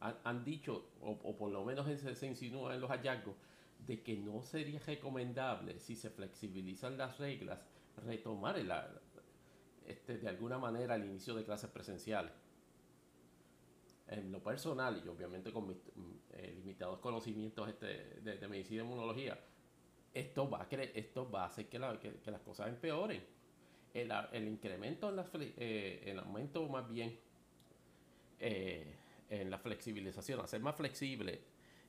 han, 0.00 0.44
dicho, 0.44 0.86
o, 1.02 1.36
por 1.36 1.50
lo 1.50 1.64
menos 1.64 1.86
se, 1.86 2.14
se 2.14 2.26
insinúa 2.26 2.74
en 2.74 2.80
los 2.80 2.90
hallazgos, 2.90 3.34
de 3.86 4.02
que 4.02 4.16
no 4.16 4.42
sería 4.42 4.78
recomendable 4.80 5.78
si 5.78 5.96
se 5.96 6.10
flexibilizan 6.10 6.96
las 6.96 7.18
reglas 7.18 7.58
retomar 8.04 8.58
el, 8.58 8.72
este, 9.86 10.18
de 10.18 10.28
alguna 10.28 10.58
manera 10.58 10.94
el 10.94 11.04
inicio 11.04 11.34
de 11.34 11.44
clases 11.44 11.70
presenciales. 11.70 12.32
En 14.06 14.32
lo 14.32 14.42
personal 14.42 15.00
y 15.04 15.08
obviamente 15.08 15.52
con 15.52 15.68
mis 15.68 15.76
eh, 16.32 16.52
limitados 16.56 16.98
conocimientos 16.98 17.68
este, 17.68 18.20
de, 18.20 18.48
medicina 18.48 18.82
y 18.82 18.84
inmunología, 18.84 19.38
esto 20.12 20.48
va 20.48 20.62
a, 20.62 20.68
esto 20.94 21.30
va 21.30 21.44
a 21.44 21.46
hacer 21.46 21.68
que, 21.68 21.78
que, 22.22 22.30
las 22.30 22.40
cosas 22.40 22.68
empeoren. 22.68 23.22
El, 23.92 24.12
el 24.32 24.48
incremento 24.48 25.08
en 25.08 25.16
la, 25.16 25.26
eh, 25.34 26.02
el 26.06 26.18
aumento 26.20 26.68
más 26.68 26.88
bien 26.88 27.18
eh, 28.38 28.94
en 29.28 29.50
la 29.50 29.58
flexibilización, 29.58 30.40
hacer 30.40 30.60
más 30.60 30.76
flexible 30.76 31.40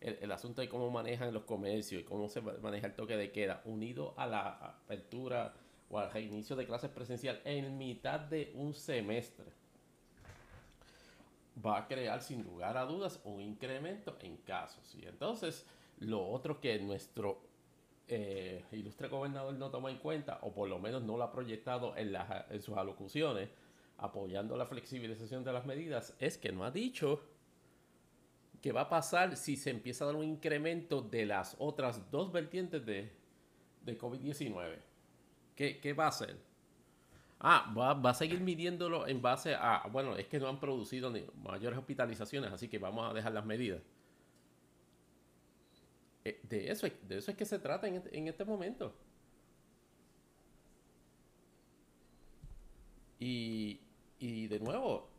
el, 0.02 0.32
asunto 0.32 0.62
de 0.62 0.70
cómo 0.70 0.90
manejan 0.90 1.32
los 1.34 1.44
comercios 1.44 2.02
y 2.02 2.04
cómo 2.04 2.28
se 2.28 2.42
maneja 2.42 2.88
el 2.88 2.96
toque 2.96 3.16
de 3.16 3.32
queda, 3.32 3.62
unido 3.66 4.16
a 4.18 4.26
la 4.26 4.50
apertura 4.50 5.54
o 5.90 6.00
al 6.00 6.12
reinicio 6.12 6.56
de 6.56 6.66
clases 6.66 6.90
presencial 6.90 7.40
en 7.46 7.78
mitad 7.78 8.20
de 8.20 8.52
un 8.56 8.74
semestre, 8.74 9.46
va 11.64 11.78
a 11.78 11.88
crear 11.88 12.22
sin 12.24 12.44
lugar 12.44 12.78
a 12.78 12.86
dudas 12.86 13.22
un 13.26 13.42
incremento 13.42 14.18
en 14.22 14.38
casos. 14.38 14.96
Y 14.96 15.06
entonces, 15.06 15.68
lo 16.00 16.28
otro 16.28 16.60
que 16.60 16.80
nuestro 16.80 17.51
eh, 18.12 18.66
ilustre 18.74 19.08
gobernador 19.08 19.54
no 19.54 19.72
toma 19.72 19.90
en 19.90 19.98
cuenta, 19.98 20.40
o 20.42 20.54
por 20.54 20.70
lo 20.70 20.80
menos 20.80 21.02
no 21.02 21.18
lo 21.18 21.24
ha 21.24 21.32
proyectado 21.32 21.96
en, 21.96 22.14
sus 22.62 22.78
alocuciones, 22.78 23.50
apoyando 23.98 24.58
la 24.58 24.66
flexibilización 24.66 25.44
de 25.44 25.54
las 25.54 25.66
medidas, 25.66 26.16
es 26.20 26.38
que 26.38 26.52
no 26.52 26.66
ha 26.66 26.72
dicho 26.72 27.22
¿Qué 28.62 28.72
va 28.72 28.82
a 28.82 28.90
pasar 28.90 29.38
si 29.38 29.56
se 29.56 29.72
empieza 29.72 30.04
a 30.04 30.08
dar 30.08 30.16
un 30.16 30.24
incremento 30.24 31.02
de 31.02 31.26
las 31.26 31.56
otras 31.58 32.12
dos 32.12 32.32
vertientes 32.32 32.86
de, 32.86 33.12
de 33.84 33.98
COVID-19? 33.98 34.78
¿Qué, 35.56 35.80
¿Qué, 35.80 35.94
va 35.94 36.06
a 36.06 36.10
hacer? 36.10 36.38
Ah, 37.40 37.74
va, 37.76 37.96
va, 37.96 38.12
a 38.12 38.14
seguir 38.14 38.40
midiéndolo 38.40 39.08
en 39.08 39.20
base 39.20 39.56
a, 39.56 39.88
bueno, 39.92 40.16
es 40.16 40.28
que 40.28 40.40
no 40.40 40.48
han 40.48 40.60
producido 40.60 41.10
ni 41.10 41.26
mayores 41.44 41.80
hospitalizaciones, 41.80 42.52
así 42.52 42.68
que 42.68 42.78
vamos 42.78 43.10
a 43.10 43.16
dejar 43.16 43.32
las 43.32 43.46
medidas. 43.46 43.82
Eh, 46.24 46.40
de, 46.44 46.72
eso, 46.72 46.88
de 47.08 47.18
eso 47.18 47.32
es 47.32 47.38
que 47.38 47.46
se 47.46 47.60
trata 47.60 47.88
en 47.88 47.96
este, 47.96 48.18
en 48.18 48.28
este 48.28 48.46
momento. 48.46 48.94
Y, 53.20 53.80
y 54.20 54.48
de 54.48 54.60
nuevo, 54.60 55.10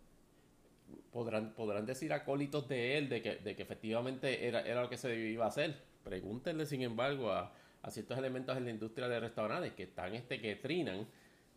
podrán, 1.12 1.54
podrán 1.54 1.86
decir 1.86 2.12
acólitos 2.12 2.68
de 2.68 2.98
él 2.98 3.08
de 3.08 3.22
que, 3.22 3.36
de 3.36 3.54
que 3.54 3.62
efectivamente 3.62 4.46
era, 4.46 4.62
era 4.62 4.82
lo 4.82 4.88
que 4.88 4.96
se 4.96 5.14
iba 5.16 5.44
a 5.44 5.48
hacer. 5.48 5.76
Pregúntenle, 6.02 6.66
sin 6.66 6.82
embargo, 6.82 7.30
a, 7.30 7.52
a 7.82 7.90
ciertos 7.90 8.18
elementos 8.18 8.56
en 8.56 8.64
la 8.64 8.70
industria 8.70 9.08
de 9.08 9.20
restaurantes 9.20 9.72
que 9.74 9.84
están 9.84 10.14
este 10.14 10.40
que 10.40 10.56
trinan 10.56 11.06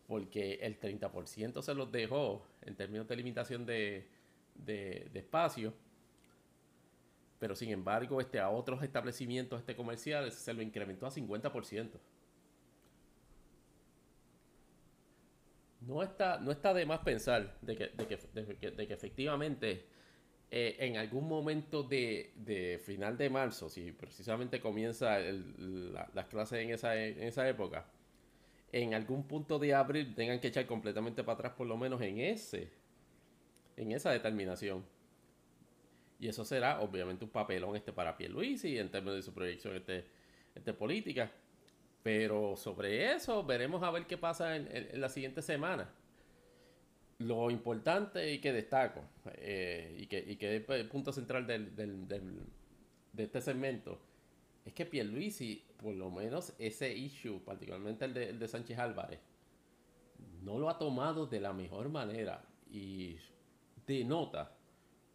porque 0.07 0.55
el 0.61 0.79
30% 0.79 1.61
se 1.61 1.73
los 1.73 1.91
dejó 1.91 2.45
en 2.61 2.75
términos 2.75 3.07
de 3.07 3.15
limitación 3.15 3.65
de, 3.65 4.07
de, 4.53 5.07
de, 5.11 5.19
espacio. 5.19 5.73
Pero 7.39 7.55
sin 7.55 7.69
embargo, 7.69 8.21
este, 8.21 8.39
a 8.39 8.49
otros 8.49 8.81
establecimientos 8.83 9.59
este 9.59 9.75
comerciales 9.75 10.33
se 10.33 10.53
lo 10.53 10.61
incrementó 10.61 11.05
a 11.05 11.11
50%. 11.11 11.89
no 15.87 16.03
está, 16.03 16.39
no 16.39 16.51
está 16.51 16.73
de 16.73 16.85
más 16.85 16.99
pensar 16.99 17.57
de 17.61 17.75
que, 17.75 17.87
de 17.89 18.07
que, 18.07 18.71
de 18.71 18.87
que, 18.87 18.93
efectivamente 18.93 19.85
eh, 20.51 20.75
en 20.79 20.97
algún 20.97 21.27
momento 21.27 21.83
de, 21.83 22.31
de, 22.35 22.79
final 22.83 23.17
de 23.17 23.29
marzo, 23.29 23.69
si 23.69 23.91
precisamente 23.91 24.59
comienza 24.59 25.19
las 25.19 26.25
clases 26.27 26.59
en 26.59 26.71
esa, 26.71 26.95
en 26.95 27.23
esa 27.23 27.47
época, 27.47 27.85
en 28.71 28.93
algún 28.93 29.27
punto 29.27 29.59
de 29.59 29.73
abril 29.73 30.13
tengan 30.15 30.39
que 30.39 30.47
echar 30.47 30.65
completamente 30.65 31.23
para 31.23 31.35
atrás 31.35 31.53
por 31.53 31.67
lo 31.67 31.77
menos 31.77 32.01
en 32.01 32.19
ese, 32.19 32.69
en 33.77 33.91
esa 33.91 34.11
determinación. 34.11 34.83
Y 36.19 36.27
eso 36.27 36.45
será 36.45 36.81
obviamente 36.81 37.25
un 37.25 37.31
papelón 37.31 37.75
este 37.75 37.91
para 37.91 38.17
Pierluisi 38.17 38.77
en 38.77 38.89
términos 38.89 39.15
de 39.15 39.21
su 39.21 39.33
proyección 39.33 39.75
este, 39.75 40.05
este 40.53 40.73
política. 40.73 41.31
Pero 42.03 42.55
sobre 42.55 43.13
eso 43.13 43.43
veremos 43.43 43.83
a 43.83 43.91
ver 43.91 44.05
qué 44.05 44.17
pasa 44.17 44.55
en, 44.55 45.01
la 45.01 45.09
siguiente 45.09 45.41
semana. 45.41 45.89
Lo 47.17 47.49
importante 47.49 48.31
y 48.31 48.39
que 48.39 48.53
destaco, 48.53 49.01
eh, 49.37 49.95
y, 49.97 50.07
que, 50.07 50.19
y 50.19 50.35
que 50.35 50.57
es 50.57 50.69
el 50.69 50.87
punto 50.87 51.11
central 51.11 51.47
del, 51.47 51.75
del, 51.75 52.07
de 53.13 53.23
este 53.23 53.41
segmento, 53.41 53.99
es 54.65 54.73
que 54.73 54.85
Pierluisi, 54.85 55.63
por 55.77 55.95
lo 55.95 56.11
menos 56.11 56.53
ese 56.59 56.93
issue, 56.93 57.39
particularmente 57.39 58.05
el 58.05 58.13
de, 58.13 58.29
el 58.29 58.39
de 58.39 58.47
Sánchez 58.47 58.77
Álvarez, 58.77 59.19
no 60.43 60.59
lo 60.59 60.69
ha 60.69 60.77
tomado 60.77 61.25
de 61.25 61.39
la 61.39 61.53
mejor 61.53 61.89
manera 61.89 62.43
y 62.69 63.17
denota 63.87 64.54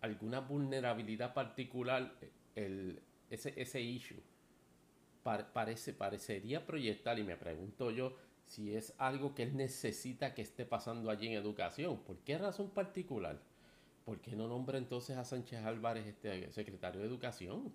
alguna 0.00 0.40
vulnerabilidad 0.40 1.34
particular 1.34 2.14
el, 2.54 3.00
ese, 3.30 3.54
ese 3.60 3.80
issue 3.80 4.22
parece, 5.22 5.92
parecería 5.92 6.64
proyectar, 6.66 7.18
y 7.18 7.22
me 7.22 7.36
pregunto 7.36 7.90
yo 7.90 8.16
si 8.44 8.74
es 8.74 8.94
algo 8.98 9.34
que 9.34 9.44
él 9.44 9.56
necesita 9.56 10.34
que 10.34 10.42
esté 10.42 10.64
pasando 10.64 11.10
allí 11.10 11.28
en 11.28 11.34
educación. 11.34 12.02
¿Por 12.02 12.18
qué 12.18 12.36
razón 12.36 12.70
particular? 12.70 13.40
¿Por 14.04 14.20
qué 14.20 14.34
no 14.34 14.48
nombra 14.48 14.78
entonces 14.78 15.16
a 15.16 15.24
Sánchez 15.24 15.64
Álvarez, 15.64 16.06
este 16.06 16.50
secretario 16.50 17.00
de 17.00 17.06
Educación? 17.06 17.72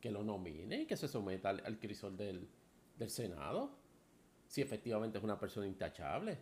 Que 0.00 0.10
lo 0.10 0.22
nomine 0.22 0.82
y 0.82 0.86
que 0.86 0.96
se 0.96 1.08
someta 1.08 1.50
al, 1.50 1.78
crisol 1.78 2.16
del, 2.16 2.48
del 2.96 3.10
Senado. 3.10 3.76
Si 4.46 4.62
efectivamente 4.62 5.18
es 5.18 5.24
una 5.24 5.38
persona 5.38 5.66
intachable. 5.66 6.38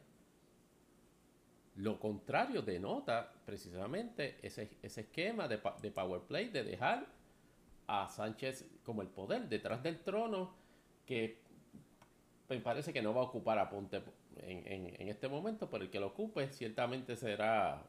Lo 1.78 1.98
contrario 2.00 2.62
denota 2.62 3.32
precisamente 3.46 4.38
ese, 4.42 4.68
ese 4.82 5.02
esquema 5.02 5.46
de, 5.46 5.60
de 5.80 5.90
power 5.90 6.22
play, 6.22 6.48
de 6.48 6.64
dejar 6.64 7.06
a 7.86 8.09
Sánchez 8.09 8.64
como 8.84 9.00
el 9.02 9.09
poder 9.09 9.48
detrás 9.48 9.82
del 9.82 10.00
trono 10.00 10.55
que 11.06 11.38
me 12.48 12.59
parece 12.60 12.92
que 12.92 13.00
no 13.00 13.14
va 13.14 13.20
a 13.20 13.24
ocupar 13.24 13.59
a 13.59 13.68
Ponte 13.70 14.02
en, 14.38 14.66
en, 14.98 15.09
este 15.09 15.28
momento, 15.28 15.70
pero 15.70 15.84
el 15.84 15.90
que 15.90 16.00
lo 16.00 16.09
ocupe 16.09 16.48
ciertamente 16.48 17.16
será 17.16 17.82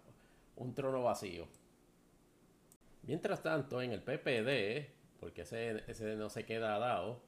un 0.56 0.74
trono 0.76 1.03
vacío. 1.03 1.48
Mientras 3.03 3.41
tanto, 3.41 3.82
en 3.82 3.91
el 3.91 4.02
PPD, 4.02 4.90
porque 5.20 5.41
ese, 5.41 5.84
ese 5.88 6.16
no 6.16 6.30
se 6.30 6.45
queda 6.45 6.78
dado, 6.78 7.22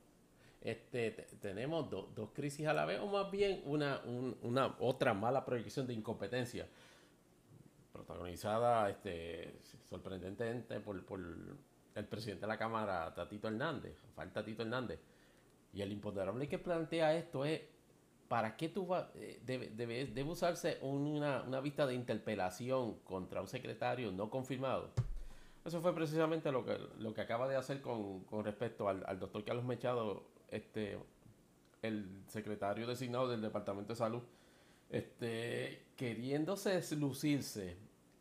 este, 0.61 1.11
tenemos 1.41 1.89
dos 1.89 2.29
crisis 2.33 2.67
a 2.67 2.73
la 2.73 2.85
vez, 2.85 2.99
o 2.99 3.07
más 3.07 3.31
bien 3.31 3.61
una, 3.65 4.01
una 4.41 4.75
otra 4.79 5.13
mala 5.13 5.43
proyección 5.43 5.87
de 5.87 5.93
incompetencia, 5.93 6.67
protagonizada 7.91 8.89
este, 8.89 9.59
sorprendentemente 9.89 10.79
por, 10.79 11.03
por 11.05 11.19
el 11.19 12.05
presidente 12.05 12.41
de 12.41 12.47
la 12.47 12.57
Cámara, 12.57 13.13
Tatito 13.13 13.47
Hernández, 13.47 13.97
falta 14.15 14.41
Tatito 14.41 14.61
Hernández, 14.61 14.99
y 15.73 15.81
el 15.81 15.91
imponderable 15.91 16.47
que 16.47 16.59
plantea 16.59 17.15
esto 17.15 17.43
es, 17.43 17.61
¿para 18.27 18.55
qué 18.55 18.69
tú 18.69 18.87
vas, 18.87 19.07
eh, 19.15 19.41
debe, 19.43 19.69
debe, 19.69 20.23
usarse 20.23 20.77
una, 20.81 21.41
una 21.43 21.59
vista 21.59 21.85
de 21.85 21.95
interpelación 21.95 22.99
contra 22.99 23.41
un 23.41 23.47
secretario 23.47 24.11
no 24.11 24.29
confirmado? 24.29 24.91
Eso 25.65 25.81
fue 25.81 25.93
precisamente 25.93 26.51
lo 26.51 26.65
que, 26.65 26.77
lo 26.97 27.13
que 27.13 27.21
acaba 27.21 27.47
de 27.47 27.55
hacer 27.55 27.81
con, 27.81 28.23
con 28.25 28.43
respecto 28.43 28.89
al, 28.89 29.03
al, 29.05 29.19
doctor 29.19 29.43
Carlos 29.43 29.63
Mechado, 29.63 30.23
este, 30.51 30.99
el 31.81 32.23
secretario 32.27 32.85
designado 32.85 33.27
del 33.27 33.41
Departamento 33.41 33.93
de 33.93 33.97
Salud, 33.97 34.21
este, 34.89 35.87
queriéndose 35.95 36.81
lucirse 36.95 37.77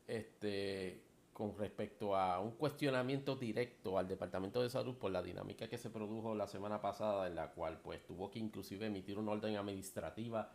este, 0.07 1.02
con 1.32 1.57
respecto 1.57 2.16
a 2.16 2.40
un 2.40 2.52
cuestionamiento 2.52 3.35
directo 3.36 3.98
al 3.98 4.09
Departamento 4.09 4.62
de 4.62 4.70
Salud 4.70 4.97
por 4.97 5.11
la 5.11 5.23
dinámica 5.23 5.69
que 5.69 5.78
se 5.78 5.90
produjo 5.90 6.35
la 6.35 6.47
semana 6.47 6.81
pasada, 6.81 7.27
en 7.27 7.35
la 7.35 7.51
cual 7.51 7.81
pues 7.82 8.05
tuvo 8.07 8.31
que 8.31 8.39
inclusive 8.39 8.86
emitir 8.86 9.19
una 9.19 9.32
orden 9.32 9.57
administrativa 9.57 10.51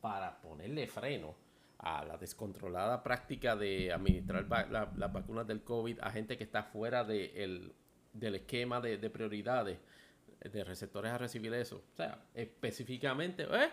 para 0.00 0.40
ponerle 0.40 0.86
freno 0.86 1.34
a 1.78 2.04
la 2.04 2.16
descontrolada 2.16 3.02
práctica 3.02 3.56
de 3.56 3.92
administrar 3.92 4.46
las 4.70 5.12
vacunas 5.12 5.46
del 5.46 5.62
COVID 5.62 5.98
a 6.00 6.10
gente 6.10 6.36
que 6.36 6.44
está 6.44 6.62
fuera 6.62 7.04
del 7.04 7.74
esquema 8.12 8.80
de, 8.80 9.10
prioridades 9.10 9.78
de 10.40 10.64
receptores 10.64 11.12
a 11.12 11.18
recibir 11.18 11.52
eso. 11.54 11.82
O 11.92 11.96
sea, 11.96 12.24
específicamente, 12.34 13.44
¿eh? 13.44 13.70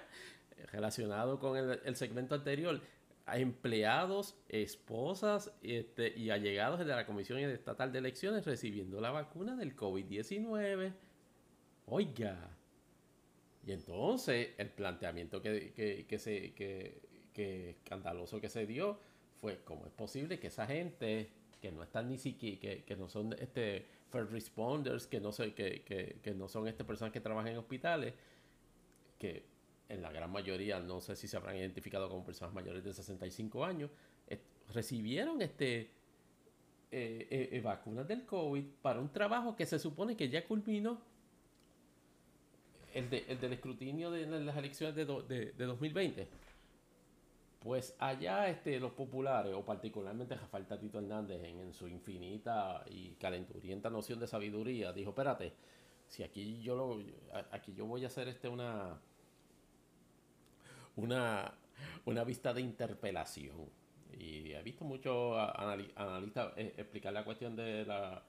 relacionado 0.71 1.39
con 1.39 1.57
el 1.57 1.95
segmento 1.95 2.35
anterior, 2.35 2.81
a 3.27 3.37
empleados, 3.37 4.35
esposas 4.47 5.53
este, 5.61 6.17
y 6.17 6.29
allegados 6.29 6.79
de 6.79 6.85
la 6.85 7.05
Comisión 7.05 7.39
Estatal 7.39 7.91
de 7.91 7.99
Elecciones 7.99 8.45
recibiendo 8.45 9.01
la 9.01 9.11
vacuna 9.11 9.57
del 9.57 9.75
COVID-19. 9.75 10.93
Oiga. 11.87 12.57
Y 13.65 13.73
entonces 13.73 14.51
el 14.57 14.69
planteamiento 14.69 15.41
que, 15.41 16.05
que, 16.07 16.19
se, 16.19 16.53
que, 16.53 17.01
que, 17.33 17.71
escandaloso 17.71 18.39
que 18.39 18.47
se 18.47 18.65
dio 18.65 18.97
fue 19.41 19.59
cómo 19.65 19.85
es 19.85 19.91
posible 19.91 20.39
que 20.39 20.47
esa 20.47 20.65
gente 20.65 21.29
que 21.61 21.73
no 21.73 21.83
están 21.83 22.07
ni 22.07 22.17
siquiera, 22.17 22.61
que, 22.61 22.83
que 22.85 22.95
no 22.95 23.09
son 23.09 23.33
este 23.39 23.87
first 24.09 24.31
responders, 24.31 25.07
que 25.07 25.19
no, 25.19 25.31
sé, 25.31 25.53
que, 25.53 25.83
que, 26.21 26.33
no 26.33 26.47
son 26.47 26.67
este 26.67 26.83
personas 26.83 27.11
que 27.11 27.21
trabajan 27.21 27.51
en 27.51 27.57
hospitales, 27.57 28.13
que 29.19 29.45
en 29.89 30.01
la 30.01 30.11
gran 30.11 30.31
mayoría, 30.31 30.79
no 30.79 31.01
sé 31.01 31.15
si 31.15 31.27
se 31.27 31.37
habrán 31.37 31.57
identificado 31.57 32.09
como 32.09 32.25
personas 32.25 32.53
mayores 32.53 32.83
de 32.83 32.93
65 32.93 33.65
años, 33.65 33.89
recibieron 34.73 35.41
este 35.41 35.91
eh, 36.91 37.27
eh, 37.29 37.49
eh, 37.51 37.61
vacunas 37.61 38.07
del 38.07 38.25
COVID 38.25 38.63
para 38.81 38.99
un 38.99 39.11
trabajo 39.11 39.55
que 39.55 39.65
se 39.65 39.79
supone 39.79 40.15
que 40.15 40.29
ya 40.29 40.45
culminó 40.45 41.01
el, 42.93 43.09
del 43.09 43.53
escrutinio 43.53 44.09
de, 44.09 44.25
las 44.25 44.57
elecciones 44.57 44.95
de, 44.95 45.05
de, 45.05 45.65
2020. 45.65 46.27
Pues 47.59 47.95
allá 47.99 48.47
este, 48.49 48.79
los 48.79 48.91
populares, 48.91 49.53
o 49.53 49.65
particularmente 49.65 50.35
Rafael 50.35 50.65
Tatito 50.65 50.99
Hernández, 50.99 51.43
en, 51.43 51.59
en, 51.59 51.73
su 51.73 51.87
infinita 51.87 52.83
y 52.87 53.15
calenturienta 53.15 53.89
noción 53.89 54.19
de 54.19 54.27
sabiduría, 54.27 54.93
dijo, 54.93 55.09
espérate, 55.09 55.53
si 56.07 56.23
aquí 56.23 56.61
yo 56.61 56.75
lo, 56.75 56.99
aquí 57.51 57.73
yo 57.73 57.85
voy 57.85 58.03
a 58.03 58.07
hacer 58.07 58.27
este 58.27 58.47
una 58.47 58.99
una, 60.97 61.53
una 62.05 62.23
vista 62.25 62.53
de 62.53 62.61
interpelación. 62.61 63.69
Y 64.19 64.51
he 64.51 64.61
visto 64.63 64.83
muchos 64.83 65.37
analistas 65.55 66.53
eh, 66.57 66.73
explicar 66.77 67.13
la 67.13 67.23
cuestión 67.23 67.55
de 67.55 67.85
la 67.85 68.23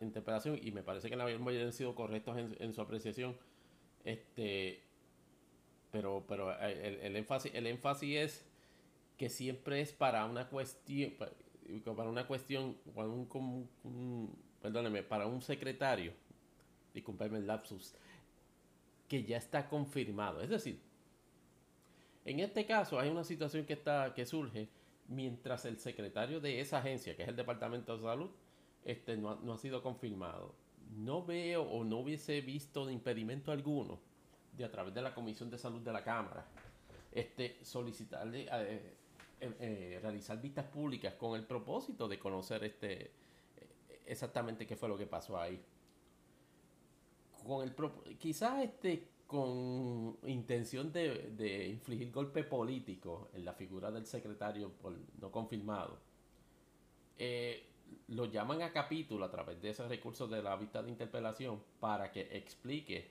interpelación 0.00 0.58
y 0.62 0.70
me 0.70 0.82
parece 0.82 1.10
que 1.10 1.16
la 1.16 1.24
mayoría 1.24 1.64
han 1.64 1.72
sido 1.72 1.94
correctos 1.94 2.38
en, 2.38 2.72
su 2.72 2.80
apreciación. 2.80 3.36
Este, 4.04 4.82
pero 5.90 6.24
pero 6.28 6.52
eh, 6.52 7.00
el, 7.02 7.16
énfasis, 7.16 7.52
el 7.54 7.66
énfasis 7.66 8.16
es 8.16 8.44
que 9.16 9.28
siempre 9.28 9.80
es 9.80 9.92
para 9.92 10.24
una 10.26 10.48
cuestión, 10.48 11.14
para 11.96 12.08
una 12.08 12.26
cuestión, 12.26 12.76
para 12.94 13.08
un, 13.08 14.36
perdóneme, 14.60 15.02
para 15.02 15.26
un 15.26 15.40
secretario, 15.40 16.12
disculpenme 16.92 17.38
el 17.38 17.46
lapsus, 17.46 17.94
que 19.08 19.24
ya 19.24 19.38
está 19.38 19.68
confirmado. 19.68 20.40
Es 20.40 20.50
decir, 20.50 20.80
en 22.24 22.40
este 22.40 22.66
caso 22.66 22.98
hay 22.98 23.08
una 23.08 23.24
situación 23.24 23.64
que, 23.64 23.74
está, 23.74 24.12
que 24.14 24.26
surge 24.26 24.68
mientras 25.08 25.64
el 25.64 25.78
secretario 25.78 26.40
de 26.40 26.60
esa 26.60 26.78
agencia, 26.78 27.16
que 27.16 27.22
es 27.22 27.28
el 27.28 27.36
Departamento 27.36 27.96
de 27.96 28.02
Salud, 28.02 28.30
este, 28.84 29.16
no, 29.16 29.30
ha, 29.30 29.58
sido 29.58 29.82
confirmado. 29.82 30.54
No 30.96 31.24
veo 31.24 31.62
o 31.62 31.84
no 31.84 31.98
hubiese 31.98 32.40
visto 32.40 32.88
impedimento 32.90 33.50
alguno 33.50 33.98
de 34.56 34.64
a 34.64 34.70
través 34.70 34.94
de 34.94 35.02
la 35.02 35.14
Comisión 35.14 35.50
de 35.50 35.58
Salud 35.58 35.80
de 35.80 35.92
la 35.92 36.04
Cámara 36.04 36.46
este, 37.16 37.58
solicitarle 37.62 38.46
eh, 38.52 38.94
eh, 39.40 39.54
eh, 39.60 39.98
realizar 40.02 40.40
vistas 40.40 40.66
públicas 40.66 41.14
con 41.14 41.36
el 41.36 41.44
propósito 41.46 42.08
de 42.08 42.18
conocer 42.18 42.64
este 42.64 43.10
exactamente 44.06 44.66
qué 44.66 44.76
fue 44.76 44.88
lo 44.88 44.96
que 44.96 45.06
pasó 45.06 45.38
ahí. 45.38 45.60
Con 47.44 47.62
el 47.62 47.74
quizás 48.18 48.62
este 48.62 49.08
con 49.26 50.18
intención 50.24 50.92
de, 50.92 51.68
infligir 51.68 52.12
golpe 52.12 52.44
político 52.44 53.30
en 53.34 53.44
la 53.44 53.52
figura 53.52 53.90
del 53.90 54.06
secretario 54.06 54.70
por 54.70 54.94
no 55.20 55.32
confirmado, 55.32 55.98
eh, 57.18 57.64
lo 58.08 58.26
llaman 58.26 58.62
a 58.62 58.72
capítulo 58.72 59.24
a 59.24 59.30
través 59.30 59.60
de 59.60 59.70
ese 59.70 59.86
recurso 59.88 60.28
de 60.28 60.42
la 60.42 60.56
vista 60.56 60.82
de 60.82 60.90
interpelación 60.90 61.60
para 61.80 62.12
que 62.12 62.36
explique 62.36 63.10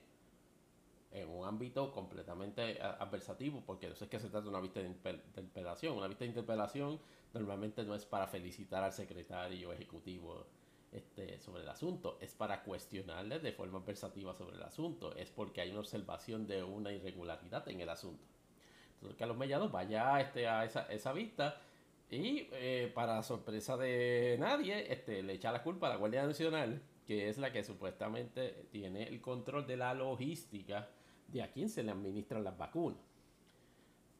en 1.10 1.28
un 1.28 1.46
ámbito 1.46 1.92
completamente 1.92 2.80
adversativo, 2.80 3.62
porque 3.64 3.86
eso 3.88 4.04
es 4.04 4.10
que 4.10 4.18
se 4.18 4.28
trata 4.28 4.44
de 4.44 4.50
una 4.50 4.60
vista 4.60 4.80
de 4.80 4.86
interpelación. 4.86 5.96
Una 5.96 6.08
vista 6.08 6.24
de 6.24 6.28
interpelación 6.28 7.00
normalmente 7.32 7.84
no 7.84 7.94
es 7.94 8.04
para 8.04 8.26
felicitar 8.26 8.82
al 8.82 8.92
secretario 8.92 9.72
ejecutivo 9.72 10.46
este, 10.92 11.38
sobre 11.40 11.62
el 11.62 11.68
asunto, 11.68 12.16
es 12.20 12.34
para 12.34 12.62
cuestionarle 12.62 13.38
de 13.38 13.52
forma 13.52 13.78
adversativa 13.78 14.34
sobre 14.34 14.56
el 14.56 14.62
asunto, 14.62 15.14
es 15.14 15.30
porque 15.30 15.60
hay 15.60 15.70
una 15.70 15.80
observación 15.80 16.46
de 16.46 16.62
una 16.62 16.92
irregularidad 16.92 17.68
en 17.68 17.80
el 17.80 17.88
asunto. 17.88 18.24
Entonces 18.94 19.18
Carlos 19.18 19.36
Mellado 19.36 19.68
vaya 19.68 20.20
este, 20.20 20.48
a 20.48 20.64
esa, 20.64 20.90
esa 20.90 21.12
vista 21.12 21.60
y 22.10 22.48
eh, 22.52 22.90
para 22.94 23.22
sorpresa 23.22 23.76
de 23.76 24.36
nadie 24.38 24.90
este, 24.92 25.22
le 25.22 25.34
echa 25.34 25.52
la 25.52 25.62
culpa 25.62 25.88
a 25.88 25.90
la 25.90 25.96
Guardia 25.96 26.24
Nacional, 26.24 26.80
que 27.04 27.28
es 27.28 27.36
la 27.36 27.52
que 27.52 27.62
supuestamente 27.62 28.66
tiene 28.70 29.02
el 29.08 29.20
control 29.20 29.66
de 29.66 29.76
la 29.76 29.92
logística 29.92 30.88
de 31.28 31.42
a 31.42 31.50
quién 31.50 31.68
se 31.68 31.82
le 31.82 31.92
administran 31.92 32.44
las 32.44 32.56
vacunas. 32.56 33.00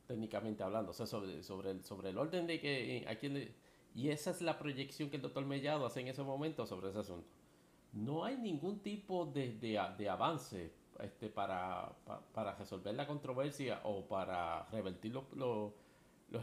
Técnicamente 0.07 0.63
hablando, 0.63 0.93
o 0.93 0.95
sea, 0.95 1.07
sobre, 1.07 1.43
sobre, 1.43 1.71
el, 1.71 1.85
sobre 1.85 2.11
el 2.11 2.19
orden 2.19 2.47
de 2.47 2.61
que 2.61 3.05
a 3.09 3.17
quién 3.17 3.35
le 3.35 3.55
y 3.97 4.11
esa 4.11 4.31
es 4.31 4.43
la 4.43 4.59
proyección 4.59 5.09
que 5.09 5.17
el 5.17 5.23
doctor 5.23 5.47
Mellado 5.47 5.87
hace 5.87 6.01
en 6.01 6.09
ese 6.09 6.23
momento 6.23 6.67
sobre 6.67 6.91
ese 6.91 6.99
asunto. 6.99 7.27
No 7.95 8.27
hay 8.27 8.37
ningún 8.37 8.81
tipo 8.81 9.25
de, 9.25 9.55
de, 9.55 10.09
avance 10.11 10.71
este, 11.01 11.31
para, 11.31 11.97
para, 12.35 12.55
resolver 12.57 12.95
la 12.95 13.07
controversia 13.07 13.81
o 13.85 14.07
para 14.07 14.67
revertir 14.67 15.15
los, 15.15 15.25
los, 15.33 15.73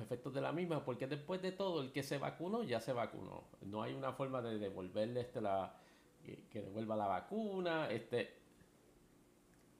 efectos 0.02 0.34
de 0.34 0.42
la 0.42 0.52
misma, 0.52 0.84
porque 0.84 1.06
después 1.06 1.44
de 1.44 1.52
todo, 1.52 1.84
el 1.84 1.92
que 1.92 2.02
se 2.02 2.18
vacunó 2.18 2.64
ya 2.64 2.80
se 2.80 2.92
vacunó. 2.92 3.44
No 3.62 3.84
hay 3.84 3.94
una 3.94 4.14
forma 4.14 4.42
de 4.42 4.58
devolverle 4.58 5.22
este 5.22 5.40
la, 5.40 5.78
que 6.24 6.60
devuelva 6.60 6.96
la 6.96 7.06
vacuna. 7.06 7.88
Este, 7.92 8.34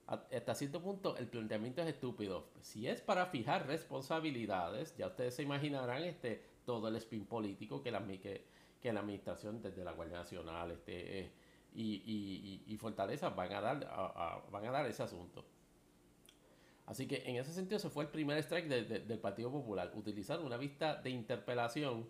hasta 0.06 0.54
cierto 0.54 0.82
punto 0.82 1.16
el 1.16 1.28
planteamiento 1.28 1.82
es 1.82 1.88
estúpido. 1.88 2.48
Si 2.60 2.86
es 2.86 3.00
para 3.00 3.26
fijar 3.26 3.66
responsabilidades, 3.66 4.96
ya 4.96 5.06
ustedes 5.06 5.34
se 5.34 5.42
imaginarán 5.42 6.02
este 6.04 6.42
todo 6.64 6.88
el 6.88 6.96
spin 6.96 7.26
político 7.26 7.82
que 7.82 7.90
la, 7.90 8.04
que, 8.06 8.44
que 8.80 8.92
la 8.92 9.00
administración 9.00 9.62
desde 9.62 9.84
la 9.84 9.92
Guardia 9.92 10.18
Nacional 10.18 10.70
este, 10.72 11.20
eh, 11.20 11.30
y, 11.74 12.62
y, 12.66 12.76
Fortaleza 12.76 13.30
van 13.30 13.52
a, 13.52 13.60
dar, 13.60 14.44
van 14.50 14.64
a 14.64 14.70
dar 14.70 14.86
ese 14.86 15.02
asunto. 15.02 15.44
Así 16.86 17.06
que 17.06 17.22
en 17.26 17.36
ese 17.36 17.52
sentido 17.52 17.78
se 17.78 17.88
fue 17.88 18.04
el 18.04 18.10
primer 18.10 18.38
strike 18.38 18.68
del 18.68 19.18
Partido 19.18 19.50
Popular, 19.50 19.90
utilizar 19.94 20.40
una 20.40 20.56
vista 20.56 20.96
de 20.96 21.10
interpelación 21.10 22.06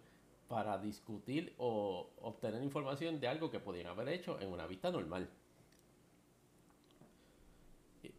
para 0.48 0.76
discutir 0.78 1.54
o 1.58 2.10
obtener 2.20 2.62
información 2.62 3.20
de 3.20 3.28
algo 3.28 3.50
que 3.50 3.60
podían 3.60 3.86
haber 3.86 4.08
hecho 4.08 4.40
en 4.40 4.52
una 4.52 4.66
vista 4.66 4.90
normal. 4.90 5.30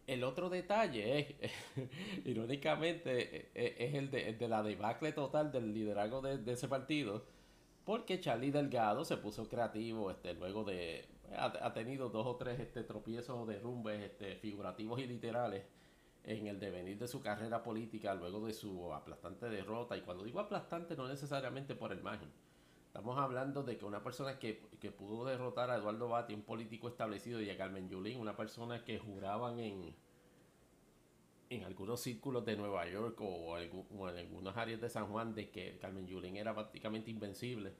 El 0.06 0.22
otro 0.22 0.48
detalle 0.48 1.36
irónicamente, 2.24 3.36
e, 3.36 3.50
e, 3.54 3.86
es 3.86 3.94
el 3.94 4.10
de, 4.10 4.48
la 4.48 4.62
debacle 4.62 5.12
total 5.12 5.50
del 5.50 5.74
liderazgo 5.74 6.22
de, 6.22 6.52
ese 6.52 6.68
partido, 6.68 7.24
porque 7.84 8.20
Charlie 8.20 8.52
Delgado 8.52 9.04
se 9.04 9.16
puso 9.16 9.48
creativo 9.48 10.10
este, 10.10 10.34
luego 10.34 10.64
de... 10.64 11.08
Ha, 11.36 11.72
tenido 11.72 12.08
dos 12.08 12.24
o 12.24 12.36
tres 12.36 12.60
este, 12.60 12.84
tropiezos 12.84 13.36
o 13.36 13.46
derrumbes 13.46 14.00
este, 14.00 14.36
figurativos 14.36 15.00
y 15.00 15.08
literales 15.08 15.64
en 16.22 16.46
el 16.46 16.60
devenir 16.60 16.98
de 16.98 17.08
su 17.08 17.20
carrera 17.20 17.64
política 17.64 18.14
luego 18.14 18.46
de 18.46 18.52
su 18.52 18.92
aplastante 18.92 19.48
derrota. 19.48 19.96
Y 19.96 20.02
cuando 20.02 20.22
digo 20.22 20.38
aplastante 20.38 20.96
no 20.96 21.08
necesariamente 21.08 21.74
por 21.74 21.92
el 21.92 22.00
margen, 22.00 22.30
Estamos 22.96 23.18
hablando 23.18 23.62
de 23.62 23.76
que 23.76 23.84
una 23.84 24.02
persona 24.02 24.38
que, 24.38 24.62
que 24.80 24.90
pudo 24.90 25.26
derrotar 25.26 25.70
a 25.70 25.76
Eduardo 25.76 26.08
Bati, 26.08 26.32
un 26.32 26.40
político 26.40 26.88
establecido, 26.88 27.42
y 27.42 27.50
a 27.50 27.56
Carmen 27.58 27.90
Yulín, 27.90 28.18
una 28.18 28.34
persona 28.34 28.84
que 28.84 28.98
juraban 28.98 29.60
en, 29.60 29.94
en 31.50 31.64
algunos 31.64 32.00
círculos 32.00 32.46
de 32.46 32.56
Nueva 32.56 32.88
York 32.88 33.20
o, 33.20 33.58
en 33.58 34.16
algunas 34.16 34.56
áreas 34.56 34.80
de 34.80 34.88
San 34.88 35.08
Juan 35.08 35.34
de 35.34 35.50
que 35.50 35.76
Carmen 35.76 36.06
Yulín 36.06 36.38
era 36.38 36.54
prácticamente 36.54 37.10
invencible. 37.10 37.74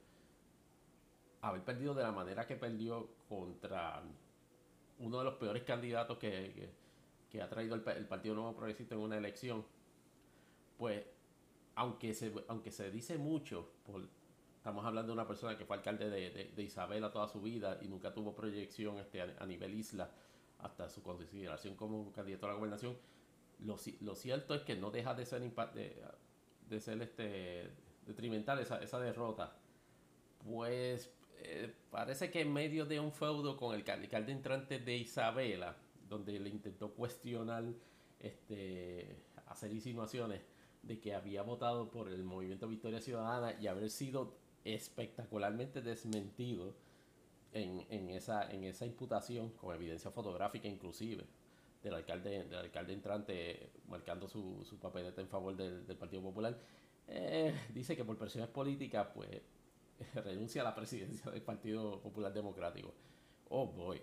Haber 1.41 1.63
perdido 1.63 1.95
de 1.95 2.03
la 2.03 2.11
manera 2.11 2.45
que 2.45 2.55
perdió 2.55 3.09
contra 3.27 4.03
uno 4.99 5.17
de 5.17 5.23
los 5.23 5.33
peores 5.33 5.63
candidatos 5.63 6.19
que, 6.19 6.69
ha 7.41 7.49
traído 7.49 7.73
el, 7.73 7.81
Partido 7.81 8.35
Nuevo 8.35 8.55
Progresista 8.55 8.93
en 8.93 9.01
una 9.01 9.17
elección, 9.17 9.65
pues 10.77 11.03
aunque 11.73 12.13
se, 12.13 12.31
aunque 12.49 12.71
se 12.71 12.91
dice 12.91 13.17
mucho, 13.17 13.71
estamos 14.67 14.85
hablando 14.85 15.13
de 15.13 15.13
una 15.13 15.25
persona 15.25 15.57
que 15.57 15.63
fue 15.63 15.77
alcalde 15.77 16.09
de, 16.09 16.61
Isabela 16.61 17.09
toda 17.09 17.29
su 17.29 17.39
vida 17.41 17.79
y 17.81 17.87
nunca 17.87 18.13
tuvo 18.13 18.35
proyección 18.35 18.97
este, 18.97 19.21
a, 19.21 19.45
nivel 19.45 19.73
isla 19.73 20.11
hasta 20.59 20.89
su 20.89 21.01
consideración 21.01 21.75
como 21.75 22.11
candidato 22.11 22.47
a 22.47 22.49
la 22.49 22.55
gobernación, 22.55 22.97
lo, 23.59 23.77
cierto 24.15 24.55
es 24.55 24.63
que 24.63 24.75
no 24.75 24.91
deja 24.91 25.13
de 25.13 25.25
ser, 25.25 25.39
de, 25.73 26.03
de 26.67 26.79
ser 26.81 27.01
este, 27.01 27.71
detrimental 28.05 28.59
esa, 28.59 28.83
esa 28.83 28.99
derrota. 28.99 29.55
Pues 30.43 31.13
eh, 31.37 31.73
parece 31.89 32.29
que 32.29 32.41
en 32.41 32.51
medio 32.51 32.85
de 32.85 32.99
un 32.99 33.13
feudo 33.13 33.55
con 33.55 33.73
el 33.73 33.89
alcalde 33.89 34.33
entrante 34.33 34.79
de 34.79 34.97
Isabela, 34.97 35.77
donde 36.09 36.37
le 36.41 36.49
intentó 36.49 36.91
cuestionar, 36.91 37.63
este, 38.19 39.15
hacer 39.45 39.71
insinuaciones 39.71 40.41
de 40.83 40.99
que 40.99 41.15
había 41.15 41.41
votado 41.43 41.89
por 41.89 42.09
el 42.09 42.25
movimiento 42.25 42.67
Victoria 42.67 42.99
Ciudadana 42.99 43.57
y 43.61 43.67
haber 43.67 43.89
sido 43.89 44.45
espectacularmente 44.63 45.81
desmentido 45.81 46.73
en, 47.53 47.85
en, 47.89 48.09
esa, 48.09 48.49
en 48.51 48.63
esa 48.63 48.85
imputación, 48.85 49.51
con 49.51 49.73
evidencia 49.73 50.11
fotográfica 50.11 50.67
inclusive 50.67 51.25
del 51.83 51.93
alcalde, 51.93 52.45
del 52.45 52.59
alcalde 52.59 52.93
entrante 52.93 53.69
marcando 53.87 54.27
su, 54.27 54.63
su 54.65 54.77
papeleta 54.77 55.21
en 55.21 55.27
favor 55.27 55.55
del, 55.55 55.95
Partido 55.97 56.21
Popular, 56.21 56.57
eh, 57.07 57.53
dice 57.73 57.95
que 57.95 58.03
por 58.03 58.17
presiones 58.17 58.49
políticas, 58.49 59.07
pues 59.13 59.29
renuncia 60.15 60.61
a 60.61 60.65
la 60.65 60.75
presidencia 60.75 61.31
del 61.31 61.41
Partido 61.41 62.01
Popular 62.01 62.33
Democrático. 62.33 62.93
Oh 63.49 63.65
boy. 63.65 64.01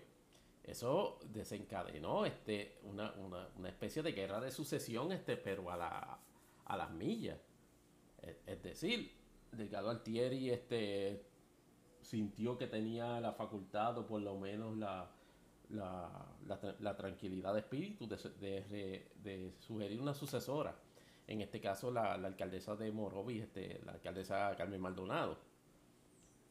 Eso 0.63 1.19
desencadenó 1.31 2.25
este, 2.25 2.79
una, 2.83 3.13
una, 3.13 3.47
una 3.55 3.69
especie 3.69 4.01
de 4.01 4.13
guerra 4.13 4.41
de 4.41 4.49
sucesión, 4.49 5.11
este, 5.11 5.37
pero 5.37 5.69
a, 5.69 5.77
la, 5.77 6.19
a 6.65 6.77
las 6.77 6.91
millas. 6.91 7.37
Es, 8.47 8.63
decir, 8.63 9.11
Delgado 9.57 9.89
Altieri 9.89 10.49
este, 10.49 11.23
sintió 12.01 12.57
que 12.57 12.67
tenía 12.67 13.19
la 13.19 13.33
facultad 13.33 13.97
o 13.97 14.05
por 14.05 14.21
lo 14.21 14.37
menos 14.37 14.77
la, 14.77 15.09
la, 15.69 16.09
la, 16.79 16.95
tranquilidad 16.95 17.53
de 17.53 17.59
espíritu 17.59 18.07
de, 18.07 19.53
sugerir 19.59 20.01
una 20.01 20.13
sucesora. 20.13 20.75
En 21.27 21.41
este 21.41 21.59
caso, 21.59 21.91
la, 21.91 22.13
alcaldesa 22.13 22.75
de 22.75 22.91
Morovis, 22.91 23.43
este, 23.43 23.81
la 23.85 23.93
alcaldesa 23.93 24.55
Carmen 24.55 24.79
Maldonado. 24.79 25.37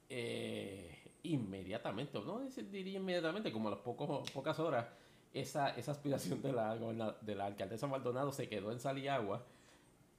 Eh, 0.09 0.97
inmediatamente, 1.23 2.19
no 2.21 2.41
diría 2.71 2.99
inmediatamente, 2.99 3.53
como 3.53 3.69
a 3.69 3.71
las 3.73 3.81
pocas 3.81 4.59
horas, 4.59 4.87
esa, 5.33 5.71
esa 5.71 5.93
aspiración 5.93 6.43
de 6.43 6.53
la, 6.53 6.77
de 7.21 7.35
la 7.35 7.47
alcaldesa 7.47 7.87
Maldonado 7.87 8.33
se 8.33 8.49
quedó 8.49 8.71
en 8.73 8.81
Saliagua 8.81 9.45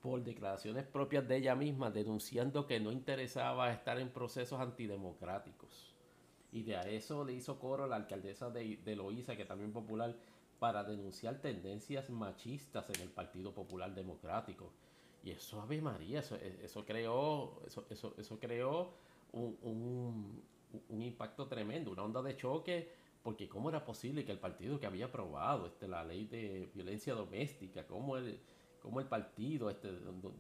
por 0.06 0.24
declaraciones 0.24 0.86
propias 0.86 1.28
de 1.28 1.38
ella 1.38 1.56
misma, 1.56 1.90
denunciando 1.90 2.68
que 2.68 2.80
no 2.80 2.92
interesaba 2.92 3.72
estar 3.72 4.00
en 4.00 4.10
procesos 4.10 4.60
antidemocráticos. 4.60 5.96
Y 6.52 6.62
de 6.62 6.78
a 6.78 6.84
eso 6.84 7.26
le 7.26 7.34
hizo 7.34 7.58
coro 7.58 7.88
la 7.88 7.96
alcaldesa 7.96 8.52
de, 8.52 8.78
de 8.86 8.96
Loíza, 8.96 9.36
que 9.36 9.46
también 9.46 9.74
popular, 9.74 10.16
para 10.60 10.84
denunciar 10.84 11.42
tendencias 11.42 12.12
machistas 12.12 12.88
en 12.92 13.02
el 13.02 13.10
Partido 13.10 13.52
Popular 13.52 13.96
Democrático. 13.96 14.72
Y 15.24 15.32
eso, 15.32 15.60
Ave 15.60 15.82
María, 15.82 16.20
eso, 16.20 16.36
eso 16.36 16.86
creó, 16.86 17.64
eso, 17.66 17.88
eso, 17.90 18.14
eso 18.16 18.40
creó 18.40 18.94
un, 19.32 19.58
un, 19.64 20.44
un, 20.88 21.02
impacto 21.02 21.48
tremendo, 21.48 21.90
una 21.90 22.04
onda 22.04 22.22
de 22.22 22.38
choque, 22.38 22.92
porque 23.24 23.50
cómo 23.50 23.70
era 23.70 23.84
posible 23.84 24.24
que 24.24 24.32
el 24.32 24.40
partido 24.40 24.80
que 24.80 24.86
había 24.86 25.06
aprobado 25.06 25.66
este, 25.66 25.88
la 25.88 26.04
ley 26.04 26.26
de 26.26 26.70
violencia 26.76 27.16
doméstica, 27.16 27.88
cómo 27.88 28.18
el, 28.18 28.40
cómo 28.86 29.00
el 29.00 29.08
partido 29.08 29.72
este, 29.72 29.90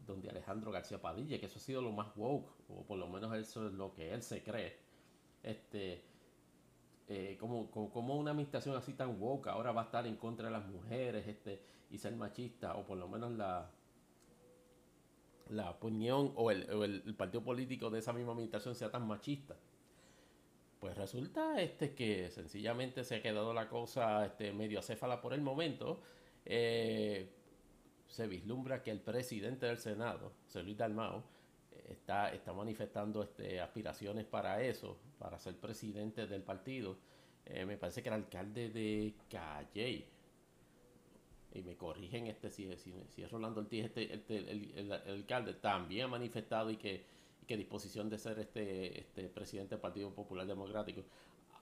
donde 0.06 0.30
Alejandro 0.30 0.72
García 0.72 1.02
Padilla, 1.02 1.40
que 1.40 1.48
eso 1.48 1.58
ha 1.58 1.62
sido 1.62 1.82
lo 1.82 1.92
más 1.92 2.16
woke, 2.16 2.48
o 2.70 2.84
por 2.84 3.00
lo 3.00 3.08
menos 3.08 3.36
eso 3.36 3.68
es 3.68 3.74
lo 3.74 3.92
que 3.92 4.14
él 4.14 4.22
se 4.22 4.44
cree, 4.44 4.78
este, 5.42 6.04
eh, 7.08 7.38
como, 7.40 7.72
como, 7.72 8.16
una 8.16 8.32
administración 8.32 8.76
así 8.76 8.94
tan 8.94 9.20
woke 9.20 9.48
ahora 9.48 9.72
va 9.72 9.82
a 9.82 9.86
estar 9.86 10.06
en 10.06 10.16
contra 10.16 10.46
de 10.46 10.52
las 10.52 10.68
mujeres 10.68 11.28
este, 11.28 11.60
y 11.90 11.98
ser 11.98 12.16
machista, 12.16 12.76
o 12.76 12.86
por 12.86 13.00
lo 13.00 13.08
menos 13.08 13.32
la, 13.32 13.72
la 15.50 15.72
opinión 15.72 16.32
o, 16.36 16.52
el, 16.52 17.16
partido 17.18 17.44
político 17.44 17.90
de 17.90 18.00
esa 18.00 18.14
misma 18.14 18.34
administración 18.34 18.76
sea 18.76 18.92
tan 18.92 19.08
machista. 19.08 19.56
Pues 20.80 20.96
resulta 20.96 21.60
este 21.60 21.96
que 21.96 22.30
sencillamente 22.30 23.04
se 23.04 23.16
ha 23.16 23.22
quedado 23.24 23.56
la 23.56 23.70
cosa 23.70 24.24
este, 24.24 24.54
medio 24.54 24.78
acéfala 24.78 25.20
por 25.20 25.34
el 25.34 25.42
momento. 25.42 26.00
Eh, 26.46 27.35
se 28.08 28.28
vislumbra 28.28 28.82
que 28.82 28.92
el 28.92 29.00
presidente 29.00 29.66
del 29.66 29.78
Senado, 29.78 30.32
José 30.46 30.64
Luis 30.64 30.78
Dalmao, 30.78 31.24
está, 31.90 32.34
está 32.34 32.54
manifestando 32.54 33.24
este, 33.24 33.60
aspiraciones 33.60 34.26
para 34.26 34.62
eso, 34.62 34.98
para 35.20 35.40
ser 35.40 35.56
presidente 35.56 36.28
del 36.28 36.42
partido. 36.42 36.98
Eh, 37.46 37.66
me 37.66 37.78
parece 37.78 38.02
que 38.02 38.10
era 38.10 38.16
alcalde 38.16 38.70
de 38.70 39.14
Calle. 39.30 40.08
Y 41.54 41.62
me 41.62 41.76
corrigen 41.76 42.28
este 42.28 42.50
si, 42.50 42.70
si, 42.76 43.24
es 43.24 43.32
Rolando 43.32 43.62
Ortiz 43.62 43.86
este, 43.86 44.14
este 44.14 44.40
el, 44.80 44.92
alcalde 44.92 45.54
también 45.54 46.06
ha 46.06 46.08
manifestado 46.10 46.70
y 46.70 46.76
que, 46.76 47.06
que 47.48 47.56
disposición 47.56 48.10
de 48.10 48.18
ser 48.18 48.40
este, 48.40 49.00
este 49.00 49.30
presidente 49.30 49.76
del 49.76 49.82
Partido 49.82 50.14
Popular 50.14 50.46
Democrático. 50.46 51.04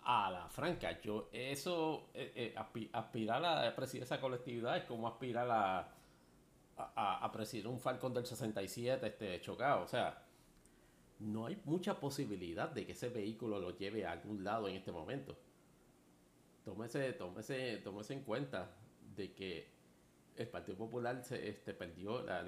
A 0.05 0.31
la 0.31 0.49
franca, 0.49 0.99
yo 0.99 1.29
eso 1.31 2.09
eh, 2.13 2.53
eh, 2.57 2.89
aspirar 2.91 3.45
a 3.45 3.69
esa 3.69 4.19
colectividad 4.19 4.75
es 4.75 4.83
como 4.83 5.07
aspirar 5.07 5.49
a 5.49 5.93
a, 6.77 7.29
presidir 7.31 7.67
un 7.67 7.79
Falcon 7.79 8.13
del 8.13 8.25
67 8.25 9.05
este, 9.05 9.41
chocado. 9.41 9.83
O 9.83 9.87
sea, 9.87 10.25
no 11.19 11.45
hay 11.45 11.61
mucha 11.65 11.99
posibilidad 11.99 12.69
de 12.69 12.85
que 12.85 12.93
ese 12.93 13.09
vehículo 13.09 13.59
lo 13.59 13.77
lleve 13.77 14.05
a 14.05 14.11
algún 14.11 14.43
lado 14.43 14.67
en 14.67 14.75
este 14.75 14.91
momento. 14.91 15.37
Tómese, 16.63 17.13
tómese, 17.13 17.77
tómese 17.77 18.13
en 18.13 18.23
cuenta 18.23 18.75
de 19.15 19.33
que 19.33 19.73
el 20.35 20.47
Partido 20.47 20.77
Popular 20.77 21.23
se, 21.23 21.47
este, 21.47 21.73
perdió 21.73 22.23
las 22.23 22.45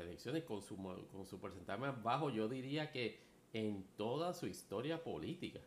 elecciones 0.00 0.44
con 0.44 0.62
su, 0.62 0.76
con 0.76 1.26
su 1.26 1.40
porcentaje 1.40 1.80
más 1.80 2.02
bajo, 2.02 2.30
yo 2.30 2.48
diría 2.48 2.92
que 2.92 3.20
en 3.52 3.84
toda 3.96 4.34
su 4.34 4.46
historia 4.46 5.02
política 5.02 5.60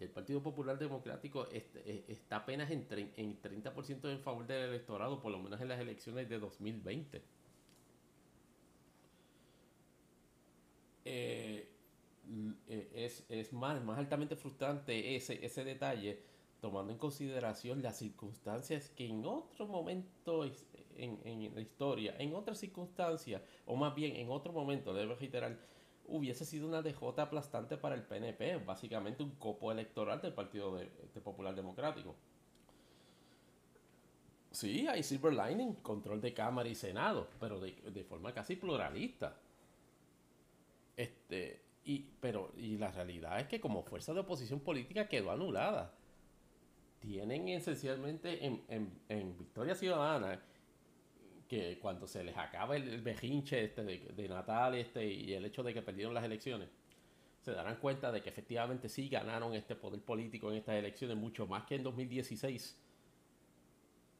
el 0.00 0.10
Partido 0.10 0.42
Popular 0.42 0.78
Democrático 0.78 1.46
eh, 1.50 2.04
está 2.08 2.36
apenas 2.36 2.70
en, 2.70 2.86
en 3.16 3.40
30% 3.40 4.10
en 4.10 4.20
favor 4.20 4.46
del 4.46 4.70
electorado, 4.70 5.20
por 5.20 5.32
lo 5.32 5.38
menos 5.38 5.60
en 5.60 5.68
las 5.68 5.80
elecciones 5.80 6.28
de 6.28 6.38
2020. 6.38 7.22
Eh, 11.08 11.68
eh, 12.68 12.90
es, 12.94 13.24
es 13.28 13.52
más, 13.52 13.82
más 13.84 13.98
altamente 13.98 14.36
frustrante 14.36 15.14
ese, 15.16 15.44
ese 15.44 15.64
detalle, 15.64 16.20
tomando 16.60 16.92
en 16.92 16.98
consideración 16.98 17.82
las 17.82 17.98
circunstancias 17.98 18.90
que 18.90 19.06
en 19.06 19.24
otro 19.24 19.66
momento 19.66 20.44
en, 20.96 21.20
en 21.24 21.54
la 21.54 21.60
historia, 21.60 22.16
en 22.18 22.34
otras 22.34 22.58
circunstancias, 22.58 23.42
o 23.66 23.76
más 23.76 23.94
bien 23.94 24.16
en 24.16 24.30
otro 24.30 24.52
momento, 24.52 24.92
debo 24.92 25.14
reiterar, 25.14 25.56
hubiese 26.08 26.44
sido 26.44 26.66
una 26.66 26.82
DJ 26.82 27.20
aplastante 27.20 27.76
para 27.76 27.94
el 27.94 28.02
PNP, 28.02 28.58
básicamente 28.58 29.22
un 29.22 29.30
copo 29.32 29.72
electoral 29.72 30.20
del 30.20 30.32
Partido 30.32 30.76
de, 30.76 30.86
Popular 31.22 31.54
Democrático. 31.54 32.14
Sí, 34.50 34.86
hay 34.88 35.02
silver 35.02 35.34
lining, 35.34 35.74
control 35.74 36.20
de 36.20 36.32
Cámara 36.32 36.68
y 36.68 36.74
Senado, 36.74 37.28
pero 37.38 37.60
de, 37.60 38.04
forma 38.08 38.32
casi 38.32 38.56
pluralista. 38.56 39.36
Este, 40.96 41.60
y, 41.84 42.06
pero, 42.20 42.52
y 42.56 42.78
la 42.78 42.90
realidad 42.90 43.38
es 43.40 43.48
que 43.48 43.60
como 43.60 43.82
fuerza 43.82 44.14
de 44.14 44.20
oposición 44.20 44.60
política 44.60 45.08
quedó 45.08 45.30
anulada. 45.30 45.92
Tienen 47.00 47.48
esencialmente 47.48 48.46
en, 48.46 48.64
en, 48.68 48.98
en 49.08 49.36
Victoria 49.36 49.74
Ciudadana 49.74 50.40
que 51.48 51.78
cuando 51.78 52.06
se 52.06 52.24
les 52.24 52.36
acaba 52.36 52.76
el, 52.76 53.00
bejinche 53.02 53.64
este 53.64 53.84
de, 53.84 54.28
Natal 54.28 54.74
este, 54.74 55.06
y 55.06 55.32
el 55.32 55.44
hecho 55.44 55.62
de 55.62 55.72
que 55.72 55.82
perdieron 55.82 56.14
las 56.14 56.24
elecciones, 56.24 56.68
se 57.40 57.52
darán 57.52 57.76
cuenta 57.76 58.10
de 58.10 58.22
que 58.22 58.28
efectivamente 58.28 58.88
sí 58.88 59.08
ganaron 59.08 59.54
este 59.54 59.76
poder 59.76 60.00
político 60.00 60.50
en 60.50 60.58
estas 60.58 60.74
elecciones, 60.76 61.16
mucho 61.16 61.46
más 61.46 61.64
que 61.64 61.76
en 61.76 61.84
2016. 61.84 62.76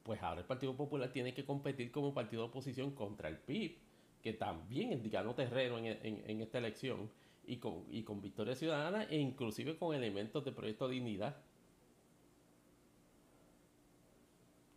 Pues 0.03 0.23
ahora 0.23 0.39
el 0.39 0.47
Partido 0.47 0.75
Popular 0.75 1.11
tiene 1.11 1.33
que 1.33 1.43
competir 1.43 1.91
como 1.91 2.13
partido 2.13 2.43
de 2.43 2.49
oposición 2.49 2.91
contra 2.91 3.27
el 3.27 3.37
PIB, 3.37 3.77
que 4.21 4.33
también 4.33 5.01
ganó 5.09 5.35
terreno 5.35 5.77
en, 5.77 5.85
en, 6.01 6.41
esta 6.41 6.57
elección 6.59 7.09
y 7.45 7.57
con, 7.57 7.83
y 7.91 8.03
con 8.03 8.21
Victoria 8.21 8.55
Ciudadana 8.55 9.03
e 9.03 9.17
inclusive 9.17 9.77
con 9.77 9.93
elementos 9.93 10.45
de 10.45 10.53
Proyecto 10.53 10.87
Dignidad. 10.87 11.35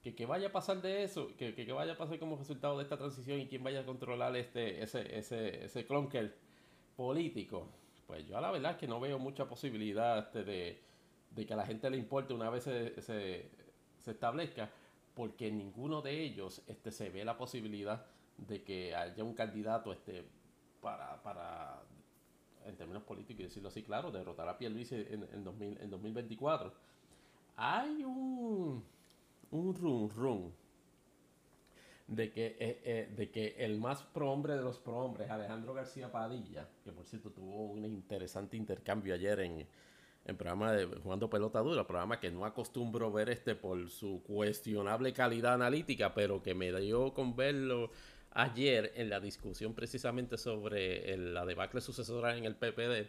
Que, 0.02 0.14
que 0.14 0.24
vaya 0.24 0.48
a 0.48 0.52
pasar 0.52 0.80
de 0.80 1.04
eso, 1.04 1.28
que, 1.36 1.54
que, 1.54 1.70
vaya 1.72 1.92
a 1.92 1.98
pasar 1.98 2.18
como 2.18 2.36
resultado 2.36 2.78
de 2.78 2.84
esta 2.84 2.96
transición 2.96 3.38
y 3.38 3.46
quién 3.48 3.62
vaya 3.62 3.80
a 3.80 3.84
controlar 3.84 4.34
este, 4.34 4.82
ese, 4.82 5.18
ese, 5.18 5.66
ese 5.66 5.86
clonker 5.86 6.34
político, 6.96 7.68
pues 8.06 8.26
yo 8.26 8.38
a 8.38 8.40
la 8.40 8.50
verdad 8.50 8.72
es 8.72 8.76
que 8.78 8.88
no 8.88 8.98
veo 8.98 9.18
mucha 9.18 9.46
posibilidad 9.46 10.18
este, 10.18 10.42
de, 10.42 10.80
de, 11.30 11.46
que 11.46 11.52
a 11.52 11.56
la 11.56 11.66
gente 11.66 11.90
le 11.90 11.98
importe 11.98 12.32
una 12.32 12.48
vez 12.48 12.64
se, 12.64 13.00
se, 13.02 13.50
se 13.98 14.10
establezca, 14.10 14.70
porque 15.14 15.50
ninguno 15.50 16.00
de 16.00 16.22
ellos 16.22 16.62
este, 16.66 16.92
se 16.92 17.10
ve 17.10 17.24
la 17.24 17.36
posibilidad 17.36 18.06
de 18.38 18.62
que 18.62 18.94
haya 18.94 19.22
un 19.22 19.34
candidato 19.34 19.92
este, 19.92 20.24
para, 20.80 21.22
para 21.22 21.82
en 22.64 22.76
términos 22.76 23.02
políticos, 23.02 23.44
decirlo 23.44 23.68
así, 23.68 23.82
claro, 23.82 24.10
derrotar 24.10 24.48
a 24.48 24.58
Pierluisi 24.58 24.94
en, 24.94 25.28
en, 25.32 25.44
2000, 25.44 25.78
en 25.80 25.90
2024. 25.90 26.72
Hay 27.56 28.04
un, 28.04 28.84
un 29.50 29.74
rum 29.74 30.08
rum 30.08 30.52
de 32.10 32.32
que, 32.32 32.46
eh, 32.58 32.80
eh, 32.84 33.12
de 33.16 33.30
que 33.30 33.54
el 33.58 33.78
más 33.78 34.02
prohombre 34.02 34.56
de 34.56 34.62
los 34.62 34.78
prohombres, 34.80 35.30
Alejandro 35.30 35.74
García 35.74 36.10
Padilla, 36.10 36.68
que 36.84 36.90
por 36.90 37.06
cierto 37.06 37.30
tuvo 37.30 37.66
un 37.66 37.84
interesante 37.84 38.56
intercambio 38.56 39.14
ayer 39.14 39.38
en 39.40 39.66
el 40.24 40.36
programa 40.36 40.72
de 40.72 40.86
Jugando 40.86 41.30
Pelota 41.30 41.60
Dura, 41.60 41.86
programa 41.86 42.18
que 42.18 42.32
no 42.32 42.44
acostumbro 42.44 43.12
ver 43.12 43.30
este 43.30 43.54
por 43.54 43.88
su 43.90 44.22
cuestionable 44.24 45.12
calidad 45.12 45.54
analítica, 45.54 46.12
pero 46.12 46.42
que 46.42 46.54
me 46.54 46.72
dio 46.80 47.14
con 47.14 47.36
verlo 47.36 47.90
ayer 48.32 48.92
en 48.96 49.08
la 49.08 49.20
discusión 49.20 49.74
precisamente 49.74 50.36
sobre 50.36 51.16
la 51.16 51.46
debacle 51.46 51.80
sucesora 51.80 52.36
en 52.36 52.44
el 52.44 52.56
PPD. 52.56 53.08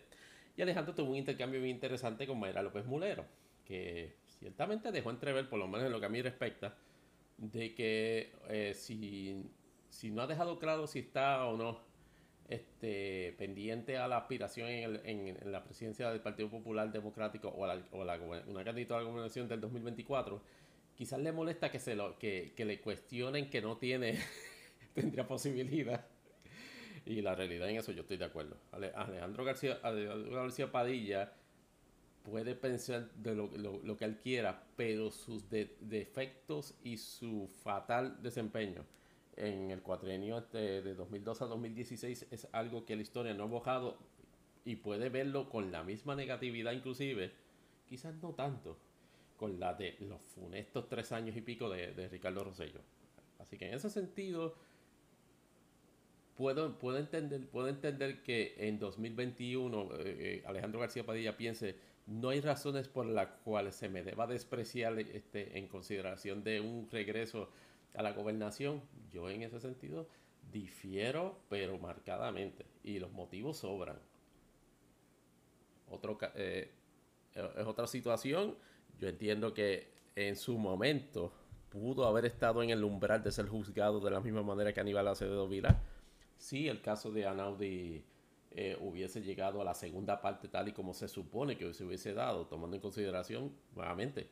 Y 0.57 0.61
Alejandro 0.61 0.93
tuvo 0.93 1.09
un 1.09 1.17
intercambio 1.17 1.59
muy 1.59 1.71
interesante 1.71 2.27
con 2.27 2.39
Mayra 2.39 2.61
López 2.61 2.85
Mulero, 2.85 3.25
que 3.65 4.20
ciertamente 4.41 4.91
dejó 4.91 5.11
entrever, 5.11 5.47
por 5.47 5.59
lo 5.59 5.67
menos 5.67 5.85
en 5.85 5.91
lo 5.91 5.99
que 5.99 6.07
a 6.07 6.09
mí 6.09 6.19
respecta, 6.19 6.75
de 7.37 7.75
que 7.75 8.33
eh, 8.49 8.73
si, 8.73 9.45
si, 9.89 10.09
no 10.09 10.23
ha 10.23 10.27
dejado 10.27 10.57
claro 10.57 10.87
si 10.87 10.99
está 10.99 11.45
o 11.45 11.55
no 11.55 11.79
este, 12.49 13.35
pendiente 13.37 13.97
a 13.97 14.07
la 14.07 14.17
aspiración 14.17 14.67
en, 14.67 14.99
en, 15.05 15.51
la 15.51 15.63
presidencia 15.63 16.09
del 16.09 16.21
Partido 16.21 16.49
Popular 16.49 16.91
Democrático 16.91 17.49
o, 17.55 17.67
la, 17.67 17.83
o 17.91 18.03
la, 18.03 18.19
una 18.19 18.63
candidatura 18.63 18.99
a 18.99 19.03
la 19.03 19.09
gobernación 19.09 19.47
del 19.47 19.61
2024, 19.61 20.41
quizás 20.95 21.19
le 21.19 21.31
molesta 21.31 21.69
que, 21.69 21.79
se 21.79 21.95
lo, 21.95 22.17
que, 22.17 22.53
que 22.55 22.65
le 22.65 22.81
cuestionen 22.81 23.47
que 23.47 23.61
no 23.61 23.77
tiene 23.77 24.17
tendría 24.95 25.27
posibilidad. 25.27 26.03
Y 27.05 27.21
la 27.21 27.35
realidad 27.35 27.69
en 27.69 27.77
eso 27.77 27.91
yo 27.91 28.01
estoy 28.01 28.17
de 28.17 28.25
acuerdo. 28.25 28.57
Alejandro 28.71 29.43
García, 29.43 29.79
García 29.83 30.71
Padilla 30.71 31.31
puede 32.23 32.55
pensar 32.55 33.09
de 33.15 33.35
lo, 33.35 33.47
lo, 33.47 33.97
que 33.97 34.05
él 34.05 34.17
quiera, 34.17 34.63
pero 34.75 35.11
sus 35.11 35.49
defectos 35.49 36.75
y 36.83 36.97
su 36.97 37.49
fatal 37.63 38.21
desempeño 38.21 38.85
en 39.37 39.71
el 39.71 39.81
cuatrienio 39.81 40.37
este 40.37 40.57
de, 40.57 40.81
de 40.81 40.93
2002 40.93 41.41
a 41.41 41.45
2016 41.45 42.27
es 42.31 42.47
algo 42.51 42.85
que 42.85 42.95
la 42.95 43.01
historia 43.01 43.33
no 43.33 43.45
ha 43.45 43.47
bajado 43.47 43.97
y 44.65 44.75
puede 44.75 45.09
verlo 45.09 45.49
con 45.49 45.71
la 45.71 45.83
misma 45.83 46.15
negatividad 46.15 46.73
inclusive, 46.73 47.31
quizás 47.87 48.15
no 48.21 48.33
tanto, 48.33 48.77
con 49.37 49.59
la 49.59 49.73
de 49.73 49.95
los 50.01 50.21
funestos 50.21 50.87
tres 50.87 51.11
años 51.11 51.35
y 51.35 51.41
pico 51.41 51.69
de, 51.69 51.93
de 51.93 52.07
Ricardo 52.09 52.43
Rosello. 52.43 52.81
Así 53.39 53.57
que 53.57 53.67
en 53.67 53.73
ese 53.73 53.89
sentido 53.89 54.55
puedo, 56.35 56.77
puedo, 56.79 56.97
entender, 56.97 57.47
puedo 57.47 57.67
entender 57.67 58.23
que 58.23 58.55
en 58.57 58.79
2021 58.79 59.81
eh, 59.81 59.97
eh, 60.03 60.43
Alejandro 60.45 60.79
García 60.79 61.05
Padilla 61.05 61.37
piense 61.37 61.75
no 62.11 62.29
hay 62.29 62.41
razones 62.41 62.87
por 62.87 63.05
las 63.05 63.27
cuales 63.43 63.75
se 63.75 63.89
me 63.89 64.03
deba 64.03 64.27
despreciar 64.27 64.99
este, 64.99 65.57
en 65.57 65.67
consideración 65.67 66.43
de 66.43 66.59
un 66.59 66.89
regreso 66.89 67.49
a 67.95 68.03
la 68.03 68.11
gobernación. 68.11 68.81
Yo 69.11 69.29
en 69.29 69.43
ese 69.43 69.59
sentido 69.59 70.07
difiero, 70.51 71.39
pero 71.49 71.77
marcadamente. 71.77 72.65
Y 72.83 72.99
los 72.99 73.11
motivos 73.11 73.57
sobran. 73.57 73.97
Otro, 75.89 76.17
eh, 76.35 76.71
es 77.33 77.65
otra 77.65 77.87
situación. 77.87 78.55
Yo 78.99 79.07
entiendo 79.07 79.53
que 79.53 79.91
en 80.15 80.35
su 80.35 80.57
momento 80.57 81.33
pudo 81.69 82.05
haber 82.05 82.25
estado 82.25 82.61
en 82.61 82.69
el 82.69 82.83
umbral 82.83 83.23
de 83.23 83.31
ser 83.31 83.47
juzgado 83.47 84.01
de 84.01 84.11
la 84.11 84.19
misma 84.19 84.43
manera 84.43 84.73
que 84.73 84.81
Aníbal 84.81 85.07
Acevedo 85.07 85.47
Vila 85.47 85.81
si 86.41 86.67
el 86.67 86.81
caso 86.81 87.11
de 87.11 87.27
Anaudi 87.27 88.03
eh, 88.51 88.77
hubiese 88.79 89.21
llegado 89.21 89.61
a 89.61 89.63
la 89.63 89.73
segunda 89.73 90.21
parte 90.21 90.47
tal 90.47 90.67
y 90.67 90.73
como 90.73 90.93
se 90.93 91.07
supone 91.07 91.57
que 91.57 91.73
se 91.73 91.83
hubiese 91.83 92.13
dado, 92.13 92.47
tomando 92.47 92.75
en 92.75 92.81
consideración 92.81 93.51
nuevamente 93.75 94.29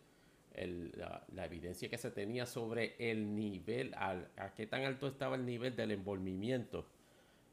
la, 0.56 1.46
evidencia 1.46 1.90
que 1.90 1.98
se 1.98 2.12
tenía 2.12 2.46
sobre 2.46 2.96
el 3.00 3.34
nivel, 3.34 3.94
a 3.96 4.54
qué 4.56 4.68
tan 4.68 4.84
alto 4.84 5.08
estaba 5.08 5.36
el 5.36 5.46
nivel 5.46 5.76
del 5.76 5.92
envolvimiento 5.92 6.86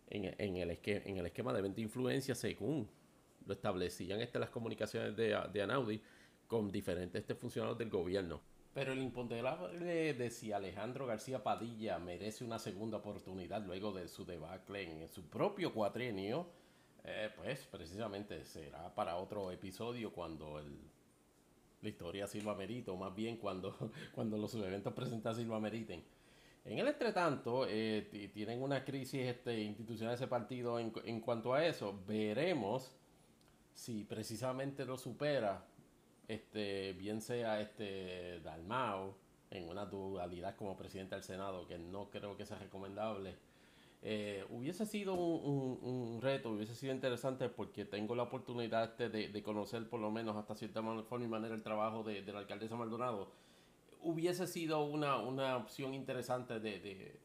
en, 0.08 0.56
el, 0.56 0.70
esquema 0.70 1.52
de 1.52 1.62
venta 1.62 1.76
de 1.76 1.82
influencia 1.82 2.34
según 2.34 2.88
lo 3.44 3.52
establecían 3.52 4.20
este, 4.20 4.38
las 4.38 4.50
comunicaciones 4.50 5.16
de, 5.16 5.36
de 5.52 5.62
Anaudi 5.62 6.00
con 6.46 6.70
diferentes 6.70 7.20
este, 7.20 7.34
funcionarios 7.34 7.78
del 7.78 7.90
gobierno. 7.90 8.40
Pero 8.76 8.92
el 8.92 9.00
imponderable 9.00 10.12
de 10.12 10.28
si 10.28 10.52
Alejandro 10.52 11.06
García 11.06 11.42
Padilla 11.42 11.98
merece 11.98 12.44
una 12.44 12.58
segunda 12.58 12.98
oportunidad 12.98 13.64
luego 13.64 13.90
de 13.90 14.06
su 14.06 14.26
debacle 14.26 14.82
en 14.82 15.08
su 15.08 15.22
propio 15.30 15.72
cuatrienio, 15.72 16.46
eh, 17.02 17.30
pues 17.34 17.64
precisamente 17.64 18.44
será 18.44 18.94
para 18.94 19.16
otro 19.16 19.50
episodio 19.50 20.12
cuando 20.12 20.58
el, 20.58 20.76
la 21.80 21.88
historia 21.88 22.26
Silva 22.26 22.54
merita, 22.54 22.92
o 22.92 22.98
más 22.98 23.14
bien 23.14 23.38
cuando, 23.38 23.74
cuando 24.14 24.36
los 24.36 24.54
eventos 24.56 24.92
presentados 24.92 25.38
Silva 25.38 25.58
meriten. 25.58 26.04
En 26.62 26.78
el 26.78 26.86
entretanto, 26.86 27.66
eh, 27.66 28.30
tienen 28.34 28.62
una 28.62 28.84
crisis 28.84 29.22
este, 29.22 29.58
institucional 29.58 30.16
ese 30.16 30.26
partido 30.26 30.78
en, 30.78 30.92
en 31.06 31.22
cuanto 31.22 31.54
a 31.54 31.64
eso. 31.64 31.98
Veremos 32.06 32.92
si 33.72 34.04
precisamente 34.04 34.84
lo 34.84 34.98
supera 34.98 35.64
este, 36.28 36.92
bien 36.94 37.20
sea 37.20 37.60
este 37.60 38.40
Dalmao 38.40 39.16
en 39.50 39.68
una 39.68 39.86
dualidad 39.86 40.56
como 40.56 40.76
presidente 40.76 41.14
del 41.14 41.24
Senado, 41.24 41.66
que 41.66 41.78
no 41.78 42.10
creo 42.10 42.36
que 42.36 42.46
sea 42.46 42.58
recomendable, 42.58 43.36
eh, 44.02 44.44
hubiese 44.50 44.86
sido 44.86 45.14
un, 45.14 46.20
reto, 46.22 46.50
hubiese 46.50 46.74
sido 46.74 46.92
interesante 46.92 47.48
porque 47.48 47.84
tengo 47.84 48.14
la 48.14 48.24
oportunidad 48.24 48.84
este 48.84 49.08
de, 49.08 49.42
conocer 49.42 49.88
por 49.88 50.00
lo 50.00 50.10
menos 50.10 50.36
hasta 50.36 50.54
cierta 50.54 50.80
forma 50.80 51.24
y 51.24 51.28
manera 51.28 51.54
el 51.54 51.62
trabajo 51.62 52.02
de, 52.02 52.22
la 52.22 52.38
alcaldesa 52.38 52.76
Maldonado. 52.76 53.32
Hubiese 54.02 54.46
sido 54.46 54.84
una, 54.84 55.16
una 55.16 55.56
opción 55.56 55.94
interesante 55.94 56.60
de, 56.60 57.18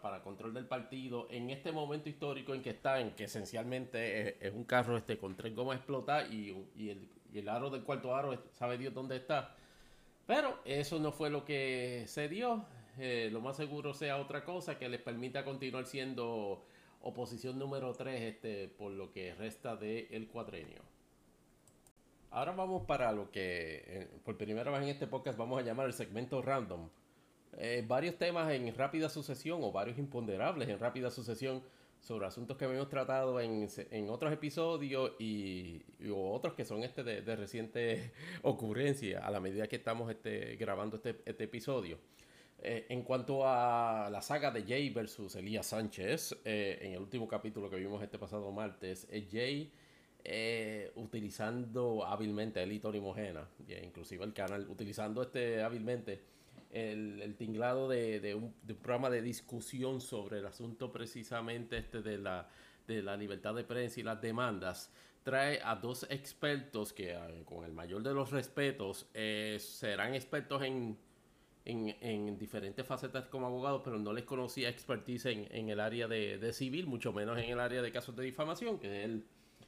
para, 0.00 0.22
control 0.22 0.54
del 0.54 0.66
partido 0.66 1.28
en 1.30 1.50
este 1.50 1.72
momento 1.72 2.08
histórico 2.08 2.54
en 2.54 2.62
que 2.62 2.70
está, 2.70 3.00
en 3.00 3.12
que 3.12 3.24
esencialmente 3.24 4.46
es, 4.46 4.52
un 4.54 4.64
carro 4.64 4.96
este 4.96 5.18
con 5.18 5.36
tres 5.36 5.54
gomas 5.54 5.76
explotadas 5.76 6.30
y, 6.30 6.54
y 6.76 6.90
el 6.90 7.08
y 7.32 7.38
el 7.38 7.48
aro 7.48 7.70
del 7.70 7.82
cuarto 7.82 8.14
aro 8.14 8.36
sabe 8.52 8.78
Dios 8.78 8.94
dónde 8.94 9.16
está. 9.16 9.54
Pero 10.26 10.58
eso 10.64 10.98
no 10.98 11.12
fue 11.12 11.30
lo 11.30 11.44
que 11.44 12.04
se 12.06 12.28
dio. 12.28 12.64
Eh, 12.98 13.30
lo 13.32 13.40
más 13.40 13.56
seguro 13.56 13.94
sea 13.94 14.18
otra 14.18 14.44
cosa 14.44 14.78
que 14.78 14.88
les 14.88 15.00
permita 15.00 15.44
continuar 15.44 15.86
siendo 15.86 16.64
oposición 17.02 17.58
número 17.58 17.92
3 17.94 18.20
este, 18.22 18.68
por 18.68 18.92
lo 18.92 19.12
que 19.12 19.34
resta 19.34 19.76
del 19.76 20.06
el 20.10 20.28
cuadrenio. 20.28 20.82
Ahora 22.30 22.52
vamos 22.52 22.84
para 22.86 23.10
lo 23.12 23.30
que 23.30 23.82
eh, 23.86 24.08
por 24.24 24.36
primera 24.36 24.70
vez 24.70 24.82
en 24.82 24.88
este 24.88 25.06
podcast 25.06 25.36
vamos 25.36 25.60
a 25.60 25.64
llamar 25.64 25.86
el 25.86 25.92
segmento 25.92 26.42
random. 26.42 26.88
Eh, 27.58 27.84
varios 27.86 28.16
temas 28.16 28.50
en 28.52 28.74
rápida 28.74 29.08
sucesión 29.08 29.60
o 29.62 29.72
varios 29.72 29.98
imponderables 29.98 30.68
en 30.68 30.78
rápida 30.78 31.10
sucesión 31.10 31.62
sobre 32.00 32.26
asuntos 32.26 32.56
que 32.56 32.64
hemos 32.64 32.88
tratado 32.88 33.40
en, 33.40 33.68
en 33.90 34.08
otros 34.08 34.32
episodios 34.32 35.12
y, 35.18 35.82
otros 36.14 36.54
que 36.54 36.64
son 36.64 36.82
este 36.82 37.02
de, 37.04 37.36
reciente 37.36 38.12
ocurrencia 38.42 39.26
a 39.26 39.30
la 39.30 39.40
medida 39.40 39.68
que 39.68 39.76
estamos 39.76 40.10
este, 40.10 40.56
grabando 40.56 40.96
este, 40.96 41.20
este 41.26 41.44
episodio. 41.44 41.98
Eh, 42.62 42.86
en 42.90 43.02
cuanto 43.02 43.46
a 43.46 44.10
la 44.10 44.20
saga 44.20 44.50
de 44.50 44.64
Jay 44.64 44.90
versus 44.90 45.34
Elías 45.34 45.66
Sánchez, 45.66 46.36
eh, 46.44 46.78
en 46.82 46.92
el 46.92 46.98
último 47.00 47.26
capítulo 47.26 47.70
que 47.70 47.76
vimos 47.76 48.02
este 48.02 48.18
pasado 48.18 48.50
martes, 48.52 49.06
eh, 49.10 49.26
Jay 49.30 49.72
utilizando 50.96 52.04
hábilmente 52.04 52.62
el 52.62 52.78
Tony 52.78 53.00
Mojena, 53.00 53.48
inclusive 53.82 54.22
el 54.22 54.34
canal, 54.34 54.68
utilizando 54.68 55.22
este 55.22 55.62
hábilmente 55.62 56.20
el, 56.70 57.34
tinglado 57.36 57.88
de, 57.88 58.34
un, 58.34 58.54
programa 58.76 59.10
de 59.10 59.22
discusión 59.22 60.00
sobre 60.00 60.38
el 60.38 60.46
asunto 60.46 60.92
precisamente 60.92 61.78
este 61.78 62.02
de 62.02 62.18
la, 62.18 62.48
de 62.86 63.02
la 63.02 63.16
libertad 63.16 63.54
de 63.54 63.64
prensa 63.64 64.00
y 64.00 64.02
las 64.02 64.20
demandas, 64.20 64.90
trae 65.22 65.60
a 65.62 65.76
dos 65.76 66.06
expertos 66.10 66.92
que 66.92 67.12
eh, 67.12 67.42
con 67.44 67.64
el 67.64 67.72
mayor 67.72 68.02
de 68.02 68.14
los 68.14 68.30
respetos 68.30 69.06
eh, 69.14 69.58
serán 69.60 70.14
expertos 70.14 70.62
en, 70.62 70.96
en, 71.64 72.38
diferentes 72.38 72.86
facetas 72.86 73.26
como 73.26 73.46
abogados, 73.46 73.82
pero 73.84 73.98
no 73.98 74.12
les 74.12 74.24
conocía 74.24 74.68
expertise 74.68 75.26
en, 75.26 75.68
el 75.68 75.80
área 75.80 76.08
de, 76.08 76.52
civil, 76.52 76.86
mucho 76.86 77.12
menos 77.12 77.38
en 77.38 77.50
el 77.50 77.60
área 77.60 77.82
de 77.82 77.92
casos 77.92 78.16
de 78.16 78.24
difamación, 78.24 78.78
que 78.78 78.86
es 78.86 79.04
el, 79.04 79.24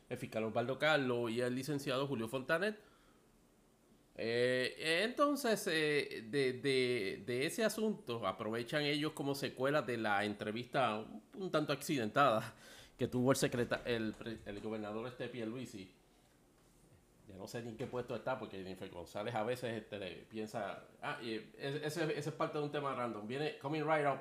el 0.08 0.16
fiscal 0.16 0.44
Osvaldo 0.44 0.78
Carlos 0.78 1.30
y 1.30 1.40
el 1.40 1.54
licenciado 1.54 2.06
Julio 2.06 2.28
Fontanet. 2.28 2.91
Eh, 4.14 5.02
entonces, 5.04 5.66
eh, 5.68 6.24
de, 6.28 7.46
ese 7.46 7.64
asunto, 7.64 8.26
aprovechan 8.26 8.82
ellos 8.82 9.12
como 9.12 9.34
secuela 9.34 9.82
de 9.82 9.96
la 9.96 10.24
entrevista 10.24 11.04
un, 11.34 11.50
tanto 11.50 11.72
accidentada 11.72 12.54
que 12.98 13.08
tuvo 13.08 13.30
el, 13.30 13.36
secreta 13.36 13.82
el, 13.86 14.14
el 14.44 14.60
gobernador 14.60 15.08
este 15.08 15.46
Luisi 15.46 15.90
ya 17.28 17.36
no 17.36 17.46
sé 17.46 17.62
ni 17.62 17.70
en 17.70 17.76
qué 17.76 17.86
puesto 17.86 18.14
está, 18.14 18.38
porque 18.38 18.58
Jennifer 18.58 18.88
González 18.90 19.34
a 19.34 19.42
veces 19.42 19.82
este, 19.82 20.26
piensa, 20.28 20.84
ah, 21.00 21.18
ese, 21.22 22.18
es 22.18 22.30
parte 22.32 22.58
de 22.58 22.64
un 22.64 22.70
tema 22.70 22.94
random, 22.94 23.26
viene 23.26 23.58
coming 23.58 23.82
right 23.82 24.06
up. 24.06 24.20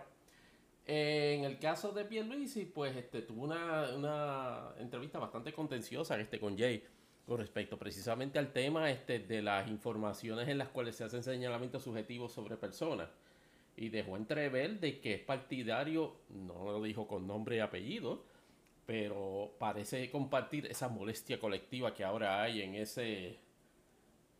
En 0.85 1.43
el 1.43 1.59
caso 1.59 1.91
de 1.91 2.05
Pierluisi, 2.05 2.65
pues 2.65 2.95
este, 2.95 3.21
tuvo 3.21 3.43
una, 3.43 3.89
una 3.95 4.73
entrevista 4.79 5.19
bastante 5.19 5.53
contenciosa 5.53 6.19
este, 6.19 6.39
con 6.39 6.57
Jay 6.57 6.83
con 7.25 7.37
respecto 7.37 7.77
precisamente 7.77 8.39
al 8.39 8.51
tema 8.51 8.91
este, 8.91 9.19
de 9.19 9.41
las 9.41 9.67
informaciones 9.69 10.49
en 10.49 10.57
las 10.57 10.69
cuales 10.69 10.95
se 10.95 11.03
hacen 11.03 11.23
señalamientos 11.23 11.83
subjetivos 11.83 12.31
sobre 12.33 12.57
personas. 12.57 13.09
Y 13.77 13.89
dejó 13.89 14.17
entrever 14.17 14.79
de 14.79 14.99
que 14.99 15.13
es 15.15 15.21
partidario, 15.21 16.15
no 16.29 16.65
lo 16.65 16.81
dijo 16.81 17.07
con 17.07 17.25
nombre 17.25 17.57
y 17.57 17.59
apellido, 17.59 18.23
pero 18.85 19.55
parece 19.57 20.09
compartir 20.09 20.65
esa 20.65 20.89
molestia 20.89 21.39
colectiva 21.39 21.93
que 21.93 22.03
ahora 22.03 22.41
hay 22.41 22.61
en 22.61 22.75
ese, 22.75 23.37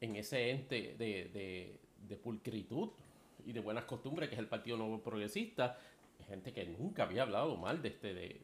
en 0.02 0.16
ese 0.18 0.50
ente 0.50 0.96
de, 0.98 1.80
de, 2.10 2.18
pulcritud 2.18 2.90
y 3.46 3.54
de 3.54 3.62
buenas 3.62 3.86
costumbres 3.86 4.28
que 4.28 4.36
es 4.36 4.40
el 4.40 4.48
Partido 4.48 4.76
Nuevo 4.76 5.02
Progresista, 5.02 5.80
gente 6.28 6.52
que 6.52 6.66
nunca 6.66 7.04
había 7.04 7.22
hablado 7.22 7.56
mal 7.56 7.82
de 7.82 7.88
este, 7.88 8.14
de, 8.14 8.42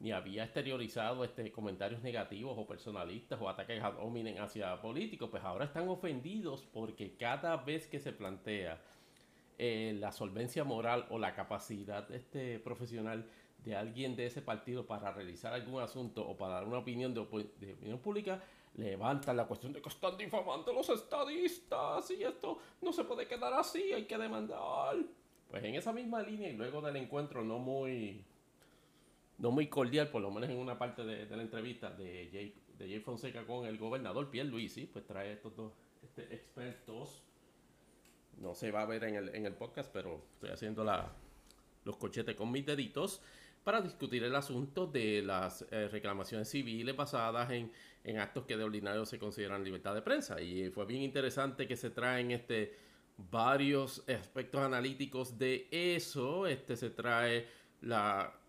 ni 0.00 0.12
había 0.12 0.44
exteriorizado 0.44 1.24
este, 1.24 1.52
comentarios 1.52 2.02
negativos 2.02 2.54
o 2.56 2.66
personalistas 2.66 3.38
o 3.40 3.48
ataques 3.48 3.82
ad 3.82 3.98
hominem 3.98 4.40
hacia 4.42 4.80
políticos, 4.80 5.28
pues 5.30 5.44
ahora 5.44 5.66
están 5.66 5.88
ofendidos 5.88 6.62
porque 6.72 7.16
cada 7.16 7.56
vez 7.58 7.86
que 7.86 8.00
se 8.00 8.12
plantea 8.12 8.80
eh, 9.58 9.94
la 10.00 10.10
solvencia 10.10 10.64
moral 10.64 11.06
o 11.10 11.18
la 11.18 11.34
capacidad 11.34 12.10
este, 12.12 12.58
profesional 12.60 13.26
de 13.62 13.76
alguien 13.76 14.16
de 14.16 14.24
ese 14.24 14.40
partido 14.40 14.86
para 14.86 15.12
realizar 15.12 15.52
algún 15.52 15.82
asunto 15.82 16.26
o 16.26 16.34
para 16.34 16.54
dar 16.54 16.64
una 16.64 16.78
opinión 16.78 17.12
de, 17.12 17.20
opinión 17.20 17.98
pública, 17.98 18.42
levantan 18.76 19.36
la 19.36 19.46
cuestión 19.46 19.74
de 19.74 19.82
que 19.82 19.90
están 19.90 20.16
difamando 20.16 20.72
los 20.72 20.88
estadistas 20.88 22.10
y 22.10 22.22
esto 22.22 22.58
no 22.80 22.90
se 22.90 23.04
puede 23.04 23.26
quedar 23.26 23.52
así, 23.52 23.92
hay 23.92 24.06
que 24.06 24.16
demandar. 24.16 24.96
Pues 25.50 25.62
en 25.62 25.74
esa 25.74 25.92
misma 25.92 26.22
línea 26.22 26.48
y 26.48 26.56
luego 26.56 26.80
del 26.80 26.96
encuentro 26.96 27.44
no 27.44 27.58
muy 27.58 28.24
no 29.40 29.50
muy 29.50 29.68
cordial, 29.68 30.08
por 30.08 30.22
lo 30.22 30.30
menos 30.30 30.50
en 30.50 30.58
una 30.58 30.78
parte 30.78 31.02
de, 31.02 31.24
la 31.34 31.42
entrevista 31.42 31.90
de 31.90 32.28
Jay, 32.30 32.54
de 32.78 32.88
Jay 32.88 33.00
Fonseca 33.00 33.46
con 33.46 33.66
el 33.66 33.78
gobernador 33.78 34.30
Pierre 34.30 34.48
Luisi, 34.48 34.86
pues 34.86 35.06
trae 35.06 35.32
estos 35.32 35.56
dos 35.56 35.72
este, 36.02 36.22
expertos. 36.34 37.22
No 38.38 38.54
se 38.54 38.70
va 38.70 38.82
a 38.82 38.86
ver 38.86 39.04
en 39.04 39.16
el, 39.16 39.34
en 39.34 39.46
el 39.46 39.54
podcast, 39.54 39.90
pero 39.92 40.22
estoy 40.34 40.50
haciendo 40.50 40.84
la, 40.84 41.10
los 41.84 41.96
cochetes 41.96 42.36
con 42.36 42.50
mis 42.52 42.66
deditos 42.66 43.22
para 43.64 43.80
discutir 43.80 44.22
el 44.24 44.34
asunto 44.34 44.86
de 44.86 45.22
las 45.22 45.66
eh, 45.70 45.88
reclamaciones 45.88 46.48
civiles 46.48 46.96
basadas 46.96 47.50
en, 47.50 47.70
actos 48.18 48.44
que 48.46 48.56
de 48.56 48.64
ordinario 48.64 49.04
se 49.04 49.18
consideran 49.18 49.62
libertad 49.62 49.94
de 49.94 50.02
prensa. 50.02 50.40
Y 50.40 50.70
fue 50.70 50.86
bien 50.86 51.02
interesante 51.02 51.66
que 51.66 51.76
se 51.76 51.90
traen 51.90 52.30
este, 52.30 52.74
varios 53.30 54.02
aspectos 54.08 54.62
analíticos 54.62 55.38
de 55.38 55.68
eso. 55.70 56.46
Este, 56.46 56.76
se 56.76 56.90
trae 56.90 57.46
la 57.82 58.39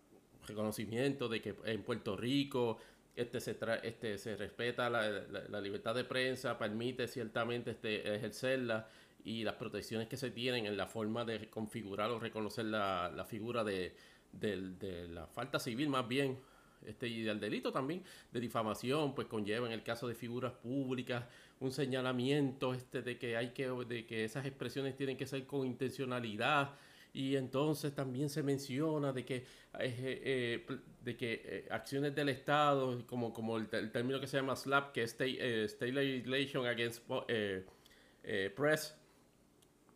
reconocimiento 0.46 1.28
de 1.28 1.40
que 1.40 1.54
en 1.64 1.82
Puerto 1.82 2.16
Rico 2.16 2.78
este 3.14 3.40
se, 3.40 3.58
este, 3.82 4.18
se 4.18 4.36
respeta 4.36 4.88
la, 4.88 5.60
libertad 5.60 5.94
de 5.94 6.04
prensa, 6.04 6.58
permite 6.58 7.08
ciertamente 7.08 7.72
este, 7.72 8.14
ejercerla 8.14 8.88
y 9.24 9.44
las 9.44 9.54
protecciones 9.56 10.08
que 10.08 10.16
se 10.16 10.30
tienen 10.30 10.66
en 10.66 10.76
la 10.76 10.86
forma 10.86 11.24
de 11.24 11.48
configurar 11.50 12.10
o 12.10 12.18
reconocer 12.18 12.64
la 12.64 13.26
figura 13.28 13.64
de, 13.64 13.94
de 14.32 15.08
la 15.08 15.26
falta 15.26 15.58
civil 15.58 15.88
más 15.88 16.08
bien 16.08 16.38
este, 16.86 17.06
y 17.06 17.22
del 17.22 17.38
delito 17.38 17.72
también 17.72 18.02
de 18.32 18.40
difamación, 18.40 19.14
pues 19.14 19.28
conlleva 19.28 19.66
en 19.66 19.72
el 19.72 19.82
caso 19.82 20.08
de 20.08 20.14
figuras 20.14 20.52
públicas 20.52 21.24
un 21.60 21.70
señalamiento 21.70 22.74
este, 22.74 23.02
de 23.02 23.18
que 23.18 23.36
hay 23.36 23.50
que, 23.50 23.68
de 23.68 24.04
que 24.04 24.24
esas 24.24 24.46
expresiones 24.46 24.96
tienen 24.96 25.16
que 25.16 25.26
ser 25.26 25.46
con 25.46 25.66
intencionalidad 25.66 26.72
y 27.12 27.36
entonces 27.36 27.94
también 27.94 28.30
se 28.30 28.42
menciona 28.42 29.12
de 29.12 29.24
que, 29.24 29.36
eh, 29.36 29.44
eh, 29.78 30.66
de 31.02 31.16
que 31.16 31.42
eh, 31.44 31.68
acciones 31.70 32.14
del 32.14 32.30
Estado, 32.30 33.06
como, 33.06 33.32
como 33.32 33.58
el, 33.58 33.68
término 33.68 34.18
que 34.18 34.26
se 34.26 34.38
llama 34.38 34.56
SLAP, 34.56 34.92
que 34.92 35.02
es 35.02 35.10
State, 35.10 35.64
State 35.64 35.92
Legislation 35.92 36.66
Against 36.66 37.02
Press, 38.56 38.96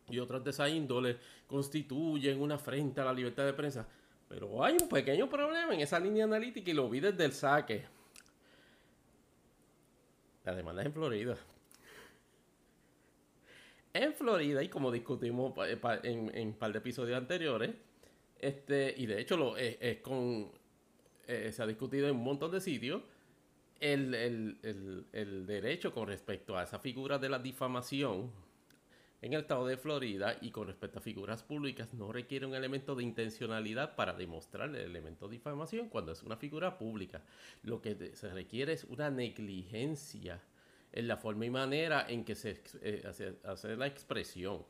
y 0.09 0.19
otras 0.19 0.43
de 0.43 0.51
esa 0.51 0.69
índole, 0.69 1.17
constituyen 1.47 2.39
una 2.39 2.55
afrenta 2.55 3.01
a 3.01 3.05
la 3.05 3.13
libertad 3.13 3.45
de 3.45 3.53
prensa. 3.53 3.87
Pero 4.29 4.63
hay 4.63 4.77
un 4.79 4.87
pequeño 4.87 5.27
problema 5.29 5.73
en 5.73 5.81
esa 5.81 5.99
línea 5.99 6.25
analítica 6.25 6.69
y 6.69 6.73
lo 6.73 6.89
vi 6.89 6.99
desde 6.99 7.25
el 7.25 7.33
saque. 7.33 7.85
La 10.45 10.53
demanda 10.53 10.81
es 10.81 10.85
en 10.85 10.93
Florida. 10.93 11.37
En 13.97 14.13
Florida, 14.13 14.61
y 14.61 14.69
como 14.69 14.91
discutimos 14.91 15.53
en, 16.03 16.47
un 16.47 16.53
par 16.53 16.71
de 16.71 16.77
episodios 16.77 17.17
anteriores, 17.17 17.71
este, 18.39 18.93
y 18.95 19.07
de 19.07 19.19
hecho 19.19 19.35
lo, 19.37 19.57
es, 19.57 19.97
con, 20.01 20.51
eh, 21.25 21.51
se 21.51 21.63
ha 21.63 21.65
discutido 21.65 22.07
en 22.07 22.15
un 22.15 22.23
montón 22.23 22.51
de 22.51 22.61
sitios, 22.61 23.01
el, 23.79 24.13
el 25.13 25.45
derecho 25.47 25.91
con 25.91 26.07
respecto 26.07 26.55
a 26.55 26.63
esa 26.63 26.77
figura 26.77 27.17
de 27.17 27.29
la 27.29 27.39
difamación 27.39 28.31
en 29.21 29.33
el 29.33 29.41
estado 29.41 29.65
de 29.65 29.77
Florida 29.77 30.37
y 30.41 30.51
con 30.51 30.67
respecto 30.67 30.99
a 30.99 31.01
figuras 31.01 31.41
públicas 31.41 31.93
no 31.95 32.11
requiere 32.11 32.45
un 32.45 32.53
elemento 32.53 32.95
de 32.95 33.03
intencionalidad 33.03 33.95
para 33.95 34.13
demostrar 34.13 34.69
el 34.69 34.75
elemento 34.75 35.27
de 35.27 35.37
difamación 35.37 35.89
cuando 35.89 36.11
es 36.11 36.21
una 36.21 36.37
figura 36.37 36.77
pública. 36.77 37.23
Lo 37.63 37.81
que 37.81 38.15
se 38.15 38.29
requiere 38.29 38.73
es 38.73 38.83
una 38.83 39.09
negligencia 39.09 40.39
en 40.97 41.07
la 41.07 41.15
forma 41.15 41.45
y 41.45 41.51
manera 41.51 42.07
en 42.09 42.25
que 42.25 42.33
se 42.33 42.59
eh, 42.81 43.03
hace, 43.43 43.77
la 43.77 43.85
expresión. 43.85 44.65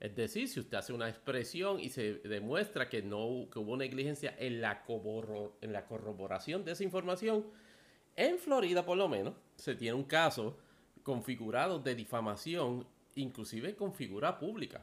Es 0.00 0.16
decir, 0.16 0.48
si 0.48 0.58
usted 0.58 0.78
hace 0.78 0.92
una 0.92 1.08
expresión 1.08 1.78
y 1.78 1.90
se 1.90 2.14
demuestra 2.14 2.88
que 2.88 3.02
no 3.02 3.24
hubo 3.24 3.76
negligencia 3.76 4.34
en 4.36 4.60
la, 4.60 4.82
en 5.60 5.72
la 5.72 5.86
corroboración 5.86 6.64
de 6.64 6.72
esa 6.72 6.82
información, 6.82 7.46
en 8.16 8.38
Florida 8.38 8.84
por 8.84 8.96
lo 8.98 9.08
menos 9.08 9.34
se 9.54 9.76
tiene 9.76 9.94
un 9.94 10.04
caso 10.04 10.58
configurado 11.04 11.78
de 11.78 11.94
difamación 11.94 12.84
inclusive 13.14 13.76
con 13.76 13.94
figura 13.94 14.40
pública. 14.40 14.82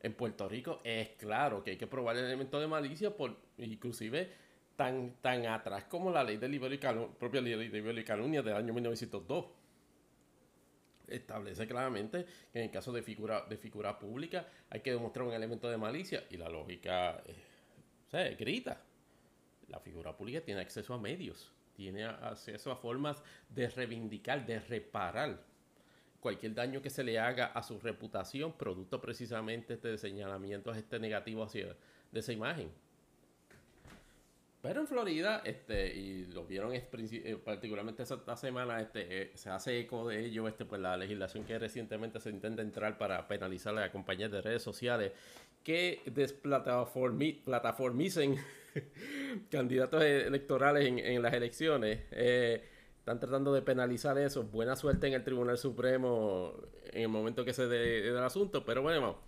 En 0.00 0.14
Puerto 0.14 0.48
Rico 0.48 0.82
es 0.84 1.10
claro 1.16 1.64
que 1.64 1.72
hay 1.72 1.76
que 1.76 1.88
probar 1.88 2.16
el 2.16 2.26
elemento 2.26 2.60
de 2.60 2.68
malicia, 2.68 3.16
por, 3.16 3.36
inclusive 3.58 4.30
tan, 4.76 5.14
tan 5.20 5.46
atrás 5.46 5.84
como 5.84 6.12
la 6.12 6.22
ley 6.22 6.36
de 6.36 6.48
libero 6.48 6.74
y 6.74 6.78
propia 7.18 7.40
ley 7.40 7.54
de 7.54 7.68
libero 7.68 7.98
y 7.98 8.04
calumnia 8.04 8.40
del 8.40 8.54
año 8.54 8.72
1902. 8.72 9.63
Establece 11.08 11.66
claramente 11.66 12.24
que 12.52 12.58
en 12.58 12.64
el 12.66 12.70
caso 12.70 12.92
de 12.92 13.02
figura, 13.02 13.44
de 13.48 13.56
figura 13.56 13.98
pública 13.98 14.48
hay 14.70 14.80
que 14.80 14.92
demostrar 14.92 15.26
un 15.26 15.34
elemento 15.34 15.68
de 15.68 15.76
malicia 15.76 16.24
y 16.30 16.36
la 16.36 16.48
lógica 16.48 17.22
eh, 18.12 18.36
grita. 18.38 18.80
La 19.68 19.80
figura 19.80 20.16
pública 20.16 20.40
tiene 20.40 20.60
acceso 20.60 20.94
a 20.94 20.98
medios, 20.98 21.52
tiene 21.74 22.04
acceso 22.04 22.70
a 22.70 22.76
formas 22.76 23.22
de 23.48 23.68
reivindicar, 23.68 24.46
de 24.46 24.60
reparar 24.60 25.42
cualquier 26.20 26.54
daño 26.54 26.80
que 26.80 26.88
se 26.88 27.04
le 27.04 27.18
haga 27.18 27.46
a 27.46 27.62
su 27.62 27.78
reputación, 27.78 28.54
producto 28.54 28.98
precisamente 28.98 29.74
este 29.74 29.88
de 29.88 29.98
señalamientos 29.98 30.74
este 30.76 30.98
negativo 30.98 31.42
hacia 31.42 31.76
de 32.12 32.20
esa 32.20 32.32
imagen. 32.32 32.70
Pero 34.64 34.80
en 34.80 34.86
Florida, 34.86 35.42
este, 35.44 35.94
y 35.94 36.24
lo 36.24 36.46
vieron 36.46 36.72
eh, 36.72 36.82
particularmente 37.44 38.02
esta 38.02 38.34
semana, 38.34 38.80
este, 38.80 39.20
eh, 39.20 39.30
se 39.34 39.50
hace 39.50 39.78
eco 39.78 40.08
de 40.08 40.24
ello, 40.24 40.48
este, 40.48 40.64
pues 40.64 40.80
la 40.80 40.96
legislación 40.96 41.44
que 41.44 41.58
recientemente 41.58 42.18
se 42.18 42.30
intenta 42.30 42.62
entrar 42.62 42.96
para 42.96 43.28
penalizar 43.28 43.76
a 43.76 43.82
las 43.82 43.90
compañías 43.90 44.30
de 44.30 44.40
redes 44.40 44.62
sociales 44.62 45.12
que 45.62 46.00
desplataformicen 46.06 48.36
candidatos 49.50 50.02
electorales 50.02 50.86
en, 50.86 51.20
las 51.20 51.34
elecciones. 51.34 52.00
Eh, 52.12 52.64
están 53.00 53.20
tratando 53.20 53.52
de 53.52 53.60
penalizar 53.60 54.16
eso. 54.16 54.44
Buena 54.44 54.76
suerte 54.76 55.08
en 55.08 55.12
el 55.12 55.24
Tribunal 55.24 55.58
Supremo 55.58 56.54
en 56.90 57.02
el 57.02 57.08
momento 57.08 57.44
que 57.44 57.52
se 57.52 57.66
dé 57.66 58.08
el 58.08 58.16
asunto. 58.16 58.64
Pero 58.64 58.80
bueno, 58.80 59.18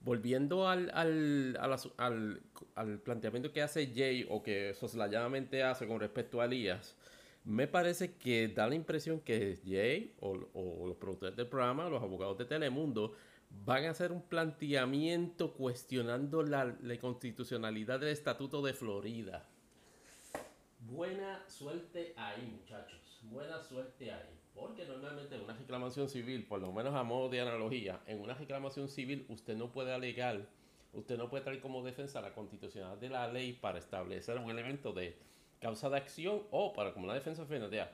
volviendo 0.00 0.68
al, 0.68 0.90
al, 0.94 3.00
planteamiento 3.00 3.52
que 3.52 3.62
hace 3.62 3.92
Jay 3.94 4.26
o 4.28 4.42
que 4.42 4.74
soslayadamente 4.74 5.62
hace 5.62 5.86
con 5.86 6.00
respecto 6.00 6.40
a 6.40 6.46
Elías, 6.46 6.96
me 7.44 7.66
parece 7.66 8.14
que 8.14 8.48
da 8.48 8.68
la 8.68 8.74
impresión 8.74 9.20
que 9.20 9.60
Jay 9.64 10.14
o, 10.20 10.34
los 10.34 10.96
productores 10.96 11.36
del 11.36 11.46
programa, 11.46 11.88
los 11.88 12.02
abogados 12.02 12.38
de 12.38 12.44
Telemundo, 12.44 13.14
van 13.64 13.86
a 13.86 13.90
hacer 13.90 14.12
un 14.12 14.22
planteamiento 14.22 15.54
cuestionando 15.54 16.42
la 16.42 16.76
constitucionalidad 17.00 18.00
del 18.00 18.10
Estatuto 18.10 18.62
de 18.62 18.74
Florida. 18.74 19.48
Buena 20.80 21.42
suerte 21.48 22.14
ahí, 22.16 22.46
muchachos. 22.46 23.20
buena 23.24 23.62
suerte 23.62 24.12
ahí. 24.12 24.37
Porque 24.58 24.84
normalmente 24.84 25.36
en 25.36 25.42
una 25.42 25.54
reclamación 25.54 26.08
civil, 26.08 26.44
por 26.44 26.60
lo 26.60 26.72
menos 26.72 26.94
a 26.94 27.02
modo 27.02 27.28
de 27.28 27.40
analogía, 27.40 28.00
en 28.06 28.20
una 28.20 28.34
reclamación 28.34 28.88
civil 28.88 29.24
usted 29.28 29.56
no 29.56 29.70
puede 29.70 29.92
alegar, 29.92 30.46
usted 30.92 31.16
no 31.16 31.28
puede 31.28 31.44
traer 31.44 31.60
como 31.60 31.84
defensa 31.84 32.20
la 32.20 32.32
constitucionalidad 32.32 32.98
de 32.98 33.08
la 33.08 33.28
ley 33.28 33.52
para 33.52 33.78
establecer 33.78 34.36
un 34.38 34.50
elemento 34.50 34.92
de 34.92 35.16
causa 35.60 35.88
de 35.90 35.96
acción 35.96 36.42
o 36.50 36.72
para 36.72 36.92
como 36.92 37.04
una 37.04 37.14
defensa 37.14 37.44
financiera 37.46 37.92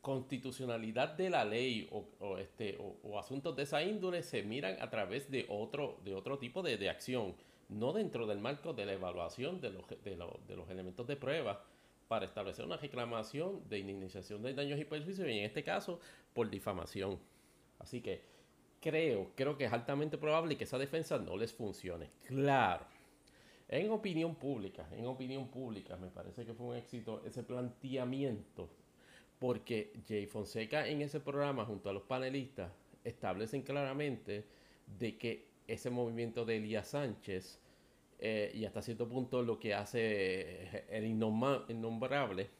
constitucionalidad 0.00 1.10
de 1.10 1.30
la 1.30 1.44
ley 1.44 1.88
o, 1.92 2.38
este, 2.38 2.78
o, 3.02 3.18
asuntos 3.18 3.54
de 3.56 3.64
esa 3.64 3.82
índole 3.82 4.22
se 4.22 4.42
miran 4.42 4.76
a 4.80 4.88
través 4.88 5.30
de 5.30 5.46
otro, 5.48 5.98
de 6.04 6.14
otro 6.14 6.38
tipo 6.38 6.62
de, 6.62 6.78
de 6.78 6.88
acción, 6.88 7.34
no 7.68 7.92
dentro 7.92 8.26
del 8.26 8.38
marco 8.38 8.72
de 8.72 8.86
la 8.86 8.94
evaluación 8.94 9.60
de 9.60 9.70
los, 9.70 9.84
de 10.02 10.56
los 10.56 10.70
elementos 10.70 11.06
de 11.06 11.16
prueba 11.16 11.62
para 12.10 12.26
establecer 12.26 12.64
una 12.64 12.76
reclamación 12.76 13.60
de 13.68 13.78
indemnización 13.78 14.42
de 14.42 14.52
daños 14.52 14.80
y 14.80 14.84
perjuicios 14.84 15.28
y 15.28 15.38
en 15.38 15.44
este 15.44 15.62
caso 15.62 16.00
por 16.34 16.50
difamación. 16.50 17.20
Así 17.78 18.00
que 18.00 18.20
creo, 18.80 19.30
creo 19.36 19.56
que 19.56 19.66
es 19.66 19.72
altamente 19.72 20.18
probable 20.18 20.56
que 20.56 20.64
esa 20.64 20.76
defensa 20.76 21.18
no 21.18 21.36
les 21.36 21.52
funcione. 21.52 22.10
Claro. 22.26 22.84
En 23.68 23.92
opinión 23.92 24.34
pública, 24.34 24.88
en 24.90 25.06
opinión 25.06 25.46
pública, 25.52 25.96
me 25.98 26.08
parece 26.08 26.44
que 26.44 26.52
fue 26.52 26.66
un 26.66 26.74
éxito 26.74 27.22
ese 27.24 27.44
planteamiento 27.44 28.68
porque 29.38 29.92
Jay 30.08 30.26
Fonseca 30.26 30.88
en 30.88 31.02
ese 31.02 31.20
programa 31.20 31.64
junto 31.64 31.90
a 31.90 31.92
los 31.92 32.02
panelistas 32.02 32.72
establecen 33.04 33.62
claramente 33.62 34.44
de 34.98 35.16
que 35.16 35.46
ese 35.68 35.90
movimiento 35.90 36.44
de 36.44 36.56
Elías 36.56 36.88
Sánchez 36.88 37.60
eh, 38.22 38.52
y 38.54 38.66
hasta 38.66 38.82
cierto 38.82 39.08
punto 39.08 39.42
lo 39.42 39.58
que 39.58 39.74
hace 39.74 40.84
el 40.90 41.06
innombrable 41.06 42.50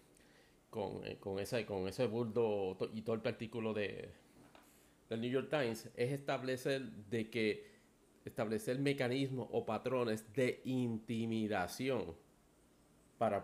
con, 0.71 1.05
eh, 1.05 1.19
con, 1.21 1.39
esa, 1.39 1.65
con 1.67 1.87
ese 1.87 2.07
burdo 2.07 2.79
y 2.95 3.03
todo 3.03 3.17
el 3.17 3.23
artículo 3.27 3.75
de, 3.75 4.09
del 5.11 5.21
New 5.21 5.31
York 5.31 5.49
Times 5.51 5.91
es 5.97 6.13
establecer 6.13 6.83
de 6.83 7.29
que 7.29 7.71
establecer 8.25 8.79
mecanismos 8.79 9.49
o 9.51 9.67
patrones 9.67 10.33
de 10.33 10.63
intimidación 10.65 12.15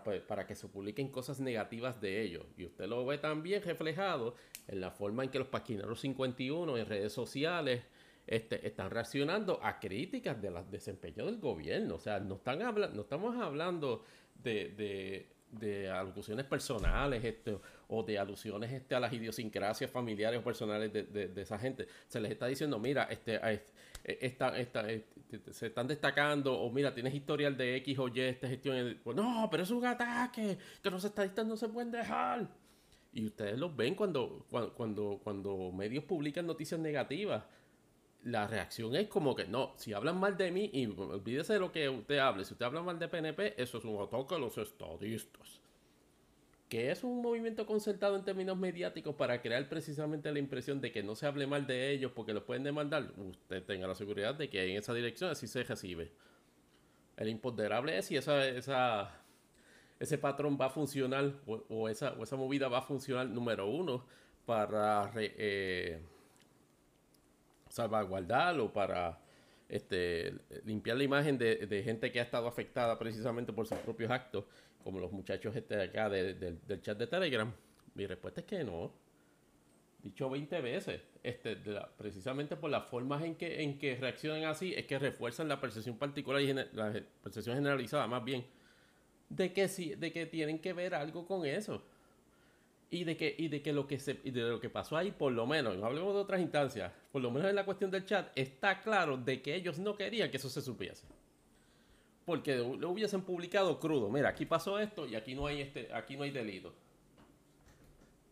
pues, 0.03 0.21
para, 0.21 0.47
que 0.47 0.55
se 0.55 0.67
publiquen 0.67 1.09
cosas 1.09 1.39
negativas 1.39 2.01
de 2.01 2.23
ellos. 2.23 2.45
Y 2.57 2.65
usted 2.65 2.87
lo 2.87 3.05
ve 3.05 3.19
también 3.19 3.61
reflejado 3.61 4.33
en 4.67 4.81
la 4.81 4.89
forma 4.89 5.23
en 5.23 5.29
que 5.29 5.37
los 5.37 5.49
paquineros 5.49 5.99
51 5.99 6.77
en 6.77 6.85
redes 6.87 7.13
sociales 7.13 7.83
este, 8.27 8.67
están 8.67 8.91
reaccionando 8.91 9.59
a 9.63 9.79
críticas 9.79 10.41
del 10.41 10.55
desempeño 10.69 11.25
del 11.25 11.39
gobierno. 11.39 11.95
O 11.95 11.99
sea, 11.99 12.19
no, 12.19 12.35
están 12.35 12.59
no 12.59 13.01
estamos 13.01 13.35
hablando 13.41 14.03
de, 14.43 15.25
de, 15.51 15.89
alusiones 15.89 16.45
personales 16.45 17.23
este, 17.23 17.57
o 17.87 18.03
de 18.03 18.19
alusiones 18.19 18.71
este, 18.71 18.95
a 18.95 18.99
las 18.99 19.13
idiosincrasias 19.13 19.89
familiares 19.89 20.39
o 20.39 20.43
personales 20.43 20.91
de, 20.91 21.03
de, 21.03 21.41
esa 21.41 21.57
gente. 21.57 21.87
Se 22.07 22.19
les 22.19 22.31
está 22.31 22.47
diciendo, 22.47 22.77
mira, 22.77 23.05
este, 23.05 23.39
eh, 23.43 23.63
esta, 24.21 24.57
esta, 24.57 24.91
eh, 24.91 25.05
se 25.51 25.67
están 25.67 25.87
destacando, 25.87 26.53
o 26.59 26.71
mira, 26.71 26.93
tienes 26.93 27.13
historial 27.13 27.57
de 27.57 27.75
X 27.77 27.99
o 27.99 28.07
Y, 28.07 28.19
esta 28.21 28.47
gestión. 28.47 28.99
Pues, 29.03 29.15
no, 29.15 29.47
pero 29.49 29.63
es 29.63 29.71
un 29.71 29.85
ataque, 29.85 30.57
que 30.81 30.89
los 30.89 31.03
estadistas 31.03 31.45
no 31.45 31.57
se 31.57 31.67
pueden 31.69 31.91
dejar. 31.91 32.47
Y 33.13 33.25
ustedes 33.25 33.57
los 33.57 33.75
ven 33.75 33.95
cuando, 33.95 34.45
cuando, 34.49 35.19
cuando, 35.23 35.71
medios 35.71 36.03
publican 36.03 36.45
noticias 36.45 36.79
negativas. 36.79 37.43
La 38.27 38.45
reacción 38.45 38.95
es 38.95 39.07
como 39.07 39.35
que 39.35 39.45
no, 39.45 39.73
si 39.77 39.93
hablan 39.93 40.19
mal 40.19 40.35
de 40.35 40.51
mí, 40.51 40.69
y 40.73 40.85
olvídese 40.85 41.53
de 41.53 41.59
lo 41.59 41.71
que 41.71 41.87
usted 41.87 42.17
hable, 42.17 42.43
si 42.43 42.53
usted 42.53 42.65
habla 42.65 42.81
mal 42.81 42.99
de 42.99 43.07
PNP, 43.07 43.61
eso 43.61 43.77
es 43.77 43.85
un 43.85 44.01
ataque 44.01 44.35
a 44.35 44.37
los 44.37 44.57
estadistas 44.57 45.61
que 46.69 46.91
es 46.91 47.03
un 47.03 47.21
movimiento 47.21 47.65
concertado 47.65 48.15
en 48.17 48.23
términos 48.23 48.57
mediáticos 48.57 49.15
para 49.15 49.41
crear 49.41 49.69
precisamente 49.69 50.31
la 50.31 50.39
impresión 50.39 50.81
de 50.81 50.91
que 50.91 51.01
no 51.01 51.15
se 51.15 51.25
hable 51.25 51.47
mal 51.47 51.65
de 51.65 51.91
ellos 51.91 52.11
porque 52.13 52.33
los 52.33 52.43
pueden 52.43 52.63
demandar, 52.63 53.13
usted 53.17 53.63
tenga 53.63 53.87
la 53.87 53.95
seguridad 53.95 54.35
de 54.35 54.49
que 54.49 54.69
en 54.69 54.77
esa 54.77 54.93
dirección 54.93 55.29
así 55.29 55.47
se 55.47 55.63
recibe. 55.63 56.11
El 57.15 57.29
imponderable 57.29 57.97
es 57.97 58.07
si 58.07 58.17
esa, 58.17 58.45
esa, 58.45 59.11
ese 59.99 60.17
patrón 60.17 60.57
va 60.59 60.65
a 60.65 60.69
funcionar 60.69 61.33
o, 61.45 61.87
esa, 61.87 62.15
esa 62.21 62.35
movida 62.35 62.67
va 62.67 62.79
a 62.79 62.81
funcionar, 62.81 63.27
número 63.27 63.67
uno, 63.67 64.05
para 64.45 65.11
eh, 65.15 66.01
salvaguardar 67.77 68.59
o 68.59 68.71
para 68.73 69.19
este, 69.69 70.33
limpiar 70.65 70.97
la 70.97 71.03
imagen 71.03 71.37
de, 71.37 71.67
de 71.67 71.83
gente 71.83 72.11
que 72.11 72.19
ha 72.19 72.23
estado 72.23 72.47
afectada 72.47 72.97
precisamente 72.97 73.53
por 73.53 73.67
sus 73.67 73.77
propios 73.79 74.11
actos 74.11 74.45
como 74.83 74.99
los 74.99 75.11
muchachos 75.11 75.53
este 75.53 75.81
acá 75.81 76.09
del 76.09 76.81
chat 76.81 76.97
de 76.97 77.07
Telegram? 77.07 77.51
Mi 77.93 78.07
respuesta 78.07 78.41
es 78.41 78.47
que 78.47 78.63
no. 78.63 78.93
Dicho 80.01 80.29
20 80.29 80.61
veces, 80.61 81.01
este, 81.23 81.57
precisamente 81.97 82.55
por 82.55 82.69
las 82.69 82.85
formas 82.85 83.21
en 83.23 83.35
que, 83.35 83.61
en 83.63 83.77
que 83.77 83.97
reaccionan 83.97 84.45
así, 84.45 84.73
es 84.73 84.85
que 84.85 84.97
refuerzan 84.97 85.49
la 85.49 85.59
percepción 85.59 85.97
particular 85.97 86.41
y 86.41 86.53
la 86.53 86.93
percepción 87.21 87.55
generalizada, 87.55 88.07
más 88.07 88.23
bien, 88.23 88.45
de 89.27 89.51
que 89.51 89.67
sí, 89.67 89.95
de 89.95 90.13
que 90.13 90.25
tienen 90.25 90.59
que 90.59 90.71
ver 90.71 90.95
algo 90.95 91.25
con 91.25 91.45
eso. 91.45 91.83
Y 92.89 93.03
de 93.03 93.17
que, 93.17 93.35
y 93.37 93.49
de 93.49 93.61
que 93.61 93.73
lo 93.73 93.85
que 93.85 93.99
se, 93.99 94.13
de 94.13 94.41
lo 94.41 94.59
que 94.59 94.69
pasó 94.69 94.95
ahí, 94.95 95.11
por 95.11 95.31
lo 95.33 95.45
menos, 95.45 95.75
no 95.77 95.85
hablemos 95.85 96.13
de 96.13 96.21
otras 96.21 96.39
instancias, 96.39 96.91
por 97.11 97.21
lo 97.21 97.31
menos 97.31 97.49
en 97.49 97.55
la 97.55 97.65
cuestión 97.65 97.91
del 97.91 98.05
chat, 98.05 98.31
está 98.35 98.81
claro 98.81 99.17
de 99.17 99.41
que 99.41 99.55
ellos 99.55 99.77
no 99.77 99.95
querían 99.95 100.31
que 100.31 100.37
eso 100.37 100.49
se 100.49 100.61
supiese 100.61 101.05
porque 102.27 102.57
lo 102.57 102.89
hubiesen 102.89 103.21
publicado 103.21 103.79
crudo. 103.79 104.09
Mira, 104.09 104.27
aquí 104.27 104.45
pasó 104.45 104.77
esto 104.79 105.07
y 105.07 105.15
aquí 105.15 105.33
no 105.33 105.47
hay 105.47 105.61
este, 105.61 105.93
aquí 105.93 106.17
no 106.17 106.23
hay 106.23 106.31
delito. 106.31 106.73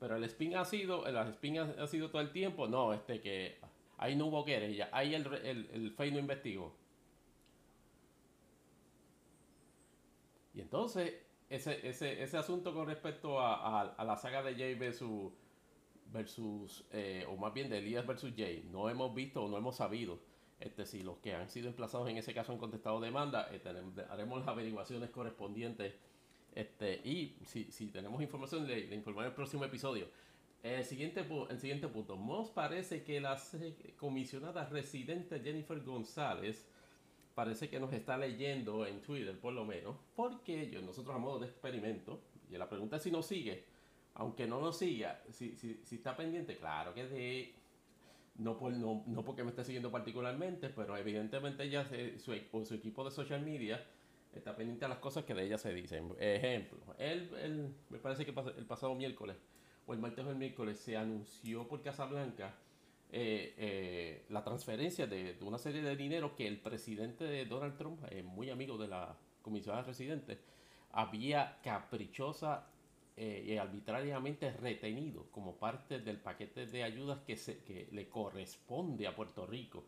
Pero 0.01 0.17
el 0.17 0.25
spin 0.25 0.57
ha 0.57 0.65
sido, 0.65 1.07
el 1.07 1.15
spin 1.29 1.59
ha, 1.59 1.87
sido 1.87 2.09
todo 2.09 2.21
el 2.21 2.33
tiempo, 2.33 2.67
no, 2.67 2.93
este 2.93 3.21
que 3.21 3.57
ahí 3.97 4.17
no 4.17 4.25
hubo 4.25 4.43
querella, 4.43 4.89
ahí 4.91 5.15
el, 5.15 5.25
el, 5.45 5.69
el 5.71 5.91
FEI 5.91 6.11
no 6.11 6.19
investigó. 6.19 6.75
Y 10.53 10.59
entonces, 10.59 11.13
ese, 11.49 11.87
ese, 11.87 12.23
ese 12.23 12.37
asunto 12.37 12.73
con 12.73 12.87
respecto 12.87 13.39
a, 13.39 13.95
la 14.03 14.15
saga 14.17 14.43
de 14.43 14.55
Jay 14.55 14.75
versus, 14.75 15.31
versus 16.11 16.85
eh, 16.91 17.25
o 17.29 17.35
más 17.37 17.53
bien 17.53 17.69
de 17.69 17.77
Elías 17.79 18.05
versus 18.05 18.33
Jay, 18.35 18.67
no 18.71 18.89
hemos 18.89 19.13
visto 19.13 19.43
o 19.43 19.47
no 19.47 19.57
hemos 19.57 19.75
sabido 19.75 20.19
este, 20.59 20.85
si 20.85 21.03
los 21.03 21.17
que 21.17 21.33
han 21.33 21.49
sido 21.49 21.67
emplazados 21.67 22.09
en 22.09 22.17
ese 22.17 22.33
caso 22.33 22.51
han 22.51 22.57
contestado 22.57 22.99
demanda, 22.99 23.49
eh, 23.51 23.61
haremos 24.09 24.39
las 24.39 24.47
averiguaciones 24.47 25.09
correspondientes. 25.09 25.93
Este, 26.53 27.01
y 27.03 27.37
si, 27.45 27.71
si 27.71 27.87
tenemos 27.87 28.21
información, 28.21 28.65
le, 28.65 28.87
le 28.87 28.95
informaré 28.95 29.27
en 29.27 29.31
el 29.31 29.35
próximo 29.35 29.65
episodio. 29.65 30.07
El 30.63 30.83
siguiente, 30.85 31.23
el 31.49 31.59
siguiente 31.59 31.87
punto. 31.89 32.15
Moss 32.15 32.49
parece 32.49 33.03
que 33.03 33.19
la 33.19 33.39
comisionada 33.97 34.67
residente 34.69 35.39
Jennifer 35.41 35.79
González 35.81 36.65
parece 37.35 37.69
que 37.69 37.79
nos 37.79 37.93
está 37.93 38.17
leyendo 38.17 38.87
en 38.87 39.01
Twitter, 39.01 39.37
por 39.39 39.53
lo 39.53 39.65
menos, 39.65 39.97
porque 40.15 40.69
yo, 40.69 40.81
nosotros 40.81 41.15
a 41.15 41.19
modo 41.19 41.39
de 41.39 41.47
experimento, 41.47 42.21
y 42.49 42.57
la 42.57 42.69
pregunta 42.69 42.95
es 42.95 43.03
si 43.03 43.11
nos 43.11 43.27
sigue, 43.27 43.65
aunque 44.15 44.47
no 44.47 44.61
nos 44.61 44.77
siga, 44.77 45.21
si, 45.29 45.55
si, 45.57 45.81
si 45.83 45.95
está 45.97 46.15
pendiente, 46.15 46.55
claro 46.57 46.93
que 46.93 47.05
de 47.05 47.53
no, 48.37 48.57
por, 48.57 48.71
no, 48.71 49.03
no 49.05 49.23
porque 49.23 49.43
me 49.43 49.49
esté 49.49 49.63
siguiendo 49.63 49.91
particularmente, 49.91 50.69
pero 50.69 50.95
evidentemente 50.97 51.63
ella, 51.63 51.85
su, 52.17 52.33
su 52.65 52.73
equipo 52.73 53.03
de 53.03 53.11
social 53.11 53.41
media, 53.41 53.85
está 54.33 54.55
pendiente 54.55 54.85
a 54.85 54.87
las 54.87 54.99
cosas 54.99 55.25
que 55.25 55.33
de 55.33 55.43
ella 55.43 55.57
se 55.57 55.73
dicen. 55.73 56.13
Ejemplo, 56.19 56.77
él, 56.97 57.73
me 57.89 57.99
parece 57.99 58.25
que 58.25 58.33
el 58.57 58.65
pasado 58.65 58.95
miércoles, 58.95 59.35
o 59.85 59.93
el 59.93 59.99
martes 59.99 60.25
o 60.25 60.29
el 60.29 60.37
miércoles, 60.37 60.79
se 60.79 60.97
anunció 60.97 61.67
por 61.67 61.81
Casablanca 61.81 62.53
eh, 63.11 63.53
eh, 63.57 64.25
la 64.29 64.43
transferencia 64.43 65.07
de, 65.07 65.37
una 65.41 65.57
serie 65.57 65.81
de 65.81 65.95
dinero 65.95 66.35
que 66.35 66.47
el 66.47 66.59
presidente 66.59 67.23
de 67.23 67.45
Donald 67.45 67.77
Trump, 67.77 68.01
eh, 68.09 68.23
muy 68.23 68.49
amigo 68.49 68.77
de 68.77 68.87
la 68.87 69.15
comisión 69.41 69.75
de 69.77 69.83
residentes, 69.83 70.39
había 70.91 71.59
caprichosa 71.63 72.67
eh, 73.15 73.45
y 73.47 73.57
arbitrariamente 73.57 74.51
retenido 74.51 75.27
como 75.31 75.55
parte 75.55 75.99
del 75.99 76.17
paquete 76.17 76.65
de 76.65 76.83
ayudas 76.83 77.19
que, 77.19 77.37
se, 77.37 77.59
que 77.63 77.87
le 77.91 78.09
corresponde 78.09 79.07
a 79.07 79.15
Puerto 79.15 79.45
Rico, 79.45 79.83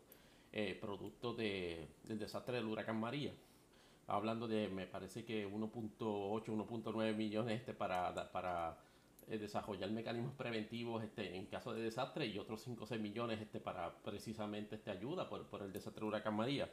producto 0.80 1.34
de, 1.34 1.86
del 2.04 2.18
desastre 2.18 2.56
del 2.56 2.66
huracán 2.66 2.98
María. 2.98 3.32
Hablando 4.08 4.48
de, 4.48 4.68
me 4.68 4.86
parece 4.86 5.24
que 5.24 5.46
1.8, 5.46 5.98
1.9 5.98 7.14
millones 7.14 7.60
este 7.60 7.74
para, 7.74 8.32
para 8.32 8.76
desarrollar 9.36 9.90
mecanismos 9.90 10.32
preventivos 10.34 11.04
este, 11.04 11.36
en 11.36 11.46
caso 11.46 11.74
de 11.74 11.82
desastre 11.82 12.26
y 12.26 12.38
otros 12.38 12.62
5 12.62 12.84
o 12.84 12.86
6 12.86 13.00
millones 13.00 13.40
este, 13.40 13.60
para 13.60 13.94
precisamente 14.02 14.76
esta 14.76 14.92
ayuda 14.92 15.28
por, 15.28 15.44
por 15.46 15.62
el 15.62 15.72
desastre 15.72 16.00
del 16.00 16.08
huracán 16.08 16.34
María. 16.34 16.70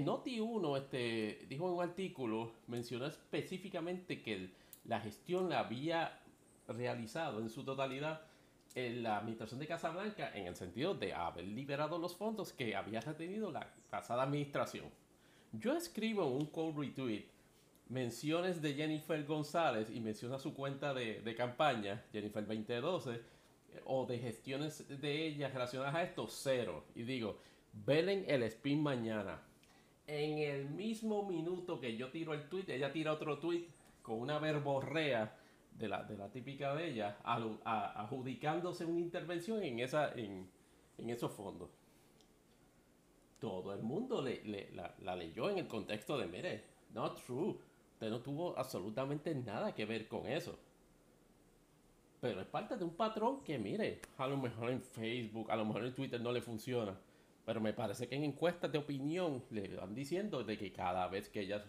Noti 0.00 0.40
1 0.40 0.76
este, 0.78 1.44
dijo 1.48 1.68
en 1.68 1.74
un 1.74 1.82
artículo, 1.82 2.52
mencionó 2.68 3.06
específicamente 3.06 4.22
que 4.22 4.34
el, 4.34 4.54
la 4.84 5.00
gestión 5.00 5.50
la 5.50 5.60
había 5.60 6.20
realizado 6.68 7.40
en 7.40 7.50
su 7.50 7.62
totalidad 7.64 8.22
en 8.74 9.02
la 9.02 9.18
administración 9.18 9.60
de 9.60 9.66
Casablanca 9.66 10.30
en 10.34 10.46
el 10.46 10.56
sentido 10.56 10.94
de 10.94 11.12
haber 11.12 11.46
liberado 11.46 11.98
los 11.98 12.16
fondos 12.16 12.52
que 12.52 12.74
había 12.74 13.00
retenido 13.00 13.50
la 13.50 13.70
pasada 13.90 14.22
administración. 14.22 14.86
Yo 15.52 15.76
escribo 15.76 16.26
un 16.26 16.46
code 16.46 16.72
retweet 16.78 17.26
menciones 17.92 18.62
de 18.62 18.74
Jennifer 18.74 19.24
González 19.24 19.90
y 19.90 20.00
menciona 20.00 20.38
su 20.38 20.54
cuenta 20.54 20.94
de, 20.94 21.20
de 21.20 21.34
campaña, 21.34 22.04
Jennifer 22.12 22.46
2012, 22.46 23.20
o 23.84 24.06
de 24.06 24.18
gestiones 24.18 24.88
de 25.00 25.26
ella 25.26 25.48
relacionadas 25.48 25.94
a 25.94 26.02
esto, 26.02 26.26
cero. 26.28 26.84
Y 26.94 27.02
digo, 27.02 27.38
velen 27.72 28.24
el 28.26 28.42
spin 28.44 28.82
mañana. 28.82 29.40
En 30.06 30.38
el 30.38 30.70
mismo 30.70 31.28
minuto 31.28 31.78
que 31.78 31.96
yo 31.96 32.10
tiro 32.10 32.34
el 32.34 32.48
tweet, 32.48 32.64
ella 32.68 32.92
tira 32.92 33.12
otro 33.12 33.38
tweet 33.38 33.66
con 34.02 34.20
una 34.20 34.38
verborrea 34.38 35.36
de 35.78 35.88
la, 35.88 36.02
de 36.02 36.16
la 36.16 36.30
típica 36.30 36.74
de 36.74 36.90
ella, 36.90 37.18
adjudicándose 37.24 38.84
una 38.84 39.00
intervención 39.00 39.62
en, 39.62 39.80
esa, 39.80 40.12
en, 40.14 40.48
en 40.98 41.10
esos 41.10 41.32
fondos. 41.32 41.70
Todo 43.38 43.72
el 43.72 43.82
mundo 43.82 44.22
le, 44.22 44.70
la, 44.72 45.16
leyó 45.16 45.50
en 45.50 45.58
el 45.58 45.66
contexto 45.66 46.16
de, 46.18 46.26
mire, 46.26 46.64
not 46.92 47.20
true, 47.24 47.58
no 48.10 48.20
tuvo 48.20 48.58
absolutamente 48.58 49.34
nada 49.34 49.74
que 49.74 49.84
ver 49.84 50.08
con 50.08 50.26
eso. 50.26 50.58
Pero 52.20 52.40
es 52.40 52.46
parte 52.46 52.76
de 52.76 52.84
un 52.84 52.94
patrón 52.94 53.42
que, 53.42 53.58
mire, 53.58 54.00
a 54.16 54.26
lo 54.26 54.36
mejor 54.36 54.70
en 54.70 54.80
Facebook, 54.80 55.50
a 55.50 55.56
lo 55.56 55.64
mejor 55.64 55.84
en 55.84 55.94
Twitter 55.94 56.20
no 56.20 56.30
le 56.30 56.40
funciona. 56.40 56.96
Pero 57.44 57.60
me 57.60 57.72
parece 57.72 58.08
que 58.08 58.14
en 58.14 58.24
encuestas 58.24 58.70
de 58.70 58.78
opinión 58.78 59.42
le 59.50 59.74
van 59.74 59.94
diciendo 59.94 60.44
de 60.44 60.56
que 60.56 60.72
cada 60.72 61.08
vez 61.08 61.28
que 61.28 61.40
ella 61.40 61.64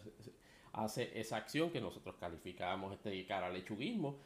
hace 0.73 1.19
esa 1.19 1.37
acción 1.37 1.71
que 1.71 1.81
nosotros 1.81 2.15
calificamos 2.19 2.93
este 2.93 3.25
cara 3.25 3.49
lechuguismo, 3.49 4.17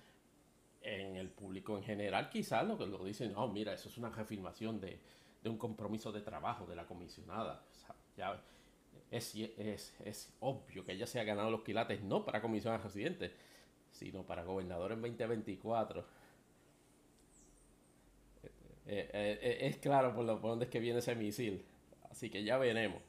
en 0.82 1.18
el 1.18 1.30
público 1.30 1.78
en 1.78 1.84
general 1.84 2.30
quizás 2.30 2.66
lo 2.66 2.78
que 2.78 2.86
lo 2.86 3.04
dicen, 3.04 3.34
no, 3.34 3.48
mira, 3.48 3.74
eso 3.74 3.90
es 3.90 3.98
una 3.98 4.10
reafirmación 4.10 4.80
de, 4.80 5.00
un 5.46 5.58
compromiso 5.58 6.12
de 6.12 6.22
trabajo 6.22 6.66
de 6.66 6.76
la 6.76 6.86
comisionada. 6.86 7.64
Es, 9.12 9.36
es, 9.36 9.94
es, 10.04 10.34
obvio 10.40 10.86
que 10.86 10.94
ella 10.94 11.08
se 11.08 11.20
ha 11.20 11.24
ganado 11.24 11.50
los 11.52 11.64
quilates 11.64 12.02
no 12.02 12.26
para 12.26 12.42
comisionados 12.42 12.84
residentes, 12.86 13.32
sino 13.92 14.24
para 14.24 14.44
gobernador 14.44 14.92
en 14.92 15.02
2024 15.02 16.06
eh, 18.90 19.10
eh, 19.12 19.40
eh, 19.42 19.58
es 19.68 19.78
claro 19.78 20.16
por, 20.16 20.24
lo, 20.24 20.40
por 20.40 20.52
dónde 20.52 20.66
es 20.66 20.72
que 20.72 20.80
viene 20.80 21.00
ese 21.00 21.16
misil. 21.16 21.66
Así 22.10 22.30
que 22.30 22.44
ya 22.44 22.58
veremos. 22.58 23.02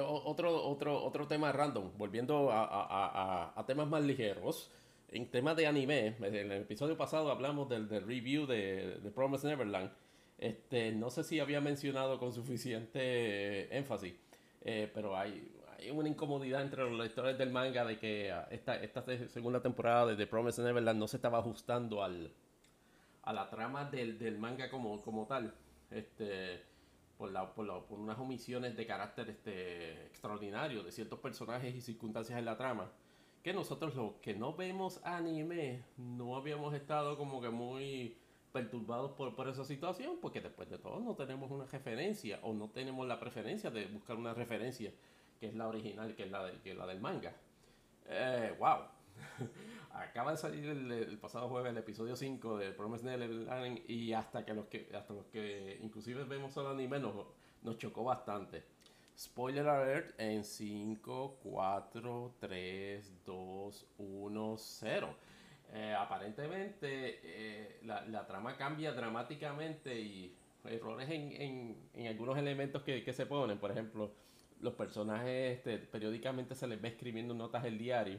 otro, 0.00 0.64
otro, 0.68 1.04
otro 1.04 1.26
tema 1.26 1.52
random, 1.52 1.90
volviendo 1.98 2.48
a, 2.50 3.64
temas 3.66 3.88
más 3.88 4.02
ligeros. 4.02 4.70
En 5.08 5.30
temas 5.30 5.56
de 5.56 5.66
anime, 5.66 6.16
en 6.20 6.34
el 6.34 6.52
episodio 6.52 6.96
pasado 6.96 7.30
hablamos 7.30 7.68
del, 7.68 7.88
review 7.88 8.46
de, 8.46 8.98
de, 9.02 9.10
Promise 9.10 9.46
Neverland. 9.46 9.90
Este, 10.38 10.92
no 10.92 11.10
sé 11.10 11.24
si 11.24 11.40
había 11.40 11.60
mencionado 11.60 12.18
con 12.18 12.32
suficiente 12.32 13.74
énfasis, 13.76 14.14
pero 14.92 15.16
hay, 15.16 15.56
hay 15.78 15.90
una 15.90 16.08
incomodidad 16.08 16.62
entre 16.62 16.82
los 16.84 16.98
lectores 16.98 17.38
del 17.38 17.50
manga 17.50 17.84
de 17.84 17.98
que 17.98 18.34
esta, 18.50 18.76
esta 18.82 19.04
segunda 19.28 19.60
temporada 19.60 20.06
de 20.06 20.16
The 20.16 20.26
Promise 20.26 20.62
Neverland 20.62 20.98
no 20.98 21.08
se 21.08 21.16
estaba 21.16 21.38
ajustando 21.38 22.02
al, 22.02 22.32
a 23.22 23.32
la 23.32 23.50
trama 23.50 23.84
del, 23.84 24.18
del 24.18 24.38
manga 24.38 24.70
como, 24.70 25.02
como 25.02 25.26
tal. 25.26 25.54
Este, 25.90 26.62
por, 27.18 27.30
la, 27.30 27.54
por, 27.54 27.66
por, 27.86 27.98
unas 27.98 28.18
omisiones 28.18 28.76
de 28.76 28.86
carácter 28.86 29.30
este, 29.30 30.06
extraordinario 30.06 30.82
de 30.82 30.92
ciertos 30.92 31.18
personajes 31.18 31.74
y 31.74 31.80
circunstancias 31.80 32.38
en 32.38 32.44
la 32.44 32.56
trama. 32.56 32.90
Que 33.42 33.52
nosotros 33.52 33.94
los 33.94 34.14
que 34.14 34.34
no 34.34 34.54
vemos 34.54 35.00
anime 35.04 35.84
no 35.96 36.36
habíamos 36.36 36.74
estado 36.74 37.16
como 37.16 37.40
que 37.40 37.50
muy 37.50 38.16
perturbados 38.56 39.12
por, 39.12 39.34
por 39.34 39.48
esa 39.48 39.64
situación, 39.64 40.16
porque 40.18 40.40
después 40.40 40.70
de 40.70 40.78
todo 40.78 40.98
no 40.98 41.14
tenemos 41.14 41.50
una 41.50 41.66
referencia 41.66 42.38
o 42.42 42.54
no 42.54 42.70
tenemos 42.70 43.06
la 43.06 43.20
preferencia 43.20 43.70
de 43.70 43.84
buscar 43.84 44.16
una 44.16 44.32
referencia 44.32 44.90
que 45.38 45.48
es 45.48 45.54
la 45.54 45.68
original, 45.68 46.16
que 46.16 46.22
es 46.22 46.30
la, 46.30 46.42
de, 46.42 46.58
que 46.62 46.70
es 46.70 46.76
la 46.78 46.86
del 46.86 46.98
manga. 46.98 47.34
Eh, 48.06 48.56
wow. 48.58 48.78
acaba 49.92 50.30
de 50.30 50.38
salir 50.38 50.64
el, 50.64 51.18
pasado 51.18 51.50
jueves 51.50 51.70
el 51.70 51.76
episodio 51.76 52.16
5 52.16 52.56
de 52.56 52.70
Promise 52.70 53.04
Neverland 53.04 53.80
y 53.90 54.14
hasta 54.14 54.46
que 54.46 54.54
los 54.54 54.64
que 54.68 54.88
hasta 54.96 55.12
los 55.12 55.26
que 55.26 55.78
inclusive 55.82 56.24
vemos 56.24 56.56
el 56.56 56.66
anime 56.66 56.98
nos, 56.98 57.26
nos 57.62 57.76
chocó 57.76 58.04
bastante. 58.04 58.62
Spoiler 59.18 59.68
alert 59.68 60.18
en 60.18 60.44
5, 60.44 61.40
4, 61.42 62.34
3, 62.40 63.12
2, 63.26 63.86
1, 63.98 64.54
0. 64.56 65.16
Aparentemente 65.98 67.20
eh, 67.22 67.80
la, 67.84 68.04
la, 68.06 68.26
trama 68.26 68.56
cambia 68.56 68.92
dramáticamente 68.92 69.98
y 69.98 70.34
errores 70.64 71.08
en, 71.10 71.32
en, 71.40 71.76
en 71.94 72.06
algunos 72.06 72.36
elementos 72.38 72.82
que, 72.82 73.02
que, 73.02 73.12
se 73.12 73.26
ponen. 73.26 73.58
Por 73.58 73.70
ejemplo, 73.70 74.12
los 74.60 74.74
personajes 74.74 75.58
este, 75.58 75.78
periódicamente 75.78 76.54
se 76.54 76.66
les 76.66 76.80
ve 76.80 76.88
escribiendo 76.88 77.34
notas 77.34 77.64
el 77.64 77.78
diario 77.78 78.18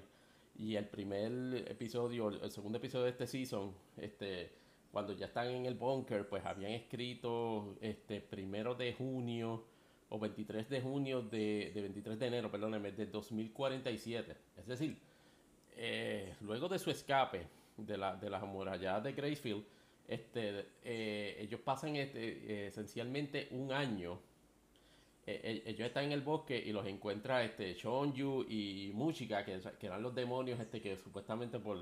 y 0.58 0.76
el 0.76 0.86
primer 0.86 1.32
episodio, 1.70 2.30
el 2.30 2.52
segundo 2.52 2.80
episodio 2.80 3.06
de 3.06 3.12
este 3.12 3.28
season, 3.28 3.74
este, 3.98 4.52
cuando 4.92 5.14
ya 5.14 5.28
están 5.28 5.48
en 5.48 5.66
el 5.66 5.76
bunker, 5.76 6.28
pues 6.28 6.46
habían 6.46 6.72
escrito 6.72 7.76
este 7.82 8.22
primero 8.22 8.74
de 8.76 8.94
junio 8.94 9.66
o 10.10 10.20
23 10.20 10.70
de 10.70 10.82
junio 10.82 11.22
de, 11.22 11.72
de 11.74 11.82
23 11.82 12.18
de 12.18 12.28
enero, 12.28 12.50
perdóneme, 12.50 12.92
de 12.92 13.06
2047. 13.06 14.36
Es 14.58 14.66
decir, 14.66 14.98
eh, 15.78 16.36
luego 16.42 16.68
de 16.68 16.80
su 16.80 16.90
escape 16.92 17.48
de, 17.78 17.98
la, 17.98 18.16
de 18.16 18.30
las 18.30 18.44
amuralladas 18.44 19.04
de 19.04 19.14
Gracefield, 19.14 19.64
este, 20.08 20.66
eh, 20.84 21.38
ellos 21.40 21.60
pasan 21.62 21.96
este, 21.96 22.68
esencialmente 22.68 23.48
un 23.52 23.72
año 23.72 24.20
eh, 25.28 25.42
eh, 25.44 25.64
ellos 25.66 25.88
están 25.88 26.06
en 26.06 26.14
el 26.14 26.22
bosque 26.22 26.58
y 26.58 26.72
los 26.72 26.88
encuentra 26.88 27.44
este 27.44 27.74
Shonju 27.74 28.46
y 28.48 28.92
Mushika, 28.94 29.44
que, 29.44 29.60
que, 29.78 29.88
eran 29.88 30.02
los 30.02 30.16
demonios 30.16 30.58
este 30.58 30.80
que 30.82 30.96
supuestamente 30.96 31.60
por 31.60 31.78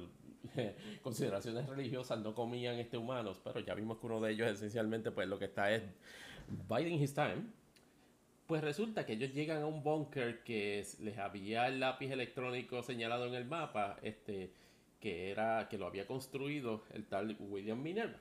consideraciones 1.04 1.70
religiosas 1.70 2.20
no 2.22 2.34
comían 2.34 2.78
este 2.78 2.98
humanos, 2.98 3.40
pero 3.44 3.60
ya 3.60 3.76
vimos 3.76 4.00
que 4.00 4.08
uno 4.08 4.20
de 4.20 4.32
ellos 4.32 4.50
esencialmente 4.50 5.12
pues 5.12 5.28
lo 5.28 5.38
que 5.38 5.46
está 5.46 5.72
es 5.72 5.84
biding 6.68 7.00
his 7.00 7.14
time. 7.14 7.44
Pues 8.48 8.64
resulta 8.64 9.06
que 9.06 9.14
ellos 9.14 9.34
llegan 9.34 9.64
a 9.64 9.66
un 9.66 9.82
bunker 9.82 10.44
que 10.44 10.86
les 11.00 11.18
había 11.18 11.68
el 11.68 11.80
lápiz 11.80 12.12
electrónico 12.12 12.84
señalado 12.84 13.26
en 13.26 13.34
el 13.34 13.46
mapa, 13.46 13.98
este 14.04 14.52
que 15.00 15.32
era 15.32 15.68
que 15.70 15.78
lo 15.78 15.88
había 15.88 16.08
construido 16.08 16.84
el 16.94 17.06
tal 17.06 17.36
William 17.40 17.82
Minerva. 17.82 18.18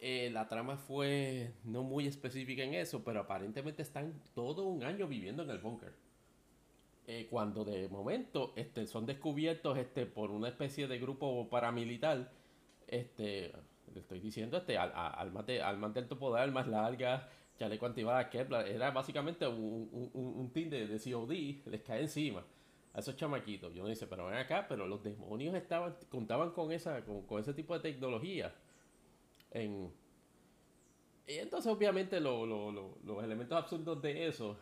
Eh, 0.00 0.30
la 0.32 0.48
trama 0.48 0.76
fue 0.76 1.52
no 1.64 1.82
muy 1.82 2.06
específica 2.06 2.62
en 2.62 2.74
eso, 2.74 3.04
pero 3.04 3.20
aparentemente 3.20 3.82
están 3.82 4.20
todo 4.34 4.64
un 4.64 4.82
año 4.82 5.06
viviendo 5.06 5.42
en 5.44 5.50
el 5.50 5.58
búnker. 5.58 5.92
Eh, 7.06 7.26
cuando 7.30 7.64
de 7.64 7.88
momento 7.88 8.52
este, 8.56 8.86
son 8.86 9.06
descubiertos 9.06 9.78
este, 9.78 10.06
por 10.06 10.30
una 10.30 10.48
especie 10.48 10.88
de 10.88 10.98
grupo 10.98 11.48
paramilitar, 11.48 12.30
este, 12.86 13.52
le 13.94 14.00
estoy 14.00 14.20
diciendo, 14.20 14.56
este, 14.56 14.76
al, 14.76 14.92
almas, 14.94 15.46
de, 15.46 15.62
almas 15.62 15.94
del 15.94 16.08
topo 16.08 16.34
de 16.34 16.40
armas 16.40 16.66
largas, 16.66 17.24
chaleco 17.58 17.86
antibalas, 17.86 18.28
Kevlar, 18.30 18.66
era 18.66 18.90
básicamente 18.90 19.46
un, 19.46 20.10
un, 20.14 20.50
team 20.52 20.70
de, 20.70 20.86
de, 20.86 20.98
COD, 20.98 21.70
les 21.70 21.82
cae 21.82 22.02
encima 22.02 22.44
a 22.94 23.00
esos 23.00 23.16
chamaquitos. 23.16 23.72
Yo 23.74 23.82
no 23.82 23.88
dice, 23.88 24.06
pero 24.06 24.26
ven 24.26 24.36
acá, 24.36 24.66
pero 24.68 24.86
los 24.86 25.02
demonios 25.02 25.54
estaban, 25.54 25.94
contaban 26.10 26.50
con, 26.50 26.72
esa, 26.72 27.04
con, 27.04 27.22
con 27.26 27.40
ese 27.40 27.54
tipo 27.54 27.74
de 27.74 27.80
tecnología 27.80 28.54
y 29.54 31.34
entonces 31.38 31.70
obviamente 31.70 32.20
los 32.20 33.24
elementos 33.24 33.56
absurdos 33.56 34.00
de 34.00 34.26
eso, 34.26 34.56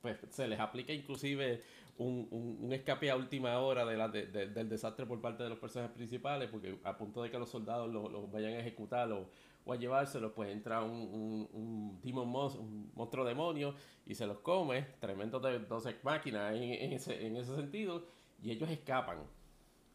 pues 0.00 0.18
se 0.30 0.46
les 0.46 0.60
aplica 0.60 0.92
inclusive 0.92 1.62
un, 1.98 2.68
escape 2.72 3.10
a 3.10 3.16
última 3.16 3.58
hora 3.58 3.84
de 3.84 4.26
del 4.26 4.68
desastre 4.68 5.04
por 5.04 5.20
parte 5.20 5.42
de 5.42 5.50
los 5.50 5.58
personajes 5.58 5.94
principales, 5.94 6.48
porque 6.48 6.78
a 6.84 6.96
punto 6.96 7.22
de 7.22 7.30
que 7.30 7.38
los 7.38 7.50
soldados 7.50 7.90
los 7.92 8.30
vayan 8.30 8.54
a 8.54 8.60
ejecutar 8.60 9.10
o, 9.12 9.28
a 9.66 9.76
llevárselos, 9.76 10.32
pues 10.32 10.50
entra 10.50 10.82
un, 10.82 11.48
un, 11.52 12.00
un 12.02 12.90
monstruo 12.94 13.24
demonio 13.24 13.74
y 14.04 14.14
se 14.14 14.26
los 14.26 14.38
come, 14.38 14.82
tremendo 15.00 15.38
de 15.38 15.60
dos 15.60 15.86
máquinas 16.02 16.54
en, 16.54 16.62
en, 16.62 16.92
ese, 16.92 17.26
en 17.26 17.36
ese 17.36 17.54
sentido, 17.54 18.04
y 18.42 18.50
ellos 18.50 18.68
escapan, 18.70 19.18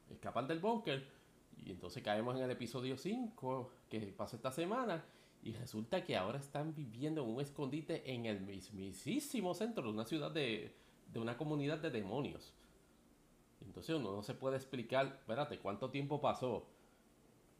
escapan 0.09 0.47
del 0.47 0.59
búnker, 0.59 1.05
y 1.57 1.71
entonces 1.71 2.03
caemos 2.03 2.35
en 2.35 2.43
el 2.43 2.51
episodio 2.51 2.97
5 2.97 3.71
que 3.89 3.99
pasa 4.15 4.35
esta 4.35 4.51
semana 4.51 5.03
y 5.41 5.53
resulta 5.53 6.03
que 6.03 6.17
ahora 6.17 6.39
están 6.39 6.73
viviendo 6.73 7.23
en 7.23 7.29
un 7.29 7.41
escondite 7.41 8.11
en 8.11 8.25
el 8.25 8.41
mismísimo 8.41 9.53
centro 9.53 9.83
de 9.83 9.89
una 9.89 10.05
ciudad 10.05 10.31
de, 10.31 10.75
de 11.11 11.19
una 11.19 11.37
comunidad 11.37 11.77
de 11.79 11.91
demonios. 11.91 12.53
Entonces 13.65 13.95
uno 13.95 14.11
no 14.11 14.23
se 14.23 14.33
puede 14.33 14.57
explicar, 14.57 15.07
espérate, 15.19 15.59
cuánto 15.59 15.89
tiempo 15.89 16.19
pasó. 16.19 16.67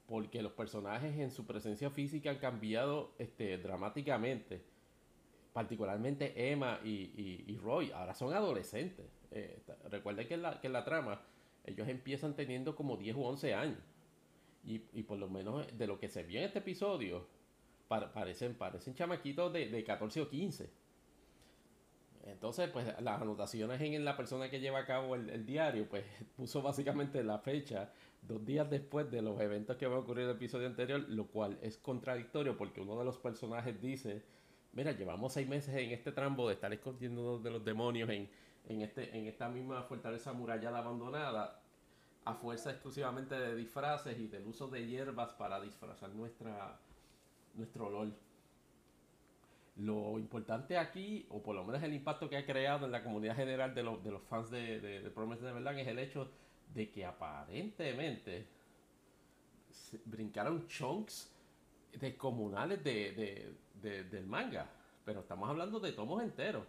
Porque 0.07 0.41
los 0.41 0.51
personajes 0.53 1.17
en 1.17 1.31
su 1.31 1.45
presencia 1.45 1.89
física 1.89 2.29
han 2.29 2.37
cambiado 2.37 3.13
este, 3.17 3.57
dramáticamente. 3.57 4.61
Particularmente 5.53 6.51
Emma 6.51 6.79
y, 6.83 7.43
y, 7.47 7.57
Roy, 7.57 7.91
ahora 7.91 8.13
son 8.13 8.33
adolescentes. 8.33 9.05
Eh, 9.31 9.61
recuerden 9.89 10.27
que 10.27 10.37
la, 10.37 10.59
que 10.59 10.67
en 10.67 10.73
la 10.73 10.83
trama 10.83 11.21
ellos 11.63 11.87
empiezan 11.87 12.35
teniendo 12.35 12.75
como 12.75 12.97
10 12.97 13.15
u 13.15 13.23
11 13.23 13.53
años. 13.53 13.79
Y, 14.65 14.83
y 14.93 15.03
por 15.03 15.17
lo 15.17 15.29
menos 15.29 15.65
de 15.77 15.87
lo 15.87 15.99
que 15.99 16.09
se 16.09 16.23
vio 16.23 16.39
en 16.39 16.45
este 16.45 16.59
episodio, 16.59 17.27
parecen, 17.87 18.55
parecen 18.55 18.95
chamaquitos 18.95 19.53
de, 19.53 19.69
de 19.69 19.83
14 19.83 20.21
o 20.21 20.29
15. 20.29 20.69
Entonces, 22.25 22.69
pues 22.69 22.87
las 23.01 23.21
anotaciones 23.21 23.79
en 23.79 24.03
la 24.03 24.17
persona 24.17 24.49
que 24.49 24.59
lleva 24.59 24.79
a 24.79 24.85
cabo 24.85 25.15
el, 25.15 25.45
diario, 25.45 25.87
pues 25.87 26.03
puso 26.35 26.61
básicamente 26.61 27.23
la 27.23 27.39
fecha 27.39 27.91
dos 28.27 28.45
días 28.45 28.69
después 28.69 29.09
de 29.11 29.21
los 29.21 29.39
eventos 29.39 29.77
que 29.77 29.87
van 29.87 29.97
a 29.97 29.99
ocurrir 29.99 30.23
en 30.23 30.29
el 30.31 30.35
episodio 30.35 30.67
anterior, 30.67 31.05
lo 31.07 31.27
cual 31.27 31.57
es 31.61 31.77
contradictorio 31.77 32.57
porque 32.57 32.81
uno 32.81 32.97
de 32.97 33.05
los 33.05 33.17
personajes 33.17 33.79
dice, 33.81 34.23
mira, 34.73 34.91
llevamos 34.91 35.33
seis 35.33 35.47
meses 35.47 35.75
en 35.75 35.91
este 35.91 36.11
trambo 36.11 36.47
de 36.47 36.53
estar 36.55 36.71
escondiendo 36.73 37.39
de 37.39 37.51
los 37.51 37.63
demonios 37.63 38.09
en, 38.09 38.29
en, 38.67 38.81
este, 38.81 39.17
en 39.17 39.27
esta 39.27 39.49
misma 39.49 39.83
fortaleza 39.83 40.33
murallada 40.33 40.79
abandonada, 40.79 41.61
a 42.25 42.33
fuerza 42.33 42.71
exclusivamente 42.71 43.35
de 43.35 43.55
disfraces 43.55 44.17
y 44.19 44.27
del 44.27 44.47
uso 44.47 44.67
de 44.67 44.85
hierbas 44.87 45.33
para 45.33 45.61
disfrazar 45.61 46.09
nuestra, 46.09 46.79
nuestro 47.53 47.87
olor. 47.87 48.09
Lo 49.77 50.17
importante 50.17 50.77
aquí, 50.77 51.27
o 51.29 51.43
por 51.43 51.53
lo 51.53 51.63
menos 51.63 51.83
el 51.83 51.93
impacto 51.93 52.29
que 52.29 52.37
ha 52.37 52.45
creado 52.45 52.85
en 52.85 52.91
la 52.91 53.03
comunidad 53.03 53.35
general 53.35 53.75
de, 53.75 53.83
los, 53.83 54.03
de 54.03 54.09
los 54.09 54.23
fans 54.23 54.49
de, 54.49 54.79
de, 54.79 55.01
de 55.01 55.09
Promise 55.11 55.43
Neverland, 55.43 55.79
es 55.79 55.87
el 55.87 55.99
hecho 55.99 56.31
de 56.75 56.91
que 56.91 57.05
aparentemente 57.05 58.45
brincaron 60.05 60.67
chunks 60.67 61.31
descomunales 61.93 62.83
de, 62.83 63.55
de, 63.81 64.03
del 64.03 64.27
manga. 64.27 64.69
Pero 65.05 65.21
estamos 65.21 65.49
hablando 65.49 65.79
de 65.79 65.93
tomos 65.93 66.21
enteros. 66.21 66.65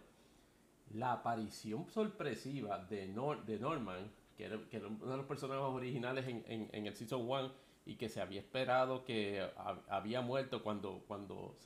La 0.93 1.11
aparición 1.11 1.87
sorpresiva 1.89 2.79
de, 2.79 3.07
de 3.45 3.59
Norman, 3.59 4.09
que 4.37 4.45
era, 4.45 4.57
uno 4.57 5.11
de 5.11 5.17
los 5.17 5.25
personajes 5.25 5.63
originales 5.63 6.25
en, 6.27 6.43
en, 6.47 6.69
en 6.71 6.87
el 6.87 6.95
Season 6.95 7.29
1 7.29 7.51
y 7.85 7.95
que 7.95 8.07
se 8.07 8.21
había 8.21 8.39
esperado 8.39 9.03
que 9.03 9.45
había 9.89 10.21
muerto 10.21 10.63
cuando, 10.63 11.03
cuando 11.07 11.57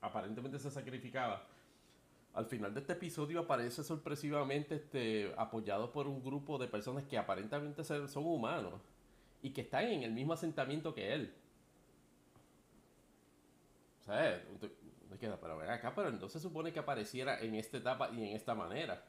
aparentemente 0.00 0.58
se 0.58 0.70
sacrificaba. 0.70 1.46
Al 2.34 2.46
final 2.46 2.74
de 2.74 2.80
este 2.80 2.94
episodio 2.94 3.40
aparece 3.40 3.84
sorpresivamente 3.84 4.74
este, 4.74 5.32
apoyado 5.36 5.92
por 5.92 6.08
un 6.08 6.22
grupo 6.22 6.58
de 6.58 6.66
personas 6.66 7.04
que 7.04 7.16
aparentemente 7.16 7.84
son 7.84 8.26
humanos 8.26 8.80
y 9.40 9.50
que 9.50 9.60
están 9.60 9.84
en 9.84 10.02
el 10.02 10.10
mismo 10.10 10.32
asentamiento 10.32 10.92
que 10.92 11.14
él. 11.14 11.32
O 14.00 14.04
sea, 14.04 14.42
queda, 15.18 15.40
pero 15.40 15.56
ver 15.56 15.70
acá, 15.70 15.94
pero 15.94 16.08
entonces 16.08 16.42
supone 16.42 16.72
que 16.72 16.80
apareciera 16.80 17.38
en 17.40 17.54
esta 17.54 17.76
etapa 17.76 18.10
y 18.10 18.16
en 18.16 18.36
esta 18.36 18.54
manera. 18.54 19.04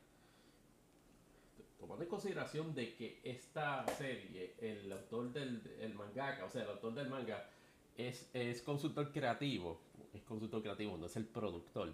Tomando 1.80 2.04
en 2.04 2.10
consideración 2.10 2.76
de 2.76 2.96
que 2.96 3.22
esta 3.24 3.88
serie, 3.98 4.54
el 4.60 4.92
autor 4.92 5.34
del 5.34 5.62
el 5.80 5.96
mangaka, 5.96 6.46
o 6.46 6.50
sea, 6.50 6.64
el 6.64 6.70
autor 6.70 6.94
del 6.94 7.10
manga, 7.10 7.50
es, 7.98 8.30
es 8.34 8.62
consultor 8.62 9.12
creativo, 9.12 9.80
es 10.14 10.22
consultor 10.22 10.62
creativo, 10.62 10.96
no 10.96 11.08
es 11.08 11.16
el 11.16 11.26
productor. 11.26 11.94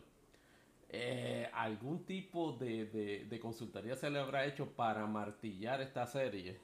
Eh, 0.93 1.49
algún 1.53 2.05
tipo 2.05 2.51
de, 2.53 2.85
de, 2.85 3.25
de, 3.25 3.39
consultoría 3.39 3.95
se 3.95 4.09
le 4.09 4.19
habrá 4.19 4.45
hecho 4.45 4.67
para 4.73 5.07
martillar 5.07 5.81
esta 5.81 6.05
serie 6.05 6.59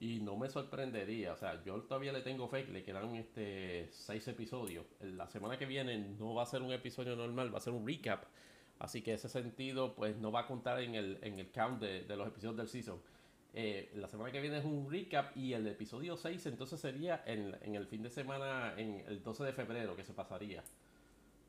y 0.00 0.20
no 0.20 0.36
me 0.38 0.48
sorprendería, 0.48 1.34
o 1.34 1.36
sea, 1.36 1.62
yo 1.64 1.82
todavía 1.82 2.12
le 2.12 2.22
tengo 2.22 2.48
fe, 2.48 2.64
le 2.64 2.82
quedan 2.82 3.14
este 3.16 3.88
seis 3.90 4.26
episodios. 4.28 4.86
La 5.00 5.26
semana 5.28 5.58
que 5.58 5.66
viene 5.66 5.98
no 5.98 6.34
va 6.34 6.44
a 6.44 6.46
ser 6.46 6.62
un 6.62 6.72
episodio 6.72 7.14
normal, 7.16 7.52
va 7.52 7.58
a 7.58 7.60
ser 7.60 7.74
un 7.74 7.86
recap. 7.86 8.24
Así 8.78 9.02
que 9.02 9.14
ese 9.14 9.28
sentido, 9.28 9.94
pues 9.94 10.16
no 10.16 10.32
va 10.32 10.40
a 10.40 10.46
contar 10.46 10.80
en 10.80 10.94
el, 10.94 11.18
en 11.22 11.38
el 11.38 11.50
count 11.50 11.80
de, 11.80 12.04
de 12.04 12.16
los 12.16 12.28
episodios 12.28 12.56
del 12.56 12.68
season. 12.68 12.98
Eh, 13.54 13.90
la 13.96 14.08
semana 14.08 14.30
que 14.30 14.40
viene 14.40 14.58
es 14.58 14.64
un 14.64 14.90
recap 14.90 15.36
y 15.36 15.52
el 15.52 15.66
episodio 15.66 16.16
6 16.16 16.46
entonces 16.46 16.80
sería 16.80 17.22
en, 17.26 17.56
en, 17.62 17.74
el 17.74 17.86
fin 17.86 18.02
de 18.02 18.10
semana, 18.10 18.74
en 18.76 19.04
el 19.08 19.22
12 19.22 19.44
de 19.44 19.52
febrero 19.52 19.96
que 19.96 20.04
se 20.04 20.14
pasaría. 20.14 20.62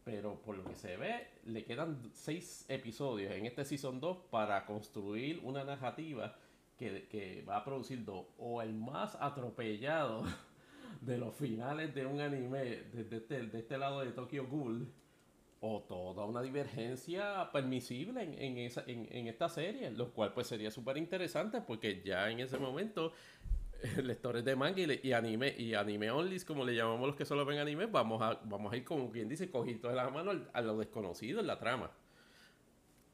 Pero 0.10 0.42
por 0.42 0.58
lo 0.58 0.64
que 0.64 0.74
se 0.74 0.98
ve, 0.98 1.28
le 1.46 1.64
quedan 1.64 2.10
6 2.14 2.66
episodios 2.68 3.32
en 3.32 3.46
este 3.46 3.64
Season 3.64 4.00
2 4.00 4.18
para 4.32 4.66
construir 4.66 5.40
una 5.44 5.64
narrativa 5.64 6.36
que, 6.80 7.08
que 7.08 7.44
va 7.48 7.58
a 7.58 7.64
producir 7.64 8.04
dos. 8.04 8.26
O 8.40 8.60
el 8.64 8.74
más 8.74 9.16
atropellado 9.22 10.24
de 11.02 11.20
los 11.20 11.36
finales 11.36 11.94
de 11.94 12.08
un 12.08 12.22
anime 12.22 12.86
desde 12.92 13.18
este, 13.18 13.44
de 13.44 13.60
este 13.60 13.78
lado 13.78 14.00
de 14.00 14.12
Tokyo 14.12 14.48
Ghoul 14.48 14.92
o 15.62 15.82
toda 15.82 16.26
una 16.26 16.42
divergencia 16.42 17.52
permisible 17.52 18.24
en, 18.24 18.34
en, 18.42 18.58
esa, 18.58 18.84
en, 18.88 19.08
en 19.12 19.28
esta 19.28 19.48
serie, 19.48 19.92
lo 19.92 20.12
cual 20.12 20.34
pues 20.34 20.48
sería 20.48 20.72
súper 20.72 20.98
interesante 20.98 21.62
porque 21.62 22.02
ya 22.04 22.32
en 22.32 22.40
ese 22.40 22.58
momento 22.58 23.14
lectores 24.04 24.44
de 24.44 24.56
manga 24.56 24.82
y, 24.82 25.14
anime 25.14 25.56
y 25.58 25.74
anime 25.74 26.12
only, 26.12 26.40
como 26.42 26.66
le 26.66 26.76
llamamos 26.76 27.08
los 27.08 27.16
que 27.16 27.26
solo 27.26 27.46
ven 27.46 27.60
anime, 27.60 27.86
vamos 27.86 28.22
a, 28.22 28.40
vamos 28.44 28.74
a 28.74 28.78
ir 28.78 28.84
como 28.84 29.10
quien 29.10 29.30
dice, 29.30 29.50
cojito 29.50 29.90
de 29.90 29.96
la 29.96 30.10
mano 30.10 30.32
a 30.52 30.62
lo 30.62 30.78
desconocido 30.78 31.40
en 31.40 31.48
la 31.48 31.58
trama. 31.58 31.92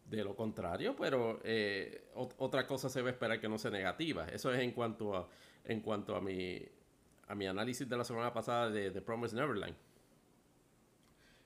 De 0.10 0.24
lo 0.24 0.36
contrario, 0.36 0.96
pero 0.96 1.40
eh, 1.44 2.10
otra 2.14 2.68
cosa 2.68 2.90
se 2.90 3.02
va 3.02 3.10
a 3.10 3.12
esperar 3.12 3.40
que 3.40 3.50
no 3.50 3.58
sea 3.58 3.72
negativa. 3.72 4.28
Eso 4.28 4.54
es 4.54 4.60
en 4.60 4.72
cuanto 4.72 5.16
a, 5.16 5.28
en 5.64 5.82
cuanto 5.82 6.16
a 6.16 6.22
mi, 6.22 6.62
a 7.28 7.36
mi 7.36 7.48
análisis 7.48 7.90
de 7.90 7.98
la 7.98 8.04
semana 8.04 8.32
pasada 8.32 8.70
de 8.70 8.92
The 8.92 9.02
Promised 9.02 9.38
Neverland. 9.38 9.76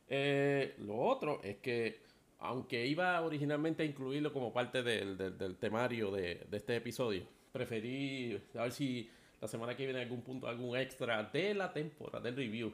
Eh, 0.09 0.75
lo 0.79 0.97
otro 0.97 1.39
es 1.43 1.57
que, 1.57 2.01
aunque 2.39 2.85
iba 2.85 3.21
originalmente 3.21 3.83
a 3.83 3.85
incluirlo 3.85 4.33
como 4.33 4.51
parte 4.51 4.81
del, 4.81 5.17
del, 5.17 5.55
temario 5.57 6.11
de, 6.11 6.47
este 6.51 6.75
episodio, 6.75 7.23
preferí 7.51 8.41
a 8.55 8.63
ver 8.63 8.71
si 8.71 9.09
la 9.41 9.47
semana 9.47 9.76
que 9.76 9.85
viene 9.85 10.01
algún 10.01 10.21
punto, 10.21 10.47
algún 10.47 10.77
extra 10.77 11.23
de 11.23 11.53
la 11.53 11.71
temporada, 11.71 12.21
del 12.21 12.35
review 12.35 12.73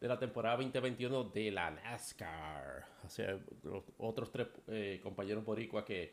de 0.00 0.08
la 0.08 0.18
temporada 0.18 0.56
2021 0.56 1.24
de 1.24 1.50
la 1.50 1.70
NASCAR. 1.70 2.86
O 3.04 3.10
sea, 3.10 3.38
los 3.62 3.84
otros 3.98 4.32
tres 4.32 4.48
eh, 4.68 4.98
compañeros 5.02 5.44
boricuas 5.44 5.84
que 5.84 6.12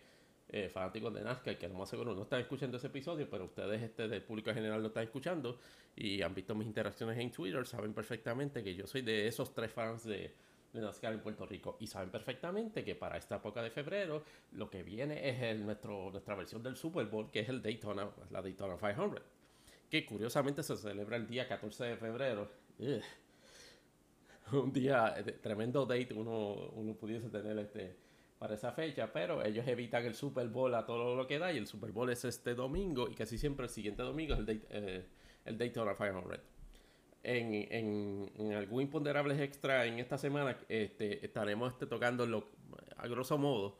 eh, 0.50 0.70
fanáticos 0.70 1.14
de 1.14 1.24
NASCAR, 1.24 1.58
que 1.58 1.68
lo 1.70 1.76
más 1.76 1.90
seguro 1.90 2.14
no 2.14 2.24
están 2.24 2.42
escuchando 2.42 2.78
ese 2.78 2.88
episodio, 2.88 3.30
pero 3.30 3.46
ustedes 3.46 3.82
este 3.82 4.08
del 4.08 4.22
público 4.22 4.50
en 4.50 4.58
general 4.58 4.82
lo 4.82 4.90
están 4.90 5.04
escuchando 5.04 5.60
y 5.96 6.22
han 6.22 6.34
visto 6.36 6.54
mis 6.54 6.68
interacciones 6.68 7.18
en 7.18 7.32
Twitter, 7.32 7.66
saben 7.66 7.94
perfectamente 7.94 8.64
que 8.64 8.76
yo 8.76 8.86
soy 8.88 9.02
de 9.02 9.28
esos 9.28 9.54
tres 9.54 9.72
fans 9.72 10.04
de 10.04 10.34
de 10.80 10.86
NASCAR 10.86 11.14
en 11.14 11.20
Puerto 11.20 11.46
Rico. 11.46 11.78
Y 11.80 11.88
saben 11.88 12.10
perfectamente 12.10 12.84
que 12.84 12.96
para 12.96 13.18
esta 13.18 13.38
época 13.38 13.62
de 13.62 13.70
febrero 13.70 14.24
lo 14.54 14.70
que 14.70 14.84
viene 14.84 15.30
es 15.30 15.42
el, 15.42 15.66
nuestro, 15.66 16.12
nuestra 16.12 16.36
versión 16.36 16.64
del 16.64 16.76
Super 16.76 17.06
Bowl, 17.08 17.30
que 17.32 17.42
es 17.42 17.50
el 17.50 17.62
Daytona, 17.62 18.10
la 18.32 18.42
Daytona 18.42 18.78
500. 18.78 19.22
Que 19.90 20.06
curiosamente 20.06 20.64
se 20.64 20.76
celebra 20.78 21.18
el 21.18 21.28
día 21.28 21.48
14 21.48 21.86
de 21.86 21.98
febrero. 21.98 22.50
Un 24.52 24.72
día, 24.72 25.16
tremendo 25.42 25.86
date 25.86 26.14
uno, 26.14 26.72
uno 26.74 26.94
pudiese 26.94 27.30
tener 27.30 27.58
este 27.60 27.98
para 28.40 28.54
esa 28.54 28.72
fecha, 28.72 29.12
pero 29.12 29.44
ellos 29.44 29.68
evitan 29.68 30.06
el 30.06 30.14
Super 30.14 30.48
Bowl 30.48 30.74
a 30.76 30.86
todo 30.86 31.16
lo 31.16 31.26
que 31.26 31.40
da 31.40 31.52
y 31.52 31.58
el 31.58 31.66
Super 31.66 31.92
Bowl 31.92 32.10
es 32.12 32.24
este 32.24 32.54
domingo 32.54 33.10
y 33.10 33.16
casi 33.16 33.38
siempre 33.38 33.66
el 33.66 33.72
siguiente 33.72 34.04
domingo 34.04 34.36
es 34.36 34.40
el, 34.42 34.62
eh, 34.70 35.06
el 35.46 35.58
Daytona 35.58 35.96
500 35.96 36.40
en, 37.28 38.30
en, 38.38 38.54
algún 38.54 38.84
imponderables 38.84 39.40
extra 39.42 39.86
en 39.86 40.00
esta 40.00 40.18
semana 40.18 40.58
este, 40.70 41.26
estaremos 41.26 41.74
este, 41.74 41.86
tocando 41.86 42.26
lo, 42.26 42.48
a 42.96 43.08
grosso 43.08 43.38
modo 43.38 43.78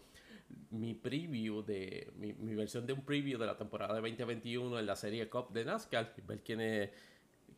mi 0.72 0.94
preview 0.94 1.62
de 1.64 2.12
mi, 2.18 2.34
mi, 2.34 2.56
versión 2.56 2.86
de 2.86 2.94
un 2.94 3.04
preview 3.04 3.40
de 3.40 3.46
la 3.46 3.58
temporada 3.58 3.94
de 3.96 4.02
2021 4.02 4.80
en 4.80 4.86
la 4.86 4.96
serie 4.96 5.30
Cup 5.30 5.52
de 5.52 5.66
NASCAR. 5.66 6.14
Ver 6.26 6.42
quiénes 6.42 6.90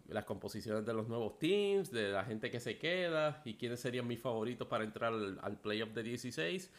las 0.08 0.26
composiciones 0.26 0.86
de 0.86 0.94
los 0.94 1.08
nuevos 1.08 1.38
teams 1.38 1.92
de 1.92 2.10
la 2.10 2.24
gente 2.24 2.50
que 2.50 2.60
se 2.60 2.78
queda 2.78 3.42
y 3.46 3.56
quiénes 3.56 3.80
serían 3.80 4.08
mis 4.08 4.20
favoritos 4.20 4.68
para 4.68 4.84
entrar 4.84 5.14
al, 5.14 5.60
playoff 5.60 5.90
de 5.90 6.02
16 6.02 6.72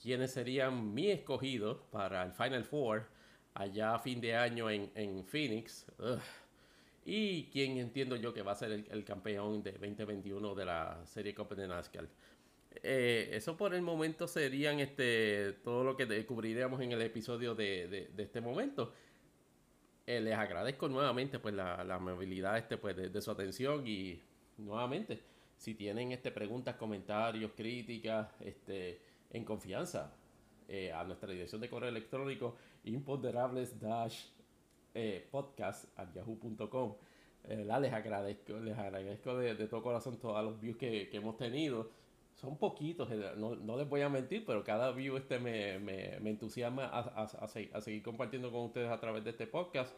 quiénes 0.00 0.30
serían 0.30 0.94
mis 0.94 1.10
escogidos 1.10 1.78
para 1.90 2.22
el 2.22 2.32
Final 2.32 2.64
Four 2.64 3.06
allá 3.52 3.94
a 3.94 3.98
fin 3.98 4.20
de 4.20 4.36
año 4.36 4.70
en, 4.70 4.90
en 4.94 5.24
Phoenix. 5.24 5.86
Ugh 5.98 6.20
y 7.10 7.44
quien 7.44 7.78
entiendo 7.78 8.16
yo 8.16 8.34
que 8.34 8.42
va 8.42 8.52
a 8.52 8.54
ser 8.54 8.84
el, 8.90 9.02
campeón 9.02 9.62
de 9.62 9.72
2021 9.72 10.54
de 10.54 10.64
la 10.66 11.00
serie 11.06 11.34
Copa 11.34 11.54
de 11.54 11.66
NASCAR. 11.66 12.06
Eh, 12.82 13.30
eso 13.32 13.56
por 13.56 13.74
el 13.74 13.80
momento 13.80 14.28
serían 14.28 14.78
este 14.78 15.54
todo 15.64 15.84
lo 15.84 15.96
que 15.96 16.04
descubriríamos 16.04 16.82
en 16.82 16.92
el 16.92 17.00
episodio 17.00 17.54
de, 17.54 18.10
de, 18.14 18.22
este 18.22 18.42
momento. 18.42 18.92
Eh, 20.06 20.20
les 20.20 20.34
agradezco 20.34 20.86
nuevamente 20.86 21.38
pues 21.38 21.54
la, 21.54 21.82
la 21.82 21.94
amabilidad 21.94 22.58
este, 22.58 22.76
pues, 22.76 22.94
de, 22.94 23.22
su 23.22 23.30
atención 23.30 23.86
y 23.86 24.20
nuevamente 24.58 25.18
si 25.56 25.74
tienen 25.74 26.12
este, 26.12 26.30
preguntas, 26.30 26.76
comentarios, 26.76 27.52
críticas, 27.56 28.28
este, 28.40 29.00
en 29.30 29.46
confianza 29.46 30.12
eh, 30.68 30.92
a 30.92 31.04
nuestra 31.04 31.32
dirección 31.32 31.62
de 31.62 31.70
correo 31.70 31.88
electrónico 31.88 32.56
imponderables 32.84 33.80
dash 33.80 34.26
eh, 34.94 35.26
podcast 35.30 35.86
a 35.98 36.12
yahoo.com. 36.12 36.94
Eh, 37.44 37.64
les 37.80 37.92
agradezco, 37.92 38.54
les 38.60 38.76
agradezco 38.76 39.36
de, 39.38 39.54
todo 39.68 39.82
corazón 39.82 40.18
todos 40.18 40.44
los 40.44 40.60
views 40.60 40.76
que, 40.76 41.08
hemos 41.12 41.36
tenido. 41.36 41.90
Son 42.34 42.56
poquitos, 42.56 43.10
eh, 43.10 43.32
no, 43.36 43.76
les 43.76 43.88
voy 43.88 44.02
a 44.02 44.08
mentir, 44.08 44.44
pero 44.46 44.62
cada 44.62 44.92
view 44.92 45.16
este 45.16 45.38
me, 45.38 46.16
entusiasma 46.28 46.86
a, 46.86 47.80
seguir 47.80 48.02
compartiendo 48.02 48.50
con 48.52 48.62
ustedes 48.62 48.90
a 48.90 49.00
través 49.00 49.24
de 49.24 49.30
este 49.30 49.46
podcast. 49.46 49.94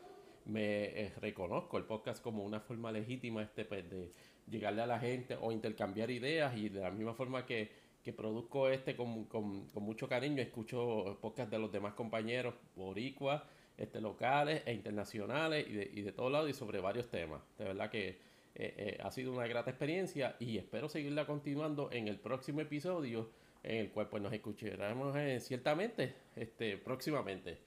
Me 0.46 1.12
reconozco 1.20 1.76
el 1.76 1.84
podcast 1.84 2.22
como 2.22 2.44
una 2.44 2.60
forma 2.60 2.90
legítima 2.90 3.42
este, 3.42 3.64
pues, 3.64 3.88
de 3.90 4.10
llegarle 4.48 4.82
a 4.82 4.86
la 4.86 4.98
gente 4.98 5.36
o 5.40 5.52
intercambiar 5.52 6.10
ideas 6.10 6.56
y 6.56 6.70
de 6.70 6.80
la 6.80 6.90
misma 6.90 7.14
forma 7.14 7.44
que, 7.44 7.70
que 8.02 8.12
produzco 8.12 8.68
este 8.68 8.96
con, 8.96 9.28
mucho 9.74 10.08
cariño. 10.08 10.42
Escucho 10.42 11.18
podcast 11.20 11.50
de 11.50 11.58
los 11.58 11.70
demás 11.70 11.94
compañeros, 11.94 12.54
boricuas, 12.76 13.42
este, 13.80 14.00
locales 14.00 14.62
e 14.66 14.72
internacionales 14.72 15.66
y 15.68 15.72
de, 15.72 15.90
y 15.92 16.02
de 16.02 16.12
todos 16.12 16.30
lados 16.30 16.48
y 16.48 16.52
sobre 16.52 16.80
varios 16.80 17.08
temas. 17.08 17.42
De 17.58 17.64
verdad 17.64 17.90
que 17.90 18.08
eh, 18.08 18.16
eh, 18.54 18.98
ha 19.02 19.10
sido 19.10 19.32
una 19.32 19.46
grata 19.46 19.70
experiencia 19.70 20.36
y 20.38 20.58
espero 20.58 20.88
seguirla 20.88 21.26
continuando 21.26 21.90
en 21.92 22.08
el 22.08 22.18
próximo 22.18 22.60
episodio 22.60 23.30
en 23.62 23.76
el 23.76 23.90
cual 23.90 24.08
pues 24.08 24.22
nos 24.22 24.32
escucharemos 24.32 25.16
eh, 25.16 25.40
ciertamente 25.40 26.14
este, 26.36 26.76
próximamente. 26.76 27.58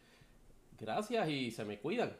Gracias 0.79 1.29
y 1.29 1.51
se 1.51 1.65
me 1.65 1.79
cuidan. 1.79 2.15